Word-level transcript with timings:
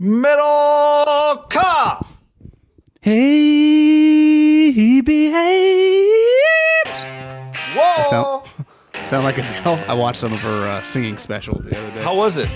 Middle 0.00 1.36
cuff. 1.50 2.18
Hey, 3.00 4.72
he 4.72 5.00
behaves. 5.00 5.44
Whoa. 7.74 7.80
I 7.80 8.02
sound, 8.02 8.46
sound 9.06 9.24
like 9.24 9.38
Adele. 9.38 9.84
I 9.88 9.94
watched 9.94 10.18
some 10.18 10.32
of 10.32 10.40
her 10.40 10.68
uh, 10.68 10.82
singing 10.82 11.16
special 11.18 11.60
the 11.60 11.78
other 11.78 11.90
day. 11.92 12.02
How 12.02 12.16
was 12.16 12.36
it? 12.36 12.48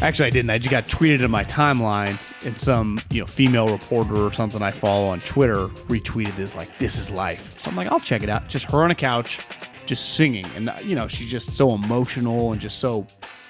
Actually, 0.00 0.28
I 0.28 0.30
didn't. 0.30 0.48
I 0.48 0.56
just 0.56 0.70
got 0.70 0.84
tweeted 0.84 1.22
in 1.22 1.30
my 1.30 1.44
timeline, 1.44 2.18
and 2.46 2.58
some 2.58 2.98
you 3.10 3.20
know 3.20 3.26
female 3.26 3.68
reporter 3.68 4.16
or 4.16 4.32
something 4.32 4.62
I 4.62 4.70
follow 4.70 5.08
on 5.08 5.20
Twitter 5.20 5.66
retweeted 5.88 6.36
this 6.36 6.54
like, 6.54 6.70
"This 6.78 6.98
is 6.98 7.10
life." 7.10 7.60
So 7.60 7.70
I'm 7.70 7.76
like, 7.76 7.88
I'll 7.88 8.00
check 8.00 8.22
it 8.22 8.30
out. 8.30 8.48
Just 8.48 8.64
her 8.66 8.82
on 8.82 8.90
a 8.90 8.94
couch, 8.94 9.40
just 9.84 10.14
singing, 10.14 10.46
and 10.56 10.72
you 10.84 10.94
know 10.94 11.06
she's 11.06 11.30
just 11.30 11.52
so 11.52 11.74
emotional 11.74 12.52
and 12.52 12.60
just 12.60 12.78
so 12.78 13.06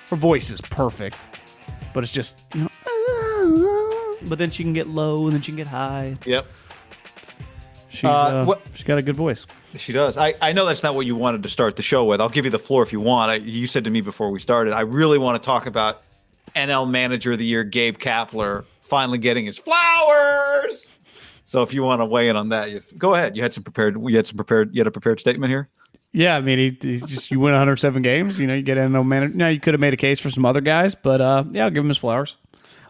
her 0.09 0.17
voice 0.17 0.49
is 0.51 0.61
perfect, 0.61 1.17
but 1.93 2.05
it's 2.05 2.13
just 2.13 2.39
you 2.55 2.63
know. 2.63 2.69
But 4.23 4.39
then 4.39 4.51
she 4.51 4.65
can 4.65 4.73
get 4.73 4.89
low, 4.89 5.27
and 5.27 5.33
then 5.33 5.41
she 5.41 5.53
can 5.53 5.57
get 5.57 5.69
high. 5.69 6.17
Yep. 6.27 6.45
She's 7.89 8.05
Uh, 8.05 8.45
uh, 8.49 8.59
she's 8.75 8.85
got 8.85 8.99
a 8.99 9.03
good 9.03 9.17
voice. 9.17 9.47
She 9.77 9.93
does. 9.93 10.17
I, 10.17 10.35
I 10.43 10.53
know 10.53 10.67
that's 10.67 10.83
not 10.83 10.95
what 10.95 11.07
you 11.07 11.15
wanted 11.17 11.43
to 11.45 11.49
start 11.49 11.77
the 11.77 11.83
show 11.83 12.05
with. 12.05 12.21
I'll 12.21 12.29
give 12.29 12.45
you 12.45 12.51
the 12.51 12.59
floor 12.59 12.83
if 12.83 12.93
you 12.93 13.01
want. 13.01 13.31
I, 13.31 13.35
you 13.37 13.67
said 13.67 13.85
to 13.85 13.91
me 13.91 14.01
before 14.01 14.31
we 14.31 14.41
started, 14.41 14.73
I 14.75 14.81
really 14.81 15.19
want 15.19 15.41
to 15.41 15.47
talk 15.47 15.67
about 15.67 16.03
NL 16.57 16.91
Manager 16.91 17.33
of 17.33 17.39
the 17.39 17.45
Year, 17.45 17.65
Gabe 17.65 17.97
Kapler, 17.99 18.65
finally 18.83 19.19
getting 19.19 19.47
his 19.47 19.59
flowers. 19.59 20.89
So 21.45 21.63
if 21.63 21.73
you 21.73 21.83
want 21.83 22.01
to 22.01 22.05
weigh 22.05 22.29
in 22.29 22.37
on 22.37 22.51
that, 22.51 22.71
you, 22.71 22.83
go 22.99 23.15
ahead. 23.15 23.37
You 23.37 23.43
had 23.43 23.53
some 23.55 23.63
prepared. 23.63 23.97
You 24.01 24.17
had 24.17 24.27
some 24.27 24.37
prepared. 24.37 24.75
You 24.75 24.81
had 24.81 24.87
a 24.87 24.91
prepared 24.93 25.21
statement 25.21 25.51
here. 25.51 25.69
Yeah, 26.13 26.37
I 26.37 26.41
mean, 26.41 26.59
he, 26.59 26.79
he 26.81 26.99
just 27.01 27.31
you 27.31 27.39
win 27.39 27.53
107 27.53 28.03
games. 28.03 28.39
You 28.39 28.47
know, 28.47 28.55
you 28.55 28.63
get 28.63 28.79
in 28.79 28.93
no 28.93 29.05
man. 29.05 29.37
Now 29.37 29.49
you 29.49 29.61
could 29.61 29.75
have 29.75 29.81
made 29.81 29.93
a 29.93 29.99
case 29.99 30.19
for 30.21 30.31
some 30.31 30.45
other 30.47 30.61
guys, 30.63 30.95
but 30.95 31.21
uh, 31.21 31.45
yeah, 31.53 31.65
I'll 31.65 31.71
give 31.71 31.83
him 31.85 31.89
his 31.89 31.99
flowers. 31.99 32.37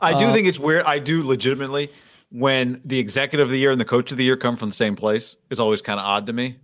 I 0.00 0.12
Uh, 0.14 0.18
do 0.20 0.32
think 0.32 0.46
it's 0.46 0.58
weird. 0.58 0.84
I 0.84 1.00
do 1.00 1.22
legitimately 1.24 1.90
when 2.30 2.80
the 2.84 2.98
executive 3.00 3.48
of 3.48 3.50
the 3.50 3.58
year 3.58 3.70
and 3.72 3.80
the 3.80 3.84
coach 3.84 4.12
of 4.12 4.18
the 4.18 4.24
year 4.24 4.36
come 4.36 4.56
from 4.56 4.68
the 4.68 4.74
same 4.74 4.94
place. 4.94 5.36
It's 5.50 5.58
always 5.60 5.82
kind 5.82 5.98
of 5.98 6.06
odd 6.06 6.26
to 6.26 6.32
me. 6.32 6.56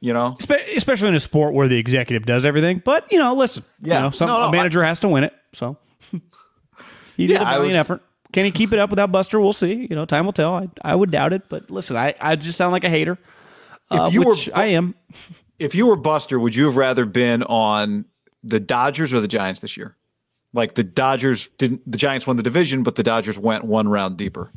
You 0.00 0.12
know, 0.12 0.36
especially 0.76 1.06
in 1.08 1.14
a 1.14 1.20
sport 1.20 1.54
where 1.54 1.68
the 1.68 1.78
executive 1.78 2.26
does 2.26 2.44
everything. 2.44 2.82
But 2.84 3.06
you 3.12 3.18
know, 3.20 3.36
listen, 3.36 3.62
Yeah. 3.80 3.98
you 3.98 4.02
know, 4.02 4.10
some 4.10 4.26
No, 4.26 4.40
no, 4.40 4.46
a 4.48 4.50
manager 4.50 4.82
has 4.82 4.98
to 5.00 5.08
win 5.08 5.22
it. 5.22 5.32
So 5.52 5.76
he 7.16 7.28
did 7.28 7.34
Yeah, 7.34 7.42
a 7.42 7.46
I 7.46 7.54
valiant 7.58 7.76
effort. 7.76 8.02
Can 8.32 8.44
he 8.44 8.50
keep 8.50 8.72
it 8.72 8.78
up 8.80 8.90
without 8.90 9.12
Buster? 9.12 9.38
We'll 9.40 9.52
see. 9.52 9.86
You 9.88 9.94
know, 9.94 10.04
time 10.04 10.24
will 10.24 10.32
tell. 10.32 10.54
I, 10.54 10.68
I 10.82 10.94
would 10.96 11.12
doubt 11.12 11.32
it, 11.34 11.42
but 11.48 11.70
listen, 11.70 11.96
I, 11.96 12.14
I 12.20 12.34
just 12.34 12.58
sound 12.58 12.72
like 12.72 12.82
a 12.82 12.88
hater. 12.88 13.16
Uh, 13.90 14.08
you 14.12 14.22
were- 14.22 14.34
I 14.54 14.66
am. 14.66 14.94
If 15.62 15.74
you 15.74 15.86
were 15.86 15.96
Buster, 15.96 16.38
would 16.38 16.54
you 16.56 16.64
have 16.66 16.76
rather 16.76 17.04
been 17.04 17.42
on 17.44 18.04
the 18.42 18.60
Dodgers 18.60 19.12
or 19.12 19.20
the 19.20 19.28
Giants 19.28 19.60
this 19.60 19.76
year? 19.76 19.96
Like 20.52 20.74
the 20.74 20.82
Dodgers 20.84 21.48
didn't, 21.58 21.90
the 21.90 21.96
Giants 21.96 22.26
won 22.26 22.36
the 22.36 22.42
division, 22.42 22.82
but 22.82 22.96
the 22.96 23.02
Dodgers 23.02 23.38
went 23.38 23.64
one 23.64 23.88
round 23.88 24.16
deeper. 24.16 24.50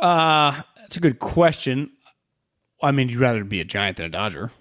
Uh, 0.00 0.62
that's 0.76 0.96
a 0.96 1.00
good 1.00 1.18
question. 1.18 1.90
I 2.82 2.92
mean, 2.92 3.08
you'd 3.08 3.20
rather 3.20 3.44
be 3.44 3.60
a 3.60 3.64
Giant 3.64 3.96
than 3.96 4.06
a 4.06 4.10
Dodger. 4.10 4.52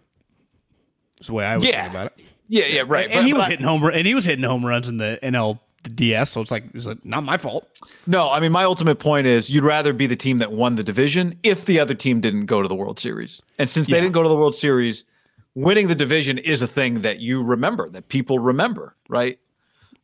That's 1.18 1.28
the 1.28 1.34
way 1.34 1.46
I 1.46 1.58
would 1.58 1.68
Yeah. 1.68 1.82
think 1.84 1.94
about 1.94 2.08
it. 2.08 2.26
Yeah, 2.48 2.66
yeah, 2.66 2.84
right. 2.86 3.10
and 3.10 3.26
he 3.26 3.34
was 3.34 3.48
hitting 3.48 3.66
home 3.66 3.84
and 3.86 4.06
he 4.06 4.14
was 4.14 4.26
hitting 4.26 4.44
home 4.44 4.66
runs 4.66 4.88
in 4.88 4.98
the 4.98 5.18
NL 5.24 5.60
the 5.84 5.90
DS, 5.90 6.32
so 6.32 6.42
it's 6.42 6.52
like 6.52 6.64
it's 6.74 6.86
like 6.86 7.04
not 7.06 7.24
my 7.24 7.38
fault. 7.38 7.68
No, 8.08 8.30
I 8.32 8.40
mean 8.40 8.52
my 8.52 8.64
ultimate 8.64 8.96
point 9.00 9.28
is 9.28 9.50
you'd 9.50 9.64
rather 9.64 9.94
be 9.94 10.08
the 10.08 10.16
team 10.16 10.38
that 10.40 10.52
won 10.52 10.76
the 10.76 10.84
division 10.84 11.38
if 11.44 11.66
the 11.66 11.80
other 11.80 11.94
team 11.94 12.22
didn't 12.22 12.46
go 12.46 12.62
to 12.62 12.68
the 12.68 12.76
World 12.76 13.00
Series. 13.00 13.42
And 13.60 13.70
since 13.70 13.88
they 13.88 13.96
Yeah. 13.96 14.02
didn't 14.02 14.14
go 14.14 14.24
to 14.24 14.30
the 14.30 14.36
World 14.36 14.56
Series, 14.56 15.04
winning 15.56 15.88
the 15.88 15.96
division 15.96 16.38
is 16.38 16.62
a 16.62 16.68
thing 16.68 17.02
that 17.02 17.20
you 17.20 17.44
remember, 17.44 17.90
that 17.90 18.08
people 18.10 18.40
remember, 18.40 18.96
right? 19.10 19.40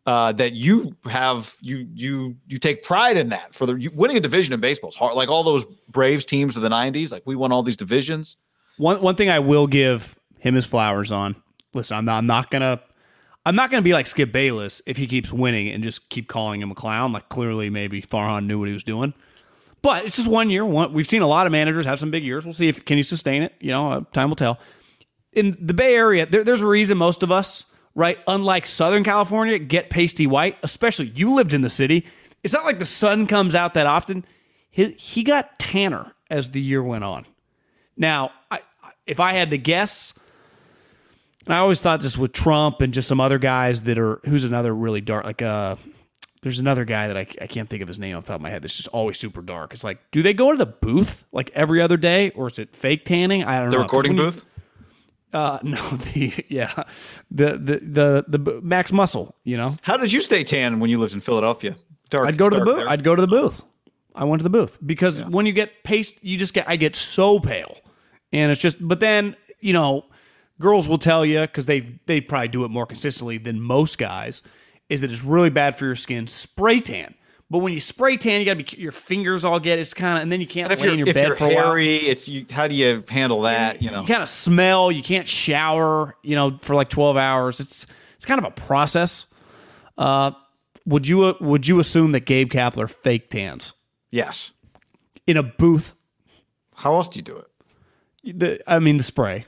Uh, 0.06 0.32
that 0.32 0.54
you 0.54 0.96
have 1.06 1.56
you 1.62 1.88
you 1.94 2.36
you 2.48 2.58
take 2.58 2.84
pride 2.84 3.16
in 3.18 3.30
that 3.30 3.54
for 3.54 3.66
the 3.68 3.76
you, 3.76 3.92
winning 3.94 4.18
a 4.18 4.20
division 4.20 4.54
in 4.54 4.60
baseball 4.60 4.90
is 4.90 4.96
hard. 4.96 5.14
Like 5.16 5.30
all 5.30 5.44
those 5.44 5.66
Braves 5.88 6.26
teams 6.26 6.56
of 6.56 6.62
the 6.64 6.70
'90s, 6.70 7.12
like 7.12 7.24
we 7.26 7.36
won 7.36 7.52
all 7.52 7.62
these 7.64 7.78
divisions. 7.78 8.36
One 8.78 9.02
one 9.02 9.16
thing 9.16 9.30
I 9.30 9.40
will 9.40 9.68
give 9.68 10.18
him 10.40 10.56
his 10.56 10.66
flowers 10.66 11.12
on. 11.12 11.36
Listen, 11.74 11.98
I'm 11.98 12.06
not, 12.06 12.18
I'm 12.18 12.26
not 12.26 12.50
gonna 12.50 12.80
I'm 13.46 13.56
not 13.56 13.72
gonna 13.72 13.82
be 13.82 13.94
like 13.94 14.06
Skip 14.08 14.32
Bayless 14.32 14.82
if 14.86 14.98
he 14.98 15.08
keeps 15.08 15.32
winning 15.34 15.70
and 15.70 15.84
just 15.84 16.10
keep 16.10 16.28
calling 16.28 16.62
him 16.62 16.72
a 16.72 16.76
clown. 16.76 17.14
Like 17.14 17.30
clearly, 17.30 17.70
maybe 17.70 18.02
Farhan 18.02 18.46
knew 18.46 18.60
what 18.60 18.68
he 18.68 18.74
was 18.74 18.84
doing. 18.84 19.14
But 19.82 20.06
it's 20.06 20.18
just 20.18 20.28
one 20.28 20.50
year. 20.50 20.66
One, 20.66 20.94
we've 20.94 21.08
seen 21.08 21.22
a 21.22 21.28
lot 21.28 21.46
of 21.46 21.52
managers 21.52 21.86
have 21.86 22.00
some 22.00 22.12
big 22.12 22.24
years. 22.24 22.44
We'll 22.44 22.54
see 22.54 22.68
if 22.68 22.84
can 22.84 22.98
you 22.98 23.04
sustain 23.04 23.44
it. 23.44 23.54
You 23.60 23.72
know, 23.72 23.92
uh, 23.92 24.02
time 24.14 24.30
will 24.30 24.36
tell. 24.36 24.60
In 25.32 25.56
the 25.60 25.74
Bay 25.74 25.96
Area, 25.96 26.26
there, 26.26 26.44
there's 26.44 26.62
a 26.62 26.68
reason 26.68 26.98
most 26.98 27.24
of 27.24 27.32
us, 27.32 27.66
right, 27.96 28.18
unlike 28.28 28.66
Southern 28.68 29.04
California, 29.06 29.58
get 29.58 29.90
pasty 29.90 30.28
white. 30.28 30.58
Especially 30.64 31.08
you 31.16 31.34
lived 31.34 31.54
in 31.54 31.62
the 31.62 31.70
city. 31.70 32.06
It's 32.44 32.54
not 32.54 32.66
like 32.66 32.80
the 32.80 32.86
sun 32.86 33.26
comes 33.26 33.56
out 33.56 33.74
that 33.76 33.88
often. 33.88 34.26
He, 34.70 34.92
he 34.94 35.24
got 35.24 35.58
tanner 35.60 36.12
as 36.30 36.52
the 36.52 36.60
year 36.62 36.84
went 36.84 37.04
on. 37.06 37.26
Now, 37.96 38.32
I- 38.52 38.62
if 39.08 39.20
I 39.20 39.34
had 39.34 39.50
to 39.52 39.58
guess, 39.58 40.14
and 41.50 41.56
I 41.56 41.60
always 41.60 41.82
thought 41.82 42.02
this 42.02 42.18
with 42.18 42.32
Trump 42.32 42.80
and 42.80 42.94
just 42.94 43.08
some 43.08 43.20
other 43.20 43.40
guys 43.40 43.82
that 43.84 43.98
are 43.98 44.22
who's 44.26 44.46
another 44.46 44.74
really 44.74 45.02
dark 45.02 45.26
like 45.26 45.42
uh 45.42 45.76
there's 46.42 46.60
another 46.60 46.86
guy 46.86 47.08
that 47.08 47.18
I, 47.18 47.28
I 47.42 47.48
can't 47.48 47.70
think 47.70 47.82
of 47.82 47.88
his 47.90 48.00
name 48.00 48.16
off 48.16 48.24
the 48.24 48.30
top 48.30 48.36
of 48.36 48.42
my 48.42 48.50
head 48.50 48.62
that's 48.62 48.78
just 48.78 48.88
always 48.90 49.20
super 49.20 49.42
dark. 49.42 49.74
It's 49.74 49.84
like, 49.84 50.00
do 50.12 50.22
they 50.24 50.34
go 50.34 50.52
to 50.54 50.58
the 50.58 50.66
booth 50.66 51.26
like 51.34 51.52
every 51.54 51.82
other 51.82 51.98
day 51.98 52.30
or 52.30 52.48
is 52.50 52.58
it 52.60 52.74
fake 52.74 53.04
tanning? 53.04 53.44
I 53.44 53.60
don't 53.60 53.66
know. 53.72 53.78
The 53.80 53.84
recording 53.84 54.14
you- 54.16 54.24
booth. 54.24 54.46
uh, 55.34 55.60
no, 55.64 55.82
the 55.90 56.32
yeah, 56.48 56.84
the 57.30 57.58
the 57.58 58.26
the 58.30 58.38
the 58.40 58.62
Max 58.62 58.94
Muscle. 58.94 59.36
You 59.44 59.58
know, 59.58 59.76
How 59.82 59.98
did 59.98 60.14
you 60.14 60.22
stay 60.22 60.46
tan 60.46 60.80
when 60.80 60.90
you 60.90 60.98
lived 60.98 61.14
in 61.14 61.20
Philadelphia? 61.20 61.76
Dark. 62.10 62.28
I'd 62.30 62.38
go 62.38 62.50
to 62.50 62.56
the 62.58 62.64
booth. 62.64 62.78
there. 62.78 62.90
I'd 62.90 63.04
go 63.04 63.16
to 63.16 63.22
the 63.22 63.28
booth. 63.28 63.62
I 64.16 64.24
went 64.24 64.40
to 64.40 64.44
the 64.44 64.50
booth 64.50 64.78
because 64.86 65.24
when 65.26 65.46
you 65.46 65.52
get 65.52 65.84
paste, 65.84 66.24
you 66.24 66.38
just 66.38 66.54
get. 66.54 66.70
I 66.70 66.78
get 66.78 66.96
so 66.96 67.40
pale, 67.42 67.78
and 68.32 68.50
it's 68.52 68.62
just. 68.62 68.78
But 68.80 69.02
then 69.02 69.36
you 69.60 69.74
know, 69.74 70.06
girls 70.60 70.88
will 70.88 70.98
tell 70.98 71.26
you 71.26 71.42
because 71.42 71.66
they 71.66 72.00
they 72.06 72.22
probably 72.22 72.48
do 72.50 72.64
it 72.66 72.70
more 72.70 72.86
consistently 72.86 73.38
than 73.38 73.62
most 73.62 73.98
guys. 73.98 74.42
Is 74.90 75.02
that 75.02 75.12
it's 75.12 75.24
really 75.24 75.50
bad 75.50 75.78
for 75.78 75.86
your 75.86 75.96
skin? 75.96 76.28
Spray 76.28 76.80
tan. 76.82 77.14
But 77.52 77.60
when 77.60 77.74
you 77.74 77.80
spray 77.80 78.18
tan, 78.18 78.40
you 78.40 78.46
gotta 78.46 78.64
be 78.64 78.78
your 78.82 78.92
fingers 78.92 79.44
all 79.44 79.60
get 79.60 79.80
it's 79.80 79.94
kind 79.94 80.18
of, 80.18 80.22
and 80.24 80.32
then 80.32 80.40
you 80.40 80.46
can't 80.48 80.72
if 80.72 80.80
lay 80.80 80.86
you're, 80.86 80.94
in 80.94 81.00
your 81.00 81.08
if 81.10 81.16
bed 81.16 81.28
you're 81.28 81.36
for 81.36 81.46
a 81.46 81.56
while. 81.56 81.66
hairy, 81.68 81.96
it's 81.96 82.28
you. 82.28 82.46
How 82.50 82.68
do 82.68 82.76
you 82.76 83.04
handle 83.10 83.42
that? 83.42 83.82
You 83.82 83.90
know. 83.90 84.02
You 84.02 84.08
kind 84.08 84.22
of 84.22 84.30
smell. 84.30 84.92
You 84.92 85.02
can't 85.02 85.28
shower. 85.28 86.16
You 86.22 86.36
know, 86.36 86.58
for 86.62 86.76
like 86.76 86.90
twelve 86.90 87.18
hours. 87.18 87.60
It's 87.60 87.88
it's 88.16 88.26
kind 88.26 88.40
of 88.40 88.46
a 88.46 88.52
process. 88.52 89.26
Uh, 89.98 90.32
would 90.86 91.08
you 91.08 91.36
would 91.42 91.68
you 91.68 91.80
assume 91.80 92.12
that 92.12 92.22
Gabe 92.22 92.52
Kapler 92.52 92.90
fake 92.90 93.30
tans 93.30 93.74
Yes. 94.12 94.52
in 95.28 95.38
a 95.38 95.44
booth? 95.44 95.94
How 96.76 96.94
else 96.96 97.10
do 97.10 97.18
you 97.20 97.24
do 97.24 97.38
it? 97.38 98.40
The, 98.40 98.60
I 98.72 98.80
mean, 98.80 98.98
the 98.98 99.04
spray. 99.04 99.46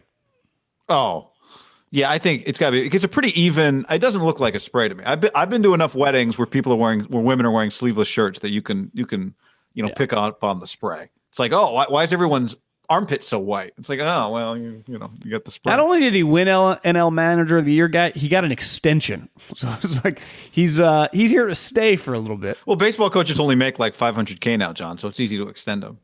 Oh, 0.89 1.29
yeah. 1.89 2.09
I 2.09 2.17
think 2.17 2.43
it's 2.45 2.59
got 2.59 2.71
to 2.71 2.89
be. 2.89 2.95
It's 2.95 3.03
a 3.03 3.07
pretty 3.07 3.39
even. 3.39 3.85
It 3.89 3.99
doesn't 3.99 4.23
look 4.23 4.39
like 4.39 4.55
a 4.55 4.59
spray 4.59 4.87
to 4.89 4.95
me. 4.95 5.03
I've 5.03 5.21
been 5.21 5.31
I've 5.35 5.49
been 5.49 5.63
to 5.63 5.73
enough 5.73 5.95
weddings 5.95 6.37
where 6.37 6.47
people 6.47 6.71
are 6.73 6.77
wearing 6.77 7.01
where 7.01 7.21
women 7.21 7.45
are 7.45 7.51
wearing 7.51 7.71
sleeveless 7.71 8.07
shirts 8.07 8.39
that 8.39 8.49
you 8.51 8.61
can 8.61 8.91
you 8.93 9.05
can 9.05 9.35
you 9.73 9.83
know 9.83 9.89
pick 9.95 10.13
up 10.13 10.43
on 10.43 10.59
the 10.59 10.67
spray. 10.67 11.09
It's 11.29 11.39
like 11.39 11.51
oh 11.53 11.73
why, 11.73 11.85
why 11.87 12.03
is 12.03 12.11
everyone's 12.13 12.55
armpit 12.89 13.23
so 13.23 13.39
white? 13.39 13.73
It's 13.77 13.87
like 13.87 13.99
oh 14.01 14.31
well 14.31 14.57
you 14.57 14.83
you 14.87 14.97
know 14.99 15.11
you 15.23 15.31
got 15.31 15.45
the 15.45 15.51
spray. 15.51 15.71
Not 15.71 15.79
only 15.79 15.99
did 16.01 16.13
he 16.13 16.23
win 16.23 16.47
L- 16.49 16.77
NL 16.83 17.11
Manager 17.13 17.57
of 17.57 17.63
the 17.65 17.71
Year, 17.73 17.87
guy, 17.87 18.11
he 18.11 18.27
got 18.27 18.43
an 18.43 18.51
extension. 18.51 19.29
So 19.55 19.73
it's 19.83 20.03
like 20.03 20.21
he's 20.51 20.79
uh 20.79 21.07
he's 21.13 21.31
here 21.31 21.47
to 21.47 21.55
stay 21.55 21.95
for 21.95 22.13
a 22.13 22.19
little 22.19 22.37
bit. 22.37 22.57
well, 22.65 22.75
baseball 22.75 23.09
coaches 23.09 23.39
only 23.39 23.55
make 23.55 23.79
like 23.79 23.95
500k 23.95 24.57
now, 24.57 24.73
John. 24.73 24.97
So 24.97 25.07
it's 25.07 25.19
easy 25.19 25.37
to 25.37 25.47
extend 25.47 25.83
them. 25.83 25.99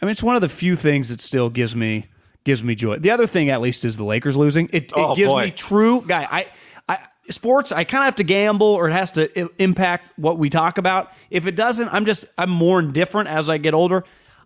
I 0.00 0.04
mean, 0.04 0.12
it's 0.12 0.22
one 0.22 0.34
of 0.34 0.42
the 0.42 0.48
few 0.48 0.76
things 0.76 1.08
that 1.08 1.20
still 1.22 1.48
gives 1.48 1.74
me 1.74 2.06
gives 2.46 2.62
me 2.62 2.74
joy. 2.74 2.98
The 2.98 3.10
other 3.10 3.26
thing, 3.26 3.50
at 3.50 3.60
least, 3.60 3.84
is 3.84 3.98
the 3.98 4.04
Lakers 4.04 4.34
losing. 4.36 4.70
It, 4.72 4.90
Oh, 4.96 5.12
it 5.12 5.16
gives 5.16 5.30
boy. 5.30 5.44
me 5.44 5.50
true 5.50 6.02
guy. 6.06 6.26
I, 6.30 6.46
I 6.88 6.98
sports. 7.28 7.72
I 7.72 7.84
kind 7.84 8.02
of 8.02 8.06
have 8.06 8.16
to 8.16 8.24
gamble, 8.24 8.66
or 8.68 8.88
it 8.88 8.92
has 8.94 9.12
to 9.12 9.28
i- 9.38 9.48
impact 9.58 10.12
what 10.16 10.38
we 10.38 10.48
talk 10.48 10.78
about. 10.78 11.12
If 11.28 11.46
it 11.46 11.56
doesn't, 11.56 11.92
I'm 11.92 12.06
just 12.06 12.24
I'm 12.38 12.48
more 12.48 12.78
indifferent 12.80 13.28
as 13.28 13.50
I 13.50 13.58
get 13.58 13.74
older. 13.74 14.04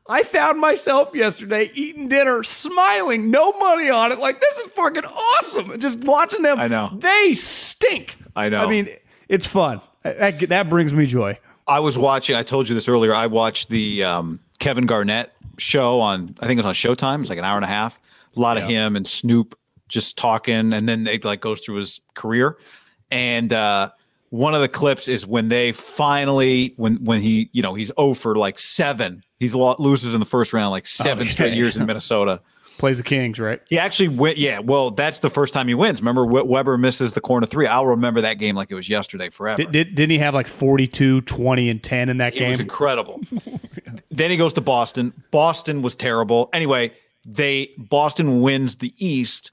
I 0.09 0.25
found 0.25 0.59
myself 0.59 1.15
yesterday 1.15 1.71
eating 1.75 2.09
dinner, 2.09 2.43
smiling, 2.43 3.31
no 3.31 3.53
money 3.53 3.91
on 3.91 4.11
it. 4.11 4.19
Like 4.19 4.41
this 4.41 4.59
is 4.59 4.67
fucking 4.73 5.05
awesome. 5.05 5.79
Just 5.79 6.01
watching 6.01 6.43
them. 6.43 6.59
I 6.59 6.67
know. 6.67 6.91
they 6.95 7.33
stink. 7.35 8.17
I 8.35 8.49
know. 8.49 8.65
I 8.65 8.69
mean, 8.69 8.89
it's 9.29 9.47
fun. 9.47 9.81
That, 10.03 10.41
that 10.49 10.69
brings 10.71 10.93
me 10.95 11.07
joy. 11.07 11.39
I 11.69 11.79
was 11.81 11.97
watching. 11.99 12.35
I 12.35 12.43
told 12.43 12.69
you 12.69 12.75
this 12.75 12.89
earlier. 12.89 13.15
I 13.15 13.27
watched 13.27 13.69
the 13.69 14.03
um, 14.03 14.41
Kevin 14.59 14.87
Garnett 14.87 15.31
show 15.61 16.01
on. 16.01 16.35
I 16.41 16.47
think 16.47 16.59
it 16.59 16.65
was 16.65 16.67
on 16.67 16.75
Showtime. 16.75 17.21
It's 17.21 17.29
like 17.29 17.39
an 17.39 17.45
hour 17.45 17.57
and 17.57 17.65
a 17.65 17.69
half. 17.69 18.01
A 18.37 18.41
lot 18.41 18.57
of 18.57 18.65
him 18.65 18.97
and 18.97 19.07
Snoop 19.07 19.59
just 19.89 20.17
talking, 20.17 20.73
and 20.73 20.89
then 20.89 21.07
it 21.07 21.25
like 21.25 21.41
goes 21.41 21.61
through 21.61 21.77
his 21.77 22.01
career. 22.15 22.57
And 23.11 23.53
uh, 23.53 23.91
one 24.31 24.55
of 24.55 24.61
the 24.61 24.69
clips 24.69 25.09
is 25.09 25.27
when 25.27 25.49
they 25.49 25.73
finally, 25.73 26.75
when 26.77 27.05
when 27.05 27.21
he, 27.21 27.51
you 27.53 27.63
know, 27.63 27.75
he's 27.75 27.91
over 27.97 28.37
like 28.37 28.59
seven. 28.59 29.25
He's 29.39 29.55
lo- 29.55 29.77
loses 29.79 30.15
in 30.15 30.21
the 30.21 30.27
first 30.27 30.53
round, 30.53 30.71
like 30.71 30.87
seven 30.87 31.27
yeah, 31.27 31.33
straight 31.33 31.55
years 31.55 31.77
in 31.77 31.87
Minnesota. 31.87 32.41
Plays 32.81 32.97
the 32.97 33.05
Kings, 33.05 33.39
right? 33.39 33.61
He 33.69 33.79
actually 33.79 34.09
went. 34.09 34.39
Yeah, 34.39 34.61
well, 34.61 34.91
that's 34.91 35.19
the 35.19 35.29
first 35.29 35.53
time 35.53 35.69
he 35.69 35.75
wins. 35.75 36.01
Remember, 36.01 36.25
Webber 36.25 36.79
misses 36.79 37.13
the 37.13 37.21
corner 37.21 37.47
three. 37.47 37.67
I'll 37.67 37.85
remember 37.85 38.23
that 38.23 38.39
game 38.39 38.57
like 38.57 38.71
it 38.71 38.75
was 38.75 38.89
yesterday 38.89 39.29
forever. 39.29 39.59
Did, 39.59 39.71
did, 39.71 39.95
didn't 39.95 40.13
he 40.13 40.19
have 40.19 40.33
like 40.33 40.49
42, 40.49 41.21
20, 41.21 41.69
and 41.69 41.83
10 41.83 42.09
in 42.09 42.17
that 42.17 42.33
he 42.33 42.39
game? 42.39 42.49
was 42.49 42.59
incredible. 42.59 43.21
then 44.11 44.31
he 44.31 44.39
goes 44.39 44.55
to 44.55 44.63
Boston. 44.63 45.13
Boston 45.31 45.83
was 45.83 45.95
terrible. 45.95 46.49
Anyway, 46.55 46.93
they 47.27 47.73
Boston 47.77 48.41
wins 48.41 48.77
the 48.77 48.95
East, 48.97 49.51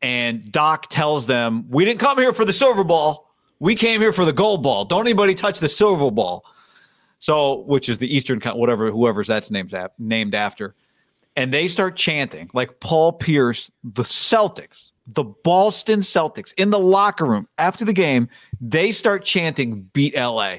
and 0.00 0.52
Doc 0.52 0.86
tells 0.88 1.26
them, 1.26 1.66
"We 1.68 1.84
didn't 1.84 1.98
come 1.98 2.18
here 2.18 2.32
for 2.32 2.44
the 2.44 2.52
silver 2.52 2.84
ball. 2.84 3.34
We 3.58 3.74
came 3.74 4.00
here 4.00 4.12
for 4.12 4.24
the 4.24 4.32
gold 4.32 4.62
ball. 4.62 4.84
Don't 4.84 5.04
anybody 5.04 5.34
touch 5.34 5.58
the 5.58 5.68
silver 5.68 6.12
ball." 6.12 6.44
So, 7.18 7.64
which 7.66 7.88
is 7.88 7.98
the 7.98 8.14
Eastern, 8.14 8.40
whatever, 8.40 8.92
whoever's 8.92 9.26
that's 9.26 9.50
named 9.50 9.74
named 9.98 10.36
after 10.36 10.76
and 11.38 11.54
they 11.54 11.68
start 11.68 11.94
chanting 11.94 12.50
like 12.52 12.80
Paul 12.80 13.12
Pierce, 13.12 13.70
the 13.84 14.02
Celtics, 14.02 14.90
the 15.06 15.22
Boston 15.22 16.00
Celtics 16.00 16.52
in 16.54 16.70
the 16.70 16.80
locker 16.80 17.24
room 17.24 17.46
after 17.58 17.84
the 17.84 17.92
game, 17.92 18.28
they 18.60 18.90
start 18.90 19.24
chanting 19.24 19.82
beat 19.92 20.16
LA. 20.16 20.56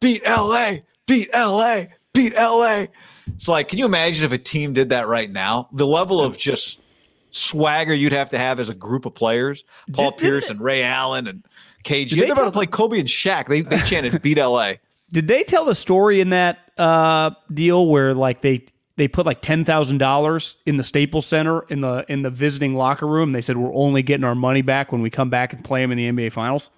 Beat 0.00 0.24
LA, 0.26 0.78
beat 1.06 1.30
LA, 1.32 1.84
beat 2.12 2.34
LA. 2.34 2.86
It's 3.28 3.46
like, 3.46 3.68
can 3.68 3.78
you 3.78 3.84
imagine 3.84 4.24
if 4.24 4.32
a 4.32 4.38
team 4.38 4.72
did 4.72 4.88
that 4.88 5.06
right 5.06 5.30
now? 5.30 5.68
The 5.72 5.86
level 5.86 6.20
of 6.20 6.36
just 6.36 6.80
swagger 7.30 7.94
you'd 7.94 8.12
have 8.12 8.30
to 8.30 8.38
have 8.38 8.58
as 8.58 8.68
a 8.68 8.74
group 8.74 9.06
of 9.06 9.14
players. 9.14 9.62
Paul 9.92 10.10
did, 10.10 10.18
Pierce 10.18 10.50
and 10.50 10.60
Ray 10.60 10.82
Allen 10.82 11.28
and 11.28 11.44
KG. 11.84 12.16
They're 12.16 12.32
about 12.32 12.46
to 12.46 12.50
play 12.50 12.66
Kobe 12.66 12.98
and 12.98 13.08
Shaq. 13.08 13.46
They 13.46 13.60
they 13.60 13.78
chanted 13.82 14.20
beat 14.22 14.38
LA. 14.38 14.74
Did 15.12 15.28
they 15.28 15.44
tell 15.44 15.64
the 15.64 15.74
story 15.76 16.20
in 16.20 16.30
that 16.30 16.72
uh, 16.76 17.30
deal 17.54 17.86
where 17.86 18.12
like 18.12 18.40
they 18.40 18.66
they 18.96 19.08
put 19.08 19.26
like 19.26 19.42
ten 19.42 19.64
thousand 19.64 19.98
dollars 19.98 20.56
in 20.66 20.76
the 20.76 20.84
Staples 20.84 21.26
Center 21.26 21.62
in 21.68 21.80
the 21.80 22.04
in 22.08 22.22
the 22.22 22.30
visiting 22.30 22.74
locker 22.74 23.06
room. 23.06 23.32
They 23.32 23.42
said 23.42 23.56
we're 23.56 23.74
only 23.74 24.02
getting 24.02 24.24
our 24.24 24.34
money 24.34 24.62
back 24.62 24.90
when 24.90 25.02
we 25.02 25.10
come 25.10 25.30
back 25.30 25.52
and 25.52 25.64
play 25.64 25.82
them 25.82 25.92
in 25.92 25.98
the 25.98 26.10
NBA 26.10 26.32
Finals. 26.32 26.70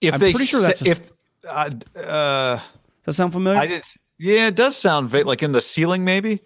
If 0.00 0.14
I'm 0.14 0.20
they 0.20 0.32
pretty 0.32 0.46
sure 0.46 0.60
that's 0.60 0.82
a, 0.82 0.90
if 0.90 1.12
uh, 1.46 1.70
uh, 1.96 2.56
does 2.56 2.62
that 3.04 3.12
sound 3.14 3.32
familiar? 3.32 3.60
I 3.60 3.66
just 3.66 3.98
yeah, 4.18 4.48
it 4.48 4.56
does 4.56 4.76
sound 4.76 5.12
like 5.12 5.42
in 5.42 5.52
the 5.52 5.60
ceiling 5.60 6.04
maybe. 6.04 6.40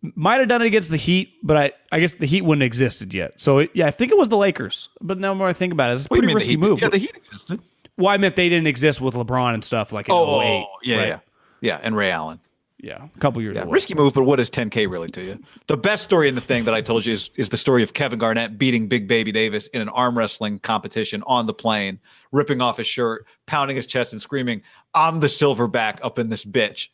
Might 0.00 0.38
have 0.38 0.48
done 0.48 0.62
it 0.62 0.66
against 0.66 0.90
the 0.90 0.96
Heat, 0.96 1.34
but 1.42 1.56
I, 1.56 1.72
I 1.90 1.98
guess 1.98 2.14
the 2.14 2.26
Heat 2.26 2.42
wouldn't 2.42 2.62
existed 2.62 3.12
yet. 3.12 3.40
So 3.40 3.58
it, 3.58 3.70
yeah, 3.74 3.86
I 3.86 3.90
think 3.90 4.12
it 4.12 4.18
was 4.18 4.28
the 4.28 4.36
Lakers. 4.36 4.88
But 5.00 5.18
now 5.18 5.34
more 5.34 5.48
I 5.48 5.52
think 5.52 5.72
about 5.72 5.90
it, 5.90 5.94
it's 5.94 6.06
a 6.06 6.08
pretty 6.08 6.32
risky 6.32 6.56
move. 6.56 6.80
Yeah, 6.80 6.88
the 6.88 6.98
Heat 6.98 7.16
existed. 7.16 7.60
Well, 7.96 8.08
I 8.08 8.16
meant 8.16 8.36
they 8.36 8.48
didn't 8.48 8.68
exist 8.68 9.00
with 9.00 9.14
LeBron 9.14 9.54
and 9.54 9.64
stuff 9.64 9.92
like 9.92 10.08
in 10.08 10.14
oh, 10.14 10.40
08, 10.40 10.66
yeah, 10.84 10.96
right? 10.96 11.08
yeah, 11.08 11.18
yeah, 11.60 11.80
and 11.82 11.96
Ray 11.96 12.12
Allen. 12.12 12.38
Yeah, 12.80 13.08
a 13.14 13.18
couple 13.18 13.42
years. 13.42 13.56
Yeah, 13.56 13.64
risky 13.66 13.94
move, 13.94 14.14
but 14.14 14.22
what 14.22 14.38
is 14.38 14.50
10K 14.50 14.88
really 14.88 15.08
to 15.08 15.22
you? 15.22 15.42
The 15.66 15.76
best 15.76 16.04
story 16.04 16.28
in 16.28 16.36
the 16.36 16.40
thing 16.40 16.64
that 16.64 16.74
I 16.74 16.80
told 16.80 17.04
you 17.04 17.12
is 17.12 17.30
is 17.34 17.48
the 17.48 17.56
story 17.56 17.82
of 17.82 17.92
Kevin 17.92 18.20
Garnett 18.20 18.56
beating 18.56 18.86
Big 18.86 19.08
Baby 19.08 19.32
Davis 19.32 19.66
in 19.68 19.82
an 19.82 19.88
arm 19.88 20.16
wrestling 20.16 20.60
competition 20.60 21.24
on 21.26 21.46
the 21.46 21.54
plane, 21.54 21.98
ripping 22.30 22.60
off 22.60 22.76
his 22.76 22.86
shirt, 22.86 23.26
pounding 23.46 23.76
his 23.76 23.88
chest, 23.88 24.12
and 24.12 24.22
screaming, 24.22 24.62
"I'm 24.94 25.18
the 25.18 25.26
silverback 25.26 25.98
up 26.02 26.20
in 26.20 26.28
this 26.28 26.44
bitch." 26.44 26.88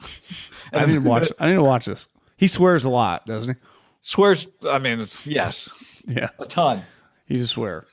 I 0.73 0.87
need 0.87 1.03
to 1.03 1.09
watch. 1.09 1.31
I 1.39 1.49
need 1.51 1.57
to 1.57 1.63
watch 1.63 1.85
this. 1.85 2.09
He 2.39 2.47
swears 2.47 2.85
a 2.85 2.91
lot, 2.91 3.27
doesn't 3.27 3.55
he? 3.55 3.61
Swears. 4.01 4.47
I 4.67 4.79
mean, 4.79 5.07
yes. 5.27 5.69
Yeah, 6.07 6.31
a 6.39 6.47
ton. 6.47 6.83
He's 7.27 7.43
a 7.43 7.47
swear. 7.47 7.87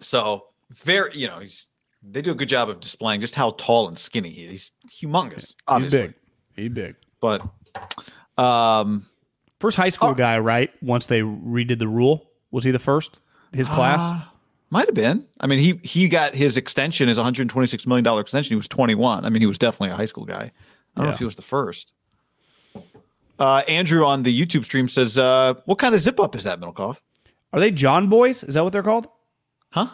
So 0.00 0.46
very, 0.70 1.16
you 1.16 1.28
know, 1.28 1.38
he's 1.38 1.68
they 2.02 2.22
do 2.22 2.30
a 2.30 2.34
good 2.34 2.48
job 2.48 2.68
of 2.68 2.80
displaying 2.80 3.20
just 3.20 3.34
how 3.34 3.50
tall 3.52 3.88
and 3.88 3.98
skinny 3.98 4.30
he 4.30 4.44
is. 4.44 4.50
He's 4.88 5.02
humongous, 5.02 5.54
obviously. 5.68 6.14
He's 6.62 6.72
big. 6.72 6.96
But 7.20 7.46
um 8.38 9.06
first 9.58 9.76
high 9.76 9.90
school 9.90 10.10
oh, 10.10 10.14
guy, 10.14 10.38
right? 10.38 10.70
Once 10.82 11.06
they 11.06 11.20
redid 11.20 11.78
the 11.78 11.88
rule, 11.88 12.30
was 12.50 12.64
he 12.64 12.70
the 12.70 12.78
first? 12.78 13.18
His 13.52 13.68
class? 13.68 14.00
Uh, 14.02 14.22
might 14.70 14.86
have 14.86 14.94
been. 14.94 15.26
I 15.40 15.46
mean, 15.46 15.58
he 15.58 15.80
he 15.82 16.08
got 16.08 16.34
his 16.34 16.56
extension, 16.56 17.08
his 17.08 17.18
126 17.18 17.86
million 17.86 18.04
dollar 18.04 18.20
extension. 18.20 18.50
He 18.50 18.56
was 18.56 18.68
21. 18.68 19.24
I 19.24 19.28
mean, 19.28 19.42
he 19.42 19.46
was 19.46 19.58
definitely 19.58 19.92
a 19.92 19.96
high 19.96 20.04
school 20.04 20.24
guy. 20.24 20.34
I 20.34 20.40
don't 20.40 20.52
yeah. 20.96 21.02
know 21.04 21.10
if 21.10 21.18
he 21.18 21.24
was 21.24 21.36
the 21.36 21.42
first. 21.42 21.92
Uh, 23.38 23.62
Andrew 23.66 24.04
on 24.04 24.22
the 24.22 24.38
YouTube 24.38 24.64
stream 24.64 24.86
says, 24.88 25.18
uh, 25.18 25.54
"What 25.64 25.78
kind 25.78 25.94
of 25.94 26.00
zip 26.00 26.20
up 26.20 26.36
is 26.36 26.44
that, 26.44 26.60
Middlekauff? 26.60 26.98
Are 27.52 27.60
they 27.60 27.70
John 27.70 28.08
boys? 28.08 28.44
Is 28.44 28.54
that 28.54 28.62
what 28.62 28.72
they're 28.72 28.82
called? 28.82 29.08
Huh? 29.70 29.88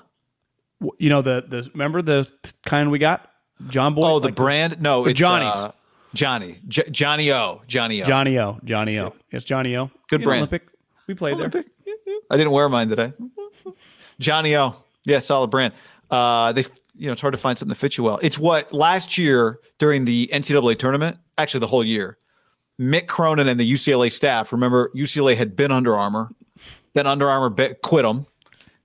You 0.98 1.08
know 1.08 1.22
the 1.22 1.44
the 1.46 1.70
remember 1.72 2.02
the 2.02 2.30
kind 2.66 2.90
we 2.90 2.98
got 2.98 3.30
John 3.68 3.94
boy. 3.94 4.02
Oh, 4.02 4.18
the 4.18 4.28
like 4.28 4.34
brand? 4.34 4.72
The, 4.74 4.80
no, 4.80 5.06
it's 5.06 5.18
Johnny's. 5.18 5.54
Uh, 5.54 5.72
Johnny, 6.16 6.58
J- 6.68 6.88
Johnny 6.90 7.30
O, 7.32 7.62
Johnny 7.66 8.02
O, 8.02 8.06
Johnny 8.06 8.38
O, 8.38 8.58
Johnny 8.64 8.98
O. 8.98 9.14
Yes, 9.30 9.44
Johnny 9.44 9.76
O. 9.76 9.90
Good 10.08 10.22
brand. 10.24 10.38
Olympic. 10.40 10.68
We 11.06 11.14
played 11.14 11.34
Olympic. 11.34 11.66
there. 11.84 11.94
I 12.30 12.36
didn't 12.36 12.52
wear 12.52 12.68
mine 12.68 12.88
today. 12.88 13.12
Johnny 14.18 14.56
O. 14.56 14.74
Yeah, 15.04 15.20
solid 15.20 15.50
brand. 15.50 15.72
Uh, 16.10 16.52
they, 16.52 16.64
you 16.96 17.06
know, 17.06 17.12
it's 17.12 17.20
hard 17.20 17.34
to 17.34 17.38
find 17.38 17.56
something 17.58 17.70
that 17.70 17.78
fits 17.78 17.98
you 17.98 18.04
well. 18.04 18.18
It's 18.22 18.38
what 18.38 18.72
last 18.72 19.18
year 19.18 19.60
during 19.78 20.04
the 20.04 20.28
NCAA 20.32 20.78
tournament, 20.78 21.18
actually 21.38 21.60
the 21.60 21.66
whole 21.68 21.84
year, 21.84 22.18
Mick 22.80 23.06
Cronin 23.06 23.48
and 23.48 23.58
the 23.60 23.70
UCLA 23.70 24.12
staff. 24.12 24.52
Remember, 24.52 24.90
UCLA 24.94 25.36
had 25.36 25.54
been 25.54 25.70
Under 25.70 25.96
Armour, 25.96 26.30
then 26.94 27.06
Under 27.06 27.28
Armour 27.28 27.50
bit, 27.50 27.82
quit 27.82 28.04
them. 28.04 28.26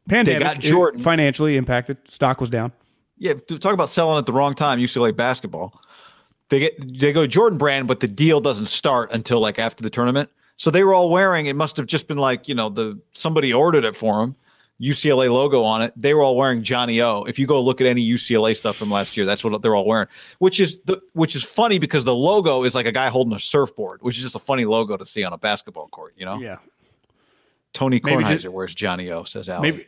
Pandemic, 0.10 0.39
they 0.39 0.44
got 0.44 0.60
Jordan 0.60 1.00
financially 1.00 1.57
impacted. 1.57 1.98
Stock 2.10 2.42
was 2.42 2.50
down. 2.50 2.72
Yeah, 3.18 3.34
talk 3.34 3.74
about 3.74 3.89
selling 3.89 4.18
at 4.18 4.25
the 4.25 4.34
wrong 4.34 4.56
time. 4.56 4.80
UCLA 4.80 5.16
basketball 5.16 5.80
they 6.51 6.59
get 6.59 7.00
they 7.00 7.13
go 7.13 7.25
Jordan 7.25 7.57
brand, 7.57 7.88
but 7.88 8.01
the 8.01 8.07
deal 8.07 8.42
doesn't 8.42 8.68
start 8.68 9.09
until 9.12 9.39
like 9.39 9.57
after 9.57 9.81
the 9.81 9.89
tournament. 9.89 10.30
So 10.57 10.69
they 10.69 10.83
were 10.83 10.94
all 10.94 11.09
wearing. 11.09 11.45
It 11.48 11.56
must 11.56 11.77
have 11.77 11.88
just 11.88 12.07
been 12.09 12.18
like 12.18 12.48
you 12.50 12.53
know 12.53 12.69
the 12.69 13.00
somebody 13.13 13.53
ordered 13.53 13.86
it 13.86 13.95
for 13.95 14.19
them. 14.19 14.36
UCLA 14.80 15.31
logo 15.31 15.63
on 15.63 15.81
it. 15.81 15.94
They 15.95 16.13
were 16.13 16.21
all 16.21 16.36
wearing 16.36 16.62
Johnny 16.62 17.01
O. 17.01 17.24
If 17.24 17.39
you 17.39 17.48
go 17.48 17.62
look 17.62 17.80
at 17.81 17.88
any 17.88 18.06
UCLA 18.06 18.57
stuff 18.57 18.75
from 18.75 18.92
last 18.92 19.15
year, 19.15 19.25
that's 19.25 19.44
what 19.44 19.62
they're 19.62 19.75
all 19.75 19.86
wearing. 19.86 20.07
Which 20.39 20.59
is 20.59 20.80
the 20.81 21.01
which 21.13 21.36
is 21.38 21.44
funny 21.44 21.80
because 21.80 22.03
the 22.03 22.15
logo 22.15 22.63
is 22.63 22.75
like 22.75 22.86
a 22.86 22.92
guy 22.92 23.07
holding 23.07 23.33
a 23.33 23.39
surfboard, 23.39 24.01
which 24.01 24.18
is 24.18 24.24
just 24.24 24.36
a 24.36 24.39
funny 24.39 24.65
logo 24.65 24.98
to 24.98 25.06
see 25.06 25.24
on 25.24 25.31
a 25.31 25.38
basketball 25.38 25.88
court. 25.88 26.15
You 26.18 26.25
know? 26.25 26.39
Yeah. 26.39 26.57
Tony 27.71 28.01
Kornheiser 28.01 28.50
wears 28.50 28.74
Johnny 28.74 29.09
O. 29.09 29.24
Says 29.24 29.48
Al. 29.48 29.62
Maybe 29.62 29.88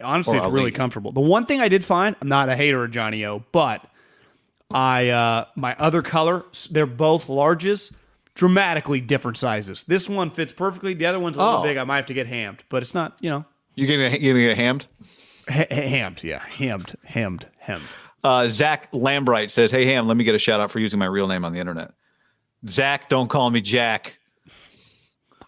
honestly, 0.00 0.34
or 0.34 0.36
it's 0.36 0.46
Ali. 0.46 0.54
really 0.54 0.70
comfortable. 0.70 1.10
The 1.10 1.20
one 1.20 1.46
thing 1.46 1.60
I 1.60 1.66
did 1.66 1.84
find, 1.84 2.14
I'm 2.20 2.28
not 2.28 2.48
a 2.48 2.54
hater 2.54 2.84
of 2.84 2.92
Johnny 2.92 3.24
O, 3.26 3.42
but 3.50 3.84
I 4.74 5.08
uh, 5.10 5.46
my 5.54 5.76
other 5.78 6.02
color, 6.02 6.44
they're 6.68 6.84
both 6.84 7.28
larges, 7.28 7.94
dramatically 8.34 9.00
different 9.00 9.36
sizes. 9.36 9.84
This 9.84 10.08
one 10.08 10.30
fits 10.30 10.52
perfectly. 10.52 10.94
The 10.94 11.06
other 11.06 11.20
one's 11.20 11.36
a 11.36 11.44
little 11.44 11.60
oh. 11.60 11.62
big. 11.62 11.76
I 11.76 11.84
might 11.84 11.96
have 11.96 12.06
to 12.06 12.14
get 12.14 12.26
hammed, 12.26 12.64
but 12.68 12.82
it's 12.82 12.92
not. 12.92 13.16
You 13.20 13.30
know, 13.30 13.44
you 13.76 13.86
gonna 13.86 14.16
you 14.18 14.32
gonna 14.32 14.48
get 14.48 14.56
hammed? 14.56 14.88
Hammed, 15.46 16.24
yeah, 16.24 16.40
hammed, 16.40 16.96
hammed, 17.04 17.46
hemmed. 17.60 17.84
Uh, 18.24 18.48
Zach 18.48 18.90
Lambright 18.90 19.50
says, 19.50 19.70
"Hey 19.70 19.84
Ham, 19.86 20.08
let 20.08 20.16
me 20.16 20.24
get 20.24 20.34
a 20.34 20.38
shout 20.38 20.58
out 20.58 20.72
for 20.72 20.80
using 20.80 20.98
my 20.98 21.06
real 21.06 21.28
name 21.28 21.44
on 21.44 21.52
the 21.52 21.60
internet." 21.60 21.92
Zach, 22.66 23.08
don't 23.08 23.28
call 23.28 23.50
me 23.50 23.60
Jack. 23.60 24.18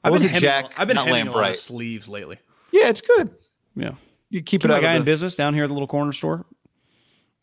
I've 0.04 0.12
was 0.12 0.24
it 0.24 0.34
Jack? 0.34 0.74
I've 0.76 0.86
been 0.86 0.94
not 0.94 1.08
Lambright. 1.08 1.56
sleeves 1.56 2.06
lately. 2.06 2.38
Yeah, 2.70 2.90
it's 2.90 3.00
good. 3.00 3.34
Yeah, 3.74 3.94
you 4.30 4.40
keep 4.42 4.64
it. 4.64 4.68
My 4.68 4.80
guy 4.80 4.92
the... 4.92 4.98
in 4.98 5.04
business 5.04 5.34
down 5.34 5.54
here 5.54 5.64
at 5.64 5.68
the 5.68 5.72
little 5.72 5.88
corner 5.88 6.12
store. 6.12 6.46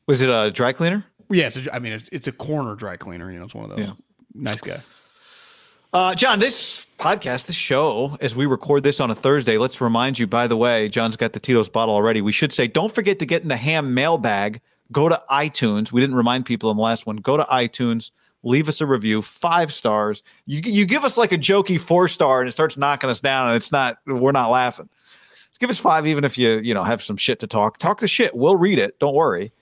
Was 0.05 0.21
it 0.21 0.29
a 0.29 0.51
dry 0.51 0.71
cleaner? 0.73 1.05
Yeah, 1.33 1.47
it's 1.47 1.57
a, 1.57 1.75
I 1.75 1.79
mean, 1.79 1.93
it's, 1.93 2.09
it's, 2.11 2.27
a 2.27 2.31
corner 2.31 2.75
dry 2.75 2.97
cleaner. 2.97 3.31
You 3.31 3.39
know, 3.39 3.45
it's 3.45 3.55
one 3.55 3.69
of 3.69 3.75
those. 3.75 3.87
Yeah. 3.87 3.93
Nice 4.33 4.61
guy. 4.61 4.79
Uh, 5.93 6.15
John, 6.15 6.39
this 6.39 6.87
podcast, 6.97 7.45
this 7.45 7.55
show, 7.55 8.17
as 8.19 8.35
we 8.35 8.47
record 8.47 8.83
this 8.83 8.99
on 8.99 9.11
a 9.11 9.15
Thursday, 9.15 9.59
let's 9.59 9.79
remind 9.79 10.17
you, 10.17 10.25
by 10.25 10.47
the 10.47 10.57
way, 10.57 10.89
John's 10.89 11.15
got 11.15 11.33
the 11.33 11.39
Tito's 11.39 11.69
bottle 11.69 11.93
already. 11.93 12.19
We 12.19 12.31
should 12.31 12.51
say, 12.51 12.67
don't 12.67 12.91
forget 12.91 13.19
to 13.19 13.27
get 13.27 13.43
in 13.43 13.47
the 13.47 13.57
ham 13.57 13.93
mailbag. 13.93 14.59
Go 14.91 15.07
to 15.07 15.21
iTunes. 15.29 15.91
We 15.91 16.01
didn't 16.01 16.15
remind 16.15 16.47
people 16.47 16.71
in 16.71 16.77
the 16.77 16.83
last 16.83 17.05
one. 17.05 17.17
Go 17.17 17.37
to 17.37 17.43
iTunes, 17.43 18.09
leave 18.41 18.69
us 18.69 18.81
a 18.81 18.87
review, 18.87 19.21
five 19.21 19.71
stars. 19.71 20.23
You, 20.47 20.61
you 20.63 20.85
give 20.87 21.03
us 21.03 21.15
like 21.15 21.31
a 21.31 21.37
jokey 21.37 21.79
four 21.79 22.07
star 22.07 22.41
and 22.41 22.49
it 22.49 22.53
starts 22.53 22.75
knocking 22.75 23.11
us 23.11 23.19
down 23.19 23.49
and 23.49 23.55
it's 23.55 23.71
not, 23.71 23.97
we're 24.07 24.31
not 24.31 24.49
laughing. 24.49 24.89
Give 25.59 25.69
us 25.69 25.79
five, 25.79 26.07
even 26.07 26.23
if 26.23 26.39
you, 26.39 26.59
you 26.59 26.73
know, 26.73 26.83
have 26.83 27.03
some 27.03 27.17
shit 27.17 27.39
to 27.41 27.47
talk. 27.47 27.77
Talk 27.77 27.99
the 27.99 28.07
shit. 28.07 28.35
We'll 28.35 28.57
read 28.57 28.79
it. 28.79 28.99
Don't 28.99 29.15
worry. 29.15 29.53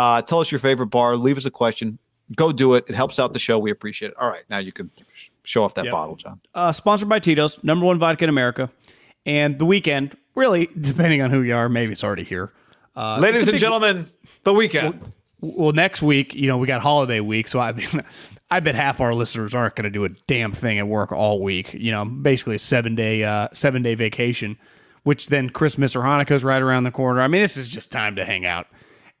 Uh, 0.00 0.22
tell 0.22 0.40
us 0.40 0.50
your 0.50 0.58
favorite 0.58 0.86
bar. 0.86 1.14
Leave 1.14 1.36
us 1.36 1.44
a 1.44 1.50
question. 1.50 1.98
Go 2.34 2.52
do 2.52 2.72
it. 2.72 2.86
It 2.88 2.94
helps 2.94 3.18
out 3.18 3.34
the 3.34 3.38
show. 3.38 3.58
We 3.58 3.70
appreciate 3.70 4.12
it. 4.12 4.16
All 4.16 4.30
right, 4.30 4.44
now 4.48 4.56
you 4.56 4.72
can 4.72 4.90
show 5.42 5.62
off 5.62 5.74
that 5.74 5.84
yep. 5.84 5.92
bottle, 5.92 6.16
John. 6.16 6.40
Uh, 6.54 6.72
sponsored 6.72 7.10
by 7.10 7.18
Tito's, 7.18 7.62
number 7.62 7.84
one 7.84 7.98
vodka 7.98 8.24
in 8.24 8.30
America. 8.30 8.70
And 9.26 9.58
the 9.58 9.66
weekend, 9.66 10.16
really, 10.34 10.70
depending 10.80 11.20
on 11.20 11.30
who 11.30 11.42
you 11.42 11.54
are, 11.54 11.68
maybe 11.68 11.92
it's 11.92 12.02
already 12.02 12.24
here. 12.24 12.50
Uh, 12.96 13.18
Ladies 13.18 13.46
and 13.46 13.58
gentlemen, 13.58 14.10
the 14.44 14.54
weekend. 14.54 15.00
Well, 15.42 15.54
well, 15.56 15.72
next 15.72 16.00
week, 16.00 16.34
you 16.34 16.48
know, 16.48 16.56
we 16.56 16.66
got 16.66 16.80
holiday 16.80 17.20
week, 17.20 17.46
so 17.46 17.60
I 17.60 17.72
mean, 17.74 18.02
I 18.50 18.60
bet 18.60 18.76
half 18.76 19.02
our 19.02 19.12
listeners 19.12 19.54
aren't 19.54 19.76
going 19.76 19.84
to 19.84 19.90
do 19.90 20.06
a 20.06 20.08
damn 20.26 20.52
thing 20.52 20.78
at 20.78 20.88
work 20.88 21.12
all 21.12 21.42
week. 21.42 21.74
You 21.74 21.90
know, 21.90 22.06
basically 22.06 22.54
a 22.54 22.58
seven 22.58 22.94
day, 22.94 23.22
uh, 23.22 23.48
seven 23.52 23.82
day 23.82 23.94
vacation, 23.96 24.56
which 25.02 25.26
then 25.26 25.50
Christmas 25.50 25.94
or 25.94 26.00
Hanukkah 26.00 26.32
is 26.32 26.42
right 26.42 26.62
around 26.62 26.84
the 26.84 26.90
corner. 26.90 27.20
I 27.20 27.28
mean, 27.28 27.42
this 27.42 27.58
is 27.58 27.68
just 27.68 27.92
time 27.92 28.16
to 28.16 28.24
hang 28.24 28.46
out. 28.46 28.66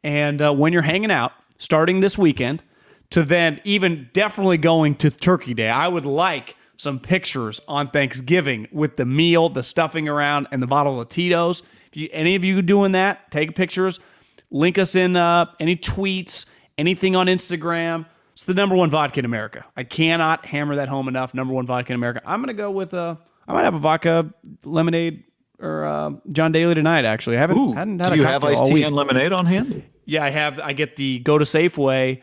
And 0.02 0.40
uh, 0.40 0.52
when 0.52 0.72
you're 0.72 0.82
hanging 0.82 1.10
out, 1.10 1.32
starting 1.58 2.00
this 2.00 2.16
weekend, 2.16 2.62
to 3.10 3.22
then 3.22 3.60
even 3.64 4.08
definitely 4.12 4.56
going 4.56 4.94
to 4.96 5.10
Turkey 5.10 5.54
Day, 5.54 5.68
I 5.68 5.88
would 5.88 6.06
like 6.06 6.56
some 6.76 6.98
pictures 6.98 7.60
on 7.68 7.90
Thanksgiving 7.90 8.66
with 8.72 8.96
the 8.96 9.04
meal, 9.04 9.48
the 9.48 9.62
stuffing 9.62 10.08
around, 10.08 10.48
and 10.50 10.62
the 10.62 10.66
bottle 10.66 11.00
of 11.00 11.08
Tito's. 11.08 11.62
If 11.90 11.96
you, 11.96 12.08
any 12.12 12.36
of 12.36 12.44
you 12.44 12.62
doing 12.62 12.92
that, 12.92 13.30
take 13.30 13.54
pictures, 13.54 14.00
link 14.50 14.78
us 14.78 14.94
in 14.94 15.16
uh, 15.16 15.46
any 15.58 15.76
tweets, 15.76 16.46
anything 16.78 17.16
on 17.16 17.26
Instagram. 17.26 18.06
It's 18.32 18.44
the 18.44 18.54
number 18.54 18.76
one 18.76 18.88
vodka 18.88 19.18
in 19.18 19.26
America. 19.26 19.66
I 19.76 19.84
cannot 19.84 20.46
hammer 20.46 20.76
that 20.76 20.88
home 20.88 21.08
enough. 21.08 21.34
Number 21.34 21.52
one 21.52 21.66
vodka 21.66 21.92
in 21.92 21.96
America. 21.96 22.22
I'm 22.24 22.40
gonna 22.40 22.54
go 22.54 22.70
with 22.70 22.94
uh, 22.94 23.16
I 23.46 23.52
might 23.52 23.64
have 23.64 23.74
a 23.74 23.78
vodka 23.78 24.32
lemonade 24.64 25.24
or 25.60 25.84
uh, 25.84 26.10
John 26.32 26.52
Daly 26.52 26.74
tonight. 26.74 27.04
Actually, 27.04 27.36
I 27.36 27.40
haven't 27.40 27.58
Ooh, 27.58 27.72
hadn't 27.72 27.98
had 28.00 28.08
do 28.08 28.14
a 28.14 28.16
you 28.18 28.24
have 28.24 28.42
iced 28.44 28.66
tea 28.66 28.74
week. 28.74 28.84
and 28.84 28.94
lemonade 28.96 29.32
on 29.32 29.46
hand? 29.46 29.82
Yeah, 30.06 30.24
I 30.24 30.30
have. 30.30 30.58
I 30.60 30.72
get 30.72 30.96
the 30.96 31.18
go 31.20 31.38
to 31.38 31.44
Safeway, 31.44 32.22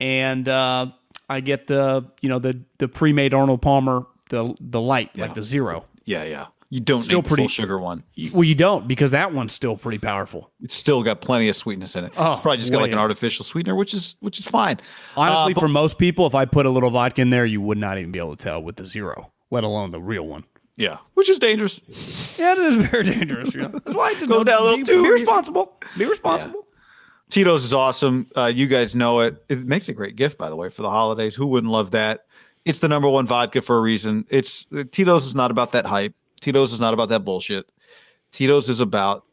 and 0.00 0.48
uh, 0.48 0.86
I 1.28 1.40
get 1.40 1.66
the 1.66 2.10
you 2.20 2.28
know 2.28 2.38
the 2.38 2.62
the 2.78 2.88
pre 2.88 3.12
made 3.12 3.34
Arnold 3.34 3.62
Palmer 3.62 4.06
the 4.30 4.54
the 4.60 4.80
light 4.80 5.16
like 5.18 5.34
the 5.34 5.42
zero. 5.42 5.84
Yeah, 6.04 6.24
yeah. 6.24 6.46
You 6.68 6.80
don't 6.80 7.02
Still 7.02 7.18
need 7.18 7.24
the 7.26 7.28
pretty- 7.28 7.42
full 7.44 7.48
sugar 7.48 7.78
one. 7.78 8.02
Well, 8.32 8.42
you 8.42 8.56
don't 8.56 8.88
because 8.88 9.12
that 9.12 9.32
one's 9.32 9.52
still 9.52 9.76
pretty 9.76 9.98
powerful. 9.98 10.50
It's 10.60 10.74
still 10.74 11.04
got 11.04 11.20
plenty 11.20 11.48
of 11.48 11.54
sweetness 11.54 11.94
in 11.94 12.04
it. 12.06 12.12
Oh, 12.16 12.32
it's 12.32 12.40
probably 12.40 12.58
just 12.58 12.72
got 12.72 12.82
like 12.82 12.90
an 12.90 12.98
artificial 12.98 13.44
sweetener, 13.44 13.76
which 13.76 13.94
is 13.94 14.16
which 14.20 14.40
is 14.40 14.46
fine. 14.46 14.80
Honestly, 15.16 15.52
Uh, 15.52 15.54
but- 15.54 15.60
for 15.60 15.68
most 15.68 15.96
people, 15.96 16.26
if 16.26 16.34
I 16.34 16.44
put 16.44 16.66
a 16.66 16.70
little 16.70 16.90
vodka 16.90 17.22
in 17.22 17.30
there, 17.30 17.44
you 17.46 17.60
would 17.60 17.78
not 17.78 17.98
even 17.98 18.10
be 18.10 18.18
able 18.18 18.34
to 18.36 18.42
tell 18.42 18.60
with 18.60 18.76
the 18.76 18.86
zero, 18.86 19.30
let 19.50 19.62
alone 19.62 19.92
the 19.92 20.00
real 20.00 20.26
one. 20.26 20.42
Yeah, 20.76 20.98
which 21.14 21.28
is 21.28 21.38
dangerous. 21.38 21.80
Yeah, 22.38 22.52
it 22.52 22.58
is 22.58 22.76
very 22.76 23.04
dangerous. 23.04 23.54
You 23.54 23.62
know? 23.62 23.68
That's 23.68 23.96
why 23.96 24.08
I 24.08 24.14
just 24.14 24.28
Go 24.28 24.38
know- 24.38 24.44
down 24.44 24.60
a 24.60 24.64
little 24.64 24.78
be, 24.78 24.84
too 24.84 25.02
be 25.02 25.10
responsible. 25.10 25.76
Be 25.96 26.04
responsible. 26.04 26.66
Tito's 27.30 27.64
is 27.64 27.74
awesome. 27.74 28.30
Uh, 28.36 28.46
you 28.46 28.66
guys 28.68 28.94
know 28.94 29.20
it. 29.20 29.42
It 29.48 29.66
makes 29.66 29.88
a 29.88 29.92
great 29.92 30.14
gift, 30.16 30.38
by 30.38 30.48
the 30.48 30.54
way, 30.56 30.68
for 30.68 30.82
the 30.82 30.90
holidays. 30.90 31.34
Who 31.34 31.46
wouldn't 31.46 31.72
love 31.72 31.90
that? 31.90 32.26
It's 32.64 32.78
the 32.78 32.88
number 32.88 33.08
one 33.08 33.26
vodka 33.26 33.62
for 33.62 33.76
a 33.78 33.80
reason. 33.80 34.26
It's 34.28 34.66
Tito's 34.92 35.26
is 35.26 35.34
not 35.34 35.50
about 35.50 35.72
that 35.72 35.86
hype. 35.86 36.14
Tito's 36.40 36.72
is 36.72 36.80
not 36.80 36.94
about 36.94 37.08
that 37.08 37.24
bullshit. 37.24 37.70
Tito's 38.30 38.68
is 38.68 38.80
about 38.80 39.24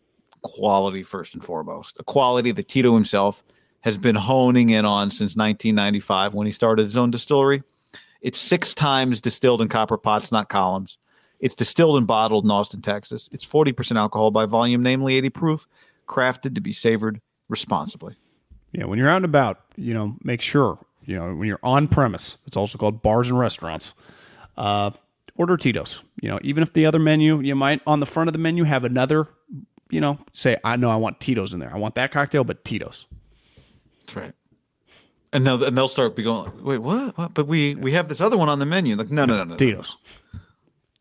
quality 0.42 1.04
first 1.04 1.34
and 1.34 1.44
foremost. 1.44 1.98
A 2.00 2.04
quality 2.04 2.52
that 2.52 2.68
Tito 2.68 2.94
himself 2.94 3.44
has 3.82 3.98
been 3.98 4.16
honing 4.16 4.70
in 4.70 4.86
on 4.86 5.10
since 5.10 5.36
1995 5.36 6.34
when 6.34 6.48
he 6.48 6.54
started 6.54 6.84
his 6.84 6.98
own 6.98 7.12
distillery. 7.12 7.64
It's 8.22 8.40
six 8.40 8.74
times 8.74 9.20
distilled 9.22 9.62
in 9.62 9.68
copper 9.68 9.98
pots, 9.98 10.32
not 10.32 10.48
columns. 10.50 10.98
It's 11.44 11.56
distilled 11.56 11.98
and 11.98 12.08
bottled 12.08 12.46
in 12.46 12.52
Austin, 12.52 12.82
Texas. 12.82 13.30
It's 13.34 13.46
40% 13.46 13.98
alcohol 13.98 14.32
by 14.32 14.46
volume, 14.46 14.82
namely 14.82 15.16
80 15.16 15.30
proof, 15.32 15.68
crafted 16.08 16.56
to 16.56 16.62
be 16.62 16.72
savored 16.72 17.20
responsibly. 17.50 18.16
Yeah, 18.72 18.86
when 18.86 18.98
you're 18.98 19.10
out 19.10 19.18
and 19.18 19.26
about, 19.26 19.60
you 19.76 19.94
know, 19.94 20.16
make 20.24 20.40
sure, 20.40 20.80
you 21.04 21.18
know, 21.18 21.36
when 21.36 21.50
you're 21.50 21.60
on 21.62 21.90
premise, 21.90 22.38
it's 22.48 22.56
also 22.56 22.78
called 22.78 23.02
bars 23.02 23.30
and 23.30 23.38
restaurants, 23.38 23.94
uh, 24.56 24.92
order 25.36 25.58
Tito's. 25.58 26.02
You 26.22 26.30
know, 26.30 26.40
even 26.44 26.64
if 26.64 26.72
the 26.72 26.86
other 26.86 26.98
menu, 26.98 27.42
you 27.42 27.56
might 27.56 27.82
on 27.86 28.00
the 28.00 28.06
front 28.06 28.30
of 28.30 28.34
the 28.34 28.40
menu 28.40 28.64
have 28.64 28.86
another, 28.86 29.28
you 29.90 30.00
know, 30.00 30.20
say, 30.32 30.56
I 30.64 30.78
know 30.78 30.90
I 30.90 30.96
want 30.96 31.20
Tito's 31.20 31.54
in 31.54 31.60
there. 31.60 31.74
I 31.76 31.78
want 31.78 31.96
that 31.96 32.14
cocktail, 32.14 32.46
but 32.46 32.64
Tito's. 32.64 33.06
That's 34.00 34.16
right. 34.16 34.34
And 35.34 35.46
they'll, 35.46 35.62
and 35.62 35.78
they'll 35.78 35.90
start 35.90 36.16
be 36.16 36.24
going, 36.24 36.64
wait, 36.64 36.78
what? 36.78 37.18
what? 37.18 37.34
But 37.34 37.48
we 37.48 37.76
we 37.76 37.92
have 37.92 38.08
this 38.08 38.22
other 38.22 38.38
one 38.38 38.48
on 38.48 38.60
the 38.60 38.66
menu. 38.66 38.96
Like, 38.96 39.12
no, 39.12 39.26
no, 39.26 39.36
no, 39.36 39.44
no. 39.44 39.56
no. 39.56 39.84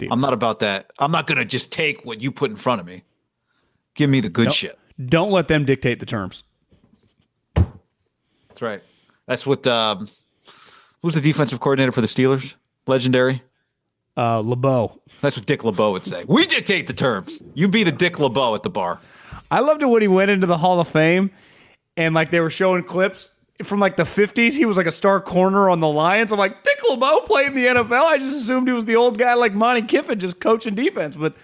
Tito's. 0.05 0.13
I'm 0.13 0.21
not 0.21 0.33
about 0.33 0.61
that. 0.61 0.91
I'm 0.99 1.11
not 1.13 1.27
going 1.27 1.39
to 1.39 1.45
just 1.45 1.71
take 1.73 2.05
what 2.05 2.21
you 2.21 2.31
put 2.31 2.51
in 2.51 2.57
front 2.57 2.81
of 2.81 2.87
me. 2.87 3.05
Give 3.95 4.09
me 4.11 4.21
the 4.21 4.29
good 4.29 4.47
Nope. 4.47 4.55
shit. 4.55 4.79
Don't 5.07 5.31
let 5.31 5.49
them 5.49 5.65
dictate 5.65 6.01
the 6.01 6.07
terms. 6.07 6.45
That's 7.55 8.63
right. 8.63 8.83
That's 9.27 9.47
what, 9.47 9.67
um, 9.67 10.09
who's 11.03 11.15
the 11.15 11.21
defensive 11.21 11.61
coordinator 11.61 11.93
for 11.93 12.01
the 12.01 12.07
Steelers? 12.07 12.55
Legendary. 12.87 13.43
Uh, 14.17 14.41
LeBeau. 14.41 15.01
That's 15.23 15.37
what 15.37 15.47
Dick 15.47 15.65
LeBeau 15.65 15.93
would 15.93 16.05
say. 16.05 16.25
We 16.29 16.45
dictate 16.47 16.87
the 16.87 16.93
terms. 16.93 17.43
You 17.55 17.69
be 17.69 17.83
the 17.85 17.93
Dick 17.93 18.19
LeBeau 18.19 18.55
at 18.55 18.63
the 18.63 18.69
bar. 18.71 19.01
I 19.51 19.61
loved 19.61 19.83
it 19.83 19.87
when 19.87 20.03
he 20.03 20.09
went 20.09 20.31
into 20.31 20.47
the 20.47 20.59
Hall 20.59 20.81
of 20.81 20.89
Fame 20.89 21.31
and 21.97 22.15
like 22.15 22.31
they 22.31 22.41
were 22.41 22.51
showing 22.51 22.85
clips 22.85 23.29
from 23.63 23.81
like 23.81 23.97
the 23.97 24.05
50s. 24.05 24.57
He 24.57 24.65
was 24.65 24.77
like 24.77 24.87
a 24.87 24.93
star 24.93 25.21
corner 25.21 25.69
on 25.71 25.81
the 25.81 25.89
Lions. 25.89 26.33
I'm 26.33 26.39
like, 26.39 26.63
Dick 26.65 26.79
LeBeau 26.89 27.21
played 27.27 27.49
in 27.49 27.55
the 27.55 27.67
NFL. 27.67 28.05
I 28.05 28.19
just 28.19 28.37
assumed 28.37 28.67
he 28.69 28.75
was 28.75 28.85
the 28.85 28.97
old 28.97 29.19
guy 29.19 29.35
like 29.35 29.53
Monte 29.55 29.83
Kiffin 29.83 30.19
just 30.19 30.41
coaching 30.41 30.75
defense. 30.75 31.17
But 31.17 31.35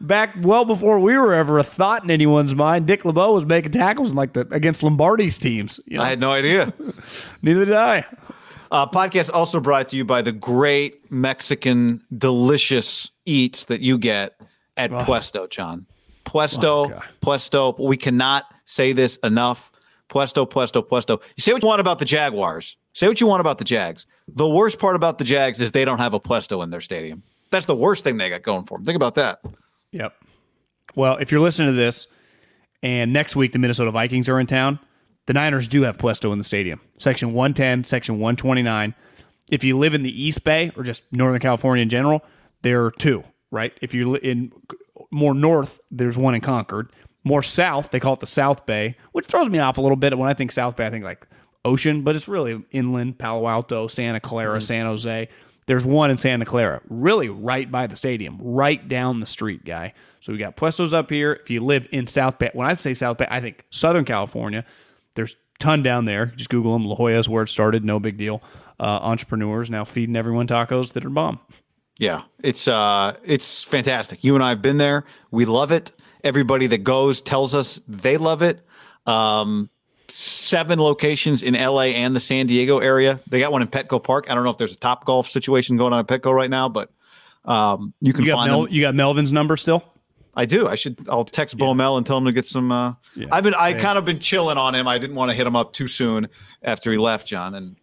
back 0.00 0.34
well 0.42 0.64
before 0.64 0.98
we 0.98 1.16
were 1.16 1.32
ever 1.34 1.58
a 1.58 1.64
thought 1.64 2.04
in 2.04 2.10
anyone's 2.10 2.54
mind, 2.54 2.86
Dick 2.86 3.04
LeBeau 3.04 3.32
was 3.32 3.44
making 3.46 3.72
tackles 3.72 4.10
in 4.10 4.16
like 4.16 4.32
the 4.34 4.46
against 4.50 4.82
Lombardi's 4.82 5.38
teams. 5.38 5.80
You 5.86 5.98
know, 5.98 6.04
I 6.04 6.08
had 6.10 6.20
no 6.20 6.30
idea. 6.32 6.72
neither 7.42 7.64
did 7.64 7.74
I. 7.74 8.04
Uh, 8.70 8.88
podcast 8.88 9.30
also 9.32 9.60
brought 9.60 9.88
to 9.90 9.96
you 9.96 10.04
by 10.04 10.20
the 10.20 10.32
great 10.32 11.10
Mexican 11.10 12.02
delicious 12.16 13.08
eats 13.24 13.66
that 13.66 13.80
you 13.80 13.98
get 13.98 14.40
at 14.76 14.90
Puesto, 14.90 15.48
John. 15.48 15.86
Puesto, 16.24 16.90
Oh, 16.92 17.00
Puesto. 17.20 17.76
We 17.78 17.96
cannot 17.96 18.44
say 18.64 18.92
this 18.92 19.16
enough. 19.18 19.70
Puesto, 20.08 20.46
Puesto, 20.46 20.82
Puesto. 20.82 21.20
You 21.36 21.42
say 21.42 21.52
what 21.52 21.62
you 21.62 21.68
want 21.68 21.80
about 21.80 21.98
the 21.98 22.04
Jaguars. 22.04 22.76
Say 22.92 23.08
what 23.08 23.20
you 23.20 23.26
want 23.26 23.40
about 23.40 23.58
the 23.58 23.64
Jags. 23.64 24.06
The 24.28 24.48
worst 24.48 24.78
part 24.78 24.96
about 24.96 25.18
the 25.18 25.24
Jags 25.24 25.60
is 25.60 25.72
they 25.72 25.84
don't 25.84 25.98
have 25.98 26.14
a 26.14 26.20
Puesto 26.20 26.62
in 26.62 26.70
their 26.70 26.80
stadium. 26.80 27.22
That's 27.50 27.66
the 27.66 27.76
worst 27.76 28.04
thing 28.04 28.16
they 28.16 28.30
got 28.30 28.42
going 28.42 28.64
for 28.64 28.78
them. 28.78 28.84
Think 28.84 28.96
about 28.96 29.14
that. 29.16 29.40
Yep. 29.92 30.14
Well, 30.94 31.16
if 31.16 31.30
you're 31.30 31.40
listening 31.40 31.68
to 31.68 31.76
this 31.76 32.06
and 32.82 33.12
next 33.12 33.36
week 33.36 33.52
the 33.52 33.58
Minnesota 33.58 33.90
Vikings 33.90 34.28
are 34.28 34.38
in 34.38 34.46
town, 34.46 34.78
the 35.26 35.32
Niners 35.32 35.68
do 35.68 35.82
have 35.82 35.98
Puesto 35.98 36.32
in 36.32 36.38
the 36.38 36.44
stadium. 36.44 36.80
Section 36.98 37.32
110, 37.32 37.84
section 37.84 38.16
129. 38.18 38.94
If 39.50 39.64
you 39.64 39.78
live 39.78 39.94
in 39.94 40.02
the 40.02 40.22
East 40.22 40.44
Bay 40.44 40.70
or 40.76 40.84
just 40.84 41.02
Northern 41.12 41.40
California 41.40 41.82
in 41.82 41.88
general, 41.88 42.22
there 42.62 42.84
are 42.84 42.90
two, 42.90 43.24
right? 43.50 43.72
If 43.80 43.94
you're 43.94 44.16
in 44.16 44.52
more 45.10 45.34
north, 45.34 45.80
there's 45.90 46.16
one 46.16 46.34
in 46.34 46.40
Concord. 46.40 46.90
More 47.24 47.42
south, 47.42 47.90
they 47.90 48.00
call 48.00 48.12
it 48.14 48.20
the 48.20 48.26
South 48.26 48.66
Bay, 48.66 48.96
which 49.12 49.26
throws 49.26 49.48
me 49.48 49.58
off 49.58 49.78
a 49.78 49.80
little 49.80 49.96
bit. 49.96 50.16
When 50.16 50.28
I 50.28 50.34
think 50.34 50.52
South 50.52 50.76
Bay, 50.76 50.86
I 50.86 50.90
think 50.90 51.04
like 51.04 51.26
ocean, 51.64 52.02
but 52.02 52.14
it's 52.14 52.28
really 52.28 52.62
inland, 52.70 53.18
Palo 53.18 53.48
Alto, 53.48 53.88
Santa 53.88 54.20
Clara, 54.20 54.60
San 54.60 54.86
Jose. 54.86 55.28
There's 55.66 55.86
one 55.86 56.10
in 56.10 56.18
Santa 56.18 56.44
Clara, 56.44 56.82
really 56.90 57.30
right 57.30 57.70
by 57.70 57.86
the 57.86 57.96
stadium, 57.96 58.38
right 58.38 58.86
down 58.86 59.20
the 59.20 59.26
street, 59.26 59.64
guy. 59.64 59.94
So 60.20 60.32
we 60.32 60.38
got 60.38 60.56
Puestos 60.56 60.92
up 60.92 61.08
here. 61.10 61.32
If 61.32 61.48
you 61.48 61.60
live 61.60 61.88
in 61.90 62.06
South 62.06 62.38
Bay, 62.38 62.50
when 62.52 62.66
I 62.66 62.74
say 62.74 62.92
South 62.92 63.16
Bay, 63.16 63.26
I 63.30 63.40
think 63.40 63.64
Southern 63.70 64.04
California. 64.04 64.64
There's 65.14 65.36
ton 65.58 65.82
down 65.82 66.04
there. 66.04 66.26
Just 66.26 66.50
Google 66.50 66.74
them. 66.74 66.86
La 66.86 66.96
Jolla 66.96 67.12
is 67.12 67.28
where 67.28 67.44
it 67.44 67.48
started. 67.48 67.84
No 67.84 67.98
big 67.98 68.18
deal. 68.18 68.42
Uh, 68.78 68.84
entrepreneurs 68.84 69.70
now 69.70 69.84
feeding 69.84 70.16
everyone 70.16 70.46
tacos 70.46 70.92
that 70.92 71.04
are 71.04 71.10
bomb. 71.10 71.40
Yeah, 71.98 72.22
it's 72.42 72.66
uh 72.66 73.16
it's 73.24 73.62
fantastic. 73.62 74.24
You 74.24 74.34
and 74.34 74.42
I 74.42 74.48
have 74.50 74.62
been 74.62 74.78
there. 74.78 75.04
We 75.30 75.44
love 75.44 75.70
it. 75.70 75.92
Everybody 76.24 76.66
that 76.68 76.78
goes 76.78 77.20
tells 77.20 77.54
us 77.54 77.80
they 77.86 78.16
love 78.16 78.42
it. 78.42 78.60
Um 79.06 79.70
seven 80.08 80.78
locations 80.78 81.42
in 81.42 81.54
LA 81.54 81.82
and 81.94 82.14
the 82.16 82.20
San 82.20 82.46
Diego 82.46 82.78
area. 82.78 83.20
They 83.28 83.38
got 83.40 83.52
one 83.52 83.62
in 83.62 83.68
Petco 83.68 84.02
Park. 84.02 84.26
I 84.30 84.34
don't 84.34 84.44
know 84.44 84.50
if 84.50 84.58
there's 84.58 84.72
a 84.74 84.78
top 84.78 85.04
golf 85.04 85.28
situation 85.28 85.76
going 85.76 85.92
on 85.92 86.00
at 86.00 86.06
Petco 86.06 86.34
right 86.34 86.50
now, 86.50 86.68
but 86.68 86.90
um 87.44 87.94
you 88.00 88.12
can 88.12 88.24
You 88.24 88.32
got 88.32 88.36
find 88.38 88.50
Mel, 88.52 88.62
them. 88.64 88.72
you 88.72 88.80
got 88.82 88.94
Melvin's 88.94 89.32
number 89.32 89.56
still. 89.56 89.84
I 90.36 90.46
do. 90.46 90.66
I 90.66 90.74
should 90.74 91.06
I'll 91.08 91.24
text 91.24 91.56
Bo 91.58 91.74
Mel 91.74 91.96
and 91.96 92.04
tell 92.04 92.18
him 92.18 92.24
to 92.24 92.32
get 92.32 92.46
some 92.46 92.72
uh 92.72 92.94
I've 93.30 93.44
been 93.44 93.54
I 93.54 93.72
kind 93.74 93.98
of 93.98 94.04
been 94.04 94.18
chilling 94.18 94.58
on 94.58 94.74
him. 94.74 94.88
I 94.88 94.98
didn't 94.98 95.14
want 95.16 95.30
to 95.30 95.34
hit 95.36 95.46
him 95.46 95.54
up 95.56 95.72
too 95.72 95.86
soon 95.86 96.28
after 96.62 96.90
he 96.90 96.98
left, 96.98 97.26
John, 97.26 97.54
and 97.54 97.76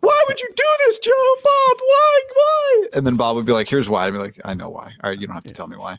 why 0.00 0.24
would 0.28 0.40
you 0.40 0.48
do 0.54 0.64
this, 0.86 0.98
Joe? 1.00 1.12
Bob, 1.42 1.76
why? 1.78 2.22
Why? 2.34 2.86
And 2.94 3.06
then 3.06 3.16
Bob 3.16 3.36
would 3.36 3.44
be 3.44 3.52
like, 3.52 3.68
here's 3.68 3.88
why. 3.88 4.06
I'd 4.06 4.12
be 4.12 4.18
like, 4.18 4.40
I 4.44 4.54
know 4.54 4.68
why. 4.68 4.92
All 5.02 5.10
right, 5.10 5.18
you 5.18 5.26
don't 5.26 5.34
have 5.34 5.44
to 5.44 5.52
tell 5.52 5.66
me 5.66 5.76
why. 5.76 5.98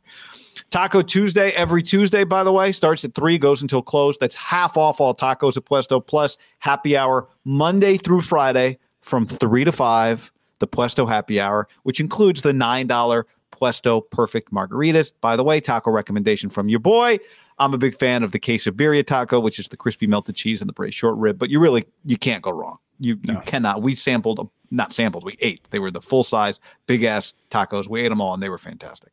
Taco 0.71 1.01
Tuesday, 1.01 1.51
every 1.51 1.83
Tuesday, 1.83 2.23
by 2.23 2.43
the 2.43 2.51
way, 2.51 2.71
starts 2.71 3.03
at 3.03 3.13
three, 3.13 3.37
goes 3.37 3.61
until 3.61 3.81
close. 3.81 4.17
That's 4.17 4.35
half 4.35 4.77
off 4.77 5.01
all 5.01 5.13
tacos 5.13 5.57
at 5.57 5.65
Puesto, 5.65 5.99
plus 5.99 6.37
happy 6.59 6.97
hour 6.97 7.27
Monday 7.43 7.97
through 7.97 8.21
Friday 8.21 8.79
from 9.01 9.25
three 9.25 9.63
to 9.63 9.71
five, 9.71 10.31
the 10.59 10.67
Puesto 10.67 11.05
happy 11.05 11.39
hour, 11.39 11.67
which 11.83 11.99
includes 11.99 12.41
the 12.41 12.51
$9 12.51 13.23
Puesto 13.51 14.01
Perfect 14.01 14.51
Margaritas. 14.51 15.11
By 15.21 15.35
the 15.35 15.43
way, 15.43 15.59
taco 15.59 15.91
recommendation 15.91 16.49
from 16.49 16.69
your 16.69 16.79
boy. 16.79 17.19
I'm 17.57 17.73
a 17.73 17.77
big 17.77 17.95
fan 17.95 18.23
of 18.23 18.31
the 18.31 18.39
quesadilla 18.39 19.05
taco, 19.05 19.39
which 19.39 19.59
is 19.59 19.67
the 19.69 19.77
crispy 19.77 20.07
melted 20.07 20.35
cheese 20.35 20.61
and 20.61 20.67
the 20.67 20.73
braised 20.73 20.95
short 20.95 21.15
rib. 21.17 21.37
But 21.37 21.49
you 21.49 21.59
really 21.59 21.85
you 22.03 22.17
can't 22.17 22.41
go 22.41 22.51
wrong. 22.51 22.79
You 22.99 23.17
you 23.23 23.39
cannot. 23.45 23.81
We 23.81 23.95
sampled, 23.95 24.49
not 24.71 24.93
sampled. 24.93 25.23
We 25.23 25.37
ate. 25.39 25.67
They 25.69 25.79
were 25.79 25.91
the 25.91 26.01
full 26.01 26.23
size, 26.23 26.59
big 26.87 27.03
ass 27.03 27.33
tacos. 27.49 27.87
We 27.87 28.01
ate 28.01 28.09
them 28.09 28.21
all, 28.21 28.33
and 28.33 28.41
they 28.41 28.49
were 28.49 28.57
fantastic. 28.57 29.11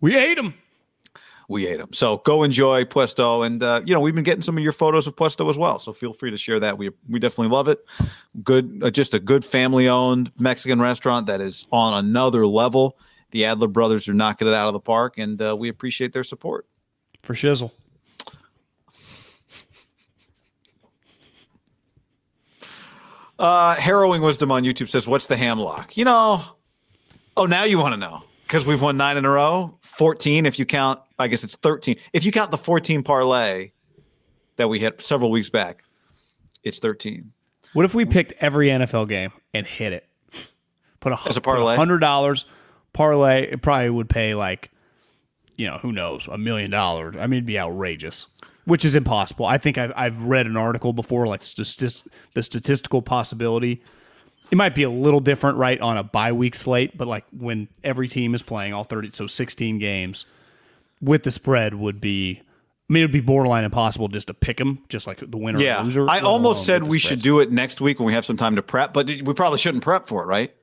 We 0.00 0.16
ate 0.16 0.36
them. 0.36 0.54
We 1.48 1.66
ate 1.66 1.78
them. 1.78 1.92
So 1.92 2.18
go 2.18 2.42
enjoy 2.42 2.84
Puesto, 2.84 3.44
and 3.44 3.62
uh, 3.62 3.82
you 3.84 3.94
know 3.94 4.00
we've 4.00 4.14
been 4.14 4.24
getting 4.24 4.42
some 4.42 4.56
of 4.56 4.62
your 4.62 4.72
photos 4.72 5.06
of 5.06 5.16
Puesto 5.16 5.48
as 5.48 5.58
well. 5.58 5.78
So 5.78 5.92
feel 5.92 6.12
free 6.12 6.30
to 6.30 6.38
share 6.38 6.60
that. 6.60 6.78
We 6.78 6.90
we 7.08 7.18
definitely 7.18 7.54
love 7.54 7.68
it. 7.68 7.84
Good, 8.42 8.80
uh, 8.82 8.90
just 8.90 9.14
a 9.14 9.18
good 9.18 9.44
family 9.44 9.88
owned 9.88 10.32
Mexican 10.38 10.80
restaurant 10.80 11.26
that 11.26 11.40
is 11.40 11.66
on 11.70 11.92
another 12.04 12.46
level. 12.46 12.98
The 13.32 13.44
Adler 13.44 13.68
brothers 13.68 14.08
are 14.08 14.14
knocking 14.14 14.48
it 14.48 14.54
out 14.54 14.68
of 14.68 14.72
the 14.72 14.80
park, 14.80 15.18
and 15.18 15.40
uh, 15.42 15.56
we 15.56 15.68
appreciate 15.68 16.12
their 16.12 16.24
support. 16.24 16.66
For 17.22 17.34
shizzle. 17.34 17.72
Uh, 23.38 23.74
Harrowing 23.74 24.22
Wisdom 24.22 24.50
on 24.52 24.62
YouTube 24.62 24.88
says, 24.88 25.08
"What's 25.08 25.26
the 25.26 25.36
hamlock?" 25.36 25.96
You 25.96 26.04
know, 26.04 26.42
Oh, 27.36 27.46
now 27.46 27.64
you 27.64 27.78
want 27.78 27.92
to 27.94 27.96
know 27.96 28.22
because 28.46 28.64
we've 28.64 28.80
won 28.80 28.96
nine 28.96 29.16
in 29.16 29.24
a 29.24 29.30
row, 29.30 29.76
fourteen 29.82 30.46
if 30.46 30.58
you 30.58 30.64
count. 30.66 31.00
I 31.18 31.26
guess 31.28 31.42
it's 31.44 31.56
thirteen 31.56 31.96
if 32.12 32.24
you 32.24 32.30
count 32.32 32.50
the 32.52 32.58
fourteen 32.58 33.02
parlay 33.02 33.72
that 34.56 34.68
we 34.68 34.78
hit 34.78 35.00
several 35.00 35.30
weeks 35.32 35.50
back. 35.50 35.82
It's 36.62 36.78
thirteen. 36.78 37.32
What 37.72 37.84
if 37.84 37.92
we 37.94 38.04
picked 38.04 38.32
every 38.40 38.68
NFL 38.68 39.08
game 39.08 39.32
and 39.52 39.66
hit 39.66 39.92
it? 39.92 40.08
Put 41.00 41.12
a 41.12 41.18
As 41.26 41.36
a 41.36 41.40
parlay? 41.40 41.74
hundred 41.74 41.98
dollars 41.98 42.46
parlay. 42.92 43.50
It 43.50 43.62
probably 43.62 43.90
would 43.90 44.08
pay 44.08 44.34
like, 44.36 44.70
you 45.56 45.66
know, 45.66 45.78
who 45.78 45.90
knows, 45.90 46.28
a 46.28 46.38
million 46.38 46.70
dollars. 46.70 47.16
I 47.16 47.26
mean, 47.26 47.38
it'd 47.38 47.46
be 47.46 47.58
outrageous, 47.58 48.28
which 48.64 48.84
is 48.84 48.94
impossible. 48.96 49.46
I 49.46 49.58
think 49.58 49.78
I've 49.78 49.92
I've 49.96 50.22
read 50.22 50.46
an 50.46 50.56
article 50.56 50.92
before, 50.92 51.26
like 51.26 51.42
statist- 51.42 52.08
the 52.34 52.42
statistical 52.42 53.02
possibility. 53.02 53.82
It 54.50 54.56
might 54.56 54.74
be 54.74 54.82
a 54.82 54.90
little 54.90 55.20
different, 55.20 55.58
right, 55.58 55.80
on 55.80 55.96
a 55.96 56.02
bye 56.04 56.32
week 56.32 56.54
slate, 56.54 56.96
but 56.96 57.08
like 57.08 57.24
when 57.36 57.68
every 57.82 58.08
team 58.08 58.34
is 58.34 58.42
playing 58.42 58.72
all 58.74 58.84
thirty, 58.84 59.10
so 59.12 59.26
sixteen 59.26 59.78
games 59.78 60.26
with 61.00 61.22
the 61.24 61.30
spread 61.30 61.74
would 61.74 62.00
be. 62.00 62.40
I 62.88 62.92
mean, 62.92 63.02
it 63.02 63.06
would 63.06 63.12
be 63.12 63.20
borderline 63.20 63.64
impossible 63.64 64.08
just 64.08 64.26
to 64.26 64.34
pick 64.34 64.58
them, 64.58 64.80
just 64.90 65.06
like 65.06 65.18
the 65.18 65.38
winner 65.38 65.58
Yeah, 65.58 65.80
or 65.80 65.84
loser. 65.84 66.06
I 66.08 66.20
almost 66.20 66.66
said 66.66 66.82
we 66.82 66.98
should 66.98 67.22
do 67.22 67.40
it 67.40 67.50
next 67.50 67.80
week 67.80 67.98
when 67.98 68.04
we 68.06 68.12
have 68.12 68.26
some 68.26 68.36
time 68.36 68.56
to 68.56 68.62
prep, 68.62 68.92
but 68.92 69.06
we 69.06 69.32
probably 69.32 69.58
shouldn't 69.58 69.82
prep 69.82 70.06
for 70.06 70.22
it, 70.22 70.26
right? 70.26 70.54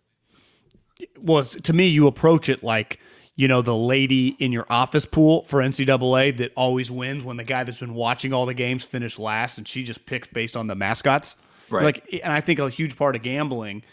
well, 1.19 1.43
to 1.43 1.73
me, 1.73 1.87
you 1.87 2.07
approach 2.07 2.49
it 2.49 2.63
like 2.63 2.99
you 3.35 3.47
know 3.47 3.61
the 3.61 3.75
lady 3.75 4.29
in 4.39 4.51
your 4.51 4.65
office 4.69 5.05
pool 5.05 5.43
for 5.43 5.59
NCAA 5.59 6.37
that 6.37 6.51
always 6.55 6.91
wins 6.91 7.23
when 7.23 7.37
the 7.37 7.43
guy 7.43 7.63
that's 7.63 7.79
been 7.79 7.93
watching 7.93 8.33
all 8.33 8.45
the 8.45 8.53
games 8.53 8.83
finished 8.83 9.19
last, 9.19 9.57
and 9.57 9.67
she 9.67 9.83
just 9.83 10.05
picks 10.05 10.27
based 10.27 10.57
on 10.57 10.67
the 10.67 10.75
mascots. 10.75 11.35
Right. 11.69 11.83
Like, 11.83 12.19
and 12.23 12.33
I 12.33 12.41
think 12.41 12.59
a 12.59 12.69
huge 12.69 12.97
part 12.97 13.15
of 13.15 13.23
gambling 13.23 13.83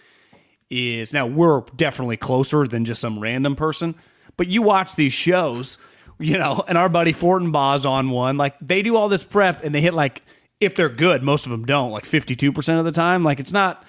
is 0.70 1.12
now 1.12 1.26
we're 1.26 1.62
definitely 1.76 2.16
closer 2.16 2.66
than 2.66 2.84
just 2.84 3.00
some 3.00 3.18
random 3.18 3.56
person, 3.56 3.94
but 4.36 4.48
you 4.48 4.62
watch 4.62 4.96
these 4.96 5.12
shows, 5.12 5.78
you 6.18 6.36
know, 6.36 6.64
and 6.68 6.76
our 6.76 6.88
buddy 6.88 7.12
Fortenbaugh's 7.12 7.86
on 7.86 8.10
one. 8.10 8.36
Like 8.36 8.56
they 8.60 8.82
do 8.82 8.96
all 8.96 9.08
this 9.08 9.24
prep 9.24 9.64
and 9.64 9.74
they 9.74 9.80
hit 9.80 9.94
like 9.94 10.22
if 10.60 10.74
they're 10.74 10.88
good, 10.88 11.22
most 11.22 11.46
of 11.46 11.52
them 11.52 11.64
don't, 11.64 11.92
like 11.92 12.04
fifty 12.04 12.34
two 12.34 12.52
percent 12.52 12.78
of 12.78 12.84
the 12.84 12.92
time. 12.92 13.22
Like 13.22 13.40
it's 13.40 13.52
not 13.52 13.84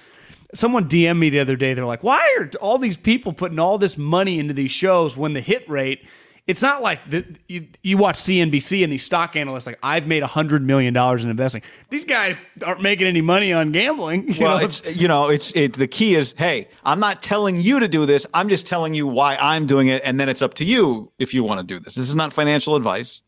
someone 0.54 0.90
DM 0.90 1.18
me 1.20 1.30
the 1.30 1.40
other 1.40 1.56
day. 1.56 1.74
They're 1.74 1.86
like, 1.86 2.04
"Why 2.04 2.20
are 2.40 2.50
all 2.62 2.78
these 2.78 2.98
people 2.98 3.34
putting 3.34 3.60
all 3.60 3.78
this 3.78 3.98
money 3.98 4.40
into 4.40 4.54
these 4.54 4.72
shows 4.72 5.16
when 5.18 5.34
the 5.34 5.42
hit 5.42 5.70
rate?" 5.70 6.02
It's 6.48 6.64
not 6.64 6.82
like 6.82 7.08
the, 7.08 7.24
you, 7.48 7.68
you 7.84 7.98
watch 7.98 8.16
CNBC 8.16 8.84
and 8.84 8.92
these 8.92 9.04
stock 9.04 9.36
analysts 9.36 9.68
like 9.68 9.78
I've 9.84 10.08
made 10.08 10.24
a 10.24 10.28
hundred 10.28 10.66
million 10.66 10.96
dollars 10.96 11.24
in 11.24 11.30
investing. 11.30 11.62
These 11.92 12.06
guys 12.06 12.38
aren't 12.66 12.82
making 12.82 13.06
any 13.06 13.22
money 13.22 13.54
on 13.54 13.72
gambling. 13.72 14.34
You 14.34 14.46
Well, 14.46 14.58
know? 14.58 14.66
it's 14.66 14.84
you 14.86 15.08
know, 15.08 15.28
it's 15.30 15.52
it. 15.56 15.74
The 15.74 15.88
key 15.88 16.16
is, 16.16 16.34
hey, 16.40 16.68
I'm 16.84 17.00
not 17.00 17.22
telling 17.22 17.62
you 17.62 17.80
to 17.80 17.88
do 17.88 18.08
this. 18.08 18.26
I'm 18.34 18.50
just 18.50 18.66
telling 18.66 18.96
you 18.96 19.06
why 19.06 19.36
I'm 19.36 19.68
doing 19.68 19.90
it, 19.90 20.02
and 20.04 20.20
then 20.20 20.28
it's 20.28 20.42
up 20.42 20.56
to 20.56 20.66
you 20.66 21.12
if 21.20 21.36
you 21.36 21.44
want 21.44 21.60
to 21.60 21.68
do 21.68 21.80
this. 21.80 21.94
This 21.94 22.10
is 22.10 22.16
not 22.16 22.34
financial 22.34 22.76
advice, 22.76 23.22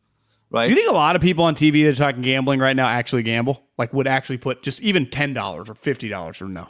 right? 0.50 0.68
you 0.68 0.75
think 0.75 0.90
a 0.90 0.94
lot 0.94 1.16
of 1.16 1.22
people 1.22 1.44
on 1.44 1.54
TV 1.54 1.84
that 1.84 1.92
are 1.92 1.96
talking 1.96 2.24
gambling 2.24 2.60
right 2.60 2.75
now 2.75 2.88
actually 2.88 3.22
gamble? 3.22 3.68
Like 3.78 3.94
would 3.94 4.08
actually 4.08 4.38
put 4.40 4.63
just 4.63 4.82
even 4.82 5.08
ten 5.12 5.36
dollars 5.36 5.70
or 5.70 5.75
fifty 5.75 6.10
dollars 6.10 6.42
or 6.42 6.48
no? 6.48 6.70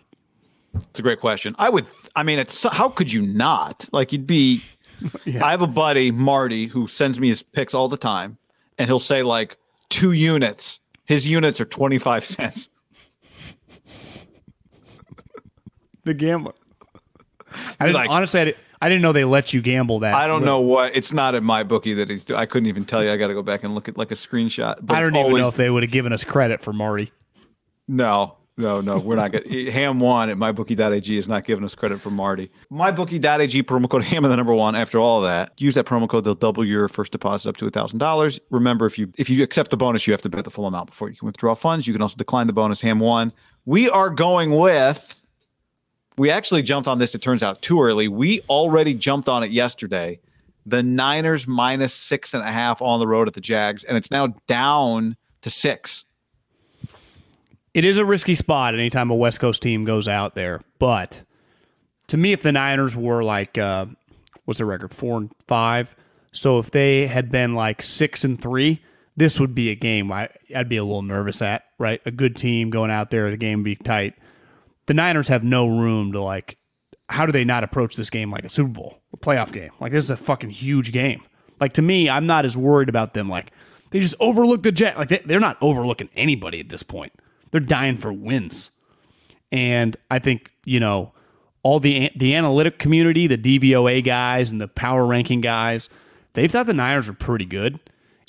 It's 0.73 0.99
a 0.99 1.01
great 1.01 1.19
question. 1.19 1.55
I 1.59 1.69
would. 1.69 1.85
I 2.15 2.23
mean, 2.23 2.39
it's 2.39 2.63
how 2.63 2.89
could 2.89 3.11
you 3.11 3.21
not? 3.21 3.87
Like 3.91 4.11
you'd 4.11 4.27
be. 4.27 4.63
I 5.25 5.51
have 5.51 5.61
a 5.61 5.67
buddy 5.67 6.11
Marty 6.11 6.67
who 6.67 6.87
sends 6.87 7.19
me 7.19 7.27
his 7.29 7.41
picks 7.43 7.73
all 7.73 7.87
the 7.89 7.97
time, 7.97 8.37
and 8.77 8.87
he'll 8.87 8.99
say 8.99 9.23
like 9.23 9.57
two 9.89 10.11
units. 10.11 10.79
His 11.05 11.27
units 11.27 11.59
are 11.59 11.65
twenty 11.65 11.97
five 11.97 12.23
cents. 12.25 12.69
The 16.03 16.13
gambler. 16.15 16.53
I 17.79 17.85
didn't, 17.85 17.93
Like- 17.95 18.09
honestly, 18.09 18.39
I, 18.39 18.45
didn't, 18.45 18.57
I 18.81 18.89
didn't 18.89 19.01
know 19.03 19.11
they 19.13 19.23
let 19.25 19.53
you 19.53 19.61
gamble 19.61 19.99
that. 19.99 20.15
I 20.15 20.25
don't 20.25 20.43
know 20.43 20.59
what. 20.61 20.95
It's 20.95 21.13
not 21.13 21.35
in 21.35 21.43
my 21.43 21.63
bookie 21.63 21.93
that 21.95 22.09
he's. 22.09 22.29
I 22.31 22.45
couldn't 22.47 22.67
even 22.67 22.85
tell 22.85 23.03
you. 23.03 23.11
I 23.11 23.17
got 23.17 23.27
to 23.27 23.33
go 23.33 23.43
back 23.43 23.63
and 23.63 23.75
look 23.75 23.87
at 23.87 23.97
like 23.97 24.09
a 24.11 24.15
screenshot. 24.15 24.77
But 24.81 24.97
I 24.97 25.01
don't 25.01 25.09
even 25.15 25.25
always- 25.25 25.41
know 25.43 25.47
if 25.49 25.55
they 25.57 25.69
would 25.69 25.83
have 25.83 25.91
given 25.91 26.11
us 26.11 26.23
credit 26.23 26.61
for 26.61 26.73
Marty. 26.73 27.11
No, 27.87 28.37
no, 28.57 28.81
no. 28.81 28.97
We're 28.97 29.15
not 29.15 29.31
getting 29.31 29.67
Ham 29.71 29.99
one 29.99 30.29
at 30.29 30.37
mybookie.ag 30.37 31.17
is 31.17 31.27
not 31.27 31.45
giving 31.45 31.63
us 31.63 31.73
credit 31.73 32.01
for 32.01 32.11
Marty. 32.11 32.51
Mybookie.ag 32.71 33.63
promo 33.63 33.89
code 33.89 34.03
Ham 34.03 34.25
and 34.25 34.31
the 34.31 34.37
number 34.37 34.53
one. 34.53 34.75
After 34.75 34.99
all 34.99 35.21
that, 35.21 35.53
use 35.57 35.75
that 35.75 35.85
promo 35.85 36.07
code. 36.07 36.23
They'll 36.23 36.35
double 36.35 36.65
your 36.65 36.87
first 36.87 37.11
deposit 37.11 37.49
up 37.49 37.57
to 37.57 37.69
thousand 37.69 37.99
dollars. 37.99 38.39
Remember, 38.49 38.85
if 38.85 38.99
you 38.99 39.11
if 39.17 39.29
you 39.29 39.43
accept 39.43 39.71
the 39.71 39.77
bonus, 39.77 40.05
you 40.05 40.13
have 40.13 40.21
to 40.23 40.29
bet 40.29 40.43
the 40.43 40.51
full 40.51 40.67
amount 40.67 40.89
before 40.89 41.09
you 41.09 41.15
can 41.15 41.25
withdraw 41.25 41.55
funds. 41.55 41.87
You 41.87 41.93
can 41.93 42.01
also 42.01 42.17
decline 42.17 42.47
the 42.47 42.53
bonus. 42.53 42.81
Ham 42.81 42.99
one. 42.99 43.31
We 43.65 43.89
are 43.89 44.09
going 44.09 44.51
with. 44.51 45.17
We 46.17 46.29
actually 46.29 46.61
jumped 46.61 46.87
on 46.87 46.99
this. 46.99 47.15
It 47.15 47.21
turns 47.21 47.41
out 47.41 47.61
too 47.61 47.81
early. 47.81 48.07
We 48.07 48.41
already 48.49 48.93
jumped 48.93 49.29
on 49.29 49.43
it 49.43 49.51
yesterday. 49.51 50.19
The 50.65 50.83
Niners 50.83 51.47
minus 51.47 51.93
six 51.93 52.33
and 52.33 52.43
a 52.43 52.51
half 52.51 52.81
on 52.81 52.99
the 52.99 53.07
road 53.07 53.27
at 53.27 53.33
the 53.33 53.41
Jags, 53.41 53.83
and 53.83 53.97
it's 53.97 54.11
now 54.11 54.27
down 54.45 55.15
to 55.41 55.49
six. 55.49 56.05
It 57.73 57.85
is 57.85 57.97
a 57.97 58.05
risky 58.05 58.35
spot 58.35 58.73
anytime 58.73 59.09
a 59.11 59.15
West 59.15 59.39
Coast 59.39 59.61
team 59.61 59.85
goes 59.85 60.07
out 60.07 60.35
there. 60.35 60.61
But 60.77 61.23
to 62.07 62.17
me, 62.17 62.33
if 62.33 62.41
the 62.41 62.51
Niners 62.51 62.95
were 62.95 63.23
like, 63.23 63.57
uh, 63.57 63.85
what's 64.45 64.57
their 64.57 64.67
record? 64.67 64.93
Four 64.93 65.17
and 65.17 65.31
five. 65.47 65.95
So 66.33 66.59
if 66.59 66.71
they 66.71 67.07
had 67.07 67.31
been 67.31 67.55
like 67.55 67.81
six 67.81 68.23
and 68.23 68.41
three, 68.41 68.81
this 69.15 69.39
would 69.39 69.53
be 69.53 69.69
a 69.69 69.75
game 69.75 70.11
I, 70.11 70.29
I'd 70.55 70.69
be 70.69 70.77
a 70.77 70.83
little 70.83 71.01
nervous 71.01 71.41
at, 71.41 71.65
right? 71.77 72.01
A 72.05 72.11
good 72.11 72.35
team 72.35 72.69
going 72.69 72.91
out 72.91 73.11
there, 73.11 73.29
the 73.29 73.37
game 73.37 73.59
would 73.59 73.65
be 73.65 73.75
tight. 73.75 74.15
The 74.87 74.93
Niners 74.93 75.27
have 75.27 75.43
no 75.43 75.67
room 75.67 76.11
to 76.13 76.21
like, 76.21 76.57
how 77.07 77.25
do 77.25 77.31
they 77.31 77.43
not 77.43 77.63
approach 77.63 77.95
this 77.95 78.09
game 78.09 78.31
like 78.31 78.45
a 78.45 78.49
Super 78.49 78.71
Bowl, 78.71 79.01
a 79.13 79.17
playoff 79.17 79.51
game? 79.51 79.71
Like, 79.79 79.91
this 79.91 80.05
is 80.05 80.09
a 80.09 80.17
fucking 80.17 80.49
huge 80.49 80.91
game. 80.91 81.21
Like, 81.59 81.73
to 81.73 81.81
me, 81.81 82.09
I'm 82.09 82.25
not 82.25 82.45
as 82.45 82.55
worried 82.55 82.89
about 82.89 83.13
them. 83.13 83.29
Like, 83.29 83.51
they 83.91 83.99
just 83.99 84.15
overlook 84.19 84.63
the 84.63 84.71
Jet. 84.71 84.97
Like, 84.97 85.09
they, 85.09 85.21
they're 85.25 85.39
not 85.39 85.57
overlooking 85.61 86.09
anybody 86.15 86.61
at 86.61 86.69
this 86.69 86.83
point. 86.83 87.11
They're 87.51 87.61
dying 87.61 87.97
for 87.97 88.11
wins. 88.11 88.71
And 89.51 89.97
I 90.09 90.19
think, 90.19 90.51
you 90.65 90.79
know, 90.79 91.13
all 91.63 91.79
the 91.79 92.11
the 92.15 92.35
analytic 92.35 92.79
community, 92.79 93.27
the 93.27 93.37
DVOA 93.37 94.03
guys 94.03 94.49
and 94.49 94.59
the 94.59 94.67
power 94.67 95.05
ranking 95.05 95.41
guys, 95.41 95.89
they 96.33 96.47
thought 96.47 96.65
the 96.65 96.73
Niners 96.73 97.07
were 97.07 97.13
pretty 97.13 97.45
good. 97.45 97.79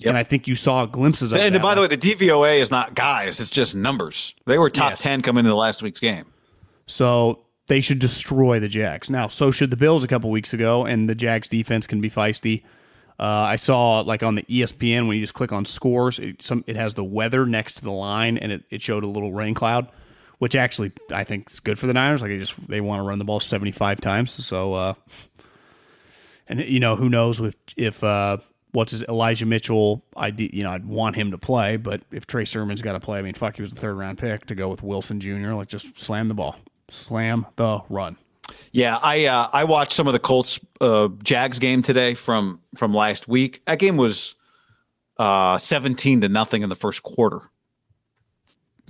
And 0.04 0.16
I 0.18 0.24
think 0.24 0.48
you 0.48 0.56
saw 0.56 0.84
glimpses 0.84 1.30
of 1.30 1.38
that. 1.38 1.46
And 1.46 1.54
that. 1.54 1.62
by 1.62 1.76
the 1.76 1.80
way, 1.80 1.86
the 1.86 1.96
DVOA 1.96 2.60
is 2.60 2.72
not 2.72 2.96
guys; 2.96 3.38
it's 3.38 3.50
just 3.52 3.76
numbers. 3.76 4.34
They 4.46 4.58
were 4.58 4.68
top 4.68 4.92
Yes. 4.92 5.00
ten 5.00 5.22
coming 5.22 5.40
into 5.40 5.50
the 5.50 5.56
last 5.56 5.80
week's 5.80 6.00
game. 6.00 6.24
So 6.86 7.44
they 7.68 7.80
should 7.80 8.00
destroy 8.00 8.58
the 8.58 8.66
Jags. 8.66 9.08
Now, 9.08 9.28
so 9.28 9.52
should 9.52 9.70
the 9.70 9.76
Bills 9.76 10.02
a 10.02 10.08
couple 10.08 10.28
weeks 10.30 10.52
ago, 10.52 10.84
and 10.84 11.08
the 11.08 11.14
Jags 11.14 11.46
defense 11.46 11.86
can 11.86 12.00
be 12.00 12.10
feisty. 12.10 12.64
Uh, 13.22 13.46
I 13.50 13.54
saw 13.54 14.00
like 14.00 14.24
on 14.24 14.34
the 14.34 14.42
ESPN 14.42 15.06
when 15.06 15.16
you 15.16 15.22
just 15.22 15.34
click 15.34 15.52
on 15.52 15.64
scores, 15.64 16.18
it, 16.18 16.42
some 16.42 16.64
it 16.66 16.74
has 16.74 16.94
the 16.94 17.04
weather 17.04 17.46
next 17.46 17.74
to 17.74 17.82
the 17.82 17.92
line, 17.92 18.36
and 18.36 18.50
it, 18.50 18.64
it 18.68 18.82
showed 18.82 19.04
a 19.04 19.06
little 19.06 19.32
rain 19.32 19.54
cloud, 19.54 19.86
which 20.38 20.56
actually 20.56 20.90
I 21.12 21.22
think 21.22 21.48
is 21.48 21.60
good 21.60 21.78
for 21.78 21.86
the 21.86 21.92
Niners. 21.92 22.20
Like 22.20 22.32
they 22.32 22.38
just 22.38 22.66
they 22.66 22.80
want 22.80 22.98
to 22.98 23.04
run 23.04 23.20
the 23.20 23.24
ball 23.24 23.38
seventy 23.38 23.70
five 23.70 24.00
times. 24.00 24.44
So, 24.44 24.74
uh, 24.74 24.94
and 26.48 26.62
you 26.62 26.80
know 26.80 26.96
who 26.96 27.08
knows 27.08 27.38
if 27.38 27.54
if 27.76 28.02
uh, 28.02 28.38
what's 28.72 28.90
his 28.90 29.04
Elijah 29.04 29.46
Mitchell? 29.46 30.02
I 30.16 30.34
you 30.36 30.64
know 30.64 30.70
I'd 30.70 30.84
want 30.84 31.14
him 31.14 31.30
to 31.30 31.38
play, 31.38 31.76
but 31.76 32.00
if 32.10 32.26
Trey 32.26 32.44
Sermon's 32.44 32.82
got 32.82 32.94
to 32.94 33.00
play, 33.00 33.20
I 33.20 33.22
mean 33.22 33.34
fuck, 33.34 33.54
he 33.54 33.62
was 33.62 33.70
the 33.70 33.78
third 33.78 33.94
round 33.94 34.18
pick 34.18 34.46
to 34.46 34.56
go 34.56 34.68
with 34.68 34.82
Wilson 34.82 35.20
Jr. 35.20 35.52
Like 35.52 35.68
just 35.68 35.96
slam 35.96 36.26
the 36.26 36.34
ball, 36.34 36.56
slam 36.90 37.46
the 37.54 37.82
run. 37.88 38.16
Yeah, 38.72 38.98
I 39.02 39.26
uh, 39.26 39.48
I 39.52 39.64
watched 39.64 39.92
some 39.92 40.06
of 40.06 40.12
the 40.12 40.18
Colts 40.18 40.58
uh, 40.80 41.08
Jags 41.22 41.58
game 41.58 41.82
today 41.82 42.14
from 42.14 42.60
from 42.76 42.94
last 42.94 43.28
week. 43.28 43.62
That 43.66 43.78
game 43.78 43.96
was 43.96 44.34
uh, 45.18 45.58
seventeen 45.58 46.20
to 46.22 46.28
nothing 46.28 46.62
in 46.62 46.68
the 46.68 46.76
first 46.76 47.02
quarter. 47.02 47.40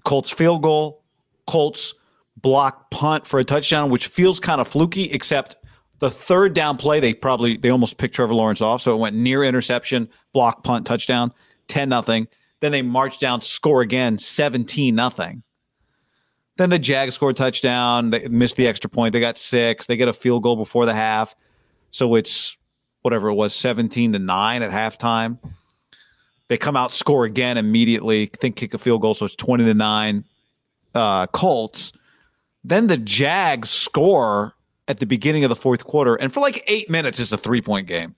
Colts 0.04 0.30
field 0.30 0.62
goal, 0.62 1.04
Colts 1.46 1.94
block 2.36 2.90
punt 2.90 3.26
for 3.26 3.40
a 3.40 3.44
touchdown, 3.44 3.90
which 3.90 4.06
feels 4.06 4.40
kind 4.40 4.60
of 4.60 4.68
fluky. 4.68 5.10
Except 5.10 5.56
the 5.98 6.10
third 6.10 6.54
down 6.54 6.76
play, 6.76 7.00
they 7.00 7.14
probably 7.14 7.56
they 7.56 7.70
almost 7.70 7.98
picked 7.98 8.14
Trevor 8.14 8.34
Lawrence 8.34 8.60
off, 8.60 8.82
so 8.82 8.94
it 8.94 8.98
went 8.98 9.16
near 9.16 9.44
interception, 9.44 10.08
block 10.32 10.64
punt 10.64 10.86
touchdown, 10.86 11.32
ten 11.68 11.88
nothing. 11.88 12.28
Then 12.60 12.72
they 12.72 12.82
march 12.82 13.18
down, 13.18 13.40
score 13.40 13.82
again, 13.82 14.18
seventeen 14.18 14.94
nothing. 14.94 15.42
Then 16.56 16.70
the 16.70 16.78
Jags 16.78 17.14
scored 17.14 17.36
a 17.36 17.38
touchdown. 17.38 18.10
They 18.10 18.28
missed 18.28 18.56
the 18.56 18.66
extra 18.66 18.90
point. 18.90 19.12
They 19.12 19.20
got 19.20 19.36
six. 19.36 19.86
They 19.86 19.96
get 19.96 20.08
a 20.08 20.12
field 20.12 20.42
goal 20.42 20.56
before 20.56 20.86
the 20.86 20.94
half. 20.94 21.34
So 21.90 22.14
it's 22.14 22.56
whatever 23.02 23.28
it 23.28 23.34
was, 23.34 23.54
17 23.54 24.12
to 24.12 24.18
9 24.18 24.62
at 24.62 24.70
halftime. 24.70 25.38
They 26.48 26.56
come 26.56 26.76
out, 26.76 26.92
score 26.92 27.24
again 27.24 27.56
immediately, 27.56 28.26
think 28.26 28.56
kick 28.56 28.74
a 28.74 28.78
field 28.78 29.00
goal. 29.00 29.14
So 29.14 29.26
it's 29.26 29.36
20 29.36 29.64
to 29.64 29.74
9 29.74 30.24
uh, 30.94 31.26
Colts. 31.28 31.92
Then 32.64 32.86
the 32.86 32.96
Jags 32.96 33.70
score 33.70 34.54
at 34.88 35.00
the 35.00 35.06
beginning 35.06 35.44
of 35.44 35.48
the 35.48 35.56
fourth 35.56 35.84
quarter. 35.84 36.14
And 36.14 36.32
for 36.32 36.40
like 36.40 36.62
eight 36.66 36.90
minutes, 36.90 37.18
it's 37.18 37.32
a 37.32 37.38
three 37.38 37.62
point 37.62 37.86
game. 37.86 38.14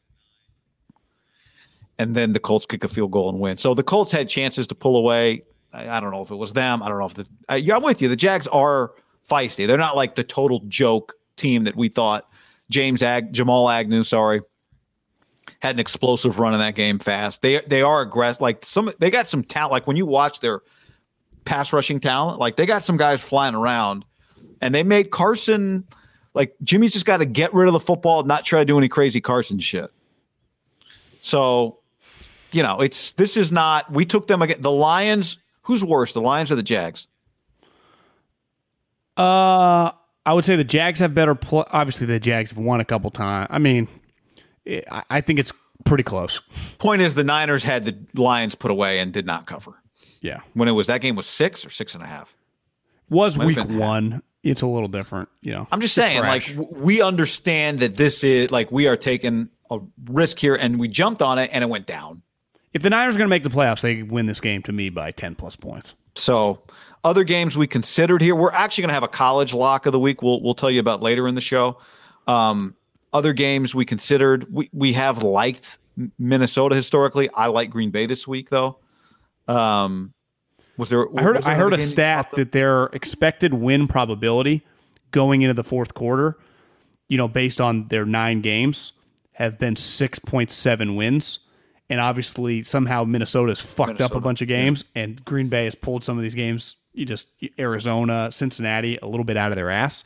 And 1.99 2.17
then 2.17 2.33
the 2.33 2.41
Colts 2.41 2.67
kick 2.67 2.83
a 2.83 2.89
field 2.89 3.13
goal 3.13 3.29
and 3.29 3.39
win. 3.39 3.57
So 3.57 3.73
the 3.75 3.85
Colts 3.85 4.11
had 4.11 4.29
chances 4.29 4.67
to 4.67 4.75
pull 4.75 4.97
away. 4.97 5.45
I, 5.75 5.97
I 5.97 6.01
don't 6.01 6.11
know 6.11 6.23
if 6.23 6.31
it 6.31 6.37
was 6.37 6.53
them. 6.53 6.83
I 6.83 6.89
don't 6.89 6.99
know 6.99 7.07
if 7.07 7.15
the. 7.15 7.29
I, 7.49 7.57
I'm 7.75 7.83
with 7.83 8.01
you. 8.01 8.09
The 8.09 8.17
Jags 8.17 8.47
are 8.49 8.93
feisty. 9.29 9.67
They're 9.67 9.77
not 9.77 9.97
like 9.97 10.15
the 10.15 10.25
total 10.25 10.61
joke 10.69 11.15
team 11.37 11.65
that 11.65 11.77
we 11.77 11.89
thought 11.89 12.29
James 12.71 13.03
Ag 13.03 13.33
Jamal 13.33 13.69
Agnew, 13.69 14.05
sorry, 14.05 14.41
had 15.61 15.77
an 15.77 15.81
explosive 15.81 16.39
run 16.39 16.55
in 16.55 16.61
that 16.61 16.75
game 16.75 16.99
fast. 16.99 17.43
They 17.43 17.61
they 17.67 17.83
are 17.83 18.01
aggressive. 18.01 18.41
Like 18.41 18.65
some 18.65 18.93
they 18.99 19.11
got 19.11 19.29
some 19.29 19.43
talent. 19.43 19.73
Like 19.73 19.87
when 19.87 19.97
you 19.97 20.07
watch 20.07 20.41
their 20.41 20.61
pass 21.45 21.73
rushing 21.73 22.01
talent, 22.01 22.39
like 22.39 22.57
they 22.57 22.67
got 22.67 22.85
some 22.85 22.97
guys 22.97 23.21
flying 23.21 23.55
around, 23.55 24.05
and 24.61 24.75
they 24.75 24.83
made 24.83 25.11
Carson 25.11 25.87
like 26.35 26.55
Jimmy's 26.63 26.93
just 26.93 27.07
got 27.07 27.19
to 27.19 27.27
get 27.27 27.55
rid 27.55 27.69
of 27.69 27.73
the 27.73 27.81
football, 27.81 28.23
not 28.25 28.45
try 28.45 28.59
to 28.59 28.65
do 28.65 28.77
any 28.77 28.89
crazy 28.89 29.21
Carson 29.21 29.59
shit. 29.61 29.91
So, 31.21 31.79
you 32.53 32.63
know, 32.63 32.81
it's 32.81 33.13
this 33.13 33.37
is 33.37 33.53
not. 33.53 33.91
We 33.91 34.05
took 34.05 34.27
them 34.27 34.43
again. 34.43 34.61
The 34.61 34.71
Lions. 34.71 35.39
Who's 35.65 35.85
worse, 35.85 36.13
the 36.13 36.21
Lions 36.21 36.51
or 36.53 36.57
the 36.57 36.63
Jags? 36.63 37.09
Uh, 39.17 39.91
I 40.27 40.33
would 40.33 40.45
say 40.45 40.57
the 40.57 40.65
Jags 40.65 40.99
have 41.01 41.15
better. 41.15 41.35
Pl- 41.35 41.67
Obviously, 41.71 42.07
the 42.07 42.19
Jags 42.21 42.51
have 42.51 42.59
won 42.59 42.81
a 42.81 42.85
couple 42.85 43.11
times. 43.11 43.49
I 43.51 43.59
mean, 43.59 43.89
I, 44.67 45.03
I 45.11 45.21
think 45.21 45.39
it's 45.39 45.53
pretty 45.85 46.03
close. 46.03 46.41
Point 46.79 47.03
is, 47.03 47.15
the 47.15 47.25
Niners 47.25 47.63
had 47.63 47.85
the 47.85 47.97
Lions 48.21 48.55
put 48.55 48.71
away 48.71 48.99
and 48.99 49.13
did 49.13 49.27
not 49.27 49.47
cover. 49.47 49.73
Yeah, 50.21 50.41
When 50.55 50.69
it 50.69 50.73
was 50.73 50.87
that 50.87 51.03
game 51.03 51.17
was 51.17 51.27
six 51.27 51.67
or 51.67 51.71
six 51.71 51.95
and 51.95 52.03
a 52.03 52.07
half. 52.07 52.35
was 53.11 53.37
have 53.37 53.45
week 53.45 53.57
been 53.57 53.69
half. 53.69 53.79
one. 53.79 54.23
It's 54.43 54.63
a 54.63 54.67
little 54.67 54.89
different, 54.89 55.29
you 55.43 55.53
know. 55.53 55.69
I'm 55.71 55.81
just 55.83 55.95
saying, 55.95 56.19
like 56.21 56.43
fresh. 56.45 56.57
w- 56.57 56.75
we 56.85 57.03
understand 57.03 57.81
that 57.81 57.97
this 57.97 58.25
is 58.25 58.51
like 58.51 58.73
we 58.73 58.87
are 58.87 58.97
taking 58.97 59.49
a 59.71 59.79
risk 60.07 60.39
here, 60.39 60.55
and 60.55 60.79
we 60.81 60.89
jumped 60.89 61.21
on 61.23 61.39
it, 61.39 61.51
and 61.53 61.63
it 61.63 61.69
went 61.69 61.87
down. 61.87 62.23
If 62.75 62.83
the 62.83 62.91
Niners 62.91 63.15
are 63.15 63.19
going 63.19 63.29
to 63.29 63.31
make 63.31 63.45
the 63.45 63.51
playoffs, 63.51 63.81
they 63.81 64.03
win 64.03 64.27
this 64.27 64.41
game 64.41 64.63
to 64.65 64.73
me 64.73 64.91
by 64.91 65.13
ten 65.13 65.35
plus 65.35 65.57
points. 65.57 65.95
So, 66.17 66.63
other 67.03 67.25
games 67.25 67.57
we 67.57 67.67
considered 67.67 68.21
here, 68.21 68.35
we're 68.35 68.53
actually 68.53 68.83
going 68.83 68.89
to 68.91 68.95
have 68.95 69.03
a 69.03 69.09
college 69.09 69.55
lock 69.55 69.87
of 69.87 69.93
the 69.93 69.99
week. 69.99 70.23
We'll 70.23 70.43
we'll 70.43 70.55
tell 70.55 70.71
you 70.71 70.81
about 70.81 71.01
later 71.01 71.27
in 71.27 71.35
the 71.35 71.41
show. 71.41 71.79
Um, 72.27 72.75
other 73.13 73.33
games 73.33 73.75
we 73.75 73.85
considered, 73.85 74.53
we 74.53 74.69
we 74.73 74.93
have 74.95 75.23
liked 75.23 75.79
Minnesota 76.19 76.75
historically. 76.75 77.31
I 77.31 77.47
like 77.47 77.71
Green 77.71 77.91
Bay 77.91 78.07
this 78.07 78.27
week 78.27 78.51
though. 78.51 78.79
Um, 79.47 80.13
was 80.77 80.91
there? 80.91 81.07
I 81.17 81.23
heard 81.23 81.43
there 81.43 81.53
I 81.53 81.55
heard 81.55 81.73
a 81.73 81.79
stat 81.79 82.31
that 82.33 82.53
their 82.53 82.87
expected 82.87 83.55
win 83.55 83.87
probability 83.87 84.67
going 85.13 85.43
into 85.43 85.55
the 85.55 85.63
fourth 85.63 85.95
quarter, 85.95 86.37
you 87.09 87.17
know, 87.17 87.29
based 87.29 87.61
on 87.61 87.87
their 87.89 88.05
nine 88.05 88.41
games, 88.41 88.93
have 89.33 89.59
been 89.59 89.77
six 89.77 90.19
point 90.19 90.51
seven 90.51 90.97
wins. 90.97 91.39
And 91.91 92.01
obviously, 92.01 92.63
somehow 92.63 93.05
Minnesota's 93.05 93.61
fucked 93.61 94.01
up 94.01 94.15
a 94.15 94.21
bunch 94.21 94.41
of 94.41 94.49
games, 94.49 94.85
and 94.95 95.23
Green 95.25 95.49
Bay 95.49 95.65
has 95.65 95.75
pulled 95.75 96.03
some 96.03 96.17
of 96.17 96.23
these 96.23 96.35
games. 96.35 96.77
You 96.95 97.05
just 97.05 97.29
Arizona, 97.59 98.31
Cincinnati, 98.33 98.99
a 99.03 99.07
little 99.07 99.25
bit 99.25 99.37
out 99.37 99.53
of 99.53 99.57
their 99.57 99.71
ass. 99.71 100.03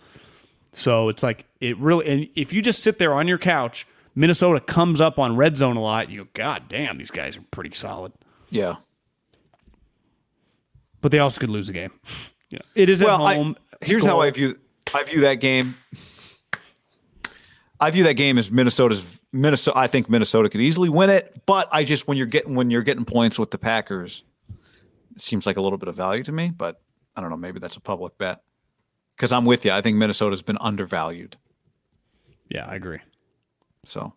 So 0.72 1.08
it's 1.08 1.22
like 1.22 1.44
it 1.60 1.78
really. 1.78 2.06
And 2.08 2.28
if 2.34 2.52
you 2.52 2.62
just 2.62 2.82
sit 2.82 2.98
there 2.98 3.14
on 3.14 3.28
your 3.28 3.38
couch, 3.38 3.86
Minnesota 4.16 4.58
comes 4.60 5.00
up 5.00 5.18
on 5.20 5.36
red 5.36 5.56
zone 5.56 5.76
a 5.76 5.80
lot. 5.80 6.10
You 6.10 6.24
go, 6.24 6.30
God 6.34 6.64
damn, 6.68 6.98
these 6.98 7.10
guys 7.12 7.36
are 7.36 7.44
pretty 7.52 7.74
solid. 7.74 8.12
yeah. 8.50 8.76
But 11.00 11.12
they 11.12 11.20
also 11.20 11.38
could 11.40 11.50
lose 11.50 11.68
the 11.68 11.72
game. 11.72 11.92
Yeah, 12.50 12.60
it 12.74 12.88
is 12.88 13.02
at 13.02 13.08
Well, 13.08 13.26
I- 13.26 13.34
home. 13.34 13.56
here's 13.82 14.02
how 14.06 14.20
I 14.20 14.30
view 14.30 14.58
I 14.94 15.02
view 15.04 15.20
that 15.20 15.34
game. 15.34 15.74
I 17.78 17.90
view 17.90 18.04
that 18.04 18.14
game 18.14 18.38
as 18.38 18.50
Minnesota's 18.50 19.17
Minnesota. 19.32 19.78
I 19.78 19.86
think 19.86 20.08
Minnesota 20.08 20.48
could 20.48 20.60
easily 20.60 20.88
win 20.88 21.10
it, 21.10 21.42
but 21.46 21.68
I 21.72 21.84
just 21.84 22.08
when 22.08 22.16
you're 22.16 22.26
getting 22.26 22.54
when 22.54 22.70
you're 22.70 22.82
getting 22.82 23.04
points 23.04 23.38
with 23.38 23.50
the 23.50 23.58
Packers, 23.58 24.22
it 25.14 25.20
seems 25.20 25.46
like 25.46 25.56
a 25.56 25.60
little 25.60 25.78
bit 25.78 25.88
of 25.88 25.94
value 25.96 26.22
to 26.24 26.32
me. 26.32 26.50
But 26.56 26.80
I 27.16 27.20
don't 27.20 27.30
know. 27.30 27.36
Maybe 27.36 27.58
that's 27.60 27.76
a 27.76 27.80
public 27.80 28.16
bet 28.18 28.40
because 29.16 29.32
I'm 29.32 29.44
with 29.44 29.64
you. 29.64 29.72
I 29.72 29.82
think 29.82 29.96
Minnesota's 29.96 30.42
been 30.42 30.58
undervalued. 30.60 31.36
Yeah, 32.48 32.64
I 32.66 32.74
agree. 32.76 33.00
So 33.84 34.14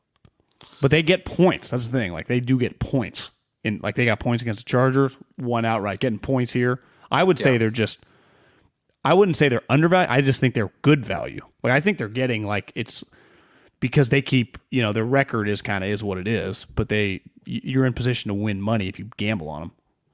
But 0.82 0.92
they 0.92 1.04
get 1.04 1.26
points. 1.26 1.70
That's 1.72 1.88
the 1.88 1.98
thing. 1.98 2.14
Like 2.14 2.28
they 2.28 2.40
do 2.40 2.58
get 2.58 2.80
points. 2.80 3.32
In 3.64 3.80
like 3.84 3.96
they 3.96 4.06
got 4.06 4.20
points 4.20 4.42
against 4.42 4.66
the 4.66 4.70
Chargers, 4.70 5.18
one 5.36 5.66
outright, 5.66 6.00
getting 6.00 6.20
points 6.20 6.52
here. 6.54 6.82
I 7.12 7.24
would 7.24 7.38
say 7.38 7.54
Yeah. 7.54 7.58
they're 7.60 7.70
just 7.70 8.00
I 9.04 9.14
wouldn't 9.14 9.36
say 9.36 9.50
they're 9.50 9.64
undervalued. 9.70 10.10
I 10.10 10.22
just 10.22 10.40
think 10.40 10.54
they're 10.54 10.72
good 10.84 11.06
value. 11.06 11.42
Like 11.64 11.74
I 11.74 11.80
think 11.82 11.98
they're 11.98 12.08
getting 12.08 12.46
like 12.46 12.72
it's 12.76 13.04
because 13.82 14.08
they 14.08 14.22
keep, 14.22 14.58
you 14.70 14.82
know, 14.82 14.94
their 14.94 15.04
record 15.04 15.50
is 15.50 15.62
kind 15.62 15.84
of 15.84 15.90
is 15.90 16.02
what 16.04 16.18
it 16.18 16.28
is, 16.28 16.66
but 16.76 16.88
they 16.88 17.22
you're 17.46 17.86
in 17.86 17.92
position 17.94 18.30
to 18.30 18.34
win 18.34 18.62
money 18.62 18.88
if 18.88 18.98
you 18.98 19.10
gamble 19.18 19.50
on 19.50 19.62
them. 19.62 19.72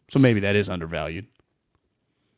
So 0.09 0.17
maybe 0.17 0.39
that 0.39 0.55
is 0.55 0.69
undervalued. 0.69 1.27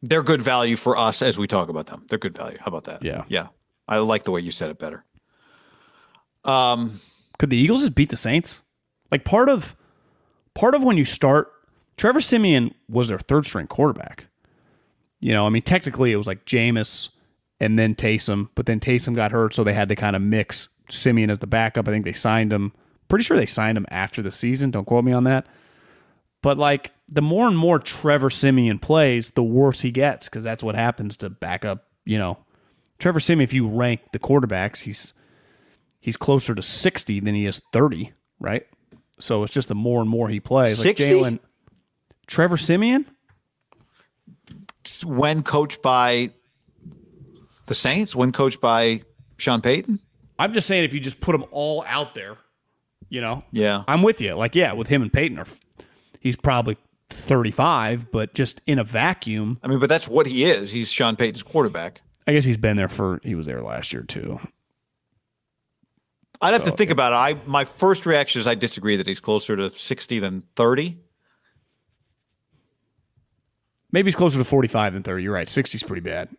they're 0.01 0.23
good 0.23 0.41
value 0.41 0.75
for 0.75 0.97
us 0.97 1.21
as 1.21 1.37
we 1.37 1.47
talk 1.47 1.69
about 1.69 1.85
them. 1.87 2.05
They're 2.09 2.19
good 2.19 2.35
value. 2.35 2.57
How 2.59 2.67
about 2.67 2.85
that? 2.85 3.03
Yeah. 3.03 3.23
yeah. 3.29 3.47
I 3.87 3.97
like 3.99 4.23
the 4.23 4.31
way 4.31 4.41
you 4.41 4.51
said 4.51 4.69
it 4.69 4.79
better. 4.79 5.03
Um, 6.45 6.99
Could 7.37 7.49
the 7.49 7.57
Eagles 7.57 7.81
just 7.81 7.95
beat 7.95 8.09
the 8.09 8.17
Saints? 8.17 8.61
Like 9.11 9.23
part 9.25 9.49
of 9.49 9.75
part 10.55 10.73
of 10.75 10.83
when 10.83 10.97
you 10.97 11.05
start, 11.05 11.51
Trevor 11.97 12.21
Siemian 12.21 12.73
was 12.87 13.09
their 13.09 13.19
third 13.19 13.45
string 13.45 13.67
quarterback. 13.67 14.25
You 15.19 15.33
know, 15.33 15.45
I 15.45 15.49
mean, 15.49 15.63
technically 15.63 16.11
it 16.11 16.15
was 16.15 16.27
like 16.27 16.45
Jameis 16.45 17.09
and 17.59 17.77
then 17.77 17.93
Taysom, 17.93 18.49
but 18.55 18.65
then 18.65 18.79
Taysom 18.79 19.15
got 19.15 19.31
hurt, 19.31 19.53
so 19.53 19.63
they 19.63 19.73
had 19.73 19.89
to 19.89 19.95
kind 19.95 20.15
of 20.15 20.21
mix 20.21 20.69
Siemian 20.91 21.29
as 21.29 21.39
the 21.39 21.47
backup. 21.47 21.87
I 21.87 21.91
think 21.91 22.05
they 22.05 22.13
signed 22.13 22.51
him. 22.51 22.73
Pretty 23.07 23.23
sure 23.23 23.37
they 23.37 23.45
signed 23.45 23.77
him 23.77 23.85
after 23.89 24.21
the 24.21 24.31
season. 24.31 24.71
Don't 24.71 24.85
quote 24.85 25.03
me 25.03 25.11
on 25.11 25.23
that. 25.23 25.47
But 26.41 26.57
like 26.57 26.91
the 27.07 27.21
more 27.21 27.47
and 27.47 27.57
more 27.57 27.79
Trevor 27.79 28.29
Siemian 28.29 28.79
plays, 28.79 29.31
the 29.31 29.43
worse 29.43 29.81
he 29.81 29.91
gets 29.91 30.27
because 30.27 30.43
that's 30.43 30.63
what 30.63 30.75
happens 30.75 31.17
to 31.17 31.29
backup. 31.29 31.85
You 32.05 32.19
know, 32.19 32.37
Trevor 32.99 33.19
Siemian. 33.19 33.43
If 33.43 33.53
you 33.53 33.67
rank 33.67 34.01
the 34.11 34.19
quarterbacks, 34.19 34.79
he's 34.81 35.13
he's 35.99 36.17
closer 36.17 36.55
to 36.55 36.61
60 36.61 37.19
than 37.19 37.35
he 37.35 37.45
is 37.45 37.61
30, 37.73 38.13
right? 38.39 38.65
So 39.19 39.43
it's 39.43 39.53
just 39.53 39.67
the 39.67 39.75
more 39.75 40.01
and 40.01 40.09
more 40.09 40.29
he 40.29 40.39
plays. 40.39 40.79
60? 40.79 41.03
Like 41.15 41.33
Jalen, 41.33 41.39
Trevor 42.27 42.57
Siemian? 42.57 43.05
when 45.03 45.43
coached 45.43 45.81
by 45.81 46.31
the 47.67 47.75
Saints, 47.75 48.15
when 48.15 48.31
coached 48.31 48.61
by 48.61 49.01
Sean 49.37 49.61
Payton. 49.61 49.99
I'm 50.39 50.53
just 50.53 50.65
saying 50.67 50.85
if 50.85 50.93
you 50.93 50.99
just 50.99 51.21
put 51.21 51.33
them 51.33 51.45
all 51.51 51.83
out 51.85 52.15
there, 52.15 52.37
you 53.09 53.21
know, 53.21 53.39
Yeah. 53.51 53.83
I'm 53.87 54.01
with 54.01 54.21
you. 54.21 54.33
Like, 54.35 54.55
yeah, 54.55 54.73
with 54.73 54.87
him 54.87 55.01
and 55.01 55.11
Payton, 55.11 55.37
are, 55.37 55.45
he's 56.19 56.35
probably 56.35 56.77
35, 57.09 58.11
but 58.11 58.33
just 58.33 58.61
in 58.65 58.79
a 58.79 58.83
vacuum, 58.83 59.59
I 59.61 59.67
mean, 59.67 59.79
but 59.79 59.89
that's 59.89 60.07
what 60.07 60.27
he 60.27 60.45
is. 60.45 60.71
He's 60.71 60.89
Sean 60.91 61.15
Payton's 61.15 61.43
quarterback. 61.43 62.01
I 62.25 62.33
guess 62.33 62.45
he's 62.45 62.57
been 62.57 62.77
there 62.77 62.87
for, 62.89 63.19
he 63.23 63.35
was 63.35 63.45
there 63.47 63.61
last 63.61 63.91
year 63.91 64.03
too. 64.03 64.39
I'd 66.41 66.53
have 66.53 66.63
to 66.63 66.71
think 66.71 66.89
about 66.89 67.11
it. 67.11 67.15
I 67.17 67.41
my 67.45 67.65
first 67.65 68.05
reaction 68.05 68.39
is 68.39 68.47
I 68.47 68.55
disagree 68.55 68.95
that 68.95 69.05
he's 69.07 69.19
closer 69.19 69.57
to 69.57 69.69
60 69.71 70.19
than 70.19 70.43
30. 70.55 70.97
Maybe 73.91 74.07
he's 74.07 74.15
closer 74.15 74.37
to 74.37 74.45
45 74.45 74.93
than 74.93 75.03
30. 75.03 75.23
You're 75.23 75.33
right. 75.33 75.47
60's 75.47 75.83
pretty 75.83 76.01
bad. 76.01 76.29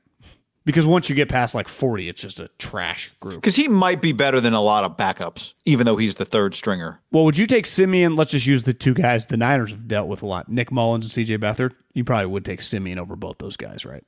Because 0.66 0.86
once 0.86 1.08
you 1.08 1.14
get 1.14 1.28
past 1.30 1.54
like 1.54 1.68
40, 1.68 2.08
it's 2.08 2.20
just 2.20 2.38
a 2.38 2.48
trash 2.58 3.10
group. 3.18 3.36
Because 3.36 3.56
he 3.56 3.66
might 3.66 4.02
be 4.02 4.12
better 4.12 4.40
than 4.42 4.52
a 4.52 4.60
lot 4.60 4.84
of 4.84 4.94
backups, 4.96 5.54
even 5.64 5.86
though 5.86 5.96
he's 5.96 6.16
the 6.16 6.26
third 6.26 6.54
stringer. 6.54 7.00
Well, 7.10 7.24
would 7.24 7.38
you 7.38 7.46
take 7.46 7.64
Siemian? 7.64 8.14
Let's 8.14 8.30
just 8.32 8.44
use 8.46 8.64
the 8.64 8.74
two 8.74 8.92
guys 8.92 9.26
the 9.26 9.38
Niners 9.38 9.70
have 9.70 9.88
dealt 9.88 10.06
with 10.08 10.22
a 10.22 10.26
lot 10.26 10.50
Nick 10.50 10.70
Mullens 10.70 11.04
and 11.16 11.26
CJ 11.26 11.38
Beathard. 11.38 11.72
You 11.94 12.04
probably 12.04 12.26
would 12.26 12.44
take 12.44 12.60
Siemian 12.60 12.98
over 12.98 13.16
both 13.16 13.38
those 13.38 13.56
guys, 13.56 13.86
right? 13.86 14.04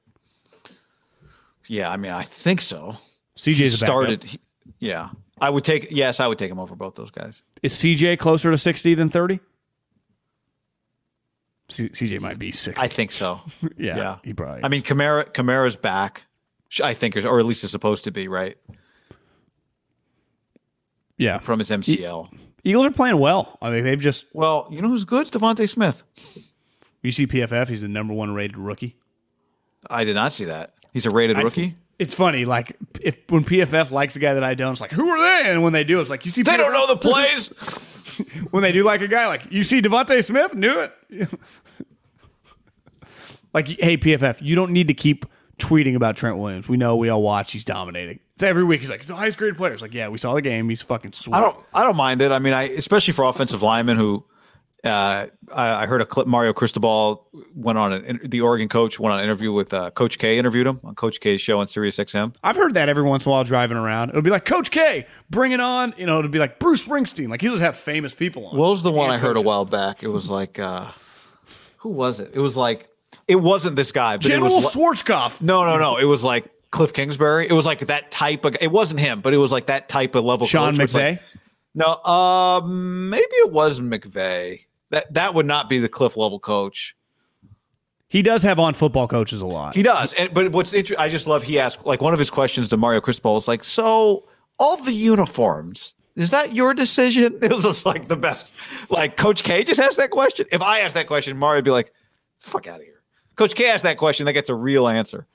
Yeah, 1.68 1.90
I 1.90 1.96
mean, 1.96 2.12
I 2.12 2.22
think 2.22 2.60
so. 2.60 2.96
CJ's 3.38 3.56
He 3.56 3.64
a 3.64 3.70
backup. 3.70 3.78
started. 3.78 4.24
he- 4.24 4.40
yeah, 4.78 5.08
I 5.40 5.48
would 5.48 5.64
take. 5.64 5.88
Yes, 5.90 6.20
I 6.20 6.26
would 6.26 6.38
take 6.38 6.50
him 6.50 6.58
over 6.60 6.76
both 6.76 6.94
those 6.96 7.10
guys. 7.10 7.42
Is 7.62 7.72
CJ 7.74 8.18
closer 8.18 8.50
to 8.50 8.58
60 8.58 8.94
than 8.94 9.08
30? 9.08 9.40
C- 11.68 11.88
CJ 11.88 12.20
might 12.20 12.38
be 12.38 12.52
60. 12.52 12.80
I 12.84 12.88
think 12.88 13.10
so. 13.12 13.40
yeah, 13.78 13.96
yeah. 13.96 14.16
He 14.22 14.34
probably. 14.34 14.62
I 14.62 14.68
mean, 14.68 14.82
Kamara. 14.82 15.32
Kamara's 15.32 15.76
back. 15.76 16.24
I 16.80 16.94
think, 16.94 17.16
or 17.16 17.38
at 17.38 17.46
least 17.46 17.64
is 17.64 17.70
supposed 17.70 18.04
to 18.04 18.10
be 18.10 18.28
right 18.28 18.56
yeah. 21.16 21.38
from 21.38 21.58
his 21.58 21.70
MCL. 21.70 22.38
Eagles 22.64 22.86
are 22.86 22.90
playing 22.90 23.18
well. 23.18 23.58
I 23.60 23.70
mean, 23.70 23.84
they've 23.84 24.00
just. 24.00 24.26
Well, 24.32 24.68
you 24.70 24.80
know 24.80 24.88
who's 24.88 25.04
good? 25.04 25.22
It's 25.22 25.30
DeVonta 25.30 25.68
Smith. 25.68 26.02
You 27.02 27.10
see 27.10 27.26
PFF, 27.26 27.68
he's 27.68 27.82
the 27.82 27.88
number 27.88 28.14
one 28.14 28.32
rated 28.32 28.56
rookie. 28.56 28.96
I 29.90 30.04
did 30.04 30.14
not 30.14 30.32
see 30.32 30.44
that. 30.44 30.74
He's 30.92 31.06
a 31.06 31.10
rated 31.10 31.38
rookie. 31.38 31.74
It's 31.98 32.14
funny, 32.14 32.44
like 32.44 32.76
if 33.00 33.16
when 33.28 33.44
PFF 33.44 33.90
likes 33.90 34.16
a 34.16 34.18
guy 34.18 34.34
that 34.34 34.42
I 34.42 34.54
don't, 34.54 34.72
it's 34.72 34.80
like 34.80 34.92
who 34.92 35.08
are 35.08 35.20
they? 35.20 35.50
And 35.50 35.62
when 35.62 35.72
they 35.72 35.84
do, 35.84 36.00
it's 36.00 36.10
like 36.10 36.24
you 36.24 36.30
see 36.30 36.42
They 36.42 36.56
don't 36.56 36.72
know 36.72 36.86
the 36.86 36.96
plays. 36.96 37.48
when 38.50 38.62
they 38.62 38.72
do 38.72 38.82
like 38.82 39.02
a 39.02 39.08
guy 39.08 39.26
like 39.26 39.52
you 39.52 39.62
see 39.62 39.80
DeVonta 39.80 40.24
Smith, 40.24 40.54
knew 40.54 40.80
it. 40.80 41.28
like, 43.54 43.66
hey 43.66 43.96
PFF, 43.96 44.38
you 44.40 44.54
don't 44.54 44.72
need 44.72 44.88
to 44.88 44.94
keep 44.94 45.26
tweeting 45.58 45.94
about 45.96 46.16
Trent 46.16 46.38
Williams. 46.38 46.68
We 46.68 46.76
know 46.76 46.96
we 46.96 47.08
all 47.08 47.22
watch. 47.22 47.52
He's 47.52 47.64
dominating. 47.64 48.20
It's 48.34 48.42
every 48.42 48.64
week. 48.64 48.80
He's 48.80 48.90
like, 48.90 49.00
he's 49.00 49.08
the 49.08 49.14
highest 49.16 49.38
graded 49.38 49.56
player. 49.56 49.72
It's 49.72 49.82
like, 49.82 49.94
yeah, 49.94 50.08
we 50.08 50.18
saw 50.18 50.34
the 50.34 50.42
game. 50.42 50.68
He's 50.68 50.82
fucking 50.82 51.12
sweet. 51.12 51.34
I 51.34 51.40
don't. 51.40 51.56
I 51.74 51.82
don't 51.84 51.96
mind 51.96 52.22
it. 52.22 52.32
I 52.32 52.38
mean, 52.38 52.52
I 52.52 52.64
especially 52.64 53.12
for 53.14 53.24
offensive 53.24 53.62
linemen 53.62 53.96
who, 53.98 54.24
Uh, 54.84 55.26
I, 55.54 55.82
I 55.84 55.86
heard 55.86 56.00
a 56.00 56.06
clip. 56.06 56.26
Mario 56.26 56.52
Cristobal 56.52 57.28
went 57.54 57.78
on 57.78 57.92
an, 57.92 58.18
the 58.24 58.40
Oregon 58.40 58.68
coach 58.68 58.98
went 58.98 59.12
on 59.12 59.20
an 59.20 59.24
interview 59.24 59.52
with 59.52 59.72
uh, 59.72 59.90
Coach 59.92 60.18
K. 60.18 60.38
Interviewed 60.38 60.66
him 60.66 60.80
on 60.82 60.96
Coach 60.96 61.20
K's 61.20 61.40
show 61.40 61.60
on 61.60 61.68
Sirius 61.68 61.98
XM. 61.98 62.34
I've 62.42 62.56
heard 62.56 62.74
that 62.74 62.88
every 62.88 63.04
once 63.04 63.24
in 63.24 63.30
a 63.30 63.32
while 63.32 63.44
driving 63.44 63.76
around. 63.76 64.08
It'll 64.08 64.22
be 64.22 64.30
like 64.30 64.44
Coach 64.44 64.72
K, 64.72 65.06
bring 65.30 65.52
it 65.52 65.60
on. 65.60 65.94
You 65.96 66.06
know, 66.06 66.18
it'll 66.18 66.32
be 66.32 66.40
like 66.40 66.58
Bruce 66.58 66.84
Springsteen. 66.84 67.28
Like 67.28 67.40
he'll 67.42 67.52
just 67.52 67.62
have 67.62 67.76
famous 67.76 68.12
people 68.12 68.46
on. 68.46 68.56
What 68.56 68.70
was 68.70 68.82
the 68.82 68.90
one 68.90 69.04
And 69.04 69.12
I 69.14 69.18
heard 69.18 69.36
a 69.36 69.40
while 69.40 69.64
back? 69.64 70.02
It 70.02 70.08
was 70.08 70.28
like, 70.28 70.58
uh, 70.58 70.88
who 71.76 71.90
was 71.90 72.18
it? 72.18 72.32
It 72.34 72.40
was 72.40 72.56
like, 72.56 72.88
it 73.32 73.40
wasn't 73.40 73.76
this 73.76 73.90
guy, 73.92 74.16
but 74.16 74.22
General 74.22 74.52
it 74.52 74.54
was. 74.56 74.74
Schwarzkopf. 74.74 75.40
no, 75.40 75.64
no, 75.64 75.78
no. 75.78 75.96
It 75.96 76.04
was 76.04 76.22
like 76.22 76.50
Cliff 76.70 76.92
Kingsbury. 76.92 77.48
It 77.48 77.52
was 77.52 77.66
like 77.66 77.86
that 77.86 78.10
type 78.10 78.44
of. 78.44 78.56
It 78.60 78.70
wasn't 78.70 79.00
him, 79.00 79.20
but 79.20 79.34
it 79.34 79.38
was 79.38 79.50
like 79.52 79.66
that 79.66 79.88
type 79.88 80.14
of 80.14 80.24
level. 80.24 80.46
Sean 80.46 80.76
coach 80.76 80.90
McVay. 80.92 81.10
like- 81.12 81.22
no, 81.74 81.94
um, 82.04 83.08
maybe 83.08 83.24
it 83.36 83.50
was 83.50 83.80
McVay. 83.80 84.66
That 84.90 85.14
that 85.14 85.34
would 85.34 85.46
not 85.46 85.68
be 85.70 85.78
the 85.78 85.88
Cliff 85.88 86.16
level 86.18 86.38
coach. 86.38 86.94
he 88.08 88.20
does 88.20 88.42
have 88.42 88.58
on 88.58 88.74
football 88.74 89.08
coaches 89.08 89.40
a 89.40 89.46
lot. 89.46 89.74
He 89.74 89.82
does. 89.82 90.12
And 90.12 90.34
but 90.34 90.52
what's 90.52 90.74
interesting, 90.74 91.02
I 91.02 91.08
just 91.08 91.26
love 91.26 91.42
he 91.42 91.58
asked 91.58 91.86
like 91.86 92.02
one 92.02 92.12
of 92.12 92.18
his 92.18 92.30
questions 92.30 92.68
to 92.68 92.76
Mario 92.76 93.00
Cristobal 93.00 93.38
is 93.38 93.48
like, 93.48 93.64
so 93.64 94.28
all 94.58 94.76
the 94.76 94.92
uniforms. 94.92 95.94
Is 96.14 96.28
that 96.28 96.52
your 96.52 96.74
decision? 96.74 97.38
It 97.42 97.50
was 97.50 97.62
just 97.62 97.86
like 97.86 98.06
the 98.08 98.16
best. 98.16 98.52
Like 98.90 99.16
Coach 99.16 99.42
K 99.42 99.64
just 99.64 99.80
asked 99.80 99.96
that 99.96 100.10
question. 100.10 100.44
If 100.52 100.60
I 100.60 100.80
asked 100.80 100.92
that 100.92 101.06
question, 101.06 101.38
Mario 101.38 101.56
would 101.56 101.64
be 101.64 101.70
like, 101.70 101.90
"Fuck 102.40 102.66
out 102.66 102.80
of 102.80 102.84
here." 102.84 102.91
Coach 103.36 103.54
K 103.54 103.68
asked 103.68 103.82
that 103.84 103.98
question, 103.98 104.26
that 104.26 104.32
gets 104.32 104.48
a 104.48 104.54
real 104.54 104.88
answer. 104.88 105.26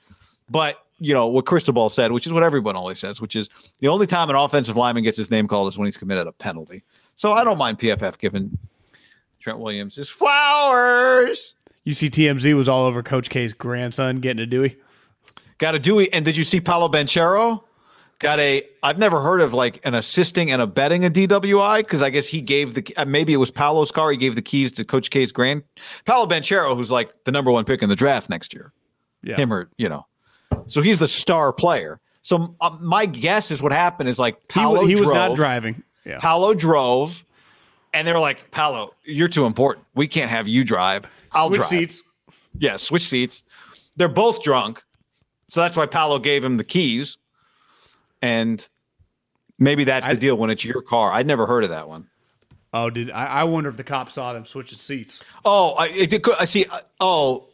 But 0.50 0.84
you 0.98 1.14
know 1.14 1.26
what 1.26 1.46
Cristobal 1.46 1.88
said, 1.88 2.12
which 2.12 2.26
is 2.26 2.32
what 2.32 2.42
everyone 2.42 2.76
always 2.76 2.98
says, 2.98 3.20
which 3.20 3.36
is 3.36 3.48
the 3.80 3.88
only 3.88 4.06
time 4.06 4.30
an 4.30 4.36
offensive 4.36 4.76
lineman 4.76 5.04
gets 5.04 5.16
his 5.16 5.30
name 5.30 5.46
called 5.46 5.68
is 5.68 5.78
when 5.78 5.86
he's 5.86 5.96
committed 5.96 6.26
a 6.26 6.32
penalty. 6.32 6.82
So 7.16 7.32
I 7.32 7.44
don't 7.44 7.58
mind 7.58 7.78
PFF 7.78 8.18
giving 8.18 8.56
Trent 9.40 9.58
Williams 9.58 9.96
his 9.96 10.08
flowers. 10.08 11.54
You 11.84 11.94
see, 11.94 12.10
TMZ 12.10 12.54
was 12.54 12.68
all 12.68 12.86
over 12.86 13.02
Coach 13.02 13.30
K's 13.30 13.52
grandson 13.52 14.20
getting 14.20 14.42
a 14.42 14.46
Dewey. 14.46 14.76
Got 15.58 15.74
a 15.74 15.78
Dewey. 15.78 16.12
And 16.12 16.24
did 16.24 16.36
you 16.36 16.44
see 16.44 16.60
Paolo 16.60 16.88
Banchero? 16.88 17.62
Got 18.20 18.40
a. 18.40 18.64
I've 18.82 18.98
never 18.98 19.20
heard 19.20 19.40
of 19.40 19.54
like 19.54 19.80
an 19.86 19.94
assisting 19.94 20.50
and 20.50 20.60
abetting 20.60 21.04
a 21.04 21.10
DWI 21.10 21.78
because 21.78 22.02
I 22.02 22.10
guess 22.10 22.26
he 22.26 22.40
gave 22.40 22.74
the 22.74 22.84
uh, 22.96 23.04
maybe 23.04 23.32
it 23.32 23.36
was 23.36 23.50
Paolo's 23.52 23.92
car. 23.92 24.10
He 24.10 24.16
gave 24.16 24.34
the 24.34 24.42
keys 24.42 24.72
to 24.72 24.84
Coach 24.84 25.10
K's 25.10 25.30
grand. 25.30 25.62
Paolo 26.04 26.26
Banchero, 26.26 26.74
who's 26.74 26.90
like 26.90 27.12
the 27.24 27.30
number 27.32 27.50
one 27.52 27.64
pick 27.64 27.80
in 27.82 27.88
the 27.88 27.94
draft 27.96 28.28
next 28.28 28.52
year. 28.54 28.72
Yeah. 29.22 29.36
Him 29.36 29.52
or 29.52 29.68
you 29.78 29.88
know, 29.88 30.06
so 30.66 30.82
he's 30.82 30.98
the 30.98 31.06
star 31.08 31.52
player. 31.52 32.00
So 32.22 32.56
uh, 32.60 32.76
my 32.80 33.06
guess 33.06 33.50
is 33.52 33.62
what 33.62 33.72
happened 33.72 34.08
is 34.08 34.18
like 34.18 34.34
He, 34.40 34.46
Paolo 34.48 34.80
wa- 34.80 34.86
he 34.86 34.96
was 34.96 35.08
not 35.08 35.36
driving. 35.36 35.82
Yeah. 36.04 36.18
Paolo 36.18 36.54
drove, 36.54 37.24
and 37.94 38.06
they 38.06 38.12
were 38.12 38.18
like, 38.18 38.50
Paolo, 38.50 38.94
you're 39.04 39.28
too 39.28 39.46
important. 39.46 39.86
We 39.94 40.08
can't 40.08 40.30
have 40.30 40.48
you 40.48 40.64
drive. 40.64 41.08
I'll 41.32 41.48
Switch 41.48 41.58
drive. 41.58 41.68
seats. 41.68 42.02
Yeah, 42.58 42.76
switch 42.78 43.06
seats. 43.06 43.44
They're 43.96 44.08
both 44.08 44.42
drunk. 44.42 44.82
So 45.48 45.60
that's 45.60 45.76
why 45.76 45.86
Paolo 45.86 46.18
gave 46.18 46.44
him 46.44 46.56
the 46.56 46.64
keys. 46.64 47.16
And 48.22 48.66
maybe 49.58 49.84
that's 49.84 50.06
the 50.06 50.12
I- 50.12 50.16
deal 50.16 50.36
when 50.36 50.50
it's 50.50 50.64
your 50.64 50.82
car. 50.82 51.12
I'd 51.12 51.26
never 51.26 51.46
heard 51.46 51.64
of 51.64 51.70
that 51.70 51.88
one. 51.88 52.08
Oh, 52.74 52.90
did 52.90 53.10
I, 53.10 53.24
I 53.26 53.44
wonder 53.44 53.70
if 53.70 53.76
the 53.78 53.84
cops 53.84 54.12
saw 54.14 54.32
them 54.34 54.44
switching 54.44 54.76
seats? 54.78 55.22
Oh, 55.44 55.74
I, 55.78 55.88
it 55.88 56.22
could, 56.22 56.34
I 56.38 56.44
see. 56.44 56.66
uh, 56.66 56.80
Oh, 57.00 57.48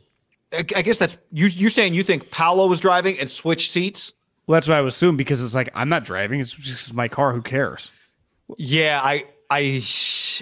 I, 0.52 0.58
I 0.74 0.82
guess 0.82 0.98
that's 0.98 1.16
you. 1.30 1.46
You're 1.46 1.70
saying 1.70 1.94
you 1.94 2.02
think 2.02 2.30
Paolo 2.32 2.66
was 2.66 2.80
driving 2.80 3.18
and 3.20 3.30
switched 3.30 3.70
seats? 3.70 4.12
Well, 4.46 4.56
that's 4.56 4.66
what 4.66 4.76
I 4.76 4.80
would 4.80 4.88
assume 4.88 5.16
because 5.16 5.40
it's 5.42 5.54
like 5.54 5.70
I'm 5.74 5.88
not 5.88 6.04
driving. 6.04 6.40
It's 6.40 6.52
just 6.52 6.94
my 6.94 7.06
car. 7.08 7.32
Who 7.32 7.42
cares? 7.42 7.92
Yeah, 8.58 9.00
I, 9.02 9.24
I, 9.48 9.60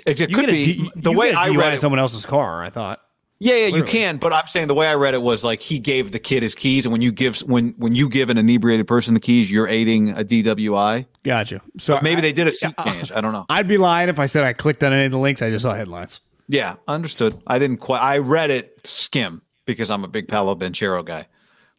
it, 0.07 0.21
it 0.21 0.33
could 0.35 0.47
be 0.47 0.75
D- 0.85 0.91
the 0.97 1.13
way 1.13 1.33
I 1.33 1.49
read 1.51 1.69
in 1.69 1.75
it. 1.75 1.81
someone 1.81 1.99
else's 2.01 2.25
car. 2.27 2.63
I 2.63 2.71
thought. 2.71 3.01
Yeah, 3.45 3.57
yeah, 3.57 3.77
you 3.77 3.83
can, 3.83 4.19
but 4.19 4.33
I'm 4.33 4.47
saying 4.47 4.69
the 4.69 4.75
way 4.75 4.87
I 4.87 4.95
read 4.95 5.15
it 5.15 5.23
was 5.23 5.43
like 5.43 5.61
he 5.61 5.81
gave 5.81 6.13
the 6.13 6.21
kid 6.21 6.45
his 6.45 6.55
keys, 6.55 6.87
and 6.87 6.93
when 6.93 7.03
you 7.03 7.11
give 7.11 7.41
when 7.41 7.75
when 7.77 7.93
you 7.93 8.09
give 8.09 8.31
an 8.31 8.39
inebriated 8.39 8.87
person 8.87 9.15
the 9.15 9.21
keys, 9.21 9.51
you're 9.51 9.67
aiding 9.67 10.11
a 10.11 10.23
DWI. 10.23 11.07
Gotcha. 11.25 11.61
So 11.79 11.99
Maybe 12.03 12.19
I, 12.19 12.21
they 12.23 12.33
did 12.33 12.47
a 12.47 12.53
seat 12.53 12.73
change. 12.85 13.11
I 13.11 13.21
don't 13.21 13.33
know. 13.33 13.45
I'd 13.51 13.67
be 13.67 13.79
lying 13.79 14.09
if 14.09 14.21
I 14.21 14.27
said 14.27 14.45
I 14.45 14.53
clicked 14.53 14.85
on 14.85 14.93
any 14.93 15.07
of 15.07 15.11
the 15.11 15.19
links. 15.19 15.43
I 15.43 15.51
just 15.51 15.65
saw 15.65 15.75
headlines. 15.75 16.21
Yeah, 16.47 16.77
understood. 16.87 17.43
I 17.47 17.59
didn't 17.59 17.79
quite. 17.79 17.99
I 18.01 18.19
read 18.19 18.51
it 18.51 18.79
skim 18.85 19.43
because 19.67 19.91
I'm 19.91 20.05
a 20.05 20.09
big 20.09 20.29
Paolo 20.29 20.55
Banchero 20.55 21.05
guy. 21.05 21.27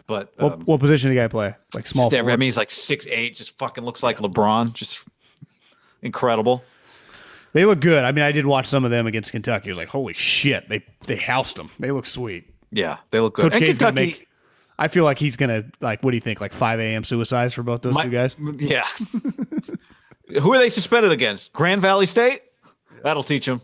But 0.06 0.34
What, 0.38 0.52
um, 0.54 0.62
what 0.66 0.82
position 0.82 1.12
do 1.12 1.16
you 1.16 1.22
guy 1.22 1.30
play? 1.30 1.56
Like 1.74 1.88
small. 1.88 2.14
every- 2.14 2.34
I 2.34 2.36
mean, 2.36 2.48
he's 2.48 2.58
like 2.58 2.72
six 2.72 3.08
eight, 3.08 3.36
just 3.36 3.58
fucking 3.58 3.86
looks 3.86 4.04
like 4.04 4.18
LeBron, 4.18 4.74
just 4.74 5.08
incredible. 6.02 6.62
They 7.54 7.66
look 7.66 7.80
good. 7.80 8.04
I 8.04 8.12
mean, 8.12 8.24
I 8.24 8.32
did 8.32 8.46
watch 8.46 8.68
some 8.68 8.84
of 8.84 8.92
them 8.92 9.06
against 9.08 9.32
Kentucky. 9.32 9.70
I 9.70 9.72
was 9.72 9.78
like, 9.78 9.88
holy 9.90 10.14
shit, 10.14 10.68
they 10.70 10.84
they 11.06 11.16
housed 11.16 11.56
them. 11.58 11.70
They 11.80 11.92
look 11.92 12.06
sweet. 12.08 12.46
Yeah, 12.72 12.98
they 13.12 13.20
look 13.20 13.36
good. 13.36 13.44
Coach 13.44 13.56
and 13.56 13.64
K's 13.64 13.78
gonna 13.78 13.92
Kentucky, 13.92 14.20
make. 14.22 14.28
I 14.80 14.88
feel 14.88 15.04
like 15.04 15.20
he's 15.20 15.36
gonna 15.36 15.64
like. 15.80 16.04
What 16.04 16.12
do 16.12 16.18
you 16.18 16.22
think? 16.22 16.42
Like 16.42 16.52
5 16.54 16.80
a.m. 16.80 17.04
suicides 17.04 17.54
for 17.54 17.62
both 17.64 17.82
those 17.84 17.94
my- 17.94 18.04
two 18.06 18.10
guys. 18.10 18.36
yeah. 18.58 18.86
Who 20.42 20.52
are 20.54 20.58
they 20.58 20.70
suspended 20.70 21.12
against? 21.12 21.54
Grand 21.54 21.82
Valley 21.82 22.08
State. 22.08 22.42
That'll 23.04 23.22
teach 23.24 23.46
them. 23.46 23.62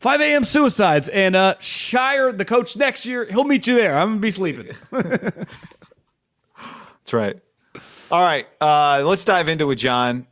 5 0.00 0.20
a.m. 0.20 0.42
suicides 0.44 1.08
and 1.10 1.36
uh 1.36 1.54
Scheyer, 1.60 2.36
the 2.36 2.44
coach 2.44 2.74
next 2.76 3.06
year, 3.06 3.24
he'll 3.26 3.44
meet 3.44 3.68
you 3.68 3.76
there. 3.76 3.96
I'm 3.96 4.08
gonna 4.08 4.20
be 4.20 4.32
sleeping. 4.32 4.72
That's 4.90 5.46
right. 7.12 7.36
All 8.10 8.20
right, 8.20 8.46
uh, 8.60 9.02
let's 9.06 9.24
dive 9.24 9.48
into 9.48 9.70
it, 9.70 9.76
John. 9.76 10.26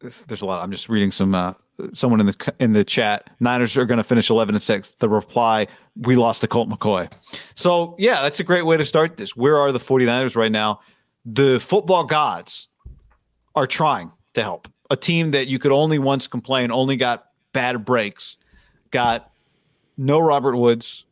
This, 0.00 0.22
there's 0.22 0.42
a 0.42 0.46
lot. 0.46 0.62
I'm 0.62 0.70
just 0.70 0.88
reading 0.88 1.10
some. 1.10 1.34
Uh, 1.34 1.54
someone 1.92 2.20
in 2.20 2.26
the 2.26 2.54
in 2.60 2.72
the 2.72 2.84
chat. 2.84 3.30
Niners 3.40 3.76
are 3.76 3.84
going 3.84 3.98
to 3.98 4.04
finish 4.04 4.30
11 4.30 4.54
and 4.54 4.62
six. 4.62 4.92
The 4.98 5.08
reply: 5.08 5.66
We 5.96 6.16
lost 6.16 6.42
to 6.42 6.48
Colt 6.48 6.68
McCoy. 6.68 7.10
So 7.54 7.94
yeah, 7.98 8.22
that's 8.22 8.40
a 8.40 8.44
great 8.44 8.66
way 8.66 8.76
to 8.76 8.84
start 8.84 9.16
this. 9.16 9.36
Where 9.36 9.58
are 9.58 9.72
the 9.72 9.80
49ers 9.80 10.36
right 10.36 10.52
now? 10.52 10.80
The 11.24 11.58
football 11.58 12.04
gods 12.04 12.68
are 13.54 13.66
trying 13.66 14.12
to 14.34 14.42
help 14.42 14.68
a 14.90 14.96
team 14.96 15.32
that 15.32 15.48
you 15.48 15.58
could 15.58 15.72
only 15.72 15.98
once 15.98 16.26
complain 16.26 16.70
only 16.70 16.96
got 16.96 17.26
bad 17.52 17.84
breaks, 17.84 18.36
got 18.90 19.30
no 19.96 20.20
Robert 20.20 20.56
Woods. 20.56 21.04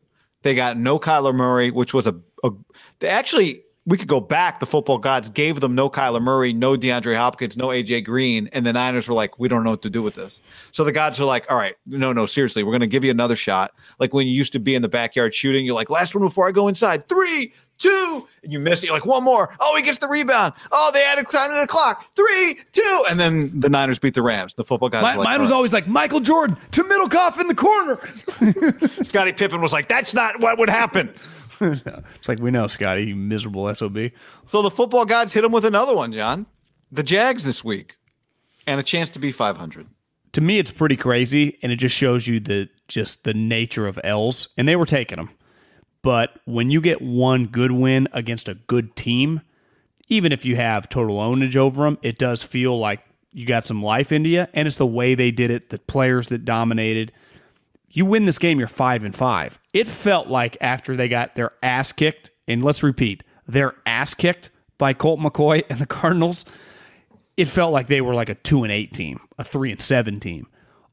They 0.43 0.53
got 0.53 0.77
no 0.77 0.99
Kyler 0.99 1.33
Murray, 1.33 1.71
which 1.71 1.93
was 1.93 2.05
a, 2.05 2.15
a 2.43 2.51
they 2.99 3.07
actually 3.07 3.63
we 3.87 3.97
could 3.97 4.07
go 4.07 4.19
back. 4.19 4.59
The 4.59 4.65
football 4.65 4.97
gods 4.97 5.29
gave 5.29 5.59
them 5.59 5.75
no 5.75 5.89
Kyler 5.89 6.21
Murray, 6.21 6.53
no 6.53 6.75
DeAndre 6.75 7.15
Hopkins, 7.15 7.55
no 7.55 7.67
AJ 7.67 8.05
Green, 8.05 8.49
and 8.51 8.65
the 8.65 8.73
Niners 8.73 9.07
were 9.07 9.13
like, 9.13 9.37
we 9.37 9.47
don't 9.47 9.63
know 9.63 9.71
what 9.71 9.83
to 9.83 9.89
do 9.89 10.01
with 10.01 10.15
this. 10.15 10.41
So 10.71 10.83
the 10.83 10.91
gods 10.91 11.19
are 11.19 11.25
like, 11.25 11.49
all 11.51 11.57
right, 11.57 11.75
no, 11.85 12.11
no, 12.11 12.25
seriously, 12.25 12.63
we're 12.63 12.71
going 12.71 12.81
to 12.81 12.87
give 12.87 13.03
you 13.03 13.11
another 13.11 13.35
shot. 13.35 13.73
Like 13.99 14.13
when 14.13 14.27
you 14.27 14.33
used 14.33 14.53
to 14.53 14.59
be 14.59 14.73
in 14.73 14.81
the 14.81 14.89
backyard 14.89 15.35
shooting, 15.35 15.65
you're 15.65 15.75
like, 15.75 15.89
last 15.89 16.15
one 16.15 16.23
before 16.23 16.47
I 16.47 16.51
go 16.51 16.67
inside, 16.67 17.07
three, 17.07 17.53
two, 17.77 18.27
and 18.41 18.51
you 18.51 18.59
miss 18.59 18.83
it. 18.83 18.87
You're 18.87 18.95
like, 18.95 19.05
one 19.05 19.23
more. 19.23 19.55
Oh, 19.59 19.75
he 19.75 19.83
gets 19.83 19.99
the 19.99 20.07
rebound. 20.07 20.53
Oh, 20.71 20.89
they 20.91 21.03
added 21.03 21.29
time 21.29 21.51
to 21.51 21.57
the 21.57 21.67
clock. 21.67 22.07
Three, 22.15 22.59
two, 22.71 23.05
and 23.07 23.19
then 23.19 23.59
the 23.59 23.69
Niners 23.69 23.99
beat 23.99 24.15
the 24.15 24.23
Rams. 24.23 24.55
The 24.55 24.63
football 24.63 24.89
gods. 24.89 25.03
mine 25.03 25.17
like, 25.17 25.25
mine 25.25 25.41
was 25.41 25.51
right. 25.51 25.55
always 25.55 25.73
like 25.73 25.87
Michael 25.87 26.21
Jordan 26.21 26.57
to 26.71 26.83
Middlekauff 26.83 27.39
in 27.39 27.47
the 27.47 27.55
corner. 27.55 27.99
Scottie 29.03 29.33
Pippen 29.33 29.61
was 29.61 29.73
like, 29.73 29.87
that's 29.87 30.15
not 30.15 30.39
what 30.39 30.57
would 30.57 30.69
happen. 30.69 31.13
it's 31.61 32.27
like 32.27 32.39
we 32.39 32.51
know, 32.51 32.67
Scottie, 32.67 33.05
you 33.05 33.15
miserable 33.15 33.73
sob. 33.73 33.97
So 34.49 34.61
the 34.61 34.71
football 34.71 35.05
gods 35.05 35.33
hit 35.33 35.43
him 35.43 35.51
with 35.51 35.65
another 35.65 35.95
one, 35.95 36.13
John. 36.13 36.45
The 36.91 37.03
Jags 37.03 37.43
this 37.43 37.63
week, 37.63 37.97
and 38.67 38.79
a 38.79 38.83
chance 38.83 39.09
to 39.11 39.19
be 39.19 39.31
500. 39.31 39.87
To 40.33 40.41
me, 40.41 40.59
it's 40.59 40.71
pretty 40.71 40.97
crazy, 40.97 41.57
and 41.61 41.71
it 41.71 41.77
just 41.77 41.95
shows 41.95 42.27
you 42.27 42.39
the 42.39 42.69
just 42.87 43.23
the 43.23 43.33
nature 43.33 43.87
of 43.87 43.99
L's, 44.03 44.49
and 44.57 44.67
they 44.67 44.75
were 44.75 44.85
taking 44.85 45.17
them. 45.17 45.29
But 46.01 46.39
when 46.45 46.69
you 46.69 46.81
get 46.81 47.01
one 47.01 47.47
good 47.47 47.71
win 47.71 48.07
against 48.11 48.47
a 48.47 48.53
good 48.53 48.95
team, 48.95 49.41
even 50.07 50.31
if 50.31 50.45
you 50.45 50.55
have 50.55 50.87
total 50.87 51.17
ownage 51.17 51.55
over 51.55 51.83
them, 51.83 51.97
it 52.03 52.19
does 52.19 52.43
feel 52.43 52.77
like 52.77 53.01
you 53.31 53.45
got 53.45 53.65
some 53.65 53.81
life 53.81 54.11
into 54.11 54.29
you, 54.29 54.45
and 54.53 54.67
it's 54.67 54.77
the 54.77 54.85
way 54.85 55.15
they 55.15 55.31
did 55.31 55.51
it, 55.51 55.69
the 55.69 55.79
players 55.79 56.27
that 56.27 56.45
dominated. 56.45 57.11
You 57.95 58.05
win 58.05 58.25
this 58.25 58.37
game, 58.37 58.59
you're 58.59 58.67
five 58.67 59.05
and 59.05 59.15
five. 59.15 59.57
It 59.73 59.87
felt 59.87 60.27
like 60.27 60.57
after 60.59 60.97
they 60.97 61.07
got 61.07 61.35
their 61.35 61.53
ass 61.63 61.93
kicked, 61.93 62.29
and 62.45 62.61
let's 62.61 62.83
repeat, 62.83 63.23
their 63.47 63.75
ass 63.85 64.13
kicked 64.13 64.49
by 64.77 64.91
Colt 64.91 65.21
McCoy 65.21 65.63
and 65.69 65.79
the 65.79 65.85
Cardinals, 65.85 66.43
it 67.37 67.47
felt 67.47 67.71
like 67.71 67.87
they 67.87 68.01
were 68.01 68.13
like 68.13 68.27
a 68.27 68.35
two 68.35 68.63
and 68.63 68.71
eight 68.71 68.93
team, 68.93 69.21
a 69.37 69.45
three 69.45 69.71
and 69.71 69.81
seven 69.81 70.19
team. 70.19 70.47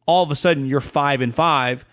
All 0.06 0.22
of 0.22 0.30
a 0.30 0.36
sudden, 0.36 0.66
you're 0.66 0.80
five 0.80 1.20
and 1.20 1.34
five, 1.34 1.84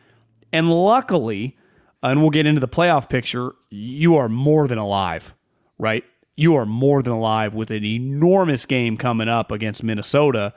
and 0.53 0.69
luckily, 0.69 1.57
and 2.03 2.21
we'll 2.21 2.29
get 2.29 2.45
into 2.45 2.61
the 2.61 2.67
playoff 2.67 3.09
picture. 3.09 3.53
You 3.71 4.15
are 4.15 4.29
more 4.29 4.67
than 4.67 4.77
alive, 4.77 5.33
right? 5.79 6.03
You 6.37 6.55
are 6.55 6.67
more 6.67 7.01
than 7.01 7.13
alive 7.13 7.55
with 7.55 7.71
an 7.71 7.83
enormous 7.83 8.67
game 8.67 8.95
coming 8.95 9.27
up 9.27 9.51
against 9.51 9.83
Minnesota 9.83 10.53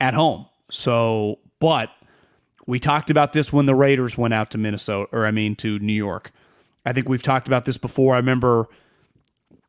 at 0.00 0.14
home. 0.14 0.46
So, 0.70 1.38
but 1.60 1.90
we 2.66 2.78
talked 2.78 3.10
about 3.10 3.32
this 3.32 3.52
when 3.52 3.66
the 3.66 3.74
Raiders 3.74 4.16
went 4.16 4.34
out 4.34 4.50
to 4.52 4.58
Minnesota, 4.58 5.08
or 5.12 5.26
I 5.26 5.30
mean 5.30 5.56
to 5.56 5.78
New 5.78 5.92
York. 5.92 6.32
I 6.86 6.92
think 6.92 7.08
we've 7.08 7.22
talked 7.22 7.46
about 7.46 7.64
this 7.64 7.78
before. 7.78 8.14
I 8.14 8.18
remember 8.18 8.68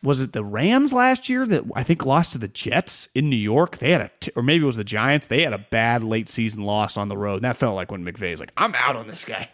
was 0.05 0.21
it 0.21 0.33
the 0.33 0.43
Rams 0.43 0.93
last 0.93 1.27
year 1.29 1.47
that 1.47 1.63
I 1.75 1.81
think 1.81 2.05
lost 2.05 2.33
to 2.33 2.37
the 2.37 2.47
Jets 2.47 3.09
in 3.15 3.29
New 3.29 3.35
York? 3.35 3.79
They 3.79 3.91
had 3.91 4.01
a, 4.01 4.11
or 4.35 4.43
maybe 4.43 4.63
it 4.63 4.67
was 4.67 4.75
the 4.75 4.83
Giants. 4.83 5.27
They 5.27 5.41
had 5.41 5.53
a 5.53 5.57
bad 5.57 6.03
late 6.03 6.29
season 6.29 6.63
loss 6.63 6.95
on 6.95 7.09
the 7.09 7.17
road. 7.17 7.37
And 7.37 7.45
that 7.45 7.57
felt 7.57 7.75
like 7.75 7.91
when 7.91 8.05
McVay's 8.05 8.39
like, 8.39 8.51
I'm 8.55 8.75
out 8.75 8.95
on 8.95 9.07
this 9.07 9.25
guy. 9.25 9.49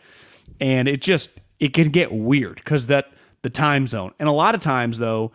And 0.59 0.89
it 0.89 1.01
just, 1.01 1.29
it 1.59 1.73
can 1.73 1.89
get 1.89 2.11
weird 2.11 2.57
because 2.57 2.87
that, 2.87 3.11
the 3.43 3.49
time 3.49 3.87
zone. 3.87 4.13
And 4.19 4.27
a 4.27 4.33
lot 4.33 4.53
of 4.53 4.61
times, 4.61 4.97
though, 4.97 5.31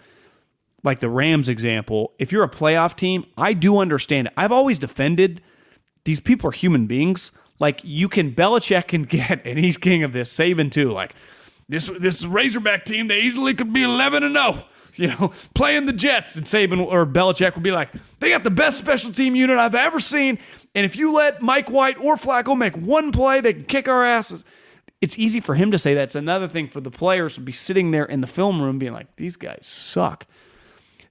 like 0.84 1.00
the 1.00 1.10
Rams 1.10 1.48
example, 1.48 2.12
if 2.18 2.30
you're 2.30 2.44
a 2.44 2.50
playoff 2.50 2.94
team, 2.94 3.24
I 3.36 3.54
do 3.54 3.78
understand 3.78 4.28
it. 4.28 4.34
I've 4.36 4.52
always 4.52 4.78
defended 4.78 5.40
these 6.04 6.20
people 6.20 6.48
are 6.48 6.52
human 6.52 6.86
beings. 6.86 7.32
Like 7.58 7.80
you 7.82 8.08
can, 8.08 8.32
Belichick 8.32 8.88
can 8.88 9.02
get, 9.04 9.46
and 9.46 9.58
he's 9.58 9.76
king 9.76 10.02
of 10.02 10.12
this, 10.12 10.32
Saban 10.32 10.70
too. 10.70 10.90
Like 10.90 11.14
this, 11.68 11.90
this 11.98 12.24
Razorback 12.24 12.84
team, 12.84 13.08
they 13.08 13.20
easily 13.20 13.54
could 13.54 13.72
be 13.72 13.82
11 13.82 14.22
and 14.22 14.34
0 14.34 14.64
you 14.98 15.08
know, 15.08 15.32
playing 15.54 15.84
the 15.84 15.92
Jets, 15.92 16.36
and 16.36 16.46
Saban 16.46 16.84
or 16.84 17.06
Belichick 17.06 17.54
would 17.54 17.62
be 17.62 17.72
like, 17.72 17.90
they 18.20 18.30
got 18.30 18.44
the 18.44 18.50
best 18.50 18.78
special 18.78 19.12
team 19.12 19.36
unit 19.36 19.58
I've 19.58 19.74
ever 19.74 20.00
seen. 20.00 20.38
And 20.74 20.84
if 20.84 20.96
you 20.96 21.12
let 21.12 21.42
Mike 21.42 21.70
White 21.70 21.98
or 21.98 22.16
Flacco 22.16 22.56
make 22.56 22.76
one 22.76 23.12
play, 23.12 23.40
they 23.40 23.52
can 23.52 23.64
kick 23.64 23.88
our 23.88 24.04
asses. 24.04 24.44
It's 25.00 25.18
easy 25.18 25.40
for 25.40 25.54
him 25.54 25.70
to 25.70 25.78
say 25.78 25.94
that. 25.94 26.04
It's 26.04 26.14
another 26.14 26.48
thing 26.48 26.68
for 26.68 26.80
the 26.80 26.90
players 26.90 27.34
to 27.34 27.40
be 27.40 27.52
sitting 27.52 27.90
there 27.90 28.04
in 28.04 28.20
the 28.20 28.26
film 28.26 28.60
room 28.60 28.78
being 28.78 28.92
like, 28.92 29.16
these 29.16 29.36
guys 29.36 29.66
suck. 29.66 30.26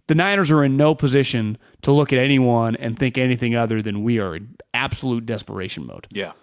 The 0.08 0.15
Niners 0.15 0.52
are 0.52 0.63
in 0.63 0.78
no 0.78 0.94
position 0.94 1.58
to 1.82 1.91
look 1.91 2.13
at 2.13 2.20
anyone 2.20 2.76
and 2.76 2.98
think 2.98 3.18
anything 3.18 3.56
other 3.56 3.82
than 3.82 4.04
we 4.04 4.20
are 4.20 4.36
in 4.36 4.56
absolute 4.74 5.26
desperation 5.26 5.86
mode. 5.88 6.08
Yeah. 6.12 6.34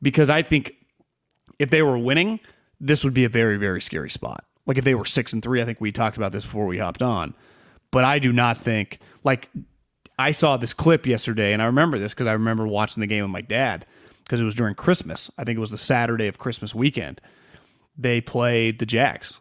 Because 0.00 0.30
I 0.30 0.42
think 0.42 0.74
if 1.58 1.70
they 1.70 1.82
were 1.82 1.98
winning, 1.98 2.38
this 2.80 3.02
would 3.02 3.14
be 3.14 3.24
a 3.24 3.28
very, 3.28 3.56
very 3.56 3.80
scary 3.80 4.10
spot. 4.10 4.44
Like 4.66 4.78
if 4.78 4.84
they 4.84 4.94
were 4.94 5.04
six 5.04 5.32
and 5.32 5.42
three, 5.42 5.60
I 5.60 5.64
think 5.64 5.80
we 5.80 5.90
talked 5.90 6.16
about 6.16 6.30
this 6.30 6.44
before 6.44 6.66
we 6.66 6.78
hopped 6.78 7.02
on. 7.02 7.34
But 7.90 8.04
I 8.04 8.18
do 8.18 8.32
not 8.32 8.58
think 8.58 9.00
like 9.24 9.48
I 10.18 10.32
saw 10.32 10.56
this 10.56 10.74
clip 10.74 11.06
yesterday, 11.06 11.52
and 11.52 11.62
I 11.62 11.66
remember 11.66 11.98
this 11.98 12.12
because 12.12 12.26
I 12.26 12.32
remember 12.32 12.66
watching 12.66 13.00
the 13.00 13.06
game 13.06 13.22
with 13.22 13.30
my 13.30 13.40
dad 13.40 13.86
because 14.24 14.40
it 14.40 14.44
was 14.44 14.54
during 14.54 14.74
Christmas. 14.74 15.30
I 15.38 15.44
think 15.44 15.56
it 15.56 15.60
was 15.60 15.70
the 15.70 15.78
Saturday 15.78 16.26
of 16.26 16.38
Christmas 16.38 16.74
weekend. 16.74 17.20
They 17.96 18.20
played 18.20 18.78
the 18.78 18.86
Jags, 18.86 19.40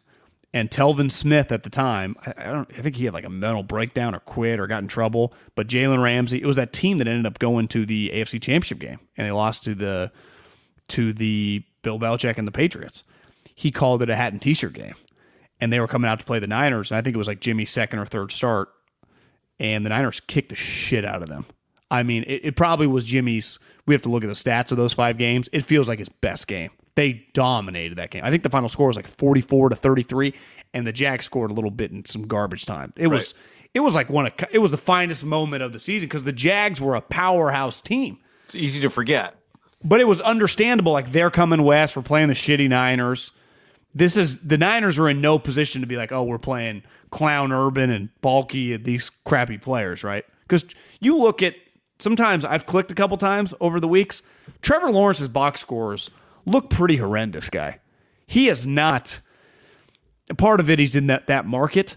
and 0.54 0.70
Telvin 0.70 1.12
Smith 1.12 1.52
at 1.52 1.64
the 1.64 1.70
time, 1.70 2.16
I, 2.26 2.34
I 2.38 2.44
don't, 2.46 2.70
I 2.78 2.82
think 2.82 2.96
he 2.96 3.06
had 3.06 3.14
like 3.14 3.26
a 3.26 3.30
mental 3.30 3.64
breakdown 3.64 4.16
or 4.16 4.20
quit 4.20 4.60
or 4.60 4.68
got 4.68 4.82
in 4.82 4.88
trouble. 4.88 5.34
But 5.56 5.68
Jalen 5.68 6.02
Ramsey, 6.02 6.42
it 6.42 6.46
was 6.46 6.56
that 6.56 6.74
team 6.74 7.00
that 7.00 7.08
ended 7.08 7.26
up 7.26 7.40
going 7.40 7.68
to 7.70 7.86
the 7.86 8.12
AFC 8.14 8.42
Championship 8.42 8.80
game, 8.80 9.00
and 9.18 9.28
they 9.28 9.32
lost 9.32 9.64
to 9.66 9.76
the 9.76 10.12
to 10.90 11.14
the 11.14 11.64
Bill 11.82 12.00
Belichick 12.00 12.38
and 12.38 12.48
the 12.48 12.52
Patriots. 12.52 13.04
He 13.56 13.72
called 13.72 14.02
it 14.04 14.10
a 14.10 14.16
hat 14.16 14.32
and 14.32 14.42
t-shirt 14.42 14.74
game 14.74 14.94
and 15.60 15.72
they 15.72 15.80
were 15.80 15.88
coming 15.88 16.10
out 16.10 16.20
to 16.20 16.26
play 16.26 16.40
the 16.40 16.48
Niners. 16.48 16.92
And 16.92 16.98
I 16.98 17.02
think 17.02 17.16
it 17.16 17.18
was 17.18 17.28
like 17.28 17.40
Jimmy's 17.40 17.72
second 17.72 18.00
or 18.00 18.06
third 18.06 18.32
start, 18.32 18.70
and 19.60 19.86
the 19.86 19.90
Niners 19.90 20.20
kicked 20.20 20.50
the 20.50 20.56
shit 20.56 21.06
out 21.06 21.22
of 21.22 21.30
them. 21.30 21.46
I 21.90 22.04
mean, 22.04 22.24
it, 22.28 22.42
it, 22.44 22.56
probably 22.56 22.86
was 22.86 23.06
Jimmy's. 23.06 23.60
We 23.86 23.96
have 23.96 24.02
to 24.02 24.10
look 24.10 24.24
at 24.24 24.28
the 24.28 24.34
stats 24.34 24.72
of 24.72 24.78
those 24.78 24.94
five 24.94 25.18
games. 25.18 25.48
It 25.54 25.62
feels 25.62 25.88
like 25.88 26.00
his 26.00 26.10
best 26.10 26.48
game. 26.48 26.72
They 26.98 27.26
dominated 27.34 27.96
that 27.96 28.12
game. 28.12 28.24
I 28.26 28.30
think 28.30 28.44
the 28.44 28.50
final 28.50 28.68
score 28.68 28.88
was 28.88 28.96
like 28.96 29.08
forty-four 29.08 29.70
to 29.70 29.76
thirty-three, 29.76 30.34
and 30.74 30.86
the 30.86 30.92
Jags 30.92 31.26
scored 31.26 31.52
a 31.52 31.54
little 31.54 31.72
bit 31.72 31.92
in 31.92 32.04
some 32.04 32.28
garbage 32.28 32.66
time. 32.66 32.92
It 32.98 33.04
right. 33.04 33.14
was, 33.14 33.34
it 33.74 33.80
was 33.80 33.96
like 33.96 34.10
one 34.10 34.26
of, 34.26 34.34
it 34.52 34.60
was 34.60 34.72
the 34.72 34.78
finest 34.78 35.24
moment 35.24 35.64
of 35.64 35.74
the 35.74 35.80
season 35.80 36.10
because 36.10 36.24
the 36.24 36.34
Jags 36.34 36.82
were 36.82 36.96
a 36.96 37.02
powerhouse 37.02 37.80
team. 37.82 38.18
It's 38.46 38.56
easy 38.56 38.82
to 38.82 38.90
forget, 38.90 39.36
but 39.84 40.02
it 40.02 40.08
was 40.08 40.20
understandable. 40.22 40.92
Like 40.92 41.12
they're 41.12 41.32
coming 41.32 41.64
west, 41.64 41.96
we're 41.96 42.02
playing 42.02 42.28
the 42.28 42.34
shitty 42.34 42.68
Niners 42.68 43.32
this 43.98 44.16
is 44.16 44.40
the 44.40 44.58
Niners 44.58 44.98
are 45.00 45.10
in 45.10 45.22
no 45.22 45.40
position 45.40 45.82
to 45.82 45.88
be 45.88 45.98
like, 45.98 46.12
oh, 46.12 46.24
we're 46.24 46.38
playing 46.38 46.84
Clown 47.10 47.52
Urban 47.52 47.90
and 47.90 48.10
Baalke 48.22 48.84
these 48.84 49.10
crappy 49.26 49.58
players, 49.58 50.04
right? 50.04 50.24
Because 50.44 50.66
you 51.00 51.18
look 51.18 51.42
at 51.42 51.56
sometimes 52.00 52.46
I've 52.46 52.66
clicked 52.66 52.92
a 52.92 52.96
couple 52.96 53.18
times 53.18 53.54
over 53.60 53.80
the 53.80 53.88
weeks. 53.88 54.22
Trevor 54.62 54.92
Lawrence's 54.92 55.28
box 55.28 55.62
scores 55.62 56.10
look 56.48 56.72
pretty 56.72 56.96
horrendous, 56.96 57.50
guy. 57.52 57.80
He 58.26 58.50
is 58.50 58.66
not 58.66 59.22
part 60.38 60.60
of 60.60 60.70
it. 60.70 60.80
He's 60.80 60.96
in 60.96 61.08
that 61.08 61.28
that 61.28 61.46
market, 61.46 61.96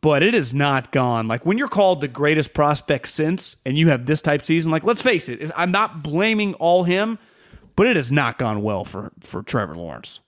but 0.00 0.22
it 0.22 0.34
is 0.34 0.52
not 0.52 0.92
gone. 0.92 1.26
Like 1.26 1.46
when 1.46 1.56
you're 1.56 1.68
called 1.68 2.00
the 2.00 2.08
greatest 2.08 2.52
prospect 2.52 3.08
since, 3.08 3.56
and 3.64 3.78
you 3.78 3.88
have 3.88 4.06
this 4.06 4.20
type 4.20 4.42
season. 4.42 4.70
Like 4.70 4.84
let's 4.84 5.02
face 5.02 5.28
it, 5.28 5.50
I'm 5.56 5.70
not 5.70 6.02
blaming 6.02 6.54
all 6.54 6.84
him, 6.84 7.18
but 7.74 7.86
it 7.86 7.96
has 7.96 8.12
not 8.12 8.38
gone 8.38 8.62
well 8.62 8.84
for 8.84 9.12
for 9.20 9.42
Trevor 9.42 9.76
Lawrence. 9.76 10.20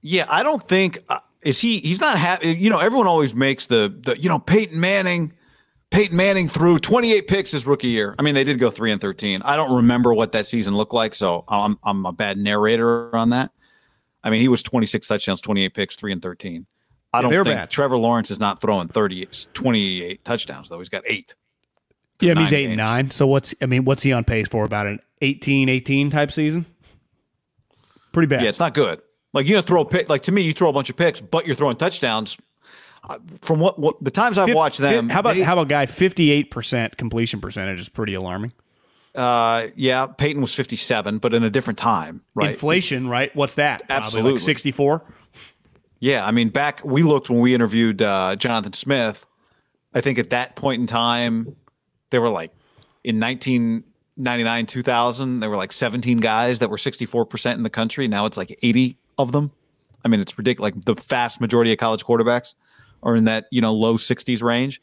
Yeah, 0.00 0.26
I 0.28 0.42
don't 0.42 0.62
think 0.62 1.04
uh, 1.08 1.20
is 1.42 1.60
he. 1.60 1.78
He's 1.78 2.00
not 2.00 2.18
happy. 2.18 2.56
You 2.56 2.70
know, 2.70 2.78
everyone 2.78 3.06
always 3.06 3.34
makes 3.34 3.66
the 3.66 3.94
the 4.02 4.18
you 4.18 4.28
know 4.28 4.38
Peyton 4.38 4.80
Manning. 4.80 5.32
Peyton 5.90 6.16
Manning 6.16 6.48
threw 6.48 6.78
28 6.78 7.28
picks 7.28 7.50
his 7.50 7.66
rookie 7.66 7.88
year. 7.88 8.14
I 8.18 8.22
mean, 8.22 8.34
they 8.34 8.44
did 8.44 8.58
go 8.58 8.70
three 8.70 8.92
and 8.92 9.00
13. 9.00 9.40
I 9.42 9.56
don't 9.56 9.74
remember 9.74 10.12
what 10.12 10.32
that 10.32 10.46
season 10.46 10.76
looked 10.76 10.92
like, 10.92 11.14
so 11.14 11.44
I'm 11.48 11.78
I'm 11.82 12.04
a 12.04 12.12
bad 12.12 12.36
narrator 12.36 13.14
on 13.16 13.30
that. 13.30 13.50
I 14.22 14.30
mean, 14.30 14.40
he 14.40 14.48
was 14.48 14.62
26 14.62 15.06
touchdowns, 15.06 15.40
28 15.40 15.74
picks, 15.74 15.96
three 15.96 16.12
and 16.12 16.20
13. 16.20 16.66
I 17.14 17.22
don't 17.22 17.30
think 17.32 17.44
bad. 17.44 17.70
Trevor 17.70 17.96
Lawrence 17.96 18.30
is 18.30 18.38
not 18.38 18.60
throwing 18.60 18.88
30, 18.88 19.28
28 19.54 20.24
touchdowns 20.24 20.68
though. 20.68 20.78
He's 20.78 20.90
got 20.90 21.04
eight. 21.06 21.34
Yeah, 22.20 22.34
he's 22.34 22.52
eight 22.52 22.62
games. 22.62 22.70
and 22.72 22.76
nine. 22.78 23.10
So 23.10 23.26
what's 23.26 23.54
I 23.62 23.66
mean, 23.66 23.84
what's 23.84 24.02
he 24.02 24.12
on 24.12 24.24
pace 24.24 24.48
for? 24.48 24.64
About 24.64 24.86
an 24.86 25.00
18, 25.22 25.68
18 25.68 26.10
type 26.10 26.32
season? 26.32 26.66
Pretty 28.12 28.26
bad. 28.26 28.42
Yeah, 28.42 28.48
it's 28.48 28.60
not 28.60 28.74
good. 28.74 29.00
Like 29.32 29.46
you 29.46 29.54
know, 29.54 29.62
throw 29.62 29.82
a 29.82 29.84
pick. 29.84 30.08
Like 30.08 30.22
to 30.24 30.32
me, 30.32 30.42
you 30.42 30.52
throw 30.52 30.68
a 30.68 30.72
bunch 30.72 30.90
of 30.90 30.96
picks, 30.96 31.20
but 31.20 31.46
you're 31.46 31.54
throwing 31.54 31.76
touchdowns. 31.76 32.36
From 33.40 33.60
what, 33.60 33.78
what 33.78 34.02
the 34.02 34.10
times 34.10 34.38
I've 34.38 34.54
watched 34.54 34.78
them, 34.78 35.08
how 35.08 35.20
about 35.20 35.36
they, 35.36 35.42
how 35.42 35.54
about 35.54 35.68
guy 35.68 35.86
fifty 35.86 36.30
eight 36.30 36.50
percent 36.50 36.96
completion 36.96 37.40
percentage 37.40 37.80
is 37.80 37.88
pretty 37.88 38.14
alarming. 38.14 38.52
Uh, 39.14 39.68
yeah, 39.76 40.06
Peyton 40.06 40.40
was 40.40 40.54
fifty 40.54 40.76
seven, 40.76 41.18
but 41.18 41.32
in 41.32 41.42
a 41.42 41.50
different 41.50 41.78
time, 41.78 42.22
right? 42.34 42.50
Inflation, 42.50 43.08
right? 43.08 43.34
What's 43.34 43.54
that? 43.54 43.82
Absolutely, 43.88 44.32
like 44.32 44.40
sixty 44.40 44.72
four. 44.72 45.04
Yeah, 46.00 46.24
I 46.24 46.30
mean, 46.30 46.50
back 46.50 46.84
we 46.84 47.02
looked 47.02 47.30
when 47.30 47.40
we 47.40 47.54
interviewed 47.54 48.02
uh, 48.02 48.36
Jonathan 48.36 48.72
Smith. 48.74 49.24
I 49.94 50.00
think 50.00 50.18
at 50.18 50.30
that 50.30 50.54
point 50.54 50.80
in 50.80 50.86
time, 50.86 51.56
there 52.10 52.20
were 52.20 52.28
like 52.28 52.52
in 53.04 53.18
nineteen 53.18 53.84
ninety 54.18 54.44
nine 54.44 54.66
two 54.66 54.82
thousand, 54.82 55.40
there 55.40 55.48
were 55.48 55.56
like 55.56 55.72
17 55.72 56.18
guys 56.18 56.58
that 56.58 56.68
were 56.68 56.76
64% 56.76 57.54
in 57.54 57.62
the 57.62 57.70
country 57.70 58.08
now 58.08 58.26
it's 58.26 58.36
like 58.36 58.58
80 58.62 58.98
of 59.16 59.32
them. 59.32 59.52
I 60.04 60.08
mean, 60.08 60.20
it's 60.20 60.36
ridiculous. 60.36 60.74
Like 60.74 60.84
the 60.84 60.94
vast 60.94 61.40
majority 61.40 61.72
of 61.72 61.78
college 61.78 62.04
quarterbacks 62.04 62.54
are 63.02 63.16
in 63.16 63.24
that 63.24 63.46
you 63.50 63.60
know 63.60 63.74
low 63.74 63.96
60s 63.96 64.42
range. 64.42 64.80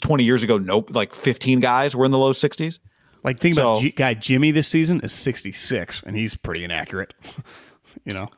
20 0.00 0.24
years 0.24 0.42
ago, 0.42 0.58
nope. 0.58 0.94
Like 0.94 1.14
15 1.14 1.60
guys 1.60 1.96
were 1.96 2.04
in 2.04 2.10
the 2.10 2.18
low 2.18 2.32
60s. 2.32 2.78
Like 3.22 3.38
think 3.38 3.54
so, 3.54 3.72
about 3.72 3.82
G- 3.82 3.90
guy 3.90 4.14
Jimmy 4.14 4.50
this 4.50 4.68
season 4.68 5.00
is 5.00 5.12
66, 5.12 6.02
and 6.04 6.14
he's 6.14 6.36
pretty 6.36 6.62
inaccurate. 6.62 7.14
you 8.04 8.14
know. 8.14 8.28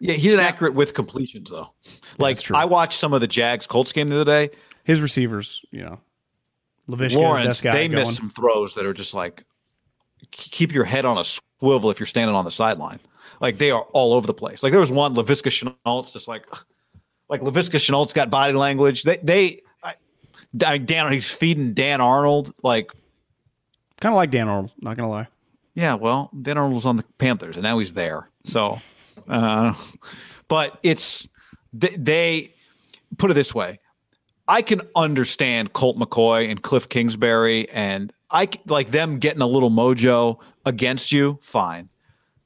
Yeah, 0.00 0.14
he's 0.14 0.34
inaccurate 0.34 0.74
with 0.74 0.92
completions 0.92 1.50
though. 1.50 1.72
Like 2.18 2.38
I 2.52 2.66
watched 2.66 2.98
some 2.98 3.14
of 3.14 3.22
the 3.22 3.26
Jags 3.26 3.66
Colts 3.66 3.92
game 3.92 4.08
the 4.08 4.20
other 4.20 4.24
day. 4.24 4.54
His 4.82 5.00
receivers, 5.00 5.62
you 5.70 5.82
know, 5.82 6.00
Laviska, 6.88 7.14
Lawrence, 7.14 7.60
they 7.60 7.88
miss 7.88 8.16
some 8.16 8.28
throws 8.28 8.74
that 8.74 8.84
are 8.84 8.92
just 8.92 9.14
like 9.14 9.44
keep 10.30 10.72
your 10.72 10.84
head 10.84 11.06
on 11.06 11.16
a 11.16 11.24
swivel 11.24 11.90
if 11.90 11.98
you're 11.98 12.06
standing 12.06 12.36
on 12.36 12.44
the 12.44 12.50
sideline. 12.50 13.00
Like 13.40 13.58
they 13.58 13.70
are 13.70 13.82
all 13.92 14.12
over 14.12 14.26
the 14.26 14.34
place. 14.34 14.62
Like 14.62 14.72
there 14.72 14.80
was 14.80 14.92
one 14.92 15.14
Laviska 15.14 15.50
Shenault's 15.86 16.12
just 16.12 16.28
like 16.28 16.44
like 17.28 17.40
Laviska 17.40 17.76
Shenault's 17.76 18.12
got 18.12 18.30
body 18.30 18.52
language. 18.52 19.02
They 19.02 19.18
they 19.18 19.62
I, 19.82 19.94
I 20.64 20.78
Dan 20.78 21.12
he's 21.12 21.30
feeding 21.30 21.74
Dan 21.74 22.00
Arnold 22.00 22.54
like 22.62 22.90
kind 24.00 24.12
of 24.12 24.16
like 24.16 24.30
Dan 24.30 24.48
Arnold. 24.48 24.72
Not 24.80 24.96
gonna 24.96 25.10
lie. 25.10 25.28
Yeah, 25.74 25.94
well, 25.94 26.30
Dan 26.40 26.56
Arnold 26.56 26.74
was 26.74 26.86
on 26.86 26.96
the 26.96 27.04
Panthers 27.18 27.56
and 27.56 27.64
now 27.64 27.78
he's 27.78 27.92
there. 27.92 28.30
So, 28.44 28.78
uh, 29.28 29.74
but 30.48 30.78
it's 30.82 31.26
they, 31.72 31.88
they 31.96 32.54
put 33.18 33.30
it 33.30 33.34
this 33.34 33.54
way. 33.54 33.80
I 34.46 34.62
can 34.62 34.82
understand 34.94 35.72
Colt 35.72 35.96
McCoy 35.96 36.50
and 36.50 36.62
Cliff 36.62 36.88
Kingsbury 36.88 37.68
and 37.70 38.12
I 38.30 38.48
like 38.66 38.90
them 38.90 39.18
getting 39.18 39.40
a 39.40 39.46
little 39.46 39.70
mojo 39.70 40.38
against 40.66 41.12
you. 41.12 41.38
Fine 41.42 41.88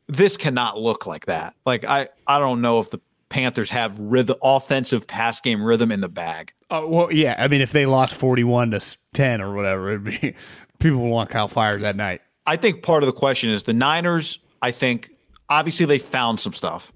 this 0.09 0.37
cannot 0.37 0.79
look 0.81 1.07
like 1.07 1.27
that. 1.27 1.55
Like 1.65 1.85
I, 1.85 2.09
I 2.27 2.39
don't 2.39 2.61
know 2.61 2.79
if 2.79 2.91
the 2.91 3.01
Panthers 3.29 3.71
have 3.71 3.99
rhythm, 3.99 4.37
offensive 4.43 5.07
pass 5.07 5.41
game 5.41 5.63
rhythm 5.63 5.93
in 5.93 6.01
the 6.01 6.09
bag. 6.09 6.53
Uh, 6.71 6.83
well, 6.87 7.13
yeah. 7.13 7.35
I 7.39 7.49
mean, 7.49 7.61
if 7.61 7.73
they 7.73 7.87
lost 7.87 8.15
forty-one 8.15 8.71
to 8.73 8.81
ten 9.13 9.41
or 9.41 9.55
whatever, 9.55 9.91
it'd 9.91 10.05
be 10.05 10.35
people 10.79 11.01
would 11.01 11.09
want 11.09 11.31
Kyle 11.31 11.49
fired 11.49 11.83
that 11.83 11.97
night. 11.97 12.23
I 12.47 12.57
think 12.57 12.83
part 12.83 13.03
of 13.03 13.07
the 13.07 13.13
question 13.13 13.51
is 13.51 13.65
the 13.65 13.75
Niners. 13.75 14.39
I 14.63 14.71
think 14.71 15.11
obviously 15.49 15.87
they 15.87 15.99
found 15.99 16.41
some 16.41 16.53
stuff, 16.53 16.93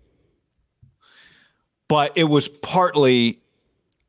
but 1.88 2.12
it 2.16 2.24
was 2.24 2.48
partly 2.48 3.40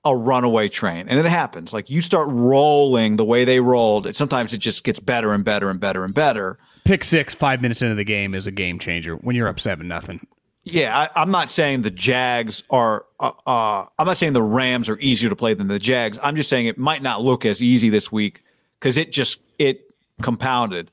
a 0.05 0.15
runaway 0.15 0.69
train, 0.69 1.07
and 1.07 1.19
it 1.19 1.25
happens. 1.25 1.73
Like 1.73 1.89
you 1.89 2.01
start 2.01 2.29
rolling 2.29 3.17
the 3.17 3.25
way 3.25 3.45
they 3.45 3.59
rolled, 3.59 4.07
it 4.07 4.15
sometimes 4.15 4.53
it 4.53 4.59
just 4.59 4.83
gets 4.83 4.99
better 4.99 5.33
and 5.33 5.43
better 5.43 5.69
and 5.69 5.79
better 5.79 6.03
and 6.03 6.13
better 6.13 6.57
pick 6.83 7.03
six 7.03 7.33
five 7.33 7.61
minutes 7.61 7.81
into 7.81 7.95
the 7.95 8.03
game 8.03 8.33
is 8.33 8.47
a 8.47 8.51
game 8.51 8.79
changer 8.79 9.15
when 9.15 9.35
you're 9.35 9.47
up 9.47 9.59
seven 9.59 9.87
nothing. 9.87 10.25
Yeah, 10.65 11.09
I, 11.15 11.21
am 11.21 11.31
not 11.31 11.49
saying 11.49 11.81
the 11.81 11.91
Jags 11.91 12.63
are. 12.69 13.05
Uh, 13.19 13.31
uh, 13.45 13.85
I'm 13.99 14.07
not 14.07 14.17
saying 14.17 14.31
the 14.31 14.41
Rams 14.41 14.87
are 14.87 14.97
easier 14.99 15.29
to 15.29 15.35
play 15.35 15.53
than 15.53 15.67
the 15.67 15.79
Jags. 15.79 16.17
I'm 16.23 16.37
just 16.37 16.49
saying 16.49 16.67
it 16.67 16.77
might 16.77 17.01
not 17.01 17.21
look 17.21 17.45
as 17.45 17.61
easy 17.61 17.89
this 17.89 18.11
week 18.11 18.43
because 18.79 18.95
it 18.95 19.11
just 19.11 19.39
it 19.59 19.93
compounded. 20.21 20.89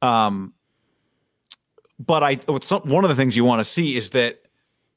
Um, 0.00 0.54
but 1.98 2.22
I 2.22 2.36
one 2.36 3.04
of 3.04 3.08
the 3.08 3.16
things 3.16 3.36
you 3.36 3.44
want 3.44 3.58
to 3.58 3.64
see 3.64 3.96
is 3.96 4.10
that, 4.10 4.42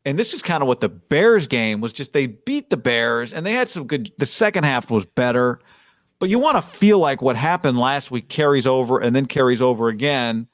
and 0.06 0.18
this 0.18 0.36
is 0.36 0.44
kind 0.44 0.62
of 0.62 0.68
what 0.68 0.80
the 0.80 0.90
Bears 0.90 1.48
game 1.48 1.82
was. 1.82 1.92
Just 1.92 2.14
they 2.14 2.28
beat 2.28 2.70
the 2.70 2.78
Bears 2.78 3.34
and 3.34 3.44
they 3.44 3.54
had 3.54 3.68
some 3.68 3.88
good. 3.88 4.12
The 4.20 4.28
second 4.28 4.64
half 4.64 4.92
was 4.92 5.06
better, 5.06 5.60
but 6.20 6.30
you 6.30 6.38
want 6.38 6.56
to 6.58 6.62
feel 6.62 7.00
like 7.00 7.24
what 7.24 7.36
happened 7.36 7.80
last 7.80 8.12
week 8.12 8.30
carries 8.30 8.68
over 8.68 9.00
and 9.00 9.16
then 9.16 9.26
carries 9.26 9.60
over 9.60 9.88
again 9.88 10.48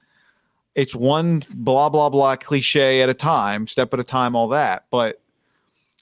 it's 0.77 0.95
one 0.95 1.41
blah 1.49 1.89
blah 1.89 2.09
blah 2.09 2.35
cliche 2.37 3.01
at 3.01 3.09
a 3.09 3.13
time, 3.13 3.67
step 3.67 3.93
at 3.93 3.99
a 3.99 4.03
time, 4.03 4.35
all 4.35 4.49
that. 4.49 4.85
But 4.91 5.19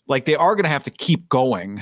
like 0.05 0.25
they 0.25 0.35
are 0.35 0.53
going 0.53 0.65
to 0.65 0.69
have 0.69 0.83
to 0.83 0.91
keep 0.91 1.27
going, 1.29 1.81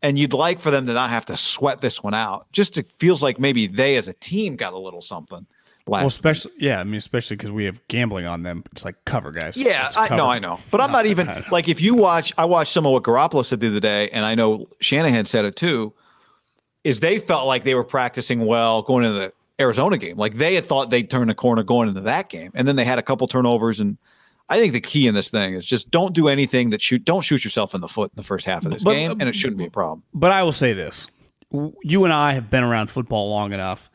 and 0.00 0.18
you'd 0.18 0.32
like 0.32 0.58
for 0.58 0.72
them 0.72 0.86
to 0.86 0.94
not 0.94 1.10
have 1.10 1.26
to 1.26 1.36
sweat 1.36 1.82
this 1.82 2.02
one 2.02 2.14
out. 2.14 2.50
Just 2.50 2.78
it 2.78 2.90
feels 2.98 3.22
like 3.22 3.38
maybe 3.38 3.66
they 3.68 3.96
as 3.96 4.08
a 4.08 4.14
team 4.14 4.56
got 4.56 4.72
a 4.72 4.78
little 4.78 5.02
something. 5.02 5.46
well, 5.86 6.06
especially 6.06 6.52
week. 6.52 6.62
yeah, 6.62 6.80
I 6.80 6.84
mean, 6.84 6.94
especially 6.94 7.36
because 7.36 7.52
we 7.52 7.66
have 7.66 7.86
gambling 7.88 8.24
on 8.24 8.44
them. 8.44 8.64
It's 8.72 8.84
like 8.86 9.04
cover 9.04 9.30
guys. 9.30 9.58
Yeah, 9.58 9.90
I 9.94 10.16
know, 10.16 10.26
I 10.26 10.38
know, 10.38 10.58
but 10.70 10.80
I'm 10.80 10.90
not 10.90 11.04
even 11.04 11.44
like 11.50 11.68
if 11.68 11.82
you 11.82 11.94
watch. 11.94 12.32
I 12.38 12.46
watched 12.46 12.72
some 12.72 12.86
of 12.86 12.92
what 12.92 13.02
Garoppolo 13.02 13.44
said 13.44 13.60
the 13.60 13.68
other 13.68 13.80
day, 13.80 14.08
and 14.08 14.24
I 14.24 14.34
know 14.34 14.68
Shanahan 14.80 15.26
said 15.26 15.44
it 15.44 15.54
too. 15.54 15.92
Is 16.82 16.98
they 16.98 17.18
felt 17.18 17.46
like 17.46 17.62
they 17.62 17.76
were 17.76 17.84
practicing 17.84 18.44
well 18.44 18.82
going 18.82 19.04
into 19.04 19.18
the 19.18 19.32
Arizona 19.62 19.96
game. 19.96 20.16
Like 20.16 20.34
they 20.34 20.54
had 20.54 20.64
thought 20.64 20.90
they'd 20.90 21.10
turn 21.10 21.30
a 21.30 21.34
corner 21.34 21.62
going 21.62 21.88
into 21.88 22.02
that 22.02 22.28
game, 22.28 22.52
and 22.54 22.68
then 22.68 22.76
they 22.76 22.84
had 22.84 22.98
a 22.98 23.02
couple 23.02 23.26
turnovers. 23.26 23.80
And 23.80 23.96
I 24.48 24.60
think 24.60 24.72
the 24.74 24.80
key 24.80 25.06
in 25.06 25.14
this 25.14 25.30
thing 25.30 25.54
is 25.54 25.64
just 25.64 25.90
don't 25.90 26.14
do 26.14 26.28
anything 26.28 26.70
that 26.70 26.82
shoot. 26.82 27.04
Don't 27.04 27.22
shoot 27.22 27.44
yourself 27.44 27.74
in 27.74 27.80
the 27.80 27.88
foot 27.88 28.10
in 28.10 28.16
the 28.16 28.22
first 28.22 28.44
half 28.44 28.64
of 28.64 28.72
this 28.72 28.84
but, 28.84 28.94
game, 28.94 29.12
and 29.12 29.22
it 29.22 29.34
shouldn't 29.34 29.58
be 29.58 29.66
a 29.66 29.70
problem. 29.70 30.02
But 30.12 30.32
I 30.32 30.42
will 30.42 30.52
say 30.52 30.72
this: 30.74 31.08
you 31.82 32.04
and 32.04 32.12
I 32.12 32.34
have 32.34 32.50
been 32.50 32.64
around 32.64 32.90
football 32.90 33.30
long 33.30 33.52
enough. 33.52 33.88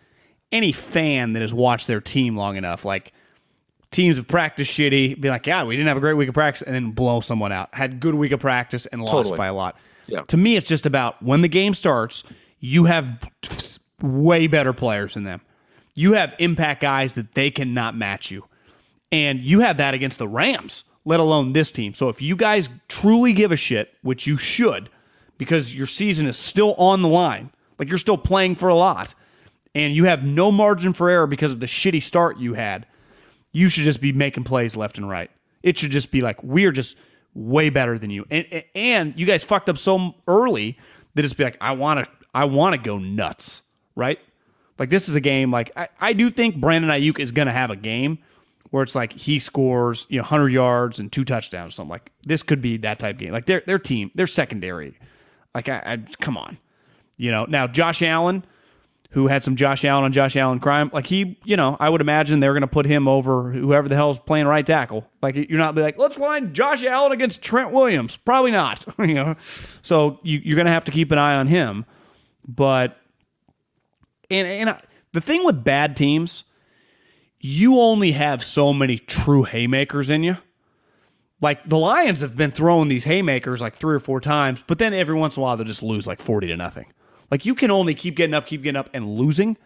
Any 0.52 0.72
fan 0.72 1.34
that 1.34 1.42
has 1.42 1.54
watched 1.54 1.88
their 1.88 2.00
team 2.00 2.38
long 2.38 2.56
enough, 2.56 2.86
like 2.86 3.12
teams 3.92 4.16
have 4.18 4.28
practiced 4.28 4.72
shitty, 4.72 5.20
be 5.20 5.30
like, 5.30 5.46
yeah, 5.46 5.64
we 5.64 5.76
didn't 5.76 5.90
have 5.90 5.98
a 5.98 6.02
great 6.02 6.14
week 6.14 6.30
of 6.30 6.34
practice, 6.34 6.62
and 6.62 6.74
then 6.74 6.92
blow 6.92 7.20
someone 7.20 7.52
out. 7.52 7.74
Had 7.74 8.00
good 8.00 8.16
week 8.16 8.32
of 8.32 8.40
practice 8.40 8.86
and 8.86 9.02
lost 9.02 9.12
totally. 9.12 9.38
by 9.38 9.48
a 9.48 9.54
lot. 9.54 9.78
Yeah. 10.08 10.22
To 10.30 10.38
me, 10.38 10.56
it's 10.56 10.68
just 10.68 10.86
about 10.86 11.22
when 11.22 11.42
the 11.42 11.50
game 11.50 11.74
starts, 11.74 12.24
you 12.60 12.86
have 12.86 13.30
way 14.02 14.48
better 14.48 14.74
players 14.74 15.16
than 15.16 15.24
them 15.24 15.42
you 15.98 16.14
have 16.14 16.36
impact 16.38 16.80
guys 16.80 17.14
that 17.16 17.34
they 17.34 17.50
cannot 17.50 17.98
match 17.98 18.30
you. 18.30 18.46
And 19.12 19.40
you 19.40 19.62
have 19.62 19.78
that 19.78 19.96
against 19.96 20.20
the 20.20 20.28
Rams, 20.28 20.84
let 21.06 21.20
alone 21.20 21.54
this 21.54 21.72
team. 21.72 21.96
So 21.96 22.08
if 22.08 22.22
you 22.22 22.36
guys 22.36 22.70
truly 22.88 23.34
give 23.34 23.52
a 23.52 23.56
shit, 23.56 23.92
which 24.04 24.28
you 24.28 24.38
should, 24.38 24.92
because 25.40 25.74
your 25.74 25.88
season 25.88 26.28
is 26.28 26.38
still 26.38 26.76
on 26.76 27.02
the 27.02 27.08
line, 27.08 27.50
like 27.80 27.90
you're 27.90 27.98
still 27.98 28.18
playing 28.18 28.54
for 28.54 28.70
a 28.70 28.76
lot, 28.76 29.16
and 29.74 29.96
you 29.96 30.04
have 30.04 30.24
no 30.24 30.52
margin 30.52 30.94
for 30.94 31.10
error 31.10 31.26
because 31.26 31.52
of 31.52 31.62
the 31.62 31.66
shitty 31.66 32.04
start 32.04 32.38
you 32.38 32.54
had, 32.54 32.86
you 33.52 33.68
should 33.68 33.84
just 33.84 34.00
be 34.00 34.14
making 34.14 34.44
plays 34.44 34.78
left 34.78 35.00
and 35.00 35.10
right. 35.10 35.32
It 35.64 35.80
should 35.80 35.90
just 35.90 36.12
be 36.12 36.22
like, 36.22 36.44
we're 36.44 36.72
just 36.72 36.96
way 37.34 37.72
better 37.72 37.98
than 37.98 38.12
you. 38.12 38.24
And 38.30 38.64
and 38.76 39.18
you 39.18 39.26
guys 39.26 39.44
fucked 39.44 39.68
up 39.68 39.80
so 39.80 40.14
early 40.28 40.78
that 41.16 41.26
it's 41.26 41.34
be 41.34 41.44
like, 41.44 41.58
I 41.60 41.72
want 41.72 42.06
to 42.06 42.12
I 42.36 42.46
want 42.46 42.76
to 42.76 42.82
go 42.82 43.00
nuts, 43.00 43.64
right? 43.96 44.20
Like 44.80 44.90
this 44.90 45.10
is 45.10 45.16
a 45.16 45.22
game 45.22 45.52
like 45.52 45.72
I, 45.76 45.90
I 46.00 46.14
do 46.14 46.30
think 46.30 46.58
Brandon 46.58 46.92
Aiyuk 46.92 47.20
is 47.20 47.32
going 47.32 47.48
to 47.48 47.54
have 47.54 47.70
a 47.70 47.76
game 47.76 48.20
where 48.70 48.84
it's 48.84 48.96
like 48.96 49.14
he 49.14 49.40
scores 49.40 50.06
you 50.10 50.18
know 50.18 50.24
100 50.24 50.50
yards 50.50 51.00
and 51.00 51.12
two 51.12 51.24
touchdowns 51.24 51.76
something. 51.76 51.90
Like 51.90 52.12
this 52.26 52.44
could 52.44 52.62
be 52.62 52.78
that 52.78 53.00
type 53.00 53.18
game. 53.18 53.32
Like 53.32 53.46
their 53.46 53.64
their 53.66 53.80
team 53.80 54.12
their 54.16 54.28
secondary 54.28 54.98
like 55.56 55.70
I, 55.70 55.78
I 55.86 55.98
come 56.20 56.38
on. 56.38 56.58
You 57.18 57.32
know 57.32 57.46
now 57.46 57.68
Josh 57.68 58.02
Allen 58.02 58.46
who 59.12 59.28
had 59.28 59.44
some 59.44 59.56
Josh 59.56 59.86
Allen 59.86 60.04
on 60.04 60.12
Josh 60.12 60.36
Allen 60.36 60.60
crime 60.60 60.92
like 60.94 61.08
he 61.08 61.40
you 61.44 61.58
know 61.58 61.78
I 61.80 61.90
would 61.90 62.02
imagine 62.02 62.40
they're 62.40 62.54
going 62.54 62.62
to 62.62 62.68
put 62.68 62.86
him 62.86 63.08
over 63.08 63.52
whoever 63.52 63.88
the 63.88 63.96
hell's 63.96 64.20
playing 64.20 64.46
right 64.46 64.66
tackle. 64.66 65.10
Like 65.22 65.36
you're 65.36 65.58
not 65.58 65.74
be 65.74 65.82
like 65.82 65.98
let's 65.98 66.20
line 66.20 66.54
Josh 66.54 66.84
Allen 66.84 67.12
against 67.12 67.42
Trent 67.42 67.72
Williams. 67.72 68.18
Probably 68.18 68.52
not 68.52 68.86
you 69.00 69.16
know? 69.16 69.36
So 69.82 70.20
you, 70.24 70.40
you're 70.44 70.56
going 70.56 70.68
to 70.68 70.72
have 70.72 70.86
to 70.86 70.92
keep 70.92 71.12
an 71.12 71.18
eye 71.18 71.36
on 71.36 71.48
him. 71.48 71.86
But 72.48 72.98
and 74.30 74.48
and 74.48 74.70
I, 74.70 74.82
the 75.14 75.22
thing 75.22 75.44
with 75.44 75.64
bad 75.64 75.96
teams, 75.96 76.44
you 77.40 77.80
only 77.80 78.12
have 78.12 78.44
so 78.44 78.74
many 78.74 78.98
true 78.98 79.44
haymakers 79.44 80.10
in 80.10 80.24
you. 80.24 80.38
Like 81.40 81.68
the 81.68 81.78
Lions 81.78 82.22
have 82.22 82.36
been 82.36 82.52
throwing 82.52 82.88
these 82.88 83.04
haymakers 83.04 83.62
like 83.62 83.76
three 83.76 83.96
or 83.96 84.00
four 84.00 84.20
times, 84.20 84.64
but 84.66 84.80
then 84.80 84.94
every 84.94 85.16
once 85.16 85.38
in 85.38 85.42
a 85.42 85.44
while 85.44 85.56
they'll 85.56 85.68
just 85.68 85.84
lose 85.84 86.08
like 86.08 86.20
40 86.20 86.48
to 86.48 86.58
nothing. 86.58 86.88
Like 87.30 87.46
you 87.46 87.54
can 87.54 87.70
only 87.70 87.94
keep 87.94 88.16
getting 88.16 88.34
up, 88.34 88.48
keep 88.48 88.64
getting 88.64 88.78
up, 88.78 88.90
and 88.94 89.08
losing. 89.08 89.58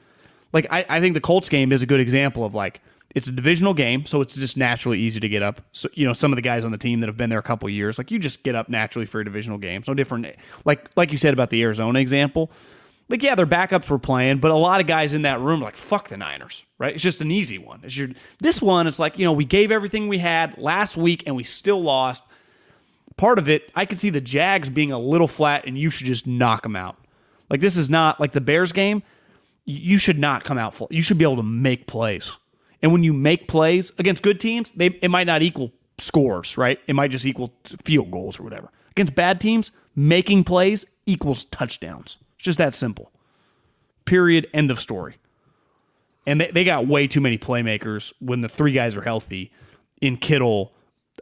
Like 0.51 0.68
I, 0.70 0.86
I 0.89 0.99
think 0.99 1.14
the 1.14 1.22
Colts 1.22 1.47
game 1.47 1.72
is 1.72 1.82
a 1.82 1.86
good 1.86 2.01
example 2.01 2.43
of 2.43 2.53
like 2.53 2.82
it's 3.16 3.28
a 3.28 3.32
divisional 3.32 3.74
game, 3.74 4.05
so 4.05 4.22
it's 4.22 4.36
just 4.36 4.57
naturally 4.57 4.99
easy 4.99 5.20
to 5.20 5.30
get 5.30 5.43
up. 5.43 5.62
So 5.72 5.88
you 5.93 6.05
know, 6.05 6.14
some 6.14 6.32
of 6.32 6.36
the 6.36 6.41
guys 6.41 6.66
on 6.66 6.72
the 6.72 6.78
team 6.78 6.99
that 6.99 7.07
have 7.07 7.18
been 7.18 7.30
there 7.30 7.39
a 7.39 7.43
couple 7.43 7.70
years, 7.70 7.97
like 7.97 8.12
you 8.12 8.20
just 8.20 8.43
get 8.43 8.55
up 8.55 8.68
naturally 8.68 9.05
for 9.05 9.22
a 9.22 9.26
divisional 9.26 9.57
game. 9.57 9.84
So 9.84 9.93
different, 9.93 10.28
like 10.66 10.89
like 10.97 11.12
you 11.12 11.18
said 11.18 11.34
about 11.34 11.51
the 11.51 11.62
Arizona 11.64 11.99
example 11.99 12.51
like 13.12 13.22
yeah, 13.22 13.36
their 13.36 13.45
backups 13.45 13.89
were 13.89 13.99
playing, 13.99 14.39
but 14.39 14.51
a 14.51 14.55
lot 14.55 14.80
of 14.82 14.88
guys 14.88 15.14
in 15.14 15.24
that 15.24 15.39
room 15.39 15.59
like 15.62 15.76
fuck 15.76 16.07
the 16.07 16.18
Niners, 16.18 16.64
right? 16.80 16.93
It's 16.93 17.03
just 17.03 17.22
an 17.22 17.30
easy 17.30 17.57
one. 17.57 17.82
It's 17.84 17.95
your 17.95 18.09
this 18.39 18.62
one. 18.62 18.88
It's 18.88 18.99
like 18.99 19.20
you 19.20 19.26
know 19.26 19.34
we 19.34 19.45
gave 19.45 19.72
everything 19.72 20.07
we 20.07 20.18
had 20.18 20.57
last 20.57 20.97
week 20.97 21.24
and 21.28 21.36
we 21.36 21.43
still 21.43 21.82
lost. 21.82 22.24
Part 23.18 23.38
of 23.38 23.49
it, 23.49 23.70
I 23.76 23.86
could 23.86 23.99
see 23.99 24.09
the 24.09 24.22
Jags 24.22 24.70
being 24.70 24.91
a 24.91 24.97
little 24.97 25.28
flat, 25.28 25.66
and 25.68 25.78
you 25.78 25.89
should 25.91 26.07
just 26.07 26.26
knock 26.26 26.64
them 26.64 26.76
out. 26.76 26.97
Like 27.49 27.59
this 27.59 27.78
is 27.78 27.89
not 27.89 28.20
like 28.20 28.32
the 28.32 28.41
Bears 28.41 28.72
game. 28.72 29.03
You 29.66 29.97
should 29.99 30.18
not 30.18 30.43
come 30.43 30.57
out 30.57 30.74
full. 30.74 30.88
You 30.89 31.03
should 31.03 31.18
be 31.20 31.26
able 31.26 31.36
to 31.36 31.43
make 31.43 31.86
plays, 31.86 32.32
and 32.82 32.91
when 32.91 33.03
you 33.03 33.14
make 33.14 33.47
plays 33.47 33.91
against 33.99 34.24
good 34.24 34.39
teams, 34.39 34.72
they 34.72 34.88
it 34.88 35.09
might 35.09 35.28
not 35.28 35.43
equal 35.43 35.72
scores, 35.97 36.57
right? 36.57 36.80
It 36.88 36.95
might 36.95 37.12
just 37.12 37.26
equal 37.26 37.53
field 37.86 38.09
goals 38.09 38.39
or 38.39 38.43
whatever. 38.43 38.72
Against 38.91 39.16
bad 39.16 39.39
teams, 39.39 39.72
making 39.95 40.43
plays 40.45 40.86
equals 41.05 41.45
touchdowns. 41.45 42.18
It's 42.42 42.46
just 42.46 42.58
that 42.58 42.74
simple. 42.74 43.12
Period. 44.06 44.50
End 44.52 44.72
of 44.72 44.80
story. 44.80 45.18
And 46.26 46.42
they, 46.42 46.50
they 46.50 46.64
got 46.64 46.88
way 46.88 47.06
too 47.06 47.22
many 47.22 47.38
playmakers 47.38 48.14
when 48.20 48.42
the 48.42 48.50
three 48.50 48.72
guys 48.72 48.98
are 48.98 49.04
healthy 49.04 49.52
in 50.02 50.18
Kittle, 50.18 50.74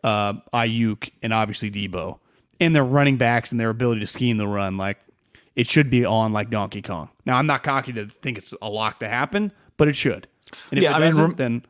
uh, 0.02 0.36
Aiyuk, 0.54 1.12
and 1.22 1.34
obviously 1.34 1.70
Debo. 1.70 2.20
And 2.62 2.74
their 2.74 2.86
running 2.86 3.18
backs 3.18 3.52
and 3.52 3.60
their 3.60 3.70
ability 3.70 4.00
to 4.00 4.08
scheme 4.08 4.38
the 4.38 4.48
run. 4.48 4.78
Like, 4.78 4.98
it 5.58 5.68
should 5.68 5.90
be 5.90 6.06
on 6.06 6.32
like 6.32 6.50
Donkey 6.50 6.82
Kong. 6.82 7.10
Now, 7.26 7.36
I'm 7.36 7.48
not 7.48 7.64
cocky 7.64 7.92
to 7.92 8.06
think 8.06 8.38
it's 8.38 8.54
a 8.62 8.70
lock 8.70 9.02
to 9.02 9.10
happen, 9.10 9.52
but 9.76 9.90
it 9.90 9.98
should. 9.98 10.26
And 10.72 10.78
if 10.78 10.84
yeah, 10.84 10.96
it 10.96 11.02
doesn't, 11.02 11.22
I 11.22 11.28
mean, 11.28 11.36
then 11.36 11.66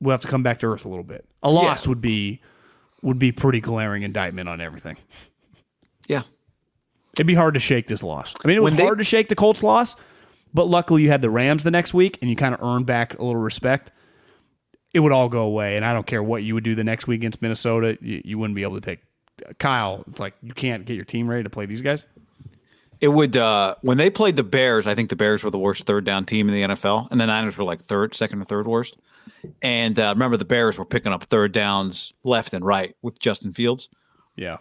we'll 0.00 0.14
have 0.14 0.22
to 0.22 0.28
come 0.28 0.42
back 0.42 0.58
to 0.58 0.66
earth 0.66 0.84
a 0.84 0.88
little 0.88 1.04
bit. 1.04 1.24
A 1.44 1.50
loss 1.50 1.86
yeah. 1.86 1.90
would 1.90 2.00
be 2.00 2.40
would 3.02 3.20
be 3.20 3.30
pretty 3.30 3.60
glaring 3.60 4.02
indictment 4.02 4.48
on 4.48 4.60
everything. 4.60 4.96
Yeah, 6.08 6.22
It'd 7.14 7.26
be 7.26 7.34
hard 7.34 7.54
to 7.54 7.60
shake 7.60 7.86
this 7.86 8.02
loss. 8.02 8.34
I 8.44 8.48
mean, 8.48 8.56
it 8.56 8.62
was 8.62 8.72
they, 8.72 8.84
hard 8.84 8.98
to 8.98 9.04
shake 9.04 9.28
the 9.28 9.34
Colts 9.34 9.62
loss, 9.62 9.96
but 10.54 10.68
luckily 10.68 11.02
you 11.02 11.10
had 11.10 11.22
the 11.22 11.30
Rams 11.30 11.64
the 11.64 11.70
next 11.70 11.92
week 11.92 12.18
and 12.20 12.30
you 12.30 12.36
kind 12.36 12.54
of 12.54 12.62
earned 12.62 12.86
back 12.86 13.18
a 13.18 13.24
little 13.24 13.40
respect. 13.40 13.90
It 14.92 15.00
would 15.00 15.12
all 15.12 15.28
go 15.28 15.42
away, 15.42 15.76
and 15.76 15.84
I 15.84 15.92
don't 15.92 16.06
care 16.06 16.22
what 16.22 16.42
you 16.42 16.54
would 16.54 16.64
do 16.64 16.74
the 16.74 16.82
next 16.82 17.06
week 17.06 17.20
against 17.20 17.40
Minnesota. 17.40 17.96
You, 18.00 18.22
you 18.24 18.38
wouldn't 18.38 18.56
be 18.56 18.62
able 18.62 18.74
to 18.74 18.80
take 18.80 19.00
Kyle. 19.58 20.04
It's 20.08 20.18
like 20.18 20.34
you 20.42 20.52
can't 20.52 20.84
get 20.84 20.94
your 20.94 21.04
team 21.04 21.28
ready 21.28 21.44
to 21.44 21.50
play 21.50 21.66
these 21.66 21.82
guys. 21.82 22.04
It 23.00 23.08
would 23.08 23.36
uh, 23.36 23.76
when 23.80 23.96
they 23.96 24.10
played 24.10 24.36
the 24.36 24.42
Bears. 24.42 24.86
I 24.86 24.94
think 24.94 25.08
the 25.08 25.16
Bears 25.16 25.42
were 25.42 25.50
the 25.50 25.58
worst 25.58 25.86
third 25.86 26.04
down 26.04 26.26
team 26.26 26.48
in 26.48 26.54
the 26.54 26.74
NFL, 26.74 27.08
and 27.10 27.20
the 27.20 27.26
Niners 27.26 27.56
were 27.56 27.64
like 27.64 27.82
third, 27.82 28.14
second, 28.14 28.42
or 28.42 28.44
third 28.44 28.66
worst. 28.66 28.96
And 29.62 29.98
uh, 29.98 30.12
remember, 30.14 30.36
the 30.36 30.44
Bears 30.44 30.78
were 30.78 30.84
picking 30.84 31.12
up 31.12 31.24
third 31.24 31.52
downs 31.52 32.12
left 32.24 32.52
and 32.52 32.64
right 32.64 32.94
with 33.00 33.18
Justin 33.18 33.52
Fields. 33.52 33.88
Yeah, 34.36 34.58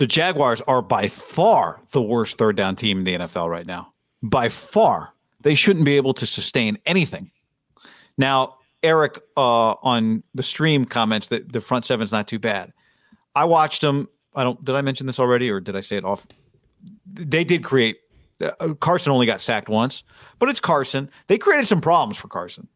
the 0.00 0.06
Jaguars 0.06 0.62
are 0.62 0.80
by 0.80 1.08
far 1.08 1.82
the 1.90 2.00
worst 2.00 2.38
third 2.38 2.56
down 2.56 2.74
team 2.74 3.00
in 3.00 3.04
the 3.04 3.18
NFL 3.18 3.50
right 3.50 3.66
now. 3.66 3.92
By 4.22 4.48
far. 4.48 5.12
They 5.42 5.54
shouldn't 5.54 5.84
be 5.84 5.96
able 5.96 6.14
to 6.14 6.24
sustain 6.24 6.78
anything. 6.86 7.30
Now, 8.16 8.56
Eric 8.82 9.20
uh, 9.36 9.72
on 9.82 10.22
the 10.34 10.42
stream 10.42 10.86
comments 10.86 11.26
that 11.28 11.52
the 11.52 11.60
front 11.60 11.84
seven's 11.84 12.12
not 12.12 12.26
too 12.28 12.38
bad. 12.38 12.72
I 13.34 13.44
watched 13.44 13.82
them. 13.82 14.08
I 14.34 14.42
don't. 14.42 14.64
Did 14.64 14.74
I 14.74 14.80
mention 14.80 15.06
this 15.06 15.20
already, 15.20 15.50
or 15.50 15.60
did 15.60 15.76
I 15.76 15.80
say 15.80 15.98
it 15.98 16.04
off? 16.04 16.26
They 17.04 17.44
did 17.44 17.62
create. 17.62 17.98
Uh, 18.40 18.72
Carson 18.80 19.12
only 19.12 19.26
got 19.26 19.42
sacked 19.42 19.68
once, 19.68 20.02
but 20.38 20.48
it's 20.48 20.60
Carson. 20.60 21.10
They 21.26 21.36
created 21.36 21.68
some 21.68 21.82
problems 21.82 22.16
for 22.16 22.28
Carson, 22.28 22.68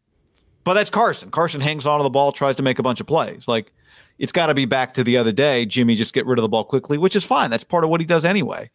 but 0.63 0.75
that's 0.75 0.91
Carson. 0.91 1.31
Carson 1.31 1.59
hangs 1.59 1.87
onto 1.87 2.03
the 2.03 2.11
ball, 2.11 2.31
tries 2.31 2.55
to 2.57 2.63
make 2.63 2.77
a 2.77 2.83
bunch 2.83 3.01
of 3.01 3.07
plays. 3.07 3.47
Like 3.47 3.71
it's 4.19 4.31
got 4.31 4.47
to 4.47 4.53
be 4.53 4.65
back 4.65 4.93
to 4.95 5.03
the 5.03 5.17
other 5.17 5.31
day. 5.31 5.65
Jimmy 5.65 5.95
just 5.95 6.13
get 6.13 6.25
rid 6.25 6.37
of 6.39 6.43
the 6.43 6.49
ball 6.49 6.63
quickly, 6.63 6.97
which 6.97 7.15
is 7.15 7.23
fine. 7.23 7.49
That's 7.49 7.63
part 7.63 7.83
of 7.83 7.89
what 7.89 7.99
he 8.01 8.07
does 8.07 8.25
anyway. 8.25 8.69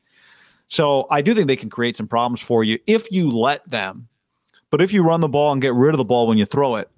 So 0.68 1.07
I 1.11 1.22
do 1.22 1.34
think 1.34 1.49
they 1.49 1.57
can 1.57 1.70
create 1.70 1.97
some 1.97 2.07
problems 2.07 2.41
for 2.41 2.62
you 2.62 2.78
if 2.86 3.11
you 3.11 3.30
let 3.30 3.68
them. 3.68 4.09
But 4.70 4.80
if 4.80 4.93
you 4.93 5.03
run 5.03 5.20
the 5.20 5.28
ball 5.28 5.53
and 5.53 5.61
get 5.61 5.74
rid 5.74 5.95
of 5.95 5.99
the 5.99 6.05
ball 6.05 6.28
when 6.28 6.38
you 6.38 6.45
throw 6.47 6.76
it, 6.76 6.88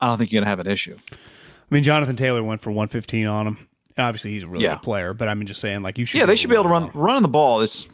I 0.00 0.06
don't 0.06 0.16
think 0.18 0.32
you're 0.32 0.40
going 0.40 0.46
to 0.46 0.50
have 0.50 0.60
an 0.60 0.66
issue. 0.66 0.96
I 1.12 1.74
mean, 1.74 1.82
Jonathan 1.82 2.16
Taylor 2.16 2.42
went 2.42 2.62
for 2.62 2.70
115 2.70 3.26
on 3.26 3.46
him. 3.46 3.68
Obviously, 3.98 4.32
he's 4.32 4.42
a 4.42 4.48
really 4.48 4.64
Yeah. 4.64 4.74
good 4.74 4.82
player, 4.82 5.12
but 5.12 5.28
I 5.28 5.34
mean, 5.34 5.46
just 5.46 5.60
saying, 5.60 5.82
like 5.82 5.98
you 5.98 6.04
should. 6.06 6.18
Yeah, 6.18 6.26
they 6.26 6.36
should 6.36 6.48
be 6.50 6.56
able 6.56 6.64
to 6.64 6.70
run 6.70 6.90
running 6.94 7.22
the 7.22 7.28
ball. 7.28 7.60
It's 7.60 7.86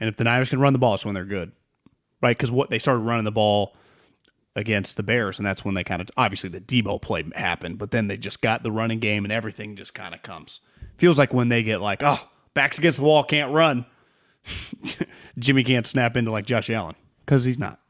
And 0.00 0.08
if 0.08 0.16
the 0.16 0.24
Niners 0.24 0.50
can 0.50 0.60
run 0.60 0.72
the 0.72 0.78
ball, 0.78 0.94
it's 0.94 1.04
when 1.04 1.14
they're 1.14 1.24
good, 1.24 1.52
right? 2.20 2.36
Because 2.36 2.50
what 2.52 2.68
they 2.68 2.78
started 2.78 3.00
running 3.00 3.24
the 3.24 3.32
ball 3.32 3.74
against 4.56 4.96
the 4.96 5.02
Bears, 5.02 5.38
and 5.38 5.46
that's 5.46 5.64
when 5.64 5.74
they 5.74 5.84
kind 5.84 6.00
of 6.00 6.10
obviously 6.16 6.48
the 6.48 6.60
Debo 6.60 7.00
play 7.00 7.24
happened, 7.34 7.78
but 7.78 7.90
then 7.90 8.08
they 8.08 8.16
just 8.16 8.40
got 8.40 8.62
the 8.62 8.72
running 8.72 9.00
game, 9.00 9.24
and 9.24 9.32
everything 9.32 9.76
just 9.76 9.94
kind 9.94 10.14
of 10.14 10.22
comes. 10.22 10.60
Feels 10.98 11.18
like 11.18 11.32
when 11.32 11.48
they 11.48 11.62
get 11.62 11.80
like, 11.80 12.02
oh, 12.02 12.20
backs 12.54 12.78
against 12.78 12.98
the 12.98 13.04
wall, 13.04 13.24
can't 13.24 13.52
run. 13.52 13.86
Jimmy 15.38 15.64
can't 15.64 15.86
snap 15.86 16.16
into 16.16 16.30
like 16.30 16.46
Josh 16.46 16.70
Allen 16.70 16.94
because 17.24 17.44
he's 17.44 17.58
not. 17.58 17.80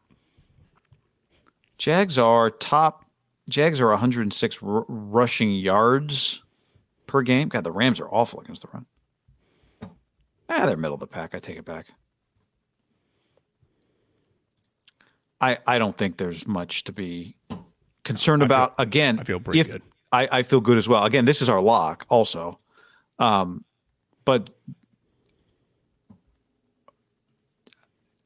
Jags 1.78 2.16
are 2.16 2.50
top. 2.50 3.04
Jags 3.48 3.80
are 3.80 3.88
106 3.88 4.58
r- 4.62 4.84
rushing 4.88 5.52
yards 5.52 6.42
per 7.06 7.22
game. 7.22 7.48
God, 7.48 7.64
the 7.64 7.72
Rams 7.72 8.00
are 8.00 8.08
awful 8.08 8.40
against 8.40 8.62
the 8.62 8.68
run. 8.72 8.86
Ah, 10.48 10.66
they're 10.66 10.76
middle 10.76 10.94
of 10.94 11.00
the 11.00 11.06
pack. 11.06 11.34
I 11.34 11.40
take 11.40 11.58
it 11.58 11.64
back. 11.64 11.88
I 15.40 15.58
I 15.66 15.78
don't 15.78 15.96
think 15.96 16.16
there's 16.16 16.46
much 16.46 16.84
to 16.84 16.92
be 16.92 17.36
concerned 18.04 18.42
about. 18.42 18.74
Again, 18.78 19.18
I 19.18 19.24
feel 19.24 19.40
pretty 19.40 19.60
if, 19.60 19.72
good. 19.72 19.82
I, 20.12 20.28
I 20.30 20.42
feel 20.42 20.60
good 20.60 20.78
as 20.78 20.88
well. 20.88 21.04
Again, 21.04 21.24
this 21.24 21.42
is 21.42 21.48
our 21.48 21.60
lock 21.60 22.06
also. 22.08 22.60
Um, 23.18 23.64
but 24.24 24.50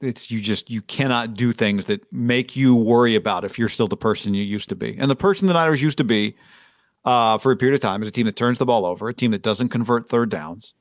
it's 0.00 0.30
you 0.30 0.40
just 0.40 0.70
you 0.70 0.82
cannot 0.82 1.34
do 1.34 1.52
things 1.52 1.86
that 1.86 2.10
make 2.12 2.56
you 2.56 2.74
worry 2.74 3.14
about 3.14 3.44
if 3.44 3.58
you're 3.58 3.68
still 3.68 3.88
the 3.88 3.96
person 3.96 4.34
you 4.34 4.44
used 4.44 4.68
to 4.68 4.76
be. 4.76 4.96
And 4.98 5.10
the 5.10 5.16
person 5.16 5.48
the 5.48 5.54
Niners 5.54 5.82
used 5.82 5.98
to 5.98 6.04
be 6.04 6.36
uh, 7.04 7.38
for 7.38 7.52
a 7.52 7.56
period 7.56 7.74
of 7.74 7.80
time 7.80 8.02
is 8.02 8.08
a 8.08 8.12
team 8.12 8.26
that 8.26 8.36
turns 8.36 8.58
the 8.58 8.66
ball 8.66 8.84
over, 8.84 9.08
a 9.08 9.14
team 9.14 9.30
that 9.30 9.42
doesn't 9.42 9.70
convert 9.70 10.08
third 10.08 10.30
downs. 10.30 10.74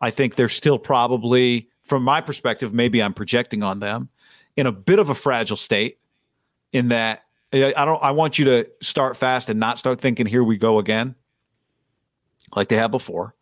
I 0.00 0.10
think 0.10 0.34
they're 0.34 0.48
still 0.48 0.78
probably, 0.78 1.70
from 1.84 2.02
my 2.02 2.20
perspective, 2.20 2.74
maybe 2.74 3.02
I'm 3.02 3.14
projecting 3.14 3.62
on 3.62 3.78
them 3.80 4.10
in 4.56 4.66
a 4.66 4.72
bit 4.72 4.98
of 4.98 5.10
a 5.10 5.14
fragile 5.14 5.56
state. 5.56 5.98
In 6.72 6.88
that 6.88 7.22
I 7.52 7.84
don't, 7.84 8.02
I 8.02 8.10
want 8.10 8.38
you 8.38 8.44
to 8.46 8.66
start 8.82 9.16
fast 9.16 9.48
and 9.48 9.58
not 9.58 9.78
start 9.78 10.00
thinking, 10.00 10.26
"Here 10.26 10.44
we 10.44 10.56
go 10.56 10.78
again," 10.78 11.14
like 12.54 12.68
they 12.68 12.76
have 12.76 12.90
before, 12.90 13.34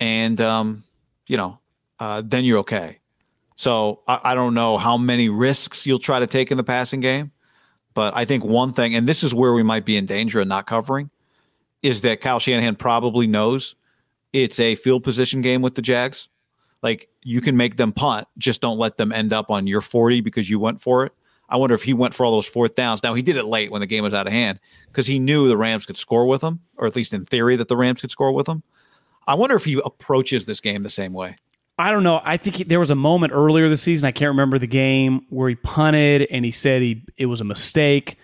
and 0.00 0.40
um, 0.40 0.84
you 1.26 1.36
know, 1.36 1.58
uh, 1.98 2.22
then 2.24 2.44
you're 2.44 2.58
okay. 2.58 3.00
So 3.56 4.02
I, 4.06 4.20
I 4.24 4.34
don't 4.34 4.54
know 4.54 4.78
how 4.78 4.96
many 4.96 5.28
risks 5.28 5.86
you'll 5.86 5.98
try 5.98 6.20
to 6.20 6.26
take 6.26 6.50
in 6.50 6.56
the 6.56 6.64
passing 6.64 7.00
game, 7.00 7.32
but 7.94 8.16
I 8.16 8.24
think 8.24 8.44
one 8.44 8.72
thing, 8.72 8.94
and 8.94 9.08
this 9.08 9.22
is 9.22 9.34
where 9.34 9.52
we 9.52 9.62
might 9.62 9.84
be 9.84 9.96
in 9.96 10.06
danger 10.06 10.40
of 10.40 10.48
not 10.48 10.66
covering, 10.66 11.10
is 11.82 12.02
that 12.02 12.20
Kyle 12.20 12.38
Shanahan 12.38 12.76
probably 12.76 13.26
knows 13.26 13.74
it's 14.32 14.60
a 14.60 14.74
field 14.74 15.02
position 15.02 15.40
game 15.40 15.62
with 15.62 15.74
the 15.74 15.82
Jags. 15.82 16.28
Like 16.82 17.08
you 17.26 17.40
can 17.40 17.56
make 17.56 17.74
them 17.74 17.92
punt, 17.92 18.28
just 18.38 18.60
don't 18.60 18.78
let 18.78 18.98
them 18.98 19.10
end 19.10 19.32
up 19.32 19.50
on 19.50 19.66
your 19.66 19.80
40 19.80 20.20
because 20.20 20.48
you 20.48 20.60
went 20.60 20.80
for 20.80 21.04
it. 21.04 21.12
I 21.48 21.56
wonder 21.56 21.74
if 21.74 21.82
he 21.82 21.92
went 21.92 22.14
for 22.14 22.24
all 22.24 22.30
those 22.30 22.46
fourth 22.46 22.76
downs. 22.76 23.02
Now 23.02 23.14
he 23.14 23.22
did 23.22 23.34
it 23.34 23.44
late 23.44 23.72
when 23.72 23.80
the 23.80 23.86
game 23.86 24.04
was 24.04 24.14
out 24.14 24.28
of 24.28 24.32
hand 24.32 24.60
because 24.86 25.08
he 25.08 25.18
knew 25.18 25.48
the 25.48 25.56
Rams 25.56 25.86
could 25.86 25.96
score 25.96 26.24
with 26.24 26.40
him, 26.40 26.60
or 26.76 26.86
at 26.86 26.94
least 26.94 27.12
in 27.12 27.24
theory 27.24 27.56
that 27.56 27.66
the 27.66 27.76
Rams 27.76 28.00
could 28.00 28.12
score 28.12 28.30
with 28.30 28.48
him. 28.48 28.62
I 29.26 29.34
wonder 29.34 29.56
if 29.56 29.64
he 29.64 29.80
approaches 29.84 30.46
this 30.46 30.60
game 30.60 30.84
the 30.84 30.88
same 30.88 31.12
way. 31.12 31.36
I 31.76 31.90
don't 31.90 32.04
know. 32.04 32.20
I 32.24 32.36
think 32.36 32.56
he, 32.56 32.64
there 32.64 32.78
was 32.78 32.92
a 32.92 32.96
moment 32.96 33.32
earlier 33.34 33.68
this 33.68 33.82
season. 33.82 34.06
I 34.06 34.12
can't 34.12 34.28
remember 34.28 34.60
the 34.60 34.68
game 34.68 35.26
where 35.28 35.48
he 35.48 35.56
punted 35.56 36.28
and 36.30 36.44
he 36.44 36.52
said 36.52 36.80
he 36.80 37.02
it 37.16 37.26
was 37.26 37.40
a 37.40 37.44
mistake. 37.44 38.18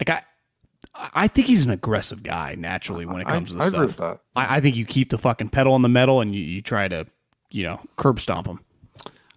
Like 0.00 0.08
I, 0.08 1.10
I 1.14 1.28
think 1.28 1.46
he's 1.46 1.64
an 1.64 1.70
aggressive 1.70 2.22
guy 2.22 2.54
naturally 2.56 3.04
when 3.04 3.20
it 3.20 3.26
comes 3.26 3.52
to 3.52 3.56
I 3.56 3.58
this 3.58 3.68
agree 3.68 3.88
stuff. 3.88 3.88
with 3.88 3.96
that. 3.98 4.20
I, 4.34 4.56
I 4.56 4.60
think 4.60 4.76
you 4.76 4.86
keep 4.86 5.10
the 5.10 5.18
fucking 5.18 5.50
pedal 5.50 5.74
on 5.74 5.82
the 5.82 5.90
metal 5.90 6.22
and 6.22 6.34
you, 6.34 6.42
you 6.42 6.62
try 6.62 6.88
to, 6.88 7.06
you 7.50 7.64
know, 7.64 7.80
curb 7.96 8.20
stomp 8.20 8.46
him. 8.46 8.60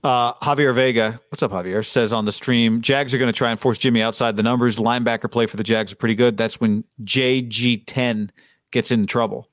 Uh, 0.03 0.33
Javier 0.35 0.73
Vega, 0.73 1.19
what's 1.29 1.43
up, 1.43 1.51
Javier? 1.51 1.85
Says 1.85 2.13
on 2.13 2.23
the 2.23 2.31
stream, 2.31 2.81
Jags 2.81 3.13
are 3.13 3.17
going 3.17 3.31
to 3.31 3.37
try 3.37 3.51
and 3.51 3.59
force 3.59 3.77
Jimmy 3.77 4.01
outside 4.01 4.37
the 4.37 4.43
numbers. 4.43 4.79
Linebacker 4.79 5.29
play 5.29 5.45
for 5.45 5.57
the 5.57 5.63
Jags 5.63 5.91
are 5.91 5.97
pretty 5.97 6.15
good. 6.15 6.37
That's 6.37 6.59
when 6.61 6.85
JG10 7.03 8.29
gets 8.71 8.91
in 8.91 9.07
trouble. 9.07 9.49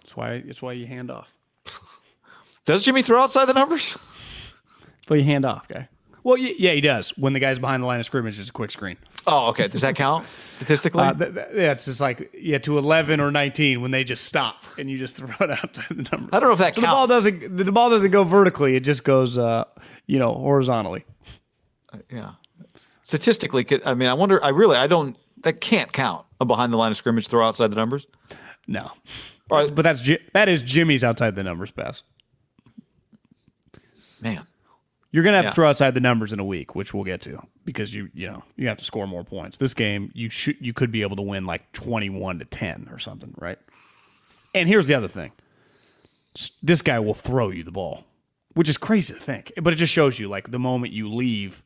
That's 0.00 0.16
why. 0.16 0.40
That's 0.40 0.62
why 0.62 0.72
you 0.72 0.86
hand 0.86 1.10
off. 1.10 1.32
Does 2.64 2.82
Jimmy 2.82 3.02
throw 3.02 3.22
outside 3.22 3.44
the 3.44 3.54
numbers? 3.54 3.92
That's 3.92 5.10
why 5.10 5.16
you 5.16 5.24
hand 5.24 5.44
off, 5.44 5.68
guy. 5.68 5.88
Well, 6.22 6.36
yeah, 6.36 6.72
he 6.72 6.80
does. 6.80 7.10
When 7.16 7.32
the 7.32 7.40
guy's 7.40 7.58
behind 7.58 7.82
the 7.82 7.86
line 7.86 8.00
of 8.00 8.06
scrimmage, 8.06 8.38
it's 8.38 8.50
a 8.50 8.52
quick 8.52 8.70
screen. 8.70 8.96
Oh, 9.26 9.48
okay. 9.50 9.68
Does 9.68 9.80
that 9.80 9.96
count 9.96 10.26
statistically? 10.52 11.02
Uh, 11.02 11.14
th- 11.14 11.34
th- 11.34 11.46
yeah, 11.54 11.72
it's 11.72 11.86
just 11.86 12.00
like 12.00 12.30
yeah, 12.38 12.58
to 12.58 12.78
eleven 12.78 13.20
or 13.20 13.30
nineteen 13.30 13.80
when 13.80 13.90
they 13.90 14.04
just 14.04 14.24
stop 14.24 14.64
and 14.78 14.90
you 14.90 14.98
just 14.98 15.16
throw 15.18 15.28
it 15.40 15.50
out 15.50 15.72
the 15.74 15.94
numbers. 15.94 16.30
I 16.32 16.38
don't 16.40 16.48
know 16.48 16.52
if 16.52 16.58
that 16.58 16.74
so 16.74 16.80
the 16.82 16.86
ball 16.86 17.06
doesn't 17.06 17.56
the 17.56 17.72
ball 17.72 17.90
doesn't 17.90 18.10
go 18.10 18.24
vertically; 18.24 18.76
it 18.76 18.80
just 18.80 19.04
goes, 19.04 19.38
uh, 19.38 19.64
you 20.06 20.18
know, 20.18 20.32
horizontally. 20.34 21.04
yeah. 22.10 22.32
Statistically, 23.04 23.66
I 23.84 23.94
mean, 23.94 24.08
I 24.08 24.14
wonder. 24.14 24.42
I 24.44 24.50
really, 24.50 24.76
I 24.76 24.86
don't. 24.86 25.16
That 25.42 25.60
can't 25.60 25.90
count 25.92 26.26
a 26.40 26.44
behind 26.44 26.72
the 26.72 26.76
line 26.76 26.90
of 26.90 26.96
scrimmage 26.96 27.26
throw 27.28 27.46
outside 27.46 27.72
the 27.72 27.76
numbers. 27.76 28.06
No, 28.68 28.92
All 29.50 29.58
right, 29.58 29.74
but 29.74 29.82
that's 29.82 30.08
that 30.34 30.48
is 30.48 30.62
Jimmy's 30.62 31.02
outside 31.02 31.34
the 31.34 31.42
numbers 31.42 31.70
pass. 31.72 32.02
man. 34.20 34.46
You're 35.12 35.24
gonna 35.24 35.38
have 35.38 35.44
Yeah. 35.44 35.50
to 35.50 35.54
throw 35.54 35.68
outside 35.68 35.94
the 35.94 36.00
numbers 36.00 36.32
in 36.32 36.38
a 36.38 36.44
week, 36.44 36.74
which 36.74 36.94
we'll 36.94 37.04
get 37.04 37.20
to 37.22 37.42
because 37.64 37.92
you 37.92 38.08
you 38.14 38.28
know 38.28 38.44
you 38.56 38.68
have 38.68 38.78
to 38.78 38.84
score 38.84 39.06
more 39.06 39.24
points. 39.24 39.58
This 39.58 39.74
game 39.74 40.10
you 40.14 40.30
should 40.30 40.56
you 40.60 40.72
could 40.72 40.92
be 40.92 41.02
able 41.02 41.16
to 41.16 41.22
win 41.22 41.46
like 41.46 41.72
twenty 41.72 42.08
one 42.10 42.38
to 42.38 42.44
ten 42.44 42.88
or 42.92 42.98
something, 42.98 43.34
right? 43.38 43.58
And 44.54 44.68
here's 44.68 44.86
the 44.86 44.94
other 44.94 45.08
thing: 45.08 45.32
this 46.62 46.82
guy 46.82 46.98
will 47.00 47.14
throw 47.14 47.50
you 47.50 47.62
the 47.64 47.72
ball, 47.72 48.04
which 48.54 48.68
is 48.68 48.76
crazy 48.76 49.14
to 49.14 49.20
think, 49.20 49.52
but 49.60 49.72
it 49.72 49.76
just 49.76 49.92
shows 49.92 50.18
you 50.18 50.28
like 50.28 50.50
the 50.50 50.58
moment 50.58 50.92
you 50.92 51.08
leave 51.08 51.62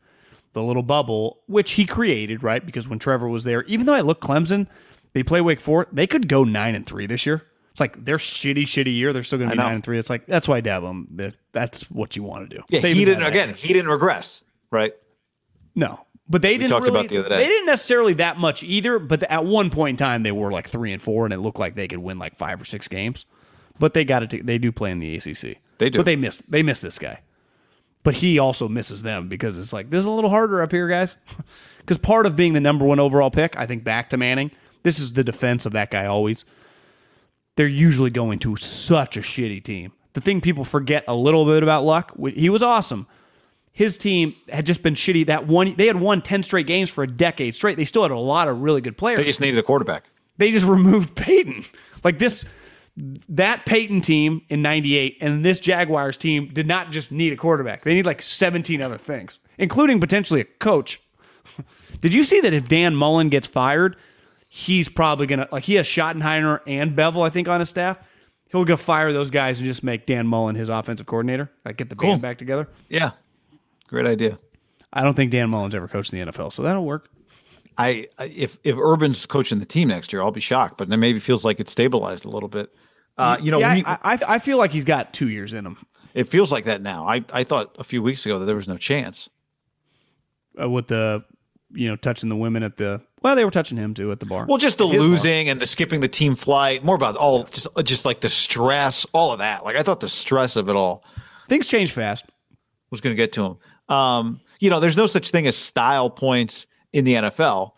the 0.55 0.63
little 0.63 0.83
bubble, 0.83 1.41
which 1.47 1.73
he 1.73 1.85
created, 1.85 2.43
right? 2.43 2.65
Because 2.65 2.89
when 2.89 2.99
Trevor 2.99 3.29
was 3.29 3.45
there, 3.45 3.65
even 3.65 3.87
though 3.87 3.95
I 3.95 4.01
look 4.03 4.21
Clemson, 4.21 4.69
they 5.13 5.23
play 5.25 5.41
Wake 5.41 5.61
Forest, 5.61 5.95
they 5.95 6.07
could 6.07 6.29
go 6.29 6.45
nine 6.45 6.75
and 6.75 6.87
three 6.87 7.07
this 7.07 7.27
year. 7.27 7.43
It's 7.75 7.81
like 7.81 8.05
their 8.05 8.19
shitty, 8.19 8.63
shitty 8.63 8.95
year. 8.95 9.13
They're 9.13 9.25
still 9.25 9.41
going 9.41 9.51
to 9.51 9.57
be 9.57 9.61
nine 9.61 9.75
and 9.75 9.85
three. 9.85 9.99
It's 9.99 10.09
like 10.09 10.27
that's 10.27 10.47
why 10.47 10.61
dab 10.61 10.85
them. 10.85 11.09
That, 11.17 11.35
that's 11.51 11.91
what 11.91 12.15
you 12.15 12.23
want 12.23 12.49
to 12.49 12.57
do. 12.57 12.63
Yeah, 12.69 12.79
Save 12.79 12.97
he 12.97 13.05
didn't. 13.05 13.25
Again, 13.25 13.49
accuracy. 13.49 13.67
he 13.67 13.75
didn't 13.75 13.91
regress. 13.91 14.45
Right. 14.71 14.95
No, 15.75 16.07
but 16.29 16.41
they 16.41 16.57
didn't 16.57 16.71
talked 16.71 16.87
really, 16.87 17.01
about 17.01 17.09
the 17.09 17.19
other 17.19 17.31
day. 17.31 17.39
They 17.39 17.49
didn't 17.49 17.67
necessarily 17.67 18.15
that 18.15 18.39
much 18.39 18.63
either. 18.63 19.01
But 19.01 19.25
at 19.25 19.45
one 19.45 19.71
point 19.71 19.95
in 19.95 19.97
time, 19.97 20.23
they 20.23 20.31
were 20.31 20.53
like 20.53 20.69
three 20.69 20.93
and 20.93 21.03
four, 21.03 21.25
and 21.25 21.35
it 21.35 21.41
looked 21.41 21.59
like 21.59 21.75
they 21.75 21.89
could 21.89 21.99
win 21.99 22.17
like 22.17 22.37
five 22.37 22.63
or 22.63 22.65
six 22.65 22.87
games. 22.87 23.27
But 23.81 23.93
they 23.93 24.05
got 24.05 24.33
it. 24.33 24.47
They 24.47 24.59
do 24.59 24.71
play 24.71 24.93
in 24.93 25.01
the 25.01 25.17
ACC. 25.17 25.59
They 25.79 25.91
do. 25.91 25.99
But 25.99 26.05
they 26.05 26.15
miss. 26.15 26.39
They 26.49 26.63
miss 26.63 26.81
this 26.81 26.97
guy. 26.97 27.23
But 28.05 28.15
he 28.15 28.39
also 28.39 28.69
misses 28.69 29.03
them 29.03 29.27
because 29.29 29.59
it's 29.59 29.73
like 29.73 29.91
this 29.91 29.99
is 29.99 30.07
a 30.07 30.13
little 30.13 30.31
harder 30.31 30.63
up 30.63 30.71
here, 30.71 30.89
guys. 30.89 31.17
Because 31.79 31.99
part 31.99 32.25
of 32.25 32.35
being 32.35 32.55
the 32.55 32.63
number 32.63 32.87
one 32.87 32.99
overall 32.99 33.31
pick, 33.31 33.59
I 33.59 33.67
think 33.67 33.85
back 33.85 34.09
to 34.09 34.17
Manning. 34.17 34.51
This 34.85 34.99
is 34.99 35.13
the 35.13 35.23
defense 35.23 35.67
of 35.67 35.75
that 35.75 35.91
guy 35.91 36.07
always. 36.07 36.47
They're 37.57 37.67
usually 37.67 38.11
going 38.11 38.39
to 38.41 38.57
such 38.57 39.17
a 39.17 39.21
shitty 39.21 39.63
team. 39.63 39.93
The 40.15 40.21
thing 40.21 40.41
people 40.41 40.65
forget 40.65 41.05
a 41.09 41.15
little 41.15 41.45
bit 41.45 41.63
about 41.63 41.85
Luck, 41.85 42.13
he 42.35 42.49
was 42.49 42.63
awesome. 42.63 43.07
His 43.73 43.99
team 43.99 44.37
had 44.49 44.67
just 44.67 44.83
been 44.83 44.95
shitty 44.95 45.27
that 45.27 45.47
one 45.49 45.75
they 45.77 45.89
had 45.89 46.01
won 46.01 46.23
10 46.23 46.45
straight 46.45 46.67
games 46.67 46.91
for 46.91 47.03
a 47.03 47.09
decade 47.09 47.55
straight. 47.55 47.77
They 47.77 47.85
still 47.85 48.03
had 48.03 48.13
a 48.13 48.19
lot 48.19 48.47
of 48.47 48.61
really 48.61 48.81
good 48.81 48.97
players. 48.97 49.19
They 49.19 49.25
just 49.25 49.41
needed 49.41 49.59
a 49.59 49.65
quarterback. 49.65 50.05
they 50.37 50.53
just 50.53 50.67
removed 50.67 51.17
Peyton. 51.17 51.65
Like 52.05 52.19
this 52.19 52.45
that 52.97 53.67
Peyton 53.67 54.01
team 54.01 54.43
in 54.49 54.63
98 54.63 55.19
and 55.21 55.45
this 55.45 55.59
Jaguars 55.59 56.17
team 56.17 56.51
did 56.53 56.69
not 56.69 56.93
just 56.93 57.11
need 57.11 57.33
a 57.33 57.37
quarterback. 57.37 57.83
They 57.83 57.95
need 57.95 58.07
like 58.07 58.23
17 58.23 58.81
other 58.81 58.99
things 58.99 59.41
including 59.59 60.01
potentially 60.01 60.41
a 60.41 60.45
coach. 60.45 61.01
Did 62.01 62.15
you 62.15 62.25
see 62.25 62.41
that 62.41 62.55
if 62.55 62.69
Dan 62.69 62.95
Mullen 62.95 63.29
gets 63.29 63.47
fired 63.47 63.97
he's 64.57 64.89
probably 64.89 65.27
gonna 65.27 65.49
like 65.51 65.65
he 65.65 65.75
has 65.75 65.85
Schottenheimer 65.87 66.61
and 66.67 66.97
Bevell 66.97 67.27
I 67.27 67.31
think 67.31 67.49
on 67.49 67.59
his 67.59 67.69
staff 67.69 67.99
he'll 68.53 68.65
go 68.65 68.77
fire 68.77 69.13
those 69.13 69.31
guys 69.31 69.59
and 69.59 69.67
just 69.67 69.83
make 69.83 70.07
Dan 70.07 70.29
Mullen 70.29 70.55
his 70.55 70.69
offensive 70.69 71.07
coordinator 71.07 71.51
like 71.65 71.77
get 71.77 71.91
the 71.91 71.97
Cool. 71.97 72.11
band 72.11 72.23
back 72.23 72.39
together 72.39 72.69
Yeah. 72.89 73.11
Great 73.89 74.07
idea. 74.07 74.39
I 74.93 75.03
don't 75.03 75.15
think 75.15 75.33
Dan 75.33 75.51
Mullen's 75.51 75.75
ever 75.75 75.89
coached 75.89 76.13
in 76.13 76.21
the 76.25 76.31
NFL, 76.33 76.53
so 76.53 76.63
that'll 76.63 76.85
work. 76.85 77.09
I 77.77 78.07
if 78.21 78.59
if 78.63 78.77
Urban's 78.77 79.27
coaching 79.27 79.59
the 79.59 79.65
team 79.67 79.89
next 79.89 80.13
year, 80.13 80.23
I'll 80.23 80.31
be 80.31 80.41
shocked. 80.41 80.79
But 80.79 80.89
then 80.89 81.01
maybe 81.01 81.19
feels 81.19 81.45
like 81.45 81.59
it's 81.59 81.73
stabilized 81.73 82.25
a 82.25 82.29
little 82.29 82.49
bit. 82.49 82.73
Uh, 83.19 83.37
you 83.43 83.51
know, 83.51 83.61
I, 83.61 83.75
we- 83.75 83.85
I, 83.85 83.99
I 84.05 84.19
I 84.35 84.39
feel 84.39 84.57
like 84.59 84.71
he's 84.73 84.85
got 84.85 85.13
two 85.13 85.29
years 85.29 85.53
in 85.53 85.67
him 85.67 85.79
it 86.15 86.29
feels 86.29 86.53
like 86.53 86.65
that 86.67 86.81
now. 86.81 87.09
I 87.09 87.25
I 87.33 87.43
thought 87.43 87.75
a 87.79 87.83
few 87.85 88.01
weeks 88.03 88.25
ago 88.25 88.39
that 88.39 88.45
there 88.47 88.55
was 88.55 88.69
no 88.69 88.77
chance. 88.77 89.29
uh, 90.61 90.71
with 90.71 90.87
the, 90.87 91.25
you 91.73 91.89
know, 91.89 91.97
touching 91.97 92.29
the 92.29 92.37
women 92.37 92.63
at 92.63 92.77
the. 92.77 93.01
Well, 93.25 93.35
they 93.35 93.45
were 93.45 93.51
touching 93.51 93.77
him 93.79 93.95
too 93.95 94.13
at 94.13 94.21
the 94.21 94.27
bar. 94.27 94.45
Well, 94.47 94.59
just 94.59 94.79
the 94.79 94.87
His 94.87 94.99
bar. 94.99 95.07
losing 95.07 95.49
and 95.49 95.59
the 95.61 95.67
skipping 95.67 96.01
the 96.01 96.09
team 96.09 96.37
flight. 96.37 96.85
More 96.85 96.95
about 96.95 97.17
all 97.17 97.45
just 97.45 97.67
just 97.83 98.05
like 98.05 98.21
the 98.21 98.29
stress, 98.29 99.05
all 99.13 99.33
of 99.33 99.39
that. 99.41 99.65
Like 99.65 99.75
I 99.77 99.83
thought 99.83 100.01
the 100.01 100.09
stress 100.09 100.55
of 100.57 100.69
it 100.69 100.77
all 100.77 101.03
things 101.49 101.67
change 101.67 101.91
fast. 101.93 102.25
was 102.91 103.01
going 103.01 103.17
to 103.17 103.21
get 103.21 103.33
to 103.33 103.45
him. 103.45 103.57
Um, 103.97 104.41
you 104.61 104.71
know, 104.71 104.79
there's 104.79 104.97
no 104.97 105.07
such 105.07 105.31
thing 105.31 105.47
as 105.47 105.57
style 105.57 106.09
points 106.11 106.67
in 106.93 107.05
the 107.05 107.15
NFL. 107.15 107.73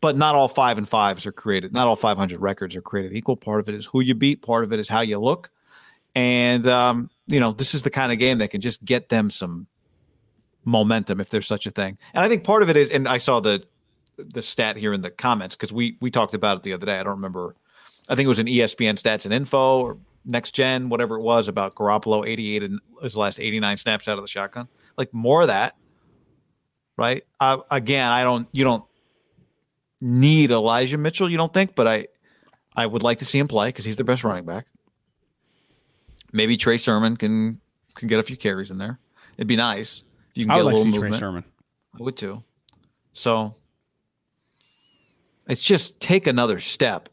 but 0.00 0.16
not 0.16 0.34
all 0.34 0.48
five 0.48 0.78
and 0.78 0.88
fives 0.88 1.26
are 1.26 1.32
created. 1.32 1.72
Not 1.72 1.86
all 1.86 1.94
500 1.96 2.40
records 2.40 2.74
are 2.74 2.82
created 2.82 3.12
equal. 3.14 3.36
Part 3.36 3.60
of 3.60 3.68
it 3.68 3.74
is 3.76 3.86
who 3.86 4.00
you 4.00 4.14
beat. 4.14 4.42
Part 4.42 4.64
of 4.64 4.72
it 4.72 4.80
is 4.80 4.88
how 4.88 5.00
you 5.02 5.18
look. 5.20 5.50
And, 6.14 6.66
um, 6.66 7.10
you 7.28 7.38
know, 7.38 7.52
this 7.52 7.74
is 7.74 7.82
the 7.82 7.90
kind 7.90 8.10
of 8.12 8.18
game 8.18 8.38
that 8.38 8.48
can 8.48 8.60
just 8.60 8.84
get 8.84 9.08
them 9.10 9.30
some 9.30 9.66
momentum 10.64 11.20
if 11.20 11.30
there's 11.30 11.46
such 11.46 11.66
a 11.66 11.70
thing. 11.70 11.98
And 12.14 12.24
I 12.24 12.28
think 12.28 12.44
part 12.44 12.62
of 12.62 12.70
it 12.70 12.76
is, 12.76 12.90
and 12.90 13.06
I 13.08 13.18
saw 13.18 13.40
the, 13.40 13.62
the 14.24 14.42
stat 14.42 14.76
here 14.76 14.92
in 14.92 15.02
the 15.02 15.10
comments 15.10 15.56
because 15.56 15.72
we, 15.72 15.96
we 16.00 16.10
talked 16.10 16.34
about 16.34 16.58
it 16.58 16.62
the 16.62 16.72
other 16.72 16.86
day. 16.86 16.98
I 16.98 17.02
don't 17.02 17.16
remember. 17.16 17.56
I 18.08 18.14
think 18.14 18.26
it 18.26 18.28
was 18.28 18.38
an 18.38 18.46
ESPN 18.46 18.94
stats 18.94 19.24
and 19.24 19.32
info 19.32 19.80
or 19.80 19.98
next 20.24 20.52
gen, 20.52 20.88
whatever 20.88 21.16
it 21.16 21.22
was 21.22 21.48
about 21.48 21.74
Garoppolo 21.74 22.26
88 22.26 22.62
and 22.62 22.80
his 23.02 23.16
last 23.16 23.40
89 23.40 23.76
snaps 23.76 24.08
out 24.08 24.18
of 24.18 24.24
the 24.24 24.28
shotgun. 24.28 24.68
Like 24.96 25.12
more 25.12 25.42
of 25.42 25.48
that, 25.48 25.76
right? 26.96 27.24
Uh, 27.40 27.58
again, 27.70 28.08
I 28.08 28.22
don't, 28.24 28.48
you 28.52 28.64
don't 28.64 28.84
need 30.00 30.50
Elijah 30.50 30.98
Mitchell, 30.98 31.30
you 31.30 31.36
don't 31.36 31.52
think, 31.52 31.74
but 31.74 31.86
I, 31.86 32.06
I 32.74 32.86
would 32.86 33.02
like 33.02 33.18
to 33.18 33.24
see 33.24 33.38
him 33.38 33.48
play 33.48 33.68
because 33.68 33.84
he's 33.84 33.96
the 33.96 34.04
best 34.04 34.24
running 34.24 34.44
back. 34.44 34.66
Maybe 36.32 36.56
Trey 36.56 36.78
Sermon 36.78 37.16
can 37.16 37.60
can 37.94 38.08
get 38.08 38.18
a 38.18 38.22
few 38.22 38.36
carries 38.36 38.70
in 38.70 38.78
there. 38.78 38.98
It'd 39.36 39.46
be 39.46 39.56
nice 39.56 40.02
if 40.30 40.38
you 40.38 40.44
can 40.46 40.52
I 40.52 40.56
get 40.56 40.62
a 40.62 40.64
like 40.64 40.76
little 40.76 40.84
see 40.84 40.90
Trey 40.92 41.00
movement. 41.00 41.20
Sermon. 41.20 41.44
I 41.94 42.02
would 42.02 42.16
too. 42.16 42.42
So 43.12 43.54
it's 45.52 45.60
just 45.60 46.00
take 46.00 46.26
another 46.26 46.58
step, 46.58 47.10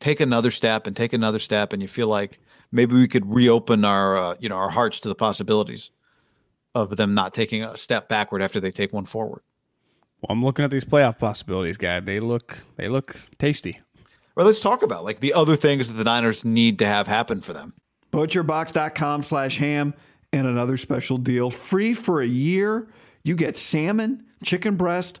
take 0.00 0.20
another 0.20 0.52
step, 0.52 0.86
and 0.86 0.96
take 0.96 1.12
another 1.12 1.40
step, 1.40 1.72
and 1.72 1.82
you 1.82 1.88
feel 1.88 2.06
like 2.06 2.38
maybe 2.70 2.94
we 2.94 3.08
could 3.08 3.34
reopen 3.34 3.84
our 3.84 4.16
uh, 4.16 4.36
you 4.38 4.48
know 4.48 4.54
our 4.54 4.70
hearts 4.70 5.00
to 5.00 5.08
the 5.08 5.14
possibilities 5.16 5.90
of 6.72 6.96
them 6.96 7.10
not 7.10 7.34
taking 7.34 7.64
a 7.64 7.76
step 7.76 8.08
backward 8.08 8.42
after 8.42 8.60
they 8.60 8.70
take 8.70 8.92
one 8.92 9.04
forward. 9.04 9.42
Well, 10.20 10.28
I'm 10.30 10.44
looking 10.44 10.64
at 10.64 10.70
these 10.70 10.84
playoff 10.84 11.18
possibilities, 11.18 11.76
guy. 11.76 11.98
They 11.98 12.20
look 12.20 12.58
they 12.76 12.88
look 12.88 13.16
tasty. 13.38 13.80
Or 14.36 14.44
let's 14.44 14.60
talk 14.60 14.84
about 14.84 15.02
like 15.02 15.18
the 15.18 15.34
other 15.34 15.56
things 15.56 15.88
that 15.88 15.94
the 15.94 16.04
Niners 16.04 16.44
need 16.44 16.78
to 16.78 16.86
have 16.86 17.08
happen 17.08 17.40
for 17.40 17.52
them. 17.52 17.74
Butcherbox.com 18.12 19.24
slash 19.24 19.58
ham 19.58 19.94
and 20.32 20.46
another 20.46 20.76
special 20.76 21.18
deal. 21.18 21.50
Free 21.50 21.94
for 21.94 22.20
a 22.20 22.26
year. 22.26 22.88
You 23.24 23.34
get 23.34 23.58
salmon, 23.58 24.24
chicken 24.44 24.76
breast, 24.76 25.20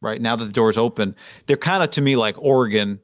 Right? 0.00 0.20
Now 0.20 0.36
that 0.36 0.44
the 0.44 0.52
door's 0.52 0.78
open 0.78 1.14
they're 1.46 1.56
kind 1.56 1.82
of 1.82 1.90
to 1.92 2.00
me 2.00 2.16
like 2.16 2.36
oregon 2.38 3.00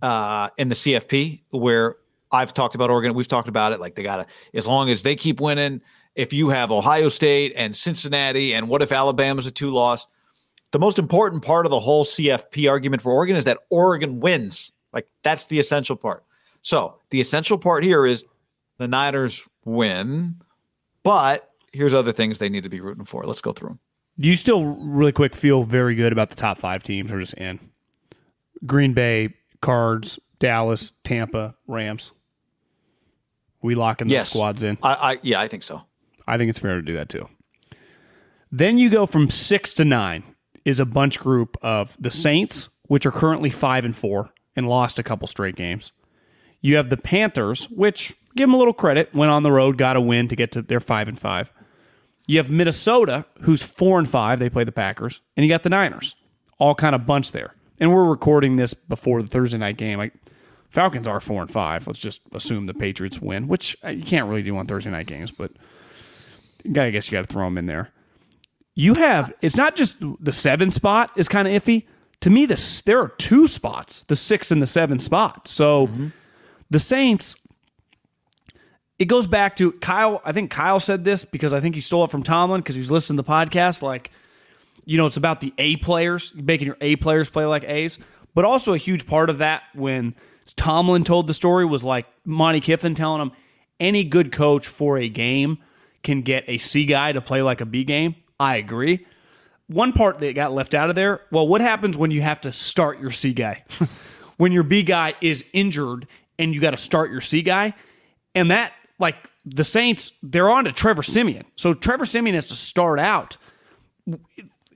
uh 0.00 0.48
in 0.58 0.68
the 0.68 0.74
cfp 0.74 1.42
where 1.50 1.96
i've 2.32 2.52
talked 2.52 2.74
about 2.74 2.90
oregon 2.90 3.14
we've 3.14 3.28
talked 3.28 3.48
about 3.48 3.72
it 3.72 3.80
like 3.80 3.94
they 3.94 4.02
gotta 4.02 4.26
as 4.54 4.66
long 4.66 4.90
as 4.90 5.02
they 5.02 5.14
keep 5.14 5.40
winning 5.40 5.80
if 6.14 6.32
you 6.32 6.48
have 6.48 6.72
ohio 6.72 7.08
state 7.08 7.52
and 7.56 7.76
cincinnati 7.76 8.54
and 8.54 8.68
what 8.68 8.82
if 8.82 8.90
alabama's 8.90 9.46
a 9.46 9.50
two 9.50 9.70
loss 9.70 10.06
the 10.72 10.78
most 10.78 10.98
important 10.98 11.44
part 11.44 11.66
of 11.66 11.70
the 11.70 11.78
whole 11.78 12.04
cfp 12.04 12.68
argument 12.68 13.02
for 13.02 13.12
oregon 13.12 13.36
is 13.36 13.44
that 13.44 13.58
oregon 13.70 14.20
wins. 14.20 14.72
Like 14.92 15.06
that's 15.22 15.46
the 15.46 15.58
essential 15.58 15.96
part. 15.96 16.24
So 16.60 16.98
the 17.10 17.20
essential 17.20 17.56
part 17.56 17.84
here 17.84 18.04
is 18.04 18.24
the 18.78 18.88
niners 18.88 19.44
win 19.64 20.36
but 21.02 21.50
here's 21.72 21.94
other 21.94 22.12
things 22.12 22.38
they 22.38 22.48
need 22.48 22.62
to 22.62 22.68
be 22.68 22.80
rooting 22.80 23.04
for. 23.04 23.24
Let's 23.24 23.40
go 23.40 23.52
through 23.52 23.70
them 23.70 23.78
you 24.16 24.36
still 24.36 24.64
really 24.64 25.12
quick 25.12 25.34
feel 25.34 25.62
very 25.64 25.94
good 25.94 26.12
about 26.12 26.30
the 26.30 26.36
top 26.36 26.58
five 26.58 26.82
teams 26.82 27.10
or 27.10 27.20
just 27.20 27.34
in? 27.34 27.58
Green 28.66 28.92
Bay, 28.94 29.34
Cards, 29.60 30.18
Dallas, 30.38 30.92
Tampa, 31.04 31.54
Rams. 31.66 32.12
We 33.62 33.74
locking 33.74 34.08
those 34.08 34.12
Yes. 34.12 34.30
squads 34.30 34.62
in. 34.62 34.76
I, 34.82 35.12
I 35.12 35.18
yeah 35.22 35.40
i 35.40 35.46
think 35.48 35.62
so 35.62 35.82
I 36.26 36.36
think 36.38 36.50
it's 36.50 36.58
fair 36.58 36.76
to 36.76 36.82
do 36.82 36.94
that 36.94 37.08
too. 37.08 37.28
Then 38.50 38.78
you 38.78 38.90
go 38.90 39.06
from 39.06 39.28
six 39.30 39.72
to 39.74 39.84
nine 39.84 40.22
is 40.64 40.78
a 40.78 40.84
bunch 40.84 41.18
group 41.18 41.56
of 41.62 41.96
the 41.98 42.10
Saints, 42.12 42.68
which 42.84 43.04
are 43.06 43.10
currently 43.10 43.50
five 43.50 43.84
and 43.84 43.96
four 43.96 44.30
and 44.54 44.68
lost 44.68 44.98
a 44.98 45.02
couple 45.02 45.26
straight 45.26 45.56
games. 45.56 45.92
You 46.60 46.76
have 46.76 46.90
the 46.90 46.96
Panthers, 46.96 47.64
which 47.70 48.14
give 48.36 48.44
them 48.48 48.54
a 48.54 48.58
little 48.58 48.72
credit, 48.74 49.12
went 49.14 49.32
on 49.32 49.42
the 49.42 49.50
road, 49.50 49.78
got 49.78 49.96
a 49.96 50.00
win 50.00 50.28
to 50.28 50.36
get 50.36 50.52
to 50.52 50.62
their 50.62 50.78
five 50.80 51.08
and 51.08 51.18
five. 51.18 51.52
You 52.26 52.38
have 52.38 52.50
Minnesota, 52.50 53.24
who's 53.42 53.62
four 53.62 53.98
and 53.98 54.08
five. 54.08 54.38
They 54.38 54.50
play 54.50 54.64
the 54.64 54.72
Packers, 54.72 55.20
and 55.36 55.44
you 55.44 55.50
got 55.50 55.62
the 55.62 55.70
Niners, 55.70 56.14
all 56.58 56.74
kind 56.74 56.94
of 56.94 57.06
bunch 57.06 57.32
there. 57.32 57.54
And 57.78 57.92
we're 57.92 58.04
recording 58.04 58.56
this 58.56 58.74
before 58.74 59.22
the 59.22 59.28
Thursday 59.28 59.58
night 59.58 59.76
game. 59.76 59.98
Like 59.98 60.14
Falcons 60.70 61.08
are 61.08 61.20
four 61.20 61.42
and 61.42 61.50
five. 61.50 61.86
Let's 61.86 61.98
just 61.98 62.22
assume 62.32 62.66
the 62.66 62.74
Patriots 62.74 63.20
win, 63.20 63.48
which 63.48 63.76
uh, 63.84 63.88
you 63.88 64.04
can't 64.04 64.28
really 64.28 64.42
do 64.42 64.56
on 64.56 64.66
Thursday 64.66 64.90
night 64.90 65.06
games, 65.06 65.30
but 65.30 65.52
I 66.64 66.90
guess 66.90 67.10
you 67.10 67.18
got 67.18 67.26
to 67.26 67.32
throw 67.32 67.44
them 67.44 67.58
in 67.58 67.66
there. 67.66 67.90
You 68.74 68.94
have 68.94 69.34
it's 69.42 69.56
not 69.56 69.76
just 69.76 69.96
the 70.00 70.32
seven 70.32 70.70
spot 70.70 71.10
is 71.16 71.28
kind 71.28 71.46
of 71.46 71.62
iffy. 71.62 71.86
To 72.20 72.30
me, 72.30 72.46
this 72.46 72.80
there 72.82 73.00
are 73.00 73.08
two 73.08 73.46
spots, 73.46 74.02
the 74.08 74.16
six 74.16 74.50
and 74.50 74.62
the 74.62 74.66
seven 74.66 74.98
spot. 74.98 75.48
So 75.48 75.90
the 76.70 76.80
Saints, 76.80 77.36
it 78.98 79.06
goes 79.06 79.26
back 79.26 79.56
to 79.56 79.72
Kyle. 79.72 80.20
I 80.24 80.32
think 80.32 80.50
Kyle 80.50 80.80
said 80.80 81.04
this 81.04 81.24
because 81.24 81.52
I 81.52 81.60
think 81.60 81.74
he 81.74 81.80
stole 81.80 82.04
it 82.04 82.10
from 82.10 82.22
Tomlin 82.22 82.60
because 82.60 82.74
he 82.74 82.80
was 82.80 82.90
listening 82.90 83.16
to 83.16 83.22
the 83.22 83.28
podcast. 83.28 83.82
Like, 83.82 84.10
you 84.84 84.98
know, 84.98 85.06
it's 85.06 85.16
about 85.16 85.40
the 85.40 85.52
A 85.58 85.76
players, 85.76 86.32
making 86.34 86.66
your 86.66 86.76
A 86.80 86.96
players 86.96 87.30
play 87.30 87.44
like 87.44 87.64
A's. 87.64 87.98
But 88.34 88.44
also 88.44 88.72
a 88.72 88.78
huge 88.78 89.06
part 89.06 89.28
of 89.28 89.38
that 89.38 89.62
when 89.74 90.14
Tomlin 90.56 91.04
told 91.04 91.26
the 91.26 91.34
story 91.34 91.64
was 91.64 91.84
like 91.84 92.06
Monte 92.24 92.60
Kiffin 92.60 92.94
telling 92.94 93.20
him 93.20 93.32
any 93.80 94.04
good 94.04 94.32
coach 94.32 94.66
for 94.66 94.98
a 94.98 95.08
game 95.08 95.58
can 96.02 96.22
get 96.22 96.44
a 96.48 96.58
C 96.58 96.84
guy 96.84 97.12
to 97.12 97.20
play 97.20 97.42
like 97.42 97.60
a 97.60 97.66
B 97.66 97.84
game. 97.84 98.16
I 98.38 98.56
agree. 98.56 99.06
One 99.66 99.92
part 99.92 100.20
that 100.20 100.34
got 100.34 100.52
left 100.52 100.74
out 100.74 100.90
of 100.90 100.96
there, 100.96 101.22
well, 101.30 101.46
what 101.46 101.60
happens 101.60 101.96
when 101.96 102.10
you 102.10 102.22
have 102.22 102.40
to 102.42 102.52
start 102.52 103.00
your 103.00 103.10
C 103.10 103.32
guy? 103.32 103.64
when 104.36 104.52
your 104.52 104.64
B 104.64 104.82
guy 104.82 105.14
is 105.20 105.44
injured 105.52 106.06
and 106.38 106.54
you 106.54 106.60
got 106.60 106.72
to 106.72 106.76
start 106.76 107.10
your 107.10 107.20
C 107.20 107.42
guy. 107.42 107.74
And 108.34 108.50
that, 108.50 108.72
like, 109.02 109.16
the 109.44 109.64
Saints, 109.64 110.12
they're 110.22 110.48
on 110.48 110.64
to 110.64 110.72
Trevor 110.72 111.02
Siemian. 111.02 111.44
So 111.56 111.74
Trevor 111.74 112.06
Siemian 112.06 112.34
has 112.34 112.46
to 112.46 112.54
start 112.54 112.98
out. 112.98 113.36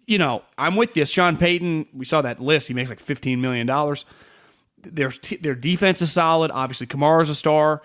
You 0.07 0.19
know, 0.19 0.43
I'm 0.59 0.77
with 0.77 0.97
you. 0.97 1.05
Sean 1.05 1.37
Payton, 1.37 1.87
we 1.95 2.05
saw 2.05 2.23
that 2.23 2.41
list. 2.41 2.69
He 2.69 2.75
makes 2.75 2.91
like 2.91 3.05
$15 3.05 3.39
million. 3.39 3.67
Their, 4.79 5.13
their 5.41 5.55
defense 5.55 6.03
is 6.03 6.13
solid. 6.13 6.51
Obviously, 6.51 6.87
Kamara's 6.87 7.29
a 7.29 7.35
star. 7.35 7.83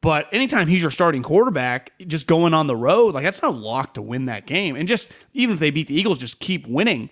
But 0.00 0.28
anytime 0.32 0.68
he's 0.68 0.82
your 0.82 0.90
starting 0.90 1.22
quarterback, 1.22 1.92
just 2.06 2.26
going 2.26 2.54
on 2.54 2.68
the 2.68 2.76
road, 2.76 3.14
like 3.14 3.24
that's 3.24 3.42
not 3.42 3.56
locked 3.56 3.94
to 3.94 4.02
win 4.02 4.26
that 4.26 4.46
game. 4.46 4.76
And 4.76 4.86
just 4.86 5.10
even 5.34 5.54
if 5.54 5.60
they 5.60 5.70
beat 5.70 5.88
the 5.88 5.98
Eagles, 5.98 6.18
just 6.18 6.38
keep 6.38 6.66
winning. 6.66 7.10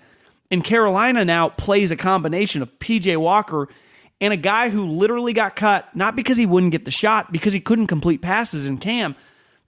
And 0.51 0.63
Carolina 0.63 1.25
now 1.25 1.49
plays 1.49 1.91
a 1.91 1.97
combination 1.97 2.63
of 2.63 2.79
PJ 2.79 3.17
Walker 3.17 3.69
and 4.21 4.33
a 4.33 4.37
guy 4.37 4.71
who 4.71 4.87
literally 4.87 5.33
got 5.33 5.57
cut, 5.57 5.95
not 5.95 6.17
because 6.17 6.37
he 6.37 6.47
wouldn't 6.47 6.73
get 6.73 6.85
the 6.85 6.91
shot, 6.91 7.33
because 7.33 7.53
he 7.53 7.61
couldn't 7.61 7.87
complete 7.87 8.23
passes 8.23 8.67
in 8.67 8.79
Cam. 8.79 9.15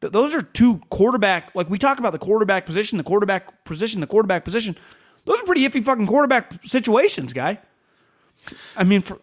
Th- 0.00 0.12
those 0.12 0.34
are 0.34 0.42
two 0.42 0.80
quarterback, 0.90 1.54
like 1.54 1.68
we 1.68 1.78
talk 1.78 1.98
about 1.98 2.12
the 2.12 2.18
quarterback 2.18 2.64
position, 2.66 2.98
the 2.98 3.04
quarterback 3.04 3.64
position, 3.64 4.00
the 4.00 4.06
quarterback 4.06 4.44
position. 4.44 4.76
Those 5.24 5.40
are 5.40 5.44
pretty 5.44 5.68
iffy 5.68 5.84
fucking 5.84 6.06
quarterback 6.06 6.64
situations, 6.64 7.32
guy. 7.32 7.58
I 8.76 8.84
mean, 8.84 9.02
for, 9.02 9.18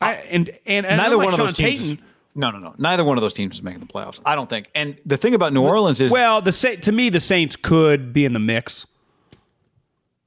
I, 0.00 0.14
and, 0.14 0.48
and, 0.64 0.86
and 0.86 0.96
Neither 0.98 1.16
like 1.16 1.24
one 1.26 1.34
of 1.34 1.38
Sean 1.38 1.46
those 1.46 1.54
teams. 1.54 1.80
Payton, 1.80 1.86
is- 1.98 2.02
no, 2.34 2.50
no, 2.50 2.58
no. 2.58 2.74
Neither 2.78 3.02
one 3.04 3.16
of 3.18 3.22
those 3.22 3.34
teams 3.34 3.56
is 3.56 3.62
making 3.62 3.80
the 3.80 3.86
playoffs. 3.86 4.20
I 4.24 4.34
don't 4.36 4.48
think. 4.48 4.70
And 4.74 4.96
the 5.06 5.16
thing 5.16 5.34
about 5.34 5.52
New 5.54 5.62
Orleans 5.62 6.00
is 6.00 6.10
Well, 6.10 6.42
the 6.42 6.52
Sa- 6.52 6.74
to 6.82 6.92
me, 6.92 7.08
the 7.08 7.20
Saints 7.20 7.56
could 7.56 8.12
be 8.12 8.24
in 8.26 8.34
the 8.34 8.38
mix. 8.38 8.86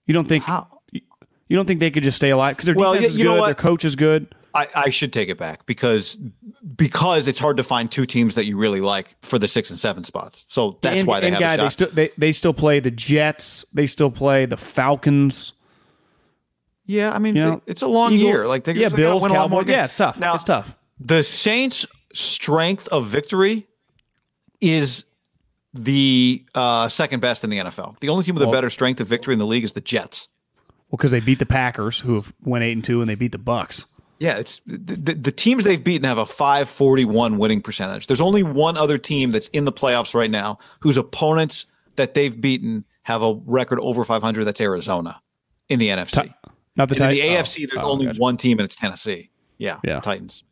You 0.07 0.13
don't 0.13 0.27
think? 0.27 0.43
how 0.43 0.78
You 1.49 1.55
don't 1.57 1.65
think 1.65 1.79
they 1.81 1.91
could 1.91 2.03
just 2.03 2.15
stay 2.17 2.29
alive 2.29 2.55
because 2.55 2.67
their 2.67 2.75
Well, 2.75 2.93
defense 2.93 3.07
you- 3.07 3.09
is 3.11 3.17
you 3.17 3.23
good, 3.25 3.45
their 3.47 3.53
coach 3.55 3.83
is 3.83 3.95
good. 3.97 4.33
I, 4.53 4.67
I 4.73 4.89
should 4.89 5.13
take 5.13 5.29
it 5.29 5.37
back 5.37 5.65
because 5.67 6.17
because 6.75 7.27
it's 7.27 7.37
hard 7.37 7.57
to 7.57 7.63
find 7.63 7.91
two 7.91 8.05
teams 8.07 8.33
that 8.33 8.45
you 8.45 8.57
really 8.57 8.81
like 8.81 9.15
for 9.21 9.37
the 9.37 9.47
six 9.47 9.69
and 9.69 9.77
seven 9.77 10.03
spots. 10.03 10.45
So 10.47 10.79
that's 10.81 10.99
and, 11.01 11.07
why 11.07 11.19
they 11.19 11.27
and 11.27 11.35
have 11.35 11.41
guy, 11.41 11.53
a 11.53 11.57
they 11.57 11.69
still 11.69 11.89
they, 11.91 12.09
they 12.17 12.31
still 12.33 12.53
play 12.53 12.79
the 12.79 12.89
Jets. 12.89 13.63
They 13.73 13.85
still 13.85 14.09
play 14.09 14.47
the 14.47 14.57
Falcons. 14.57 15.53
yeah, 16.85 17.11
I 17.13 17.19
mean 17.19 17.35
You 17.35 17.43
know, 17.43 17.61
it's 17.67 17.83
a 17.83 17.87
long 17.87 18.13
Eagle- 18.13 18.27
year. 18.27 18.47
Like 18.47 18.63
they, 18.63 18.73
yeah, 18.73 18.89
they 18.89 18.95
Bills, 18.95 19.21
win 19.21 19.31
a 19.31 19.35
lot 19.35 19.49
more 19.51 19.61
Cowboys. 19.61 19.71
Yeah, 19.71 19.85
it's 19.85 19.95
tough. 19.95 20.17
Now 20.17 20.33
it's 20.33 20.43
tough. 20.43 20.75
the 20.99 21.23
Saints' 21.23 21.85
strength 22.13 22.87
of 22.87 23.05
victory 23.05 23.67
is 24.61 25.05
the 25.75 26.43
uh, 26.55 26.87
second 26.87 27.19
best 27.19 27.43
in 27.43 27.51
the 27.51 27.57
NFL. 27.59 27.99
The 27.99 28.09
only 28.09 28.23
team 28.23 28.33
with 28.35 28.43
a 28.43 28.51
better 28.51 28.71
strength 28.71 28.99
of 28.99 29.07
victory 29.07 29.33
in 29.33 29.39
the 29.39 29.45
league 29.45 29.63
is 29.63 29.73
the 29.73 29.81
Jets. 29.81 30.27
Well, 30.89 30.97
because 30.97 31.11
they 31.11 31.19
beat 31.19 31.39
the 31.39 31.45
Packers, 31.45 31.99
who 31.99 32.15
have 32.15 32.33
went 32.43 32.63
eight 32.63 32.71
and 32.73 32.83
two, 32.83 33.01
and 33.01 33.09
they 33.09 33.15
beat 33.15 33.31
the 33.31 33.37
Bucs. 33.39 33.85
Yeah, 34.17 34.37
it's 34.37 34.59
the, 34.65 35.13
the, 35.15 35.31
teams 35.31 35.63
they've 35.63 35.81
beaten 35.81 36.03
have 36.05 36.17
a 36.17 36.25
541 36.25 37.37
winning 37.37 37.61
percentage. 37.61 38.07
There's 38.07 38.19
only 38.19 38.43
one 38.43 38.75
other 38.75 38.97
team 38.97 39.31
that's 39.31 39.47
in 39.49 39.63
the 39.63 39.71
playoffs 39.71 40.13
right 40.13 40.29
now 40.29 40.59
whose 40.81 40.97
opponents 40.97 41.65
that 41.95 42.15
they've 42.15 42.39
beaten 42.41 42.83
have 43.03 43.21
a 43.21 43.35
record 43.45 43.79
over 43.79 44.03
500. 44.03 44.43
That's 44.43 44.59
Arizona 44.59 45.21
in 45.69 45.79
the 45.79 45.87
NFC. 45.87 46.23
Ti- 46.23 46.33
Not 46.75 46.89
the 46.89 46.95
And 46.95 47.03
in 47.03 47.09
the 47.11 47.19
Titans. 47.21 47.47
AFC, 47.55 47.63
oh, 47.63 47.67
there's 47.71 47.81
Oh, 47.81 47.91
only 47.91 48.05
gotcha. 48.07 48.19
one 48.19 48.35
team, 48.35 48.59
and 48.59 48.65
it's 48.65 48.75
Tennessee. 48.75 49.29
Yeah, 49.57 49.77
Yeah. 49.85 49.99
Titans. 50.01 50.43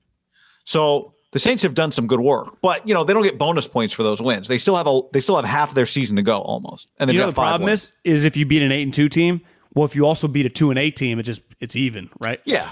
So 0.64 1.14
the 1.32 1.40
Saints 1.40 1.64
have 1.64 1.74
done 1.74 1.92
some 1.92 2.08
good 2.08 2.20
work, 2.22 2.62
but 2.62 2.88
you 2.88 2.94
know 2.94 3.04
they 3.04 3.14
don't 3.14 3.24
get 3.24 3.38
bonus 3.38 3.68
points 3.68 3.94
for 3.94 4.04
those 4.04 4.22
wins. 4.22 4.48
They 4.48 4.58
still 4.58 4.76
have 4.76 4.88
a 4.88 5.02
they 5.14 5.20
still 5.20 5.36
have 5.36 5.46
half 5.46 5.70
of 5.70 5.76
their 5.76 5.86
season 5.86 6.16
to 6.18 6.22
go 6.22 6.40
almost, 6.40 6.90
and 7.00 7.10
they've 7.10 7.16
You 7.16 7.20
know 7.22 7.28
got 7.28 7.32
the 7.32 7.36
five 7.36 7.50
problem 7.50 7.66
wins. 7.66 7.92
is, 8.06 8.20
is 8.22 8.26
if 8.26 8.38
you 8.38 8.46
beat 8.46 8.62
an 8.62 8.72
eight 8.72 8.84
and 8.84 8.94
two 8.94 9.10
team. 9.10 9.42
Well, 9.78 9.86
if 9.86 9.96
you 9.96 10.08
also 10.08 10.28
beat 10.28 10.48
a 10.48 10.50
two 10.50 10.72
and 10.72 10.80
eight 10.80 10.96
team, 10.96 11.20
it 11.20 11.24
just 11.24 11.44
it's 11.60 11.76
even, 11.76 12.10
right? 12.20 12.42
Yeah, 12.46 12.72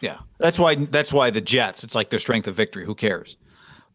yeah. 0.00 0.18
That's 0.38 0.56
why 0.56 0.76
that's 0.76 1.12
why 1.12 1.30
the 1.30 1.40
Jets. 1.40 1.82
It's 1.82 1.96
like 1.96 2.10
their 2.10 2.20
strength 2.20 2.46
of 2.46 2.54
victory. 2.54 2.84
Who 2.84 2.94
cares? 2.94 3.36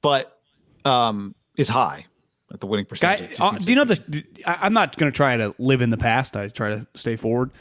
But 0.02 0.38
um, 0.84 1.36
is 1.56 1.70
high 1.70 2.06
at 2.52 2.60
the 2.60 2.68
winning 2.68 2.84
Guy, 2.84 2.90
percentage. 2.90 3.40
uh, 3.40 3.52
do 3.52 3.70
you 3.70 3.76
know 3.78 3.86
the? 3.86 4.26
I'm 4.46 4.74
not 4.74 4.98
going 4.98 5.10
to 5.10 5.16
try 5.16 5.38
to 5.38 5.56
live 5.58 5.82
in 5.82 5.90
the 5.90 5.96
past. 5.98 6.36
I 6.36 6.50
try 6.50 6.72
to 6.72 6.86
stay 6.96 7.16
forward. 7.16 7.52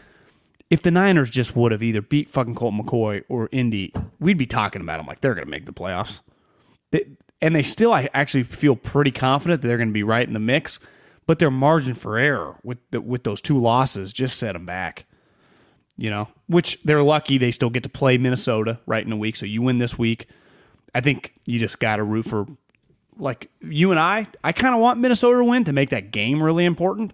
If 0.69 0.83
the 0.83 0.91
Niners 0.91 1.31
just 1.31 1.55
would 1.55 1.71
have 1.71 1.85
either 1.85 2.03
beat 2.03 2.29
fucking 2.29 2.57
Colt 2.57 2.75
McCoy 2.75 3.23
or 3.29 3.49
Indy, 3.53 3.95
we'd 4.19 4.37
be 4.37 4.47
talking 4.47 4.83
about 4.83 4.97
them 4.97 5.07
like 5.07 5.21
they're 5.21 5.35
going 5.35 5.47
to 5.47 5.51
make 5.51 5.67
the 5.67 5.73
playoffs. 5.73 6.21
They, 6.91 7.07
and 7.41 7.55
they 7.55 7.63
still, 7.63 7.93
I 7.93 8.09
actually 8.15 8.43
feel 8.43 8.75
pretty 8.75 9.13
confident 9.13 9.63
that 9.63 9.69
they're 9.69 9.77
going 9.77 9.91
to 9.91 9.95
be 9.95 10.03
right 10.03 10.27
in 10.27 10.33
the 10.33 10.41
mix. 10.41 10.81
But 11.27 11.39
their 11.39 11.51
margin 11.51 11.95
for 11.95 12.19
error 12.19 12.57
with 12.63 12.79
the, 12.91 13.01
with 13.01 13.23
those 13.25 13.41
two 13.41 13.61
losses 13.61 14.13
just 14.13 14.39
set 14.39 14.53
them 14.53 14.67
back. 14.67 15.07
You 15.97 16.11
know, 16.11 16.29
which 16.47 16.83
they're 16.85 17.03
lucky 17.03 17.39
they 17.39 17.51
still 17.51 17.71
get 17.71 17.83
to 17.85 17.89
play 17.89 18.19
Minnesota 18.19 18.81
right 18.87 19.05
in 19.05 19.13
a 19.13 19.17
week. 19.17 19.37
So 19.37 19.47
you 19.47 19.63
win 19.63 19.79
this 19.79 19.99
week. 19.99 20.27
I 20.95 21.01
think 21.01 21.35
you 21.47 21.59
just 21.59 21.79
got 21.79 21.97
to 21.97 22.03
root 22.03 22.27
for 22.27 22.47
like 23.19 23.51
you 23.61 23.91
and 23.91 24.01
I, 24.01 24.27
I 24.43 24.53
kind 24.53 24.75
of 24.75 24.81
want 24.81 24.99
Minnesota 24.99 25.39
to 25.39 25.45
win 25.45 25.65
to 25.65 25.73
make 25.73 25.91
that 25.91 26.11
game 26.11 26.43
really 26.43 26.65
important. 26.65 27.13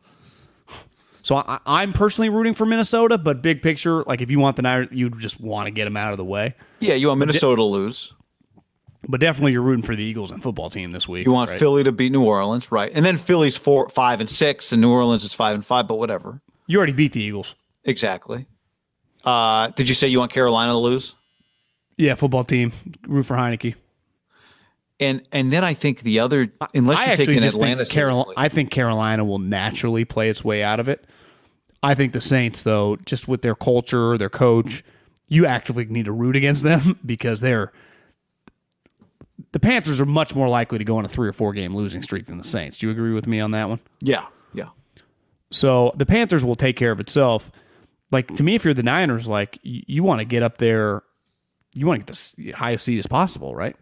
So 1.23 1.37
I, 1.37 1.59
I'm 1.67 1.93
personally 1.93 2.31
rooting 2.31 2.55
for 2.55 2.65
Minnesota, 2.65 3.19
but 3.19 3.43
big 3.43 3.63
picture, 3.63 4.03
like 4.05 4.23
if 4.23 4.31
you 4.31 4.39
want 4.39 4.57
the 4.57 4.63
Niners, 4.63 4.89
you 4.93 5.11
just 5.11 5.41
want 5.41 5.67
to 5.67 5.71
get 5.71 5.85
them 5.85 5.97
out 5.97 6.13
of 6.13 6.17
the 6.17 6.25
way. 6.25 6.55
Yeah, 6.81 6.95
you 6.95 7.09
want 7.09 7.21
Minnesota 7.21 7.57
to 7.57 7.65
lose. 7.65 8.15
But 9.07 9.20
definitely, 9.20 9.53
you're 9.53 9.62
rooting 9.62 9.84
for 9.84 9.94
the 9.94 10.03
Eagles 10.03 10.30
and 10.30 10.42
football 10.42 10.70
team 10.70 10.92
this 10.92 11.07
week. 11.07 11.26
You 11.26 11.32
want 11.32 11.51
right? 11.51 11.59
Philly 11.59 11.84
to 11.84 11.92
beat 11.92 12.11
New 12.11 12.24
Orleans, 12.24 12.72
right? 12.72 12.90
And 12.92 13.05
then 13.05 13.16
Philly's 13.16 13.57
four, 13.57 13.88
five, 13.88 14.20
and 14.20 14.28
six, 14.28 14.72
and 14.72 14.82
New 14.82 14.90
Orleans 14.90 15.24
is 15.24 15.32
five 15.32 15.55
and 15.55 15.64
five. 15.64 15.86
But 15.86 15.96
whatever. 15.96 16.40
You 16.66 16.78
already 16.78 16.92
beat 16.92 17.12
the 17.12 17.22
Eagles. 17.22 17.55
Exactly. 17.84 18.46
Uh, 19.24 19.68
did 19.68 19.88
you 19.88 19.94
say 19.94 20.09
you 20.09 20.18
want 20.18 20.32
Carolina 20.32 20.72
to 20.72 20.78
lose? 20.78 21.14
Yeah, 21.96 22.14
football 22.14 22.44
team. 22.44 22.72
Root 23.07 23.24
for 23.24 23.36
Heinicke. 23.36 23.74
And 25.01 25.22
and 25.30 25.53
then 25.53 25.64
I 25.64 25.74
think 25.74 26.01
the 26.01 26.20
other, 26.20 26.53
unless 26.74 26.99
I 26.99 27.07
you're 27.07 27.16
taking 27.16 27.44
Atlanta 27.44 27.84
think 27.84 27.92
seriously. 27.92 28.34
I 28.36 28.49
think 28.49 28.70
Carolina 28.70 29.24
will 29.24 29.38
naturally 29.38 30.05
play 30.05 30.28
its 30.28 30.44
way 30.44 30.62
out 30.62 30.80
of 30.80 30.88
it. 30.88 31.05
I 31.82 31.94
think 31.94 32.12
the 32.12 32.20
Saints, 32.20 32.64
though, 32.64 32.96
just 33.07 33.28
with 33.28 33.42
their 33.42 33.55
culture, 33.55 34.18
their 34.18 34.28
coach, 34.28 34.82
you 35.28 35.46
actively 35.46 35.84
need 35.84 36.07
to 36.07 36.12
root 36.12 36.34
against 36.34 36.64
them 36.64 36.99
because 37.07 37.40
they're 37.40 37.72
the 39.53 39.61
Panthers 39.61 40.01
are 40.01 40.07
much 40.07 40.34
more 40.34 40.49
likely 40.49 40.78
to 40.78 40.84
go 40.84 40.99
on 40.99 41.05
a 41.05 41.09
three 41.09 41.28
or 41.28 41.32
four 41.32 41.53
game 41.53 41.74
losing 41.74 42.03
streak 42.03 42.26
than 42.26 42.38
the 42.38 42.44
Saints. 42.44 42.78
Do 42.78 42.86
you 42.86 42.92
agree 42.92 43.12
with 43.12 43.26
me 43.26 43.40
on 43.40 43.51
that 43.53 43.68
one? 43.68 43.80
yeah, 44.01 44.26
yeah. 44.55 44.68
So 45.51 45.92
the 45.96 46.05
Panthers 46.07 46.44
will 46.44 46.55
take 46.57 46.76
care 46.76 46.90
of 46.92 47.01
itself. 47.01 47.51
Like 48.11 48.34
to 48.36 48.42
me, 48.42 48.55
if 48.55 48.64
you're 48.64 48.74
the 48.74 48.82
Niners, 48.82 49.26
like 49.26 49.59
you, 49.62 49.82
you 49.86 50.03
want 50.03 50.20
to 50.20 50.24
get 50.24 50.42
up 50.42 50.59
there, 50.59 51.03
you 51.74 51.86
want 51.86 52.07
to 52.07 52.12
get 52.12 52.34
the 52.46 52.53
highest 52.53 52.84
seed 52.84 52.99
as 52.99 53.07
possible, 53.07 53.55
right? 53.55 53.76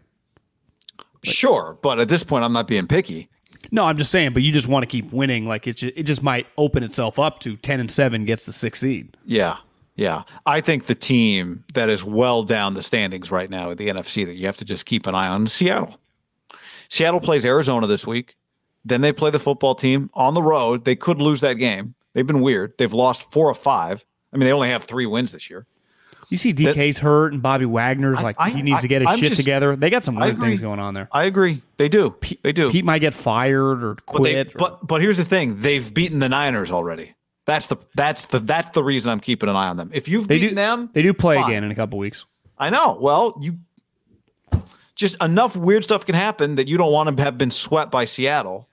Sure, 1.23 1.77
but 1.81 1.99
at 1.99 2.07
this 2.07 2.23
point, 2.23 2.43
I'm 2.45 2.53
not 2.53 2.67
being 2.67 2.87
picky. 2.87 3.29
No, 3.71 3.83
I'm 3.83 3.97
just 3.97 4.11
saying, 4.11 4.33
but 4.33 4.43
you 4.43 4.51
just 4.53 4.67
want 4.67 4.83
to 4.83 4.87
keep 4.87 5.11
winning. 5.11 5.45
Like 5.45 5.67
it, 5.67 5.77
ju- 5.77 5.91
it 5.95 6.03
just 6.03 6.23
might 6.23 6.47
open 6.57 6.83
itself 6.83 7.19
up 7.19 7.39
to 7.41 7.57
ten 7.57 7.79
and 7.79 7.91
seven 7.91 8.23
gets 8.23 8.45
the 8.45 8.53
sixth 8.53 8.81
seed. 8.81 9.17
Yeah, 9.25 9.57
yeah. 9.97 10.23
I 10.45 10.61
think 10.61 10.85
the 10.85 10.95
team 10.95 11.65
that 11.73 11.89
is 11.89 12.03
well 12.03 12.43
down 12.43 12.73
the 12.75 12.81
standings 12.81 13.29
right 13.31 13.49
now 13.49 13.71
at 13.71 13.77
the 13.77 13.89
NFC 13.89 14.25
that 14.25 14.35
you 14.35 14.45
have 14.45 14.57
to 14.57 14.65
just 14.65 14.85
keep 14.85 15.05
an 15.07 15.13
eye 15.15 15.27
on 15.27 15.43
is 15.43 15.51
Seattle. 15.53 15.97
Seattle 16.89 17.19
plays 17.19 17.45
Arizona 17.45 17.85
this 17.87 18.07
week. 18.07 18.37
Then 18.85 19.01
they 19.01 19.11
play 19.11 19.29
the 19.31 19.39
football 19.39 19.75
team 19.75 20.09
on 20.13 20.33
the 20.33 20.41
road. 20.41 20.85
They 20.85 20.95
could 20.95 21.17
lose 21.19 21.41
that 21.41 21.55
game. 21.55 21.95
They've 22.13 22.25
been 22.25 22.39
weird. 22.41 22.73
They've 22.77 22.93
lost 22.93 23.31
four 23.33 23.49
of 23.49 23.57
five. 23.57 24.05
I 24.31 24.37
mean, 24.37 24.45
they 24.45 24.53
only 24.53 24.69
have 24.69 24.85
three 24.85 25.05
wins 25.05 25.33
this 25.33 25.49
year. 25.49 25.65
You 26.29 26.37
see, 26.37 26.53
DK's 26.53 26.97
hurt 26.97 27.31
and 27.33 27.41
Bobby 27.41 27.65
Wagner's 27.65 28.21
like 28.21 28.35
I- 28.39 28.49
he 28.49 28.61
needs 28.61 28.81
to 28.81 28.87
get 28.87 29.01
his 29.01 29.07
I- 29.07 29.13
I'm 29.13 29.19
shit 29.19 29.29
just- 29.29 29.39
together. 29.41 29.75
They 29.75 29.89
got 29.89 30.03
some 30.03 30.15
weird 30.15 30.37
things 30.39 30.59
going 30.59 30.79
on 30.79 30.93
there. 30.93 31.07
I 31.11 31.23
agree. 31.23 31.61
They 31.77 31.87
do. 31.89 32.15
they 32.43 32.51
do. 32.51 32.69
Pete 32.71 32.83
might 32.85 32.99
get 32.99 33.13
fired 33.13 33.83
or 33.83 33.95
but, 34.05 34.23
they, 34.23 34.33
quit. 34.33 34.55
or- 34.55 34.57
but 34.59 34.87
but 34.87 35.01
here's 35.01 35.17
the 35.17 35.23
thing: 35.25 35.57
they've 35.57 35.93
beaten 35.93 36.19
the 36.19 36.27
Niners 36.29 36.69
already. 36.71 37.13
That's 37.47 37.65
the 37.67 37.77
that's 37.95 38.25
the 38.25 38.39
that's 38.39 38.69
the 38.71 38.83
reason 38.83 39.09
I'm 39.09 39.19
keeping 39.21 39.49
an 39.49 39.55
eye 39.55 39.69
on 39.69 39.77
them. 39.77 39.89
If 39.93 40.07
you've 40.07 40.27
they 40.27 40.35
beaten 40.35 40.49
do 40.49 40.55
them, 40.55 40.89
They 40.93 41.01
do 41.01 41.13
play 41.13 41.37
fine. 41.37 41.49
again 41.49 41.63
in 41.63 41.71
a 41.71 41.75
couple 41.75 41.97
weeks. 41.97 42.25
I 42.59 42.69
know. 42.69 42.97
Well, 43.01 43.39
you 43.41 43.57
just 44.95 45.15
enough 45.23 45.55
weird 45.55 45.83
stuff 45.83 46.05
can 46.05 46.15
happen 46.15 46.55
that 46.55 46.67
you 46.67 46.77
don't 46.77 46.91
want 46.91 47.15
to 47.15 47.23
have 47.23 47.37
been 47.37 47.51
swept 47.51 47.91
by 47.91 48.05
Seattle. 48.05 48.67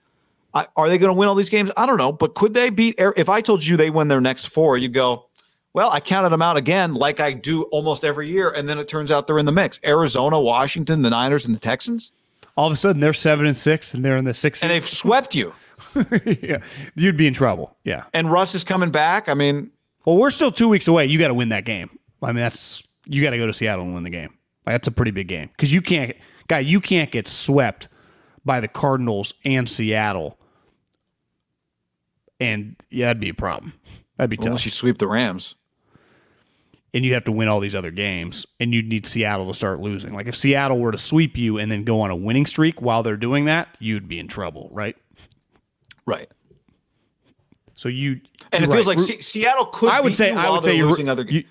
I, 0.53 0.67
are 0.75 0.89
they 0.89 0.97
going 0.97 1.09
to 1.09 1.13
win 1.17 1.27
all 1.27 1.35
these 1.35 1.49
games? 1.49 1.69
I 1.77 1.85
don't 1.85 1.97
know, 1.97 2.11
but 2.11 2.33
could 2.33 2.53
they 2.53 2.69
beat? 2.69 2.95
If 2.97 3.29
I 3.29 3.41
told 3.41 3.65
you 3.65 3.77
they 3.77 3.89
win 3.89 4.07
their 4.07 4.21
next 4.21 4.47
four, 4.47 4.77
you'd 4.77 4.93
go, 4.93 5.27
"Well, 5.73 5.89
I 5.89 5.99
counted 5.99 6.29
them 6.29 6.41
out 6.41 6.57
again, 6.57 6.93
like 6.95 7.19
I 7.19 7.33
do 7.33 7.63
almost 7.63 8.03
every 8.03 8.29
year." 8.29 8.49
And 8.49 8.67
then 8.67 8.77
it 8.79 8.87
turns 8.87 9.11
out 9.11 9.27
they're 9.27 9.37
in 9.39 9.45
the 9.45 9.51
mix: 9.51 9.79
Arizona, 9.85 10.39
Washington, 10.39 11.01
the 11.01 11.09
Niners, 11.09 11.45
and 11.45 11.55
the 11.55 11.59
Texans, 11.59 12.11
All 12.57 12.67
of 12.67 12.73
a 12.73 12.77
sudden, 12.77 13.01
they're 13.01 13.13
seven 13.13 13.45
and 13.45 13.55
six, 13.55 13.93
and 13.93 14.03
they're 14.03 14.17
in 14.17 14.25
the 14.25 14.33
six, 14.33 14.61
and 14.61 14.71
they've 14.71 14.87
swept 14.87 15.35
you. 15.35 15.53
yeah, 16.41 16.57
you'd 16.95 17.17
be 17.17 17.27
in 17.27 17.33
trouble. 17.33 17.75
Yeah. 17.83 18.03
And 18.13 18.31
Russ 18.31 18.55
is 18.55 18.63
coming 18.63 18.91
back. 18.91 19.29
I 19.29 19.33
mean, 19.33 19.71
Well, 20.05 20.17
we're 20.17 20.31
still 20.31 20.51
two 20.51 20.67
weeks 20.69 20.87
away. 20.87 21.05
You 21.05 21.19
got 21.19 21.29
to 21.29 21.33
win 21.33 21.49
that 21.49 21.65
game. 21.65 21.97
I 22.21 22.27
mean, 22.27 22.37
that's 22.37 22.81
you 23.05 23.21
got 23.21 23.31
to 23.31 23.37
go 23.37 23.47
to 23.47 23.53
Seattle 23.53 23.85
and 23.85 23.93
win 23.93 24.03
the 24.03 24.09
game. 24.09 24.33
Like, 24.65 24.73
that's 24.73 24.87
a 24.87 24.91
pretty 24.91 25.11
big 25.11 25.27
game 25.27 25.49
because 25.49 25.71
you 25.71 25.81
can't, 25.81 26.15
guy, 26.47 26.59
you 26.59 26.81
can't 26.81 27.11
get 27.11 27.27
swept 27.27 27.87
by 28.43 28.59
the 28.59 28.67
Cardinals 28.67 29.33
and 29.45 29.69
Seattle, 29.69 30.39
and 32.39 32.75
yeah, 32.89 33.07
that'd 33.07 33.19
be 33.21 33.29
a 33.29 33.33
problem. 33.33 33.73
That'd 34.17 34.29
be 34.29 34.37
tough. 34.37 34.47
unless 34.47 34.65
you 34.65 34.71
sweep 34.71 34.97
the 34.97 35.07
Rams. 35.07 35.55
and 36.93 37.03
you'd 37.03 37.13
have 37.13 37.25
to 37.25 37.31
win 37.31 37.47
all 37.47 37.59
these 37.59 37.75
other 37.75 37.91
games, 37.91 38.45
and 38.59 38.73
you'd 38.73 38.87
need 38.87 39.05
Seattle 39.05 39.47
to 39.47 39.53
start 39.53 39.79
losing. 39.81 40.13
Like 40.13 40.27
if 40.27 40.35
Seattle 40.35 40.79
were 40.79 40.91
to 40.91 40.97
sweep 40.97 41.37
you 41.37 41.57
and 41.57 41.71
then 41.71 41.83
go 41.83 42.01
on 42.01 42.09
a 42.11 42.15
winning 42.15 42.45
streak 42.45 42.81
while 42.81 43.03
they're 43.03 43.17
doing 43.17 43.45
that, 43.45 43.67
you'd 43.79 44.07
be 44.07 44.17
in 44.19 44.27
trouble, 44.27 44.69
right? 44.71 44.95
Right. 46.05 46.29
So 47.73 47.89
you 47.89 48.21
And 48.51 48.63
it 48.63 48.67
you're 48.67 48.75
feels 48.75 48.87
like 48.87 48.97
Ru- 48.99 49.21
Seattle 49.21 49.65
could. 49.67 49.89
I 49.89 49.99
would 50.01 50.09
beat 50.09 50.15
say 50.17 50.31
I 50.31 50.49
would 50.49 50.63
say 50.63 50.75
you're 50.77 50.89
losing 50.89 51.09
other. 51.09 51.23
you, 51.23 51.43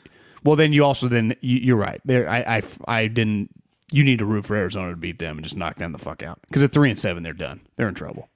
well, 0.42 0.56
then 0.56 0.72
you 0.72 0.84
also 0.84 1.08
then 1.08 1.36
you, 1.40 1.58
you're 1.58 1.76
right 1.76 2.00
there. 2.04 2.28
I, 2.28 2.58
I 2.58 2.62
I 2.86 3.06
didn't. 3.08 3.50
You 3.92 4.02
need 4.04 4.18
to 4.20 4.24
root 4.24 4.46
for 4.46 4.56
Arizona 4.56 4.90
to 4.90 4.96
beat 4.96 5.18
them 5.18 5.36
and 5.36 5.44
just 5.44 5.56
knock 5.56 5.76
them 5.76 5.92
the 5.92 5.98
fuck 5.98 6.22
out 6.22 6.38
because 6.48 6.62
at 6.62 6.72
three 6.72 6.90
and 6.90 6.98
seven 6.98 7.22
they're 7.22 7.32
done. 7.32 7.60
They're 7.76 7.88
in 7.88 7.94
trouble. 7.94 8.28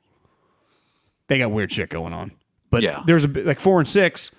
They 1.28 1.38
got 1.38 1.50
weird 1.50 1.72
shit 1.72 1.88
going 1.90 2.12
on. 2.12 2.32
But 2.70 2.82
Yeah. 2.82 3.02
there's 3.06 3.24
a 3.24 3.28
like 3.28 3.60
four 3.60 3.78
and 3.80 3.88
six. 3.88 4.30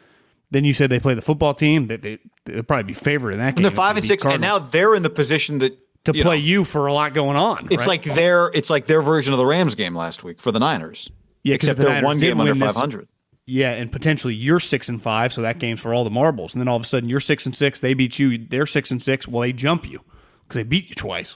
Then 0.52 0.64
you 0.66 0.74
said 0.74 0.90
they 0.90 1.00
play 1.00 1.14
the 1.14 1.22
football 1.22 1.54
team. 1.54 1.88
That 1.88 2.02
they, 2.04 2.20
they'll 2.46 2.64
probably 2.64 2.84
be 2.84 2.94
favored 2.94 3.32
in 3.32 3.40
that 3.40 3.56
game. 3.56 3.58
and 3.58 3.66
they're 3.66 3.72
five 3.76 3.98
and 3.98 4.06
six, 4.06 4.24
and 4.26 4.42
now 4.42 4.60
they're 4.60 4.96
in 4.96 5.04
the 5.04 5.10
position 5.10 5.60
that 5.60 5.78
to 6.06 6.16
you 6.16 6.24
play 6.24 6.38
know, 6.38 6.44
you 6.46 6.64
for 6.64 6.88
a 6.88 6.94
lot 6.94 7.14
going 7.14 7.36
on. 7.38 7.68
it's 7.72 7.82
right? 7.82 7.88
like 7.88 8.04
their 8.04 8.48
it's 8.54 8.70
like 8.70 8.86
their 8.88 9.02
version 9.02 9.34
of 9.34 9.38
the 9.40 9.46
Rams 9.46 9.76
game 9.76 9.96
last 9.96 10.24
week 10.24 10.40
for 10.40 10.52
the 10.52 10.60
Niners. 10.60 11.10
Yeah, 11.44 11.56
except 11.56 11.80
the 11.80 11.86
they're 11.86 12.04
one 12.04 12.18
game 12.18 12.40
under 12.40 12.56
five 12.56 12.76
hundred. 12.76 13.08
Yeah, 13.46 13.72
and 13.72 13.92
potentially 13.92 14.36
you're 14.36 14.60
six 14.60 14.90
and 14.90 15.02
five, 15.02 15.34
so 15.34 15.42
that 15.42 15.58
game's 15.58 15.80
for 15.80 15.94
all 15.94 16.04
the 16.04 16.12
marbles. 16.12 16.54
And 16.54 16.62
then 16.62 16.68
all 16.68 16.76
of 16.76 16.84
a 16.84 16.86
sudden 16.86 17.10
you're 17.10 17.20
six 17.20 17.46
and 17.46 17.56
six, 17.56 17.80
they 17.80 17.94
beat 17.94 18.20
you. 18.20 18.38
They're 18.38 18.68
six 18.68 18.92
and 18.92 19.02
six. 19.02 19.28
Well, 19.28 19.42
they 19.42 19.54
jump 19.54 19.90
you 19.90 20.02
because 20.44 20.56
they 20.56 20.64
beat 20.64 20.90
you 20.90 20.96
twice. 20.96 21.36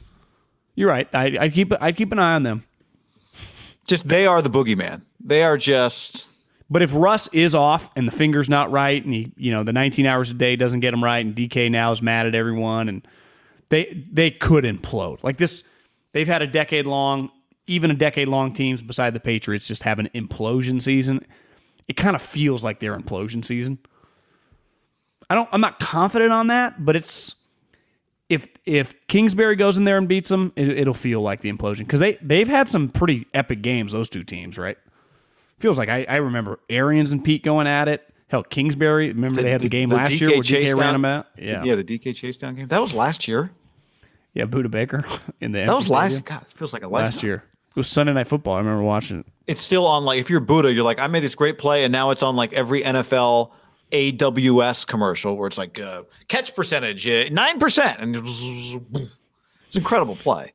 You're 0.76 0.90
right. 0.90 1.08
I 1.14 1.38
I 1.40 1.50
keep 1.50 1.74
I 1.82 1.92
keep 1.92 2.12
an 2.12 2.20
eye 2.20 2.36
on 2.36 2.44
them. 2.44 2.66
Just 3.88 4.08
they 4.08 4.28
are 4.28 4.42
the 4.42 4.50
boogeyman. 4.50 5.02
They 5.24 5.44
are 5.44 5.58
just 5.58 6.28
But 6.70 6.82
if 6.82 6.94
Russ 6.94 7.28
is 7.34 7.56
off 7.56 7.90
and 7.96 8.08
the 8.08 8.12
finger's 8.12 8.50
not 8.50 8.72
right, 8.72 9.04
and 9.04 9.14
he 9.14 9.32
you 9.36 9.52
know 9.52 9.64
the 9.64 9.74
19 9.74 10.06
hours 10.06 10.32
a 10.32 10.34
day 10.34 10.56
doesn't 10.56 10.82
get 10.82 10.94
him 10.94 11.04
right, 11.04 11.26
and 11.26 11.36
DK 11.36 11.72
now 11.72 11.92
is 11.92 12.02
mad 12.02 12.26
at 12.28 12.36
everyone, 12.36 12.90
and 12.90 13.08
they 13.70 14.06
they 14.12 14.30
could 14.32 14.66
implode 14.66 15.24
like 15.24 15.38
this. 15.38 15.64
They've 16.12 16.28
had 16.28 16.44
a 16.44 16.48
decade 16.48 16.86
long, 16.86 17.32
even 17.68 17.92
a 17.92 17.94
decade 17.94 18.28
long 18.28 18.54
teams 18.54 18.82
beside 18.82 19.14
the 19.14 19.20
Patriots 19.20 19.68
just 19.68 19.84
have 19.84 20.00
an 20.00 20.10
implosion 20.14 20.82
season. 20.82 21.26
It 21.88 21.98
kind 21.98 22.16
of 22.16 22.22
feels 22.22 22.64
like 22.64 22.80
their 22.80 22.98
implosion 22.98 23.44
season. 23.44 23.80
I 25.30 25.36
don't. 25.36 25.50
I'm 25.52 25.62
not 25.62 25.80
confident 25.80 26.32
on 26.32 26.48
that, 26.48 26.84
but 26.86 26.96
it's 26.96 27.36
if 28.30 28.48
if 28.66 28.96
Kingsbury 29.08 29.56
goes 29.56 29.78
in 29.78 29.84
there 29.84 29.98
and 29.98 30.08
beats 30.08 30.30
them, 30.30 30.52
it, 30.56 30.70
it'll 30.70 30.94
feel 30.94 31.22
like 31.22 31.42
the 31.42 31.52
implosion 31.52 31.80
because 31.80 32.00
they 32.00 32.18
they've 32.22 32.48
had 32.48 32.70
some 32.70 32.90
pretty 32.90 33.28
epic 33.34 33.62
games. 33.62 33.92
Those 33.92 34.10
two 34.10 34.24
teams, 34.24 34.58
right? 34.58 34.78
Feels 35.60 35.78
like 35.78 35.90
I, 35.90 36.06
I 36.10 36.16
remember 36.18 36.60
Arians 36.70 37.12
and 37.12 37.24
Pete 37.24 37.44
going 37.44 37.68
at 37.68 37.88
it. 37.88 38.04
Hell, 38.28 38.44
Kingsbury. 38.44 39.10
Remember 39.10 39.42
they 39.42 39.52
had 39.52 39.62
the, 39.62 39.70
game 39.70 39.90
last 39.90 40.20
year 40.20 40.32
where 40.32 40.40
DK 40.40 40.76
ran 40.76 40.94
them 40.94 41.06
out. 41.06 41.28
Yeah, 41.38 41.64
yeah, 41.64 41.76
the 41.76 41.84
DK 41.84 42.16
chase 42.16 42.36
down 42.38 42.56
game. 42.56 42.68
That 42.68 42.82
was 42.82 42.94
last 42.94 43.28
year. 43.28 43.52
yeah. 44.34 44.46
Budda 44.46 44.72
Baker 44.72 45.06
in 45.40 45.52
the 45.52 45.60
That 45.60 45.74
was 45.76 45.90
last. 45.90 46.26
God, 46.26 46.42
it 46.42 46.58
feels 46.58 46.74
like 46.74 46.84
a 46.84 46.88
lifetime. 46.88 47.06
last 47.14 47.24
year. 47.24 47.44
It 47.76 47.80
was 47.80 47.88
Sunday 47.88 48.14
Night 48.14 48.28
Football. 48.28 48.56
I 48.56 48.60
remember 48.60 48.84
watching 48.84 49.20
it. 49.22 49.26
It's 49.48 49.62
still 49.62 49.88
on. 49.88 50.06
Like 50.06 50.20
if 50.20 50.30
you're 50.30 50.42
Budda, 50.42 50.74
you're 50.74 50.84
like, 50.84 51.00
I 51.00 51.08
made 51.08 51.24
this 51.24 51.36
great 51.36 51.58
play, 51.58 51.84
and 51.84 51.92
now 51.92 52.12
it's 52.12 52.22
on 52.24 52.36
like 52.36 52.54
every 52.54 52.82
NFL 52.84 53.52
AWS 53.92 54.86
commercial 54.88 55.36
where 55.38 55.48
it's 55.48 55.58
like 55.58 55.80
uh, 55.80 56.04
catch 56.28 56.56
percentage 56.56 57.08
nine 57.32 57.60
percent, 57.60 58.00
and 58.00 58.16
it's 58.16 58.44
an 58.74 59.10
incredible 59.76 60.16
play. 60.16 60.54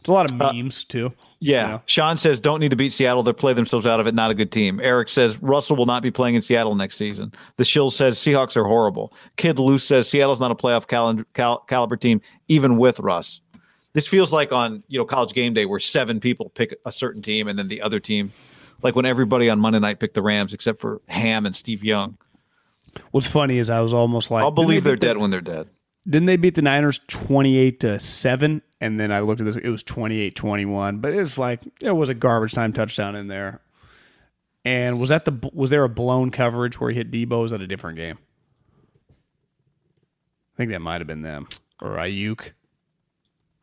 It's 0.00 0.08
a 0.08 0.12
lot 0.12 0.30
of 0.30 0.36
memes 0.36 0.84
too. 0.84 1.06
Uh, 1.08 1.22
Yeah. 1.40 1.64
You 1.66 1.72
know? 1.72 1.82
Sean 1.86 2.16
says 2.16 2.40
don't 2.40 2.60
need 2.60 2.70
to 2.70 2.76
beat 2.76 2.92
Seattle. 2.92 3.22
They'll 3.22 3.34
play 3.34 3.52
themselves 3.52 3.84
out 3.84 3.98
of 4.00 4.06
it. 4.06 4.14
Not 4.14 4.30
a 4.30 4.34
good 4.34 4.50
team. 4.52 4.80
Eric 4.80 5.08
says 5.08 5.40
Russell 5.42 5.76
will 5.76 5.86
not 5.86 6.02
be 6.02 6.10
playing 6.10 6.34
in 6.36 6.42
Seattle 6.42 6.74
next 6.76 6.96
season. 6.96 7.32
The 7.56 7.64
Shill 7.64 7.90
says 7.90 8.18
Seahawks 8.18 8.56
are 8.56 8.64
horrible. 8.64 9.12
Kid 9.36 9.58
Loose 9.58 9.84
says 9.84 10.08
Seattle's 10.08 10.40
not 10.40 10.50
a 10.50 10.54
playoff 10.54 10.86
cal- 10.86 11.22
cal- 11.34 11.58
caliber 11.60 11.96
team, 11.96 12.20
even 12.48 12.78
with 12.78 13.00
Russ. 13.00 13.40
This 13.98 14.06
feels 14.06 14.32
like 14.32 14.52
on 14.52 14.84
you 14.86 14.96
know 14.96 15.04
college 15.04 15.32
game 15.32 15.54
day 15.54 15.66
where 15.66 15.80
seven 15.80 16.20
people 16.20 16.50
pick 16.50 16.78
a 16.86 16.92
certain 16.92 17.20
team 17.20 17.48
and 17.48 17.58
then 17.58 17.66
the 17.66 17.82
other 17.82 17.98
team, 17.98 18.30
like 18.80 18.94
when 18.94 19.04
everybody 19.04 19.50
on 19.50 19.58
Monday 19.58 19.80
night 19.80 19.98
picked 19.98 20.14
the 20.14 20.22
Rams 20.22 20.54
except 20.54 20.78
for 20.78 21.00
Ham 21.08 21.44
and 21.44 21.56
Steve 21.56 21.82
Young. 21.82 22.16
What's 23.10 23.26
funny 23.26 23.58
is 23.58 23.70
I 23.70 23.80
was 23.80 23.92
almost 23.92 24.30
like, 24.30 24.44
I'll 24.44 24.52
believe 24.52 24.84
they're 24.84 24.94
dead 24.94 25.16
when 25.16 25.32
they're 25.32 25.40
dead. 25.40 25.66
Didn't 26.04 26.26
they 26.26 26.36
beat 26.36 26.54
the 26.54 26.62
Niners 26.62 27.00
twenty 27.08 27.56
eight 27.56 27.80
to 27.80 27.98
seven? 27.98 28.62
And 28.80 29.00
then 29.00 29.10
I 29.10 29.18
looked 29.18 29.40
at 29.40 29.46
this; 29.46 29.56
it 29.56 29.68
was 29.68 29.82
28-21. 29.82 31.00
But 31.00 31.12
it 31.12 31.18
was 31.18 31.36
like 31.36 31.62
there 31.80 31.92
was 31.92 32.08
a 32.08 32.14
garbage 32.14 32.52
time 32.52 32.72
touchdown 32.72 33.16
in 33.16 33.26
there. 33.26 33.60
And 34.64 35.00
was 35.00 35.08
that 35.08 35.24
the 35.24 35.50
was 35.52 35.70
there 35.70 35.82
a 35.82 35.88
blown 35.88 36.30
coverage 36.30 36.78
where 36.78 36.90
he 36.90 36.96
hit 36.98 37.10
Debo? 37.10 37.42
Was 37.42 37.50
that 37.50 37.62
a 37.62 37.66
different 37.66 37.96
game? 37.96 38.16
I 39.10 40.56
think 40.56 40.70
that 40.70 40.78
might 40.78 41.00
have 41.00 41.08
been 41.08 41.22
them 41.22 41.48
or 41.82 41.96
Aiyuk. 41.96 42.52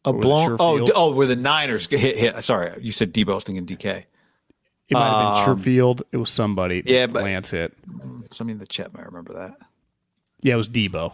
A 0.06 0.14
blown. 0.14 0.53
Oh, 0.53 0.58
Sherfield? 0.58 0.89
oh, 0.95 1.12
where 1.12 1.28
the 1.28 1.36
Niners 1.36 1.88
hit, 1.88 2.18
hit. 2.18 2.43
Sorry, 2.43 2.72
you 2.82 2.91
said 2.91 3.14
Debo. 3.14 3.32
I 3.32 3.34
was 3.36 3.43
DK. 3.43 4.03
It 4.88 4.93
might 4.93 5.08
have 5.45 5.47
been 5.47 5.56
Sherfield. 5.76 6.01
It 6.12 6.18
was 6.18 6.30
somebody. 6.30 6.80
Um, 6.80 6.84
yeah, 6.86 7.08
but- 7.08 7.24
Lance 7.24 7.51
hit. 7.51 7.74
Somebody 8.32 8.53
in 8.53 8.60
the 8.60 8.68
chat 8.68 8.93
might 8.93 9.06
remember 9.06 9.34
that. 9.34 9.56
Yeah, 10.41 10.53
it 10.53 10.58
was 10.58 10.70
Debo. 10.70 11.14